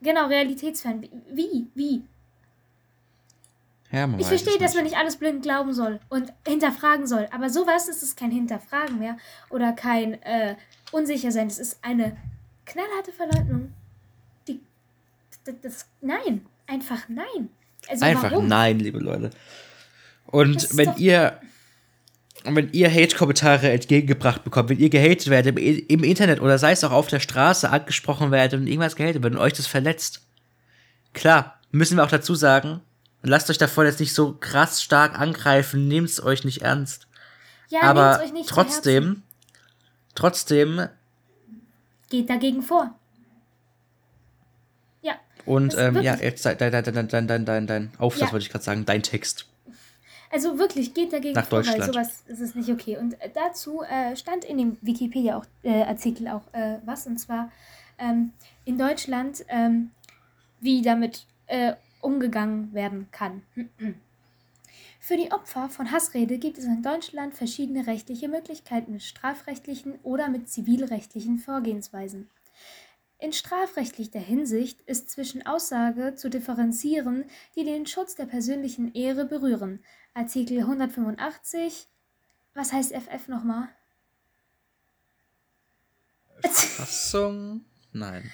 Genau, 0.00 0.26
realitätsfern. 0.28 1.02
Wie? 1.32 1.66
Wie? 1.74 2.02
Ja, 3.90 4.06
Ich 4.18 4.26
verstehe, 4.26 4.58
dass 4.58 4.74
man 4.74 4.84
nicht. 4.84 4.96
alles 4.96 5.16
blind 5.16 5.42
glauben 5.42 5.72
soll 5.72 5.98
und 6.10 6.32
hinterfragen 6.46 7.06
soll. 7.06 7.26
Aber 7.32 7.48
sowas 7.48 7.88
ist 7.88 8.02
es 8.02 8.14
kein 8.16 8.30
Hinterfragen 8.30 8.98
mehr 8.98 9.16
oder 9.48 9.72
kein 9.72 10.22
äh, 10.22 10.56
Unsichersein. 10.92 11.46
Es 11.46 11.58
ist 11.58 11.78
eine 11.82 12.16
knallharte 12.66 13.12
Verleugnung. 13.12 13.72
Die, 14.46 14.60
das, 15.44 15.54
das, 15.62 15.86
nein, 16.02 16.44
einfach 16.66 17.08
nein. 17.08 17.48
Also 17.88 18.04
Einfach 18.04 18.30
warum? 18.30 18.46
nein, 18.46 18.78
liebe 18.78 18.98
Leute. 18.98 19.30
Und 20.26 20.56
Das 20.56 20.76
wenn 20.76 20.90
doch- 20.90 20.98
ihr 22.50 22.56
wenn 22.56 22.72
ihr 22.72 22.90
Hate-Kommentare 22.90 23.70
entgegengebracht 23.70 24.44
bekommt, 24.44 24.68
wenn 24.70 24.78
ihr 24.78 24.90
gehatet 24.90 25.28
werdet 25.28 25.58
im, 25.58 25.86
im 25.88 26.04
Internet 26.04 26.40
oder 26.40 26.58
sei 26.58 26.72
es 26.72 26.84
auch 26.84 26.92
auf 26.92 27.08
der 27.08 27.20
Straße 27.20 27.68
angesprochen 27.70 28.30
werdet 28.30 28.60
und 28.60 28.66
irgendwas 28.66 28.96
gehatet 28.96 29.22
wird 29.22 29.34
und 29.34 29.40
euch 29.40 29.52
das 29.54 29.66
verletzt, 29.66 30.22
klar, 31.12 31.58
müssen 31.70 31.96
wir 31.96 32.04
auch 32.04 32.10
dazu 32.10 32.34
sagen, 32.34 32.80
lasst 33.22 33.50
euch 33.50 33.58
davon 33.58 33.86
jetzt 33.86 34.00
nicht 34.00 34.14
so 34.14 34.36
krass 34.38 34.82
stark 34.82 35.18
angreifen, 35.18 35.88
nehmt 35.88 36.08
es 36.08 36.22
euch 36.22 36.44
nicht 36.44 36.62
ernst. 36.62 37.06
Ja, 37.68 37.82
Aber 37.82 38.20
euch 38.22 38.32
nicht 38.32 38.48
trotzdem, 38.48 39.22
trotzdem 40.14 40.88
Geht 42.08 42.30
dagegen 42.30 42.62
vor. 42.62 42.94
Ja. 45.02 45.16
und 45.44 45.76
ähm, 45.76 46.00
ja, 46.00 46.16
jetzt 46.16 46.46
dein, 46.46 46.56
dein, 46.56 46.72
dein, 46.72 46.84
dein, 46.84 47.08
dein, 47.08 47.26
dein, 47.26 47.44
dein, 47.44 47.66
dein 47.66 47.92
Aufsatz 47.98 48.28
Ja. 48.28 48.32
wollte 48.32 48.44
ich 48.44 48.50
gerade 48.50 48.64
sagen, 48.64 48.86
dein 48.86 49.02
Text. 49.02 49.46
Also 50.30 50.58
wirklich, 50.58 50.94
geht 50.94 51.12
dagegen 51.12 51.34
Nach 51.34 51.46
vor, 51.46 51.58
weil 51.58 51.78
Deutschland. 51.78 51.94
sowas 51.94 52.22
ist 52.26 52.40
es 52.40 52.54
nicht 52.54 52.68
okay. 52.68 52.98
Und 52.98 53.20
äh, 53.20 53.30
dazu 53.32 53.82
äh, 53.82 54.14
stand 54.16 54.44
in 54.44 54.58
dem 54.58 54.76
Wikipedia-Artikel 54.82 56.28
auch 56.28 56.42
äh, 56.52 56.78
was, 56.84 57.06
und 57.06 57.18
zwar 57.18 57.50
ähm, 57.98 58.32
in 58.64 58.78
Deutschland, 58.78 59.44
ähm, 59.48 59.90
wie 60.60 60.82
damit 60.82 61.26
äh, 61.46 61.74
umgegangen 62.00 62.72
werden 62.74 63.08
kann. 63.10 63.42
Für 65.00 65.16
die 65.16 65.32
Opfer 65.32 65.70
von 65.70 65.90
Hassrede 65.90 66.36
gibt 66.36 66.58
es 66.58 66.64
in 66.64 66.82
Deutschland 66.82 67.34
verschiedene 67.34 67.86
rechtliche 67.86 68.28
Möglichkeiten 68.28 68.92
mit 68.92 69.02
strafrechtlichen 69.02 69.98
oder 70.02 70.28
mit 70.28 70.50
zivilrechtlichen 70.50 71.38
Vorgehensweisen. 71.38 72.28
In 73.20 73.32
strafrechtlicher 73.32 74.20
Hinsicht 74.20 74.80
ist 74.82 75.10
zwischen 75.10 75.44
Aussage 75.46 76.14
zu 76.14 76.30
differenzieren, 76.30 77.24
die 77.56 77.64
den 77.64 77.86
Schutz 77.86 78.14
der 78.14 78.26
persönlichen 78.26 78.94
Ehre 78.94 79.24
berühren. 79.24 79.80
Artikel 80.14 80.58
185. 80.60 81.86
Was 82.54 82.72
heißt 82.72 82.92
FF 82.94 83.28
nochmal? 83.28 83.68
Fassung? 86.42 87.64
Nein. 87.92 88.30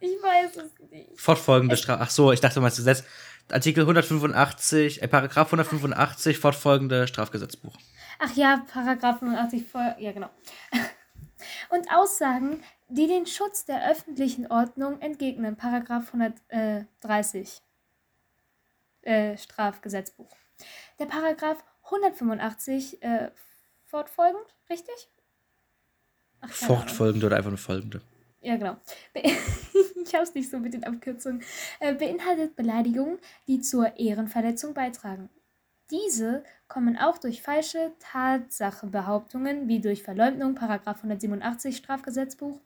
Ich 0.00 0.22
weiß 0.22 0.56
es 0.56 0.90
nicht. 0.90 1.20
Fortfolgende 1.20 1.76
Strafe. 1.76 2.02
Ach 2.02 2.10
so, 2.10 2.32
ich 2.32 2.40
dachte 2.40 2.60
mal, 2.60 2.68
das 2.68 2.76
Gesetz. 2.76 3.04
Artikel 3.50 3.82
185, 3.82 5.02
äh, 5.02 5.08
Paragraph 5.08 5.48
185, 5.48 6.38
fortfolgende 6.38 7.06
Strafgesetzbuch. 7.06 7.76
Ach 8.18 8.34
ja, 8.36 8.64
Paragraph 8.72 9.18
85 9.18 9.66
voll. 9.66 9.94
Ja, 9.98 10.12
genau. 10.12 10.30
Und 11.70 11.90
Aussagen, 11.92 12.62
die 12.88 13.06
den 13.06 13.26
Schutz 13.26 13.66
der 13.66 13.90
öffentlichen 13.90 14.46
Ordnung 14.46 15.00
entgegnen. 15.00 15.56
Paragraph 15.56 16.12
130 16.14 17.60
äh, 19.02 19.36
Strafgesetzbuch. 19.36 20.30
Der 20.98 21.06
Paragraph 21.06 21.64
185 21.84 23.02
äh, 23.02 23.30
fortfolgend, 23.84 24.46
richtig? 24.70 25.10
Ach. 26.40 26.50
Fortfolgende 26.50 27.26
oder 27.26 27.36
einfach 27.36 27.50
nur 27.50 27.58
folgende. 27.58 28.02
Ja, 28.40 28.56
genau. 28.56 28.76
Be 29.12 29.22
ich 30.04 30.14
hab's 30.14 30.34
nicht 30.34 30.50
so 30.50 30.58
mit 30.58 30.74
den 30.74 30.84
Abkürzungen. 30.84 31.42
Äh, 31.80 31.94
beinhaltet 31.94 32.56
Beleidigungen, 32.56 33.18
die 33.48 33.60
zur 33.60 33.96
Ehrenverletzung 33.98 34.74
beitragen. 34.74 35.30
Diese 35.90 36.44
kommen 36.74 36.98
auch 36.98 37.18
durch 37.18 37.40
falsche 37.40 37.92
Tatsachenbehauptungen 38.00 39.68
wie 39.68 39.78
durch 39.78 40.02
Verleumdung, 40.02 40.56
Paragraph 40.56 40.96
187 40.96 41.76
Strafgesetzbuch 41.76 42.58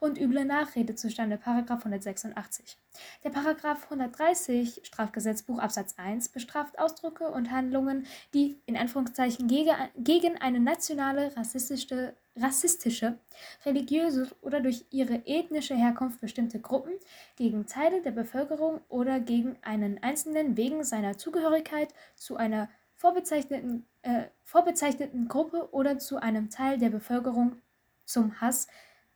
und 0.00 0.20
üble 0.20 0.44
Nachrede 0.44 0.94
zustande, 0.96 1.38
Paragraph 1.38 1.78
186. 1.78 2.76
Der 3.24 3.30
Paragraph 3.30 3.84
130 3.84 4.82
Strafgesetzbuch 4.82 5.58
Absatz 5.58 5.94
1 5.96 6.28
bestraft 6.28 6.78
Ausdrücke 6.78 7.30
und 7.30 7.50
Handlungen, 7.52 8.04
die 8.34 8.60
in 8.66 8.76
Anführungszeichen 8.76 9.48
gegen, 9.48 9.74
gegen 9.96 10.38
eine 10.42 10.60
nationale, 10.60 11.34
rassistische, 11.34 12.12
rassistische, 12.36 13.18
religiöse 13.64 14.28
oder 14.42 14.60
durch 14.60 14.84
ihre 14.90 15.26
ethnische 15.26 15.74
Herkunft 15.74 16.20
bestimmte 16.20 16.60
Gruppen, 16.60 16.92
gegen 17.36 17.64
Teile 17.64 18.02
der 18.02 18.10
Bevölkerung 18.10 18.82
oder 18.90 19.20
gegen 19.20 19.56
einen 19.62 20.02
Einzelnen 20.02 20.58
wegen 20.58 20.84
seiner 20.84 21.16
Zugehörigkeit 21.16 21.88
zu 22.14 22.36
einer 22.36 22.68
vorbezeichneten, 23.04 23.86
äh, 24.00 24.28
vorbezeichneten 24.44 25.28
Gruppe 25.28 25.68
oder 25.72 25.98
zu 25.98 26.16
einem 26.16 26.48
Teil 26.48 26.78
der 26.78 26.88
Bevölkerung 26.88 27.60
zum 28.06 28.40
Hass. 28.40 28.66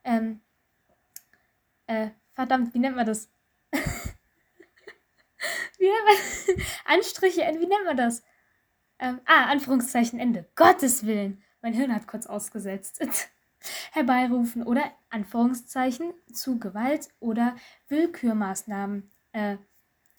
Ähm, 0.04 0.42
äh, 1.86 2.10
verdammt, 2.34 2.74
wie 2.74 2.80
nennt 2.80 2.96
man 2.96 3.06
das? 3.06 3.30
wie 5.78 5.86
nennt 5.86 6.04
man 6.04 6.16
Anstriche, 6.84 7.40
wie 7.40 7.66
nennt 7.66 7.86
man 7.86 7.96
das? 7.96 8.22
Ähm, 8.98 9.22
ah, 9.24 9.46
Anführungszeichen 9.46 10.20
Ende. 10.20 10.44
Gottes 10.54 11.06
Willen. 11.06 11.42
Mein 11.62 11.72
Hirn 11.72 11.94
hat 11.94 12.06
kurz 12.06 12.26
ausgesetzt. 12.26 13.00
Herbeirufen 13.92 14.64
oder 14.64 14.82
Anführungszeichen 15.08 16.12
zu 16.30 16.58
Gewalt 16.58 17.08
oder 17.20 17.56
Willkürmaßnahmen. 17.88 19.10
Äh, 19.32 19.56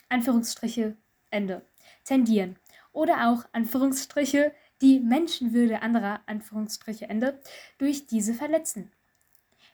Anführungsstriche 0.09 0.97
Ende. 1.30 1.61
Tendieren. 2.03 2.57
Oder 2.92 3.30
auch 3.30 3.46
Anführungsstriche 3.52 4.54
die 4.82 5.00
Menschenwürde 5.00 5.82
anderer 5.82 6.22
Anführungsstriche 6.26 7.10
Ende 7.10 7.40
durch 7.78 8.08
diese 8.08 8.34
verletzen. 8.34 8.92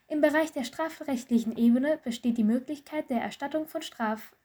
Im 0.08 0.22
Bereich 0.22 0.52
der 0.52 0.64
strafrechtlichen 0.64 1.58
Ebene 1.58 2.00
besteht 2.04 2.38
die 2.38 2.44
Möglichkeit 2.44 3.10
der 3.10 3.22
Erstattung 3.22 3.68
von 3.68 3.82
Straf 3.82 4.36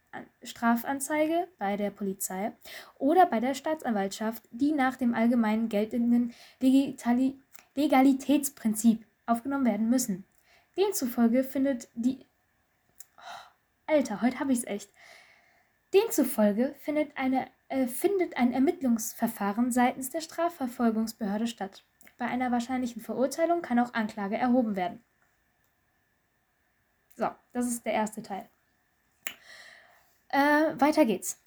Strafanzeige 0.42 1.46
bei 1.58 1.76
der 1.76 1.90
Polizei 1.90 2.52
oder 2.98 3.26
bei 3.26 3.38
der 3.38 3.54
Staatsanwaltschaft, 3.54 4.42
die 4.50 4.72
nach 4.72 4.96
dem 4.96 5.14
allgemein 5.14 5.68
geltenden 5.68 6.34
Legitali 6.58 7.38
Legalitätsprinzip 7.76 9.06
aufgenommen 9.26 9.66
werden 9.66 9.88
müssen. 9.88 10.24
Demzufolge 10.76 11.44
findet 11.44 11.88
die. 11.94 12.26
Oh, 13.16 13.50
Alter, 13.86 14.22
heute 14.22 14.40
habe 14.40 14.52
ich 14.52 14.58
es 14.58 14.66
echt. 14.66 14.90
Demzufolge 15.94 16.74
findet, 16.80 17.16
eine, 17.16 17.48
äh, 17.70 17.86
findet 17.86 18.36
ein 18.36 18.52
Ermittlungsverfahren 18.52 19.70
seitens 19.70 20.10
der 20.10 20.20
Strafverfolgungsbehörde 20.20 21.46
statt. 21.46 21.84
Bei 22.18 22.26
einer 22.26 22.50
wahrscheinlichen 22.50 23.00
Verurteilung 23.00 23.62
kann 23.62 23.78
auch 23.78 23.94
Anklage 23.94 24.36
erhoben 24.36 24.74
werden. 24.74 25.00
So, 27.16 27.28
das 27.52 27.68
ist 27.68 27.86
der 27.86 27.92
erste 27.92 28.22
Teil. 28.22 28.48
Äh, 30.28 30.80
weiter 30.80 31.04
geht's. 31.04 31.40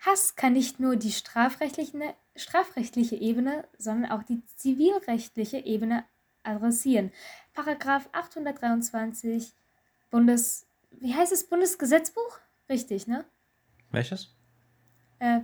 Hass 0.00 0.36
kann 0.36 0.52
nicht 0.52 0.80
nur 0.80 0.96
die 0.96 1.12
strafrechtliche, 1.12 2.14
strafrechtliche 2.36 3.16
Ebene, 3.16 3.66
sondern 3.78 4.12
auch 4.12 4.22
die 4.22 4.44
zivilrechtliche 4.54 5.58
Ebene 5.58 6.04
adressieren. 6.42 7.10
Paragraph 7.54 8.08
823 8.12 9.54
Bundes. 10.10 10.66
Wie 10.90 11.14
heißt 11.14 11.32
es? 11.32 11.48
Bundesgesetzbuch? 11.48 12.38
Richtig, 12.68 13.06
ne? 13.06 13.24
Welches? 13.90 14.37
Äh, 15.18 15.40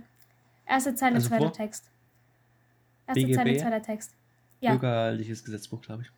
erste 0.65 0.95
Zeile, 0.95 1.15
Also 1.15 1.29
zweiter 1.29 1.43
vor? 1.45 1.53
Text. 1.53 1.89
Erste 3.07 3.21
BGB? 3.21 3.35
Zeile, 3.35 3.57
zweiter 3.57 3.81
Text. 3.81 4.15
Ja. 4.61 4.71
Bürgerliches 4.71 5.43
Gesetzbuch, 5.43 5.81
glaube 5.81 6.03
ich. 6.03 6.11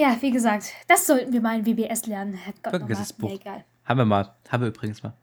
Ja, 0.00 0.16
wie 0.20 0.30
gesagt, 0.32 0.72
das 0.88 1.06
sollten 1.06 1.32
wir 1.32 1.40
mal 1.40 1.58
in 1.58 1.66
WBS 1.66 2.06
lernen. 2.06 2.38
Bürgergesetzbuch. 2.62 3.30
Ja, 3.30 3.36
egal. 3.36 3.64
Haben 3.84 3.98
wir 3.98 4.04
mal. 4.04 4.34
Haben 4.48 4.62
wir 4.62 4.68
übrigens 4.68 5.02
mal. 5.02 5.14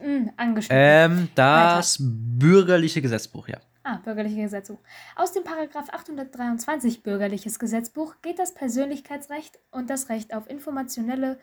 Hm, 0.00 0.30
angeschnitten. 0.36 0.78
Ähm, 0.78 1.28
das 1.34 1.98
bürgerliche 2.00 3.02
Gesetzbuch, 3.02 3.48
ja. 3.48 3.58
Ah, 3.82 3.96
bürgerliches 3.96 4.36
Gesetzbuch. 4.44 4.78
Aus 5.16 5.32
dem 5.32 5.44
Paragraph 5.44 5.88
823 5.90 7.02
Bürgerliches 7.02 7.58
Gesetzbuch 7.58 8.14
geht 8.22 8.38
das 8.38 8.54
Persönlichkeitsrecht 8.54 9.58
und 9.70 9.90
das 9.90 10.08
Recht 10.08 10.34
auf 10.34 10.48
informationelle, 10.48 11.38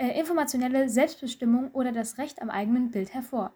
äh, 0.00 0.18
informationelle 0.18 0.88
Selbstbestimmung 0.88 1.72
oder 1.72 1.92
das 1.92 2.16
Recht 2.16 2.40
am 2.40 2.48
eigenen 2.48 2.90
Bild 2.90 3.12
hervor. 3.12 3.54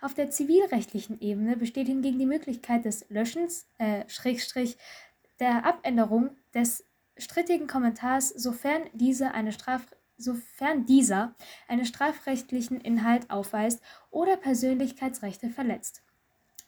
Auf 0.00 0.14
der 0.14 0.30
zivilrechtlichen 0.30 1.20
Ebene 1.20 1.54
besteht 1.54 1.86
hingegen 1.86 2.18
die 2.18 2.24
Möglichkeit 2.24 2.86
des 2.86 3.04
Löschens, 3.10 3.66
äh, 3.76 4.08
Schrägstrich, 4.08 4.78
der 5.38 5.66
Abänderung 5.66 6.30
des 6.54 6.82
strittigen 7.18 7.66
Kommentars, 7.66 8.30
sofern 8.30 8.84
diese 8.94 9.32
eine 9.32 9.52
Straf 9.52 9.86
sofern 10.18 10.86
dieser 10.86 11.34
einen 11.68 11.84
strafrechtlichen 11.84 12.80
Inhalt 12.80 13.28
aufweist 13.28 13.82
oder 14.10 14.38
Persönlichkeitsrechte 14.38 15.50
verletzt. 15.50 16.00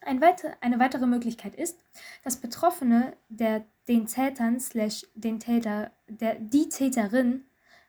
Ein 0.02 0.20
weite, 0.20 0.52
eine 0.61 0.78
weitere 0.78 1.06
Möglichkeit 1.06 1.54
ist, 1.54 1.78
dass 2.22 2.36
Betroffene 2.36 3.16
der 3.30 3.64
den 3.88 4.04
Tätern 4.04 4.61
slash 4.61 5.06
den 5.14 5.40
Täter, 5.40 5.92
der 6.09 6.34
die 6.34 6.68
Täterin, 6.68 7.47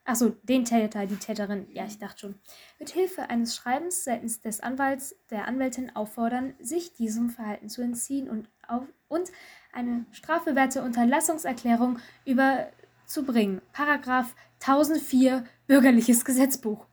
achso, 0.10 0.30
den 0.43 0.66
Täter, 0.66 1.05
die 1.05 1.18
Täterin, 1.18 1.68
ja, 1.72 1.86
ich 1.86 1.99
dachte 1.99 2.20
schon, 2.20 2.36
mit 2.80 2.89
Hilfe 2.89 3.30
eines 3.30 3.55
Schreibens 3.55 4.03
seitens 4.03 4.41
des 4.41 4.60
Anwalts, 4.60 5.16
der 5.30 5.47
Anwältin 5.47 5.95
auffordern, 5.95 6.55
sich 6.60 6.93
diesem 6.93 7.30
Verhalten 7.30 7.70
zu 7.70 7.82
entziehen 7.82 8.30
und, 8.30 8.49
auf, 8.68 8.84
und 9.07 9.32
eine 9.72 10.05
strafbewährte 10.12 10.82
Unterlassungserklärung 10.82 11.99
überzubringen. 12.26 13.62
Paragraph 13.72 14.36
1004 14.62 15.45
Bürgerliches 15.68 16.26
Gesetzbuch. 16.26 16.88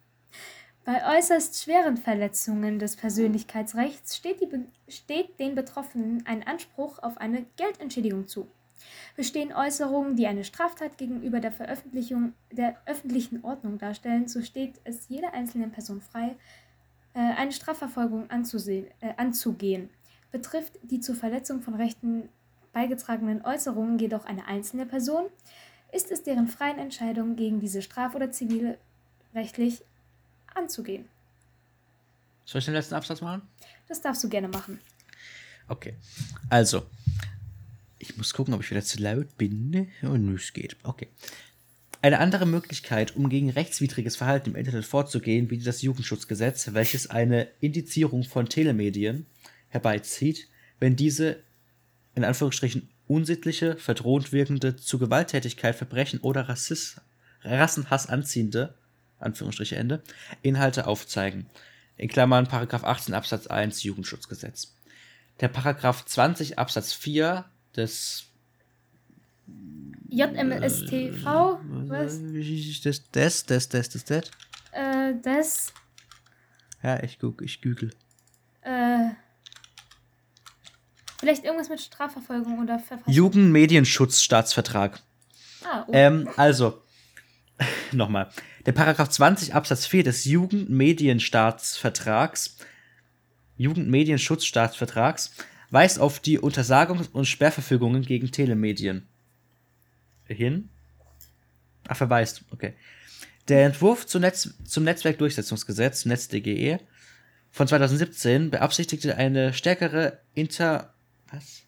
Bei 0.84 1.18
äußerst 1.18 1.60
schweren 1.60 1.96
Verletzungen 1.96 2.78
des 2.78 2.96
Persönlichkeitsrechts 2.96 4.16
steht, 4.16 4.40
die, 4.40 4.48
steht 4.88 5.40
den 5.40 5.54
Betroffenen 5.54 6.24
ein 6.26 6.46
Anspruch 6.46 7.02
auf 7.02 7.18
eine 7.18 7.44
Geldentschädigung 7.56 8.28
zu. 8.28 8.46
Bestehen 9.16 9.52
Äußerungen, 9.52 10.16
die 10.16 10.26
eine 10.26 10.44
Straftat 10.44 10.98
gegenüber 10.98 11.40
der 11.40 11.52
Veröffentlichung 11.52 12.34
der 12.50 12.76
öffentlichen 12.86 13.44
Ordnung 13.44 13.78
darstellen, 13.78 14.28
so 14.28 14.42
steht 14.42 14.74
es 14.84 15.08
jeder 15.08 15.32
einzelnen 15.34 15.72
Person 15.72 16.00
frei, 16.00 16.36
äh, 17.14 17.18
eine 17.18 17.52
Strafverfolgung 17.52 18.30
anzusehen, 18.30 18.86
äh, 19.00 19.14
anzugehen. 19.16 19.90
Betrifft 20.32 20.78
die 20.82 21.00
zur 21.00 21.14
Verletzung 21.14 21.62
von 21.62 21.74
Rechten 21.74 22.28
beigetragenen 22.72 23.42
Äußerungen 23.42 23.98
jedoch 23.98 24.26
eine 24.26 24.46
einzelne 24.46 24.84
Person, 24.84 25.26
ist 25.92 26.10
es 26.10 26.22
deren 26.22 26.46
freien 26.46 26.78
Entscheidung, 26.78 27.36
gegen 27.36 27.58
diese 27.58 27.80
straf- 27.80 28.14
oder 28.14 28.30
zivilrechtlich 28.30 29.82
anzugehen. 30.54 31.08
Soll 32.44 32.58
ich 32.58 32.66
den 32.66 32.74
letzten 32.74 32.94
Absatz 32.94 33.20
machen? 33.22 33.42
Das 33.88 34.02
darfst 34.02 34.22
du 34.22 34.28
gerne 34.28 34.48
machen. 34.48 34.78
Okay. 35.68 35.94
Also, 36.50 36.82
ich 38.10 38.16
muss 38.16 38.34
gucken, 38.34 38.54
ob 38.54 38.62
ich 38.62 38.70
wieder 38.70 38.82
zu 38.82 39.00
laut 39.00 39.36
bin. 39.36 39.88
Und 40.02 40.34
es 40.34 40.52
geht. 40.52 40.76
Okay. 40.82 41.08
Eine 42.02 42.18
andere 42.20 42.46
Möglichkeit, 42.46 43.16
um 43.16 43.28
gegen 43.28 43.50
rechtswidriges 43.50 44.16
Verhalten 44.16 44.50
im 44.50 44.56
Internet 44.56 44.84
vorzugehen, 44.84 45.48
bietet 45.48 45.66
das 45.66 45.82
Jugendschutzgesetz, 45.82 46.72
welches 46.72 47.10
eine 47.10 47.48
Indizierung 47.60 48.22
von 48.22 48.48
Telemedien 48.48 49.26
herbeizieht, 49.68 50.48
wenn 50.78 50.94
diese 50.94 51.38
in 52.14 52.24
Anführungsstrichen 52.24 52.88
unsittliche, 53.08 53.76
verdrohend 53.76 54.32
wirkende, 54.32 54.76
zu 54.76 54.98
Gewalttätigkeit, 54.98 55.74
Verbrechen 55.74 56.20
oder 56.20 56.48
Rassist, 56.48 57.00
Rassenhass 57.42 58.08
anziehende, 58.08 58.74
Anführungsstriche 59.18 59.76
Ende, 59.76 60.02
Inhalte 60.42 60.86
aufzeigen. 60.86 61.46
In 61.96 62.08
Klammern 62.08 62.46
Paragraph 62.46 62.84
18 62.84 63.14
Absatz 63.14 63.46
1 63.46 63.82
Jugendschutzgesetz. 63.82 64.74
Der 65.40 65.48
Paragraph 65.48 66.04
20 66.04 66.58
Absatz 66.58 66.92
4 66.92 67.44
des 67.76 68.26
JMSTV, 70.08 71.58
was? 71.88 72.20
des 72.20 72.80
des 72.80 73.10
des 73.12 73.46
des 73.46 73.68
des 73.68 74.04
des 74.04 74.30
Äh, 74.72 75.14
das, 75.22 75.72
ja 76.82 77.02
ich 77.02 77.18
guck 77.18 77.42
ich 77.42 77.62
google 77.62 77.90
äh, 78.62 79.10
vielleicht 81.18 81.44
irgendwas 81.44 81.68
mit 81.68 81.80
Strafverfolgung 81.80 82.58
oder 82.58 82.78
Verfassung. 82.78 83.12
Jugendmedienschutzstaatsvertrag 83.12 85.02
Ah, 85.68 85.84
oh. 85.86 85.90
ähm, 85.92 86.28
also 86.36 86.82
nochmal 87.92 88.30
der 88.66 88.72
Paragraph 88.72 89.08
20 89.08 89.54
Absatz 89.54 89.86
4 89.86 90.04
des 90.04 90.24
Jugendmedienstaatsvertrags 90.24 92.56
Jugendmedienschutzstaatsvertrags 93.56 95.32
weist 95.70 95.98
auf 95.98 96.20
die 96.20 96.38
Untersagungs- 96.38 97.10
und 97.12 97.26
Sperrverfügungen 97.26 98.02
gegen 98.02 98.30
Telemedien 98.30 99.06
hin. 100.24 100.68
Ach, 101.88 101.96
verweist, 101.96 102.44
okay. 102.50 102.74
Der 103.48 103.64
Entwurf 103.66 104.06
zum, 104.06 104.22
Netz, 104.22 104.54
zum 104.64 104.84
Netzwerkdurchsetzungsgesetz, 104.84 106.04
NetzDGE, 106.04 106.80
von 107.50 107.68
2017 107.68 108.50
beabsichtigte 108.50 109.16
eine 109.16 109.54
stärkere 109.54 110.20
Inter... 110.34 110.92
Was? 111.30 111.62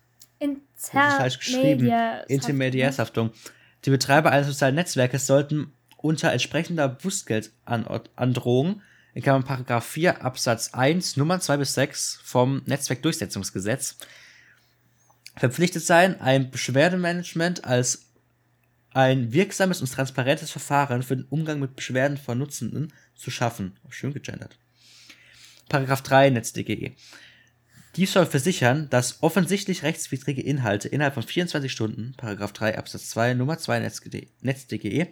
Intermediärshaftung. 2.28 3.30
Die 3.84 3.90
Betreiber 3.90 4.30
eines 4.30 4.48
sozialen 4.48 4.74
Netzwerkes 4.74 5.26
sollten 5.26 5.72
unter 5.96 6.32
entsprechender 6.32 6.88
Bußgeldandrohung, 6.88 8.82
in 9.18 9.24
Klammern 9.24 9.42
Paragraph 9.42 9.84
4 9.84 10.24
Absatz 10.24 10.74
1 10.74 11.16
Nummern 11.16 11.40
2 11.40 11.56
bis 11.56 11.74
6 11.74 12.20
vom 12.22 12.62
Netzwerkdurchsetzungsgesetz 12.66 13.96
verpflichtet 15.36 15.82
sein, 15.82 16.20
ein 16.20 16.52
Beschwerdemanagement 16.52 17.64
als 17.64 18.12
ein 18.94 19.32
wirksames 19.32 19.80
und 19.80 19.90
transparentes 19.90 20.52
Verfahren 20.52 21.02
für 21.02 21.16
den 21.16 21.26
Umgang 21.30 21.58
mit 21.58 21.74
Beschwerden 21.74 22.16
von 22.16 22.38
Nutzenden 22.38 22.92
zu 23.16 23.32
schaffen. 23.32 23.76
Schön 23.88 24.14
gegendert. 24.14 24.56
Paragraph 25.68 26.02
3 26.02 26.30
NetzDGE. 26.30 26.92
Dies 27.96 28.12
soll 28.12 28.26
versichern, 28.26 28.88
dass 28.88 29.20
offensichtlich 29.24 29.82
rechtswidrige 29.82 30.42
Inhalte 30.42 30.86
innerhalb 30.86 31.14
von 31.14 31.24
24 31.24 31.72
Stunden, 31.72 32.14
Paragraph 32.16 32.52
3 32.52 32.78
Absatz 32.78 33.10
2 33.10 33.34
Nummer 33.34 33.58
2 33.58 33.80
NetzDGE, 33.80 34.28
NetzDGE 34.42 35.08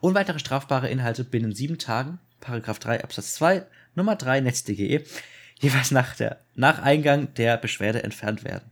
und 0.00 0.14
weitere 0.14 0.38
strafbare 0.38 0.88
Inhalte 0.88 1.24
binnen 1.24 1.54
sieben 1.54 1.76
Tagen, 1.76 2.20
Paragraph 2.40 2.78
3 2.78 3.04
Absatz 3.04 3.34
2 3.34 3.64
Nummer 3.94 4.16
3 4.16 4.40
NetzDGE, 4.40 5.04
jeweils 5.58 5.90
nach, 5.90 6.14
der, 6.16 6.38
nach 6.54 6.80
Eingang 6.82 7.34
der 7.34 7.56
Beschwerde 7.56 8.02
entfernt 8.02 8.44
werden. 8.44 8.70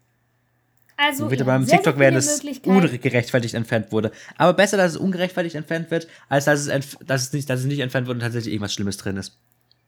Also, 0.96 1.24
Und 1.24 1.30
wieder 1.30 1.44
beim 1.44 1.64
TikTok 1.64 1.96
werden 1.98 2.16
es 2.16 2.40
ungerechtfertigt 2.64 3.54
entfernt 3.54 3.92
wurde. 3.92 4.10
Aber 4.36 4.52
besser, 4.52 4.76
dass 4.76 4.92
es 4.92 4.96
ungerechtfertigt 4.96 5.54
entfernt 5.54 5.92
wird, 5.92 6.08
als 6.28 6.46
dass 6.46 6.66
es, 6.66 6.98
dass 7.06 7.22
es, 7.22 7.32
nicht, 7.32 7.48
dass 7.48 7.60
es 7.60 7.66
nicht 7.66 7.78
entfernt 7.78 8.08
wurde 8.08 8.16
und 8.16 8.22
tatsächlich 8.22 8.52
irgendwas 8.52 8.74
Schlimmes 8.74 8.96
drin 8.96 9.16
ist. 9.16 9.38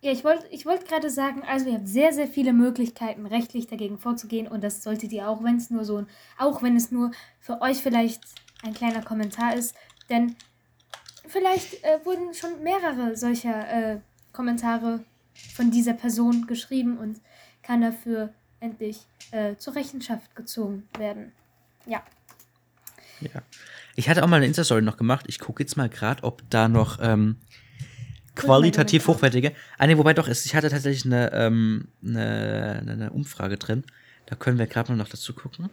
Ja, 0.03 0.13
ich 0.13 0.25
wollte 0.25 0.47
ich 0.51 0.65
wollt 0.67 0.87
gerade 0.89 1.11
sagen, 1.11 1.43
also 1.47 1.67
ihr 1.69 1.75
habt 1.75 1.89
sehr, 1.89 2.13
sehr 2.13 2.29
viele 2.29 2.53
Möglichkeiten, 2.53 3.27
rechtlich 3.27 3.67
dagegen 3.67 3.99
vorzugehen 3.99 4.47
und 4.47 4.63
das 4.63 4.83
solltet 4.83 5.13
ihr 5.13 5.29
auch, 5.29 5.43
wenn 5.43 5.57
es 5.57 5.69
nur 5.69 5.85
so 5.85 5.99
ein, 5.99 6.07
auch 6.39 6.63
wenn 6.63 6.77
es 6.77 6.93
nur 6.93 7.11
für 7.41 7.61
euch 7.61 7.79
vielleicht 7.79 8.23
ein 8.63 8.73
kleiner 8.73 9.03
Kommentar 9.03 9.57
ist, 9.57 9.75
denn 10.09 10.37
vielleicht 11.31 11.83
äh, 11.85 12.05
wurden 12.05 12.35
schon 12.35 12.63
mehrere 12.63 13.17
solcher 13.17 13.93
äh, 13.93 13.99
Kommentare 14.33 15.01
von 15.55 15.71
dieser 15.71 15.95
Person 15.95 16.47
geschrieben 16.47 16.99
und 16.99 17.21
kann 17.63 17.81
dafür 17.81 18.33
endlich 18.61 19.01
äh, 19.31 19.57
zur 19.57 19.75
Rechenschaft 19.75 20.35
gezogen 20.35 20.89
werden. 20.99 21.33
Ja. 21.87 22.03
Ja. 23.21 23.43
Ich 23.97 24.09
hatte 24.09 24.23
auch 24.23 24.29
mal 24.29 24.37
eine 24.37 24.47
Insta-Story 24.47 24.83
noch 24.83 24.97
gemacht. 24.97 25.27
Ich 25.29 25.39
gucke 25.39 25.63
jetzt 25.63 25.77
mal 25.77 25.89
gerade, 25.89 26.25
ob 26.25 26.43
da 26.49 26.69
noch 26.69 26.99
ähm, 27.03 27.37
qualitativ 28.35 29.07
hochwertige. 29.09 29.53
Ah, 29.79 29.87
nee, 29.87 29.99
wobei 29.99 30.15
doch, 30.15 30.29
ist, 30.29 30.47
ich 30.47 30.55
hatte 30.55 30.71
tatsächlich 30.71 31.05
eine, 31.05 31.33
ähm, 31.33 31.89
eine, 32.05 32.83
eine 32.87 33.11
Umfrage 33.11 33.57
drin. 33.57 33.85
Da 34.27 34.37
können 34.37 34.59
wir 34.59 34.67
gerade 34.67 34.93
mal 34.93 34.97
noch 34.97 35.09
dazu 35.09 35.35
gucken. 35.35 35.69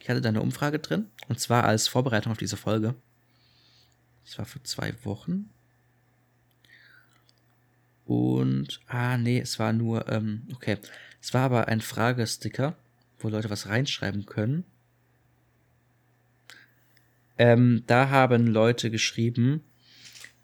Ich 0.00 0.08
hatte 0.08 0.20
da 0.20 0.28
eine 0.28 0.42
Umfrage 0.42 0.78
drin. 0.78 1.06
Und 1.28 1.40
zwar 1.40 1.64
als 1.64 1.88
Vorbereitung 1.88 2.32
auf 2.32 2.38
diese 2.38 2.56
Folge. 2.56 2.94
Das 4.30 4.38
war 4.38 4.44
für 4.44 4.62
zwei 4.62 4.94
Wochen. 5.02 5.50
Und, 8.06 8.80
ah, 8.86 9.18
nee, 9.18 9.40
es 9.40 9.58
war 9.58 9.72
nur, 9.72 10.08
ähm, 10.08 10.46
okay. 10.54 10.78
Es 11.20 11.34
war 11.34 11.42
aber 11.42 11.66
ein 11.66 11.80
Fragesticker, 11.80 12.76
wo 13.18 13.28
Leute 13.28 13.50
was 13.50 13.66
reinschreiben 13.66 14.26
können. 14.26 14.62
Ähm, 17.38 17.82
da 17.88 18.10
haben 18.10 18.46
Leute 18.46 18.92
geschrieben, 18.92 19.64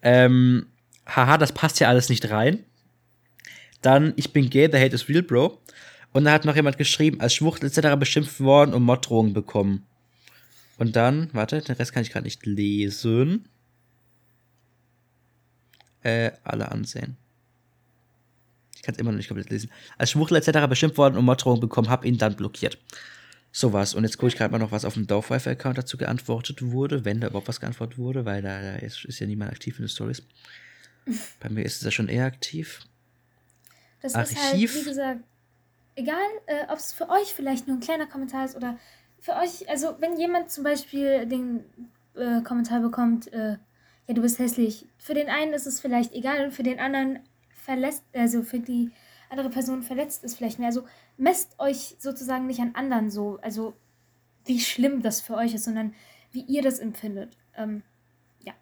ähm, 0.01 0.67
haha, 1.05 1.37
das 1.37 1.53
passt 1.53 1.79
ja 1.79 1.87
alles 1.87 2.09
nicht 2.09 2.29
rein. 2.29 2.65
Dann, 3.81 4.11
ich 4.17 4.33
bin 4.33 4.49
gay, 4.49 4.67
the 4.69 4.79
hate 4.79 4.95
is 4.95 5.07
real, 5.07 5.23
bro. 5.23 5.61
Und 6.11 6.25
da 6.25 6.33
hat 6.33 6.43
noch 6.43 6.57
jemand 6.57 6.77
geschrieben, 6.77 7.21
als 7.21 7.35
Schwuchtel 7.35 7.69
etc. 7.69 7.97
beschimpft 7.97 8.41
worden 8.41 8.73
und 8.73 8.83
Morddrohungen 8.83 9.31
bekommen. 9.31 9.85
Und 10.77 10.97
dann, 10.97 11.29
warte, 11.31 11.61
den 11.61 11.75
Rest 11.75 11.93
kann 11.93 12.03
ich 12.03 12.11
gerade 12.11 12.25
nicht 12.25 12.45
lesen. 12.45 13.47
Äh, 16.07 16.31
alle 16.45 16.71
ansehen. 16.71 17.17
Ich 18.77 18.81
kann 18.81 18.95
es 18.95 18.99
immer 18.99 19.11
noch 19.11 19.17
nicht 19.17 19.27
komplett 19.27 19.49
lesen. 19.49 19.69
Als 19.97 20.11
Schwuchtel 20.11 20.37
etc. 20.37 20.65
beschimpft 20.69 20.97
worden 20.97 21.17
und 21.17 21.25
Morddrohungen 21.25 21.59
bekommen, 21.59 21.89
hab 21.89 22.05
ihn 22.05 22.17
dann 22.17 22.37
blockiert. 22.37 22.77
Sowas. 23.51 23.93
Und 23.93 24.05
jetzt 24.05 24.17
gucke 24.17 24.29
ich 24.29 24.37
gerade 24.37 24.53
mal 24.53 24.59
noch, 24.59 24.71
was 24.71 24.85
auf 24.85 24.93
dem 24.93 25.05
Dorfwife-Account 25.05 25.77
dazu 25.77 25.97
geantwortet 25.97 26.61
wurde, 26.61 27.03
wenn 27.03 27.19
da 27.19 27.27
überhaupt 27.27 27.49
was 27.49 27.59
geantwortet 27.59 27.97
wurde, 27.97 28.23
weil 28.23 28.41
da, 28.41 28.61
da 28.61 28.75
ist, 28.77 29.03
ist, 29.03 29.19
ja 29.19 29.27
niemand 29.27 29.51
aktiv 29.51 29.79
in 29.79 29.83
den 29.83 29.89
Stories. 29.89 30.23
Bei 31.41 31.49
mir 31.49 31.65
ist 31.65 31.77
es 31.77 31.83
ja 31.83 31.91
schon 31.91 32.07
eher 32.07 32.25
aktiv. 32.25 32.85
Das 34.01 34.15
Archiv. 34.15 34.37
ist 34.37 34.43
halt, 34.43 34.61
wie 34.61 34.89
gesagt, 34.89 35.19
egal, 35.95 36.29
äh, 36.45 36.71
ob 36.71 36.77
es 36.77 36.93
für 36.93 37.09
euch 37.09 37.33
vielleicht 37.35 37.67
nur 37.67 37.75
ein 37.75 37.81
kleiner 37.81 38.07
Kommentar 38.07 38.45
ist 38.45 38.55
oder 38.55 38.79
für 39.19 39.33
euch, 39.33 39.67
also 39.67 39.97
wenn 39.99 40.17
jemand 40.17 40.51
zum 40.51 40.63
Beispiel 40.63 41.25
den 41.25 41.65
äh, 42.15 42.41
Kommentar 42.43 42.79
bekommt, 42.79 43.27
äh, 43.33 43.57
ja, 44.07 44.13
du 44.13 44.21
bist 44.21 44.39
hässlich. 44.39 44.87
Für 44.97 45.13
den 45.13 45.29
einen 45.29 45.53
ist 45.53 45.67
es 45.67 45.79
vielleicht 45.79 46.13
egal 46.13 46.45
und 46.45 46.51
für 46.51 46.63
den 46.63 46.79
anderen 46.79 47.19
verlässt, 47.51 48.03
also 48.13 48.41
für 48.41 48.59
die 48.59 48.91
andere 49.29 49.49
Person 49.49 49.83
verletzt 49.83 50.23
ist 50.23 50.37
vielleicht 50.37 50.59
mehr. 50.59 50.69
Also 50.69 50.83
messt 51.17 51.59
euch 51.59 51.95
sozusagen 51.99 52.47
nicht 52.47 52.61
an 52.61 52.75
anderen 52.75 53.09
so, 53.09 53.37
also 53.41 53.73
wie 54.45 54.59
schlimm 54.59 55.01
das 55.01 55.19
für 55.19 55.35
euch 55.35 55.53
ist, 55.53 55.65
sondern 55.65 55.93
wie 56.31 56.41
ihr 56.41 56.61
das 56.61 56.79
empfindet. 56.79 57.37
Ähm, 57.57 57.83
ja. 58.45 58.53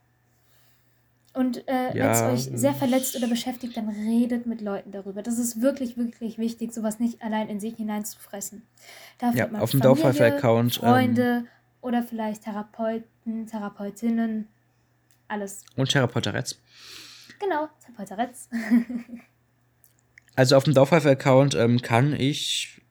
Und 1.34 1.68
äh, 1.68 1.96
ja, 1.96 2.06
wenn 2.06 2.12
es 2.12 2.50
euch 2.50 2.58
sehr 2.58 2.74
verletzt 2.74 3.16
oder 3.16 3.28
beschäftigt, 3.28 3.78
dann 3.78 3.90
redet 3.90 4.48
mit 4.48 4.62
Leuten 4.62 4.92
darüber. 4.92 5.22
Das 5.22 5.38
ist 5.38 5.62
wirklich, 5.62 5.96
wirklich 5.96 6.40
wichtig, 6.40 6.74
sowas 6.74 7.00
nicht 7.00 7.22
allein 7.22 7.50
in 7.50 7.60
sich 7.60 7.76
hineinzufressen. 7.76 8.64
Dafür 9.20 9.52
ja, 9.52 9.60
auf 9.60 9.70
dem 9.70 9.82
Dorfhilfe-Account. 9.82 10.78
Ähm, 10.78 10.80
Freunde 10.80 11.22
ähm, 11.22 11.48
oder 11.82 12.02
vielleicht 12.02 12.46
Therapeuten, 12.46 13.46
Therapeutinnen, 13.46 14.48
alles. 15.28 15.64
Und 15.76 15.92
Therapeuteretz. 15.92 16.60
Genau, 17.40 17.70
Therapeuteretz. 17.84 18.50
Also 20.36 20.58
auf 20.58 20.66
dem 20.66 20.74
Dorfhilfe-Account 20.74 21.56
ähm, 21.56 21.82
kann 21.82 22.14
ich, 22.14 22.82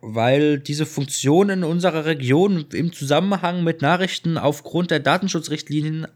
weil 0.00 0.58
diese 0.58 0.84
Funktion 0.84 1.48
in 1.48 1.64
unserer 1.64 2.06
Region 2.06 2.66
im 2.72 2.92
Zusammenhang 2.92 3.62
mit 3.62 3.82
Nachrichten 3.82 4.36
aufgrund 4.36 4.90
der 4.90 5.00
Datenschutzrichtlinien 5.00 6.08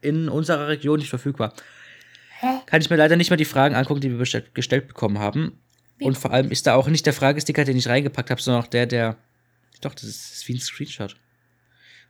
in 0.00 0.28
unserer 0.28 0.68
Region 0.68 1.00
nicht 1.00 1.10
verfügbar, 1.10 1.54
Hä? 2.38 2.60
kann 2.66 2.80
ich 2.80 2.88
mir 2.88 2.96
leider 2.96 3.16
nicht 3.16 3.30
mehr 3.30 3.36
die 3.36 3.44
Fragen 3.44 3.74
angucken, 3.74 4.00
die 4.00 4.10
wir 4.10 4.18
bestellt, 4.18 4.54
gestellt 4.54 4.86
bekommen 4.86 5.18
haben. 5.18 5.58
Wie? 5.98 6.04
Und 6.04 6.16
vor 6.16 6.32
allem 6.32 6.50
ist 6.50 6.66
da 6.66 6.74
auch 6.74 6.88
nicht 6.88 7.04
der 7.04 7.12
Fragesticker, 7.12 7.64
den 7.64 7.76
ich 7.76 7.88
reingepackt 7.88 8.30
habe, 8.30 8.40
sondern 8.40 8.62
auch 8.62 8.68
der, 8.68 8.86
der. 8.86 9.16
Doch, 9.80 9.94
das 9.94 10.04
ist, 10.04 10.30
das 10.30 10.38
ist 10.38 10.48
wie 10.48 10.54
ein 10.54 10.60
Screenshot. 10.60 11.16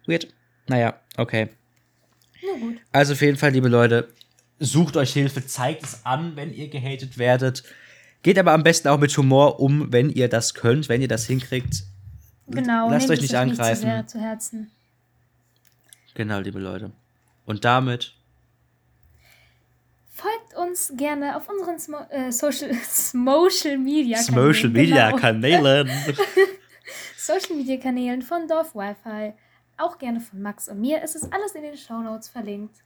Weird. 0.07 0.29
Naja, 0.69 1.01
okay. 1.17 1.49
Also 2.93 3.13
auf 3.13 3.21
jeden 3.21 3.37
Fall, 3.37 3.51
liebe 3.51 3.69
Leute, 3.69 4.09
sucht 4.59 4.97
euch 4.97 5.13
Hilfe, 5.13 5.47
zeigt 5.47 5.85
es 5.85 6.05
an, 6.05 6.37
wenn 6.37 6.53
ihr 6.53 6.69
gehatet 6.69 7.19
werdet. 7.19 7.63
Geht 8.23 8.39
aber 8.39 8.53
am 8.53 8.63
besten 8.63 8.89
auch 8.89 8.99
mit 8.99 9.17
Humor 9.17 9.61
um, 9.61 9.93
wenn 9.93 10.11
ihr 10.11 10.29
das 10.29 10.55
könnt, 10.55 10.89
wenn 10.89 11.01
ihr 11.01 11.09
das 11.09 11.27
hinkriegt. 11.27 11.85
Genau, 12.49 12.91
lasst 12.91 13.09
euch 13.11 13.23
nicht 13.23 13.35
angreifen. 13.35 13.89
Nicht 13.89 14.11
zu, 14.11 14.19
zu 14.19 14.25
Herzen. 14.25 14.71
Genau, 16.15 16.41
liebe 16.41 16.59
Leute. 16.59 16.91
Und 17.47 17.65
damit 17.65 18.15
folgt 20.13 20.55
uns 20.57 20.93
gerne 20.97 21.37
auf 21.37 21.49
unseren 21.49 21.79
Smo 21.79 21.99
äh, 22.11 22.31
Social, 22.31 22.75
Social 22.85 23.79
Media 23.79 24.19
Kanälen. 24.23 24.53
Social 24.53 24.69
Media 24.71 25.07
genau. 25.11 25.21
Kanälen. 25.21 25.91
Social 27.17 27.57
Media 27.57 27.77
Kanälen 27.79 28.23
von 28.23 28.47
Dorf 28.49 28.75
Wi-Fi. 28.75 29.33
Auch 29.81 29.97
gerne 29.97 30.21
von 30.21 30.43
Max 30.43 30.69
und 30.69 30.81
mir. 30.81 31.03
Es 31.03 31.15
ist 31.15 31.33
alles 31.33 31.53
in 31.53 31.63
den 31.63 31.77
Show 31.77 32.01
Notes 32.01 32.29
verlinkt. 32.29 32.77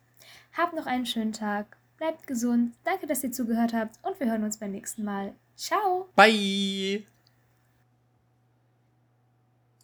Habt 0.57 0.75
noch 0.75 0.87
einen 0.87 1.07
schönen 1.07 1.33
Tag. 1.33 1.77
Bleibt 1.97 2.27
gesund. 2.27 2.75
Danke, 2.85 3.07
dass 3.07 3.25
ihr 3.25 3.33
zugehört 3.33 3.73
habt. 3.73 3.99
Und 4.03 4.19
wir 4.21 4.31
hören 4.31 4.45
uns 4.45 4.59
beim 4.59 4.71
nächsten 4.71 5.03
Mal. 5.03 5.35
Ciao. 5.57 6.09
Bye. 6.15 7.05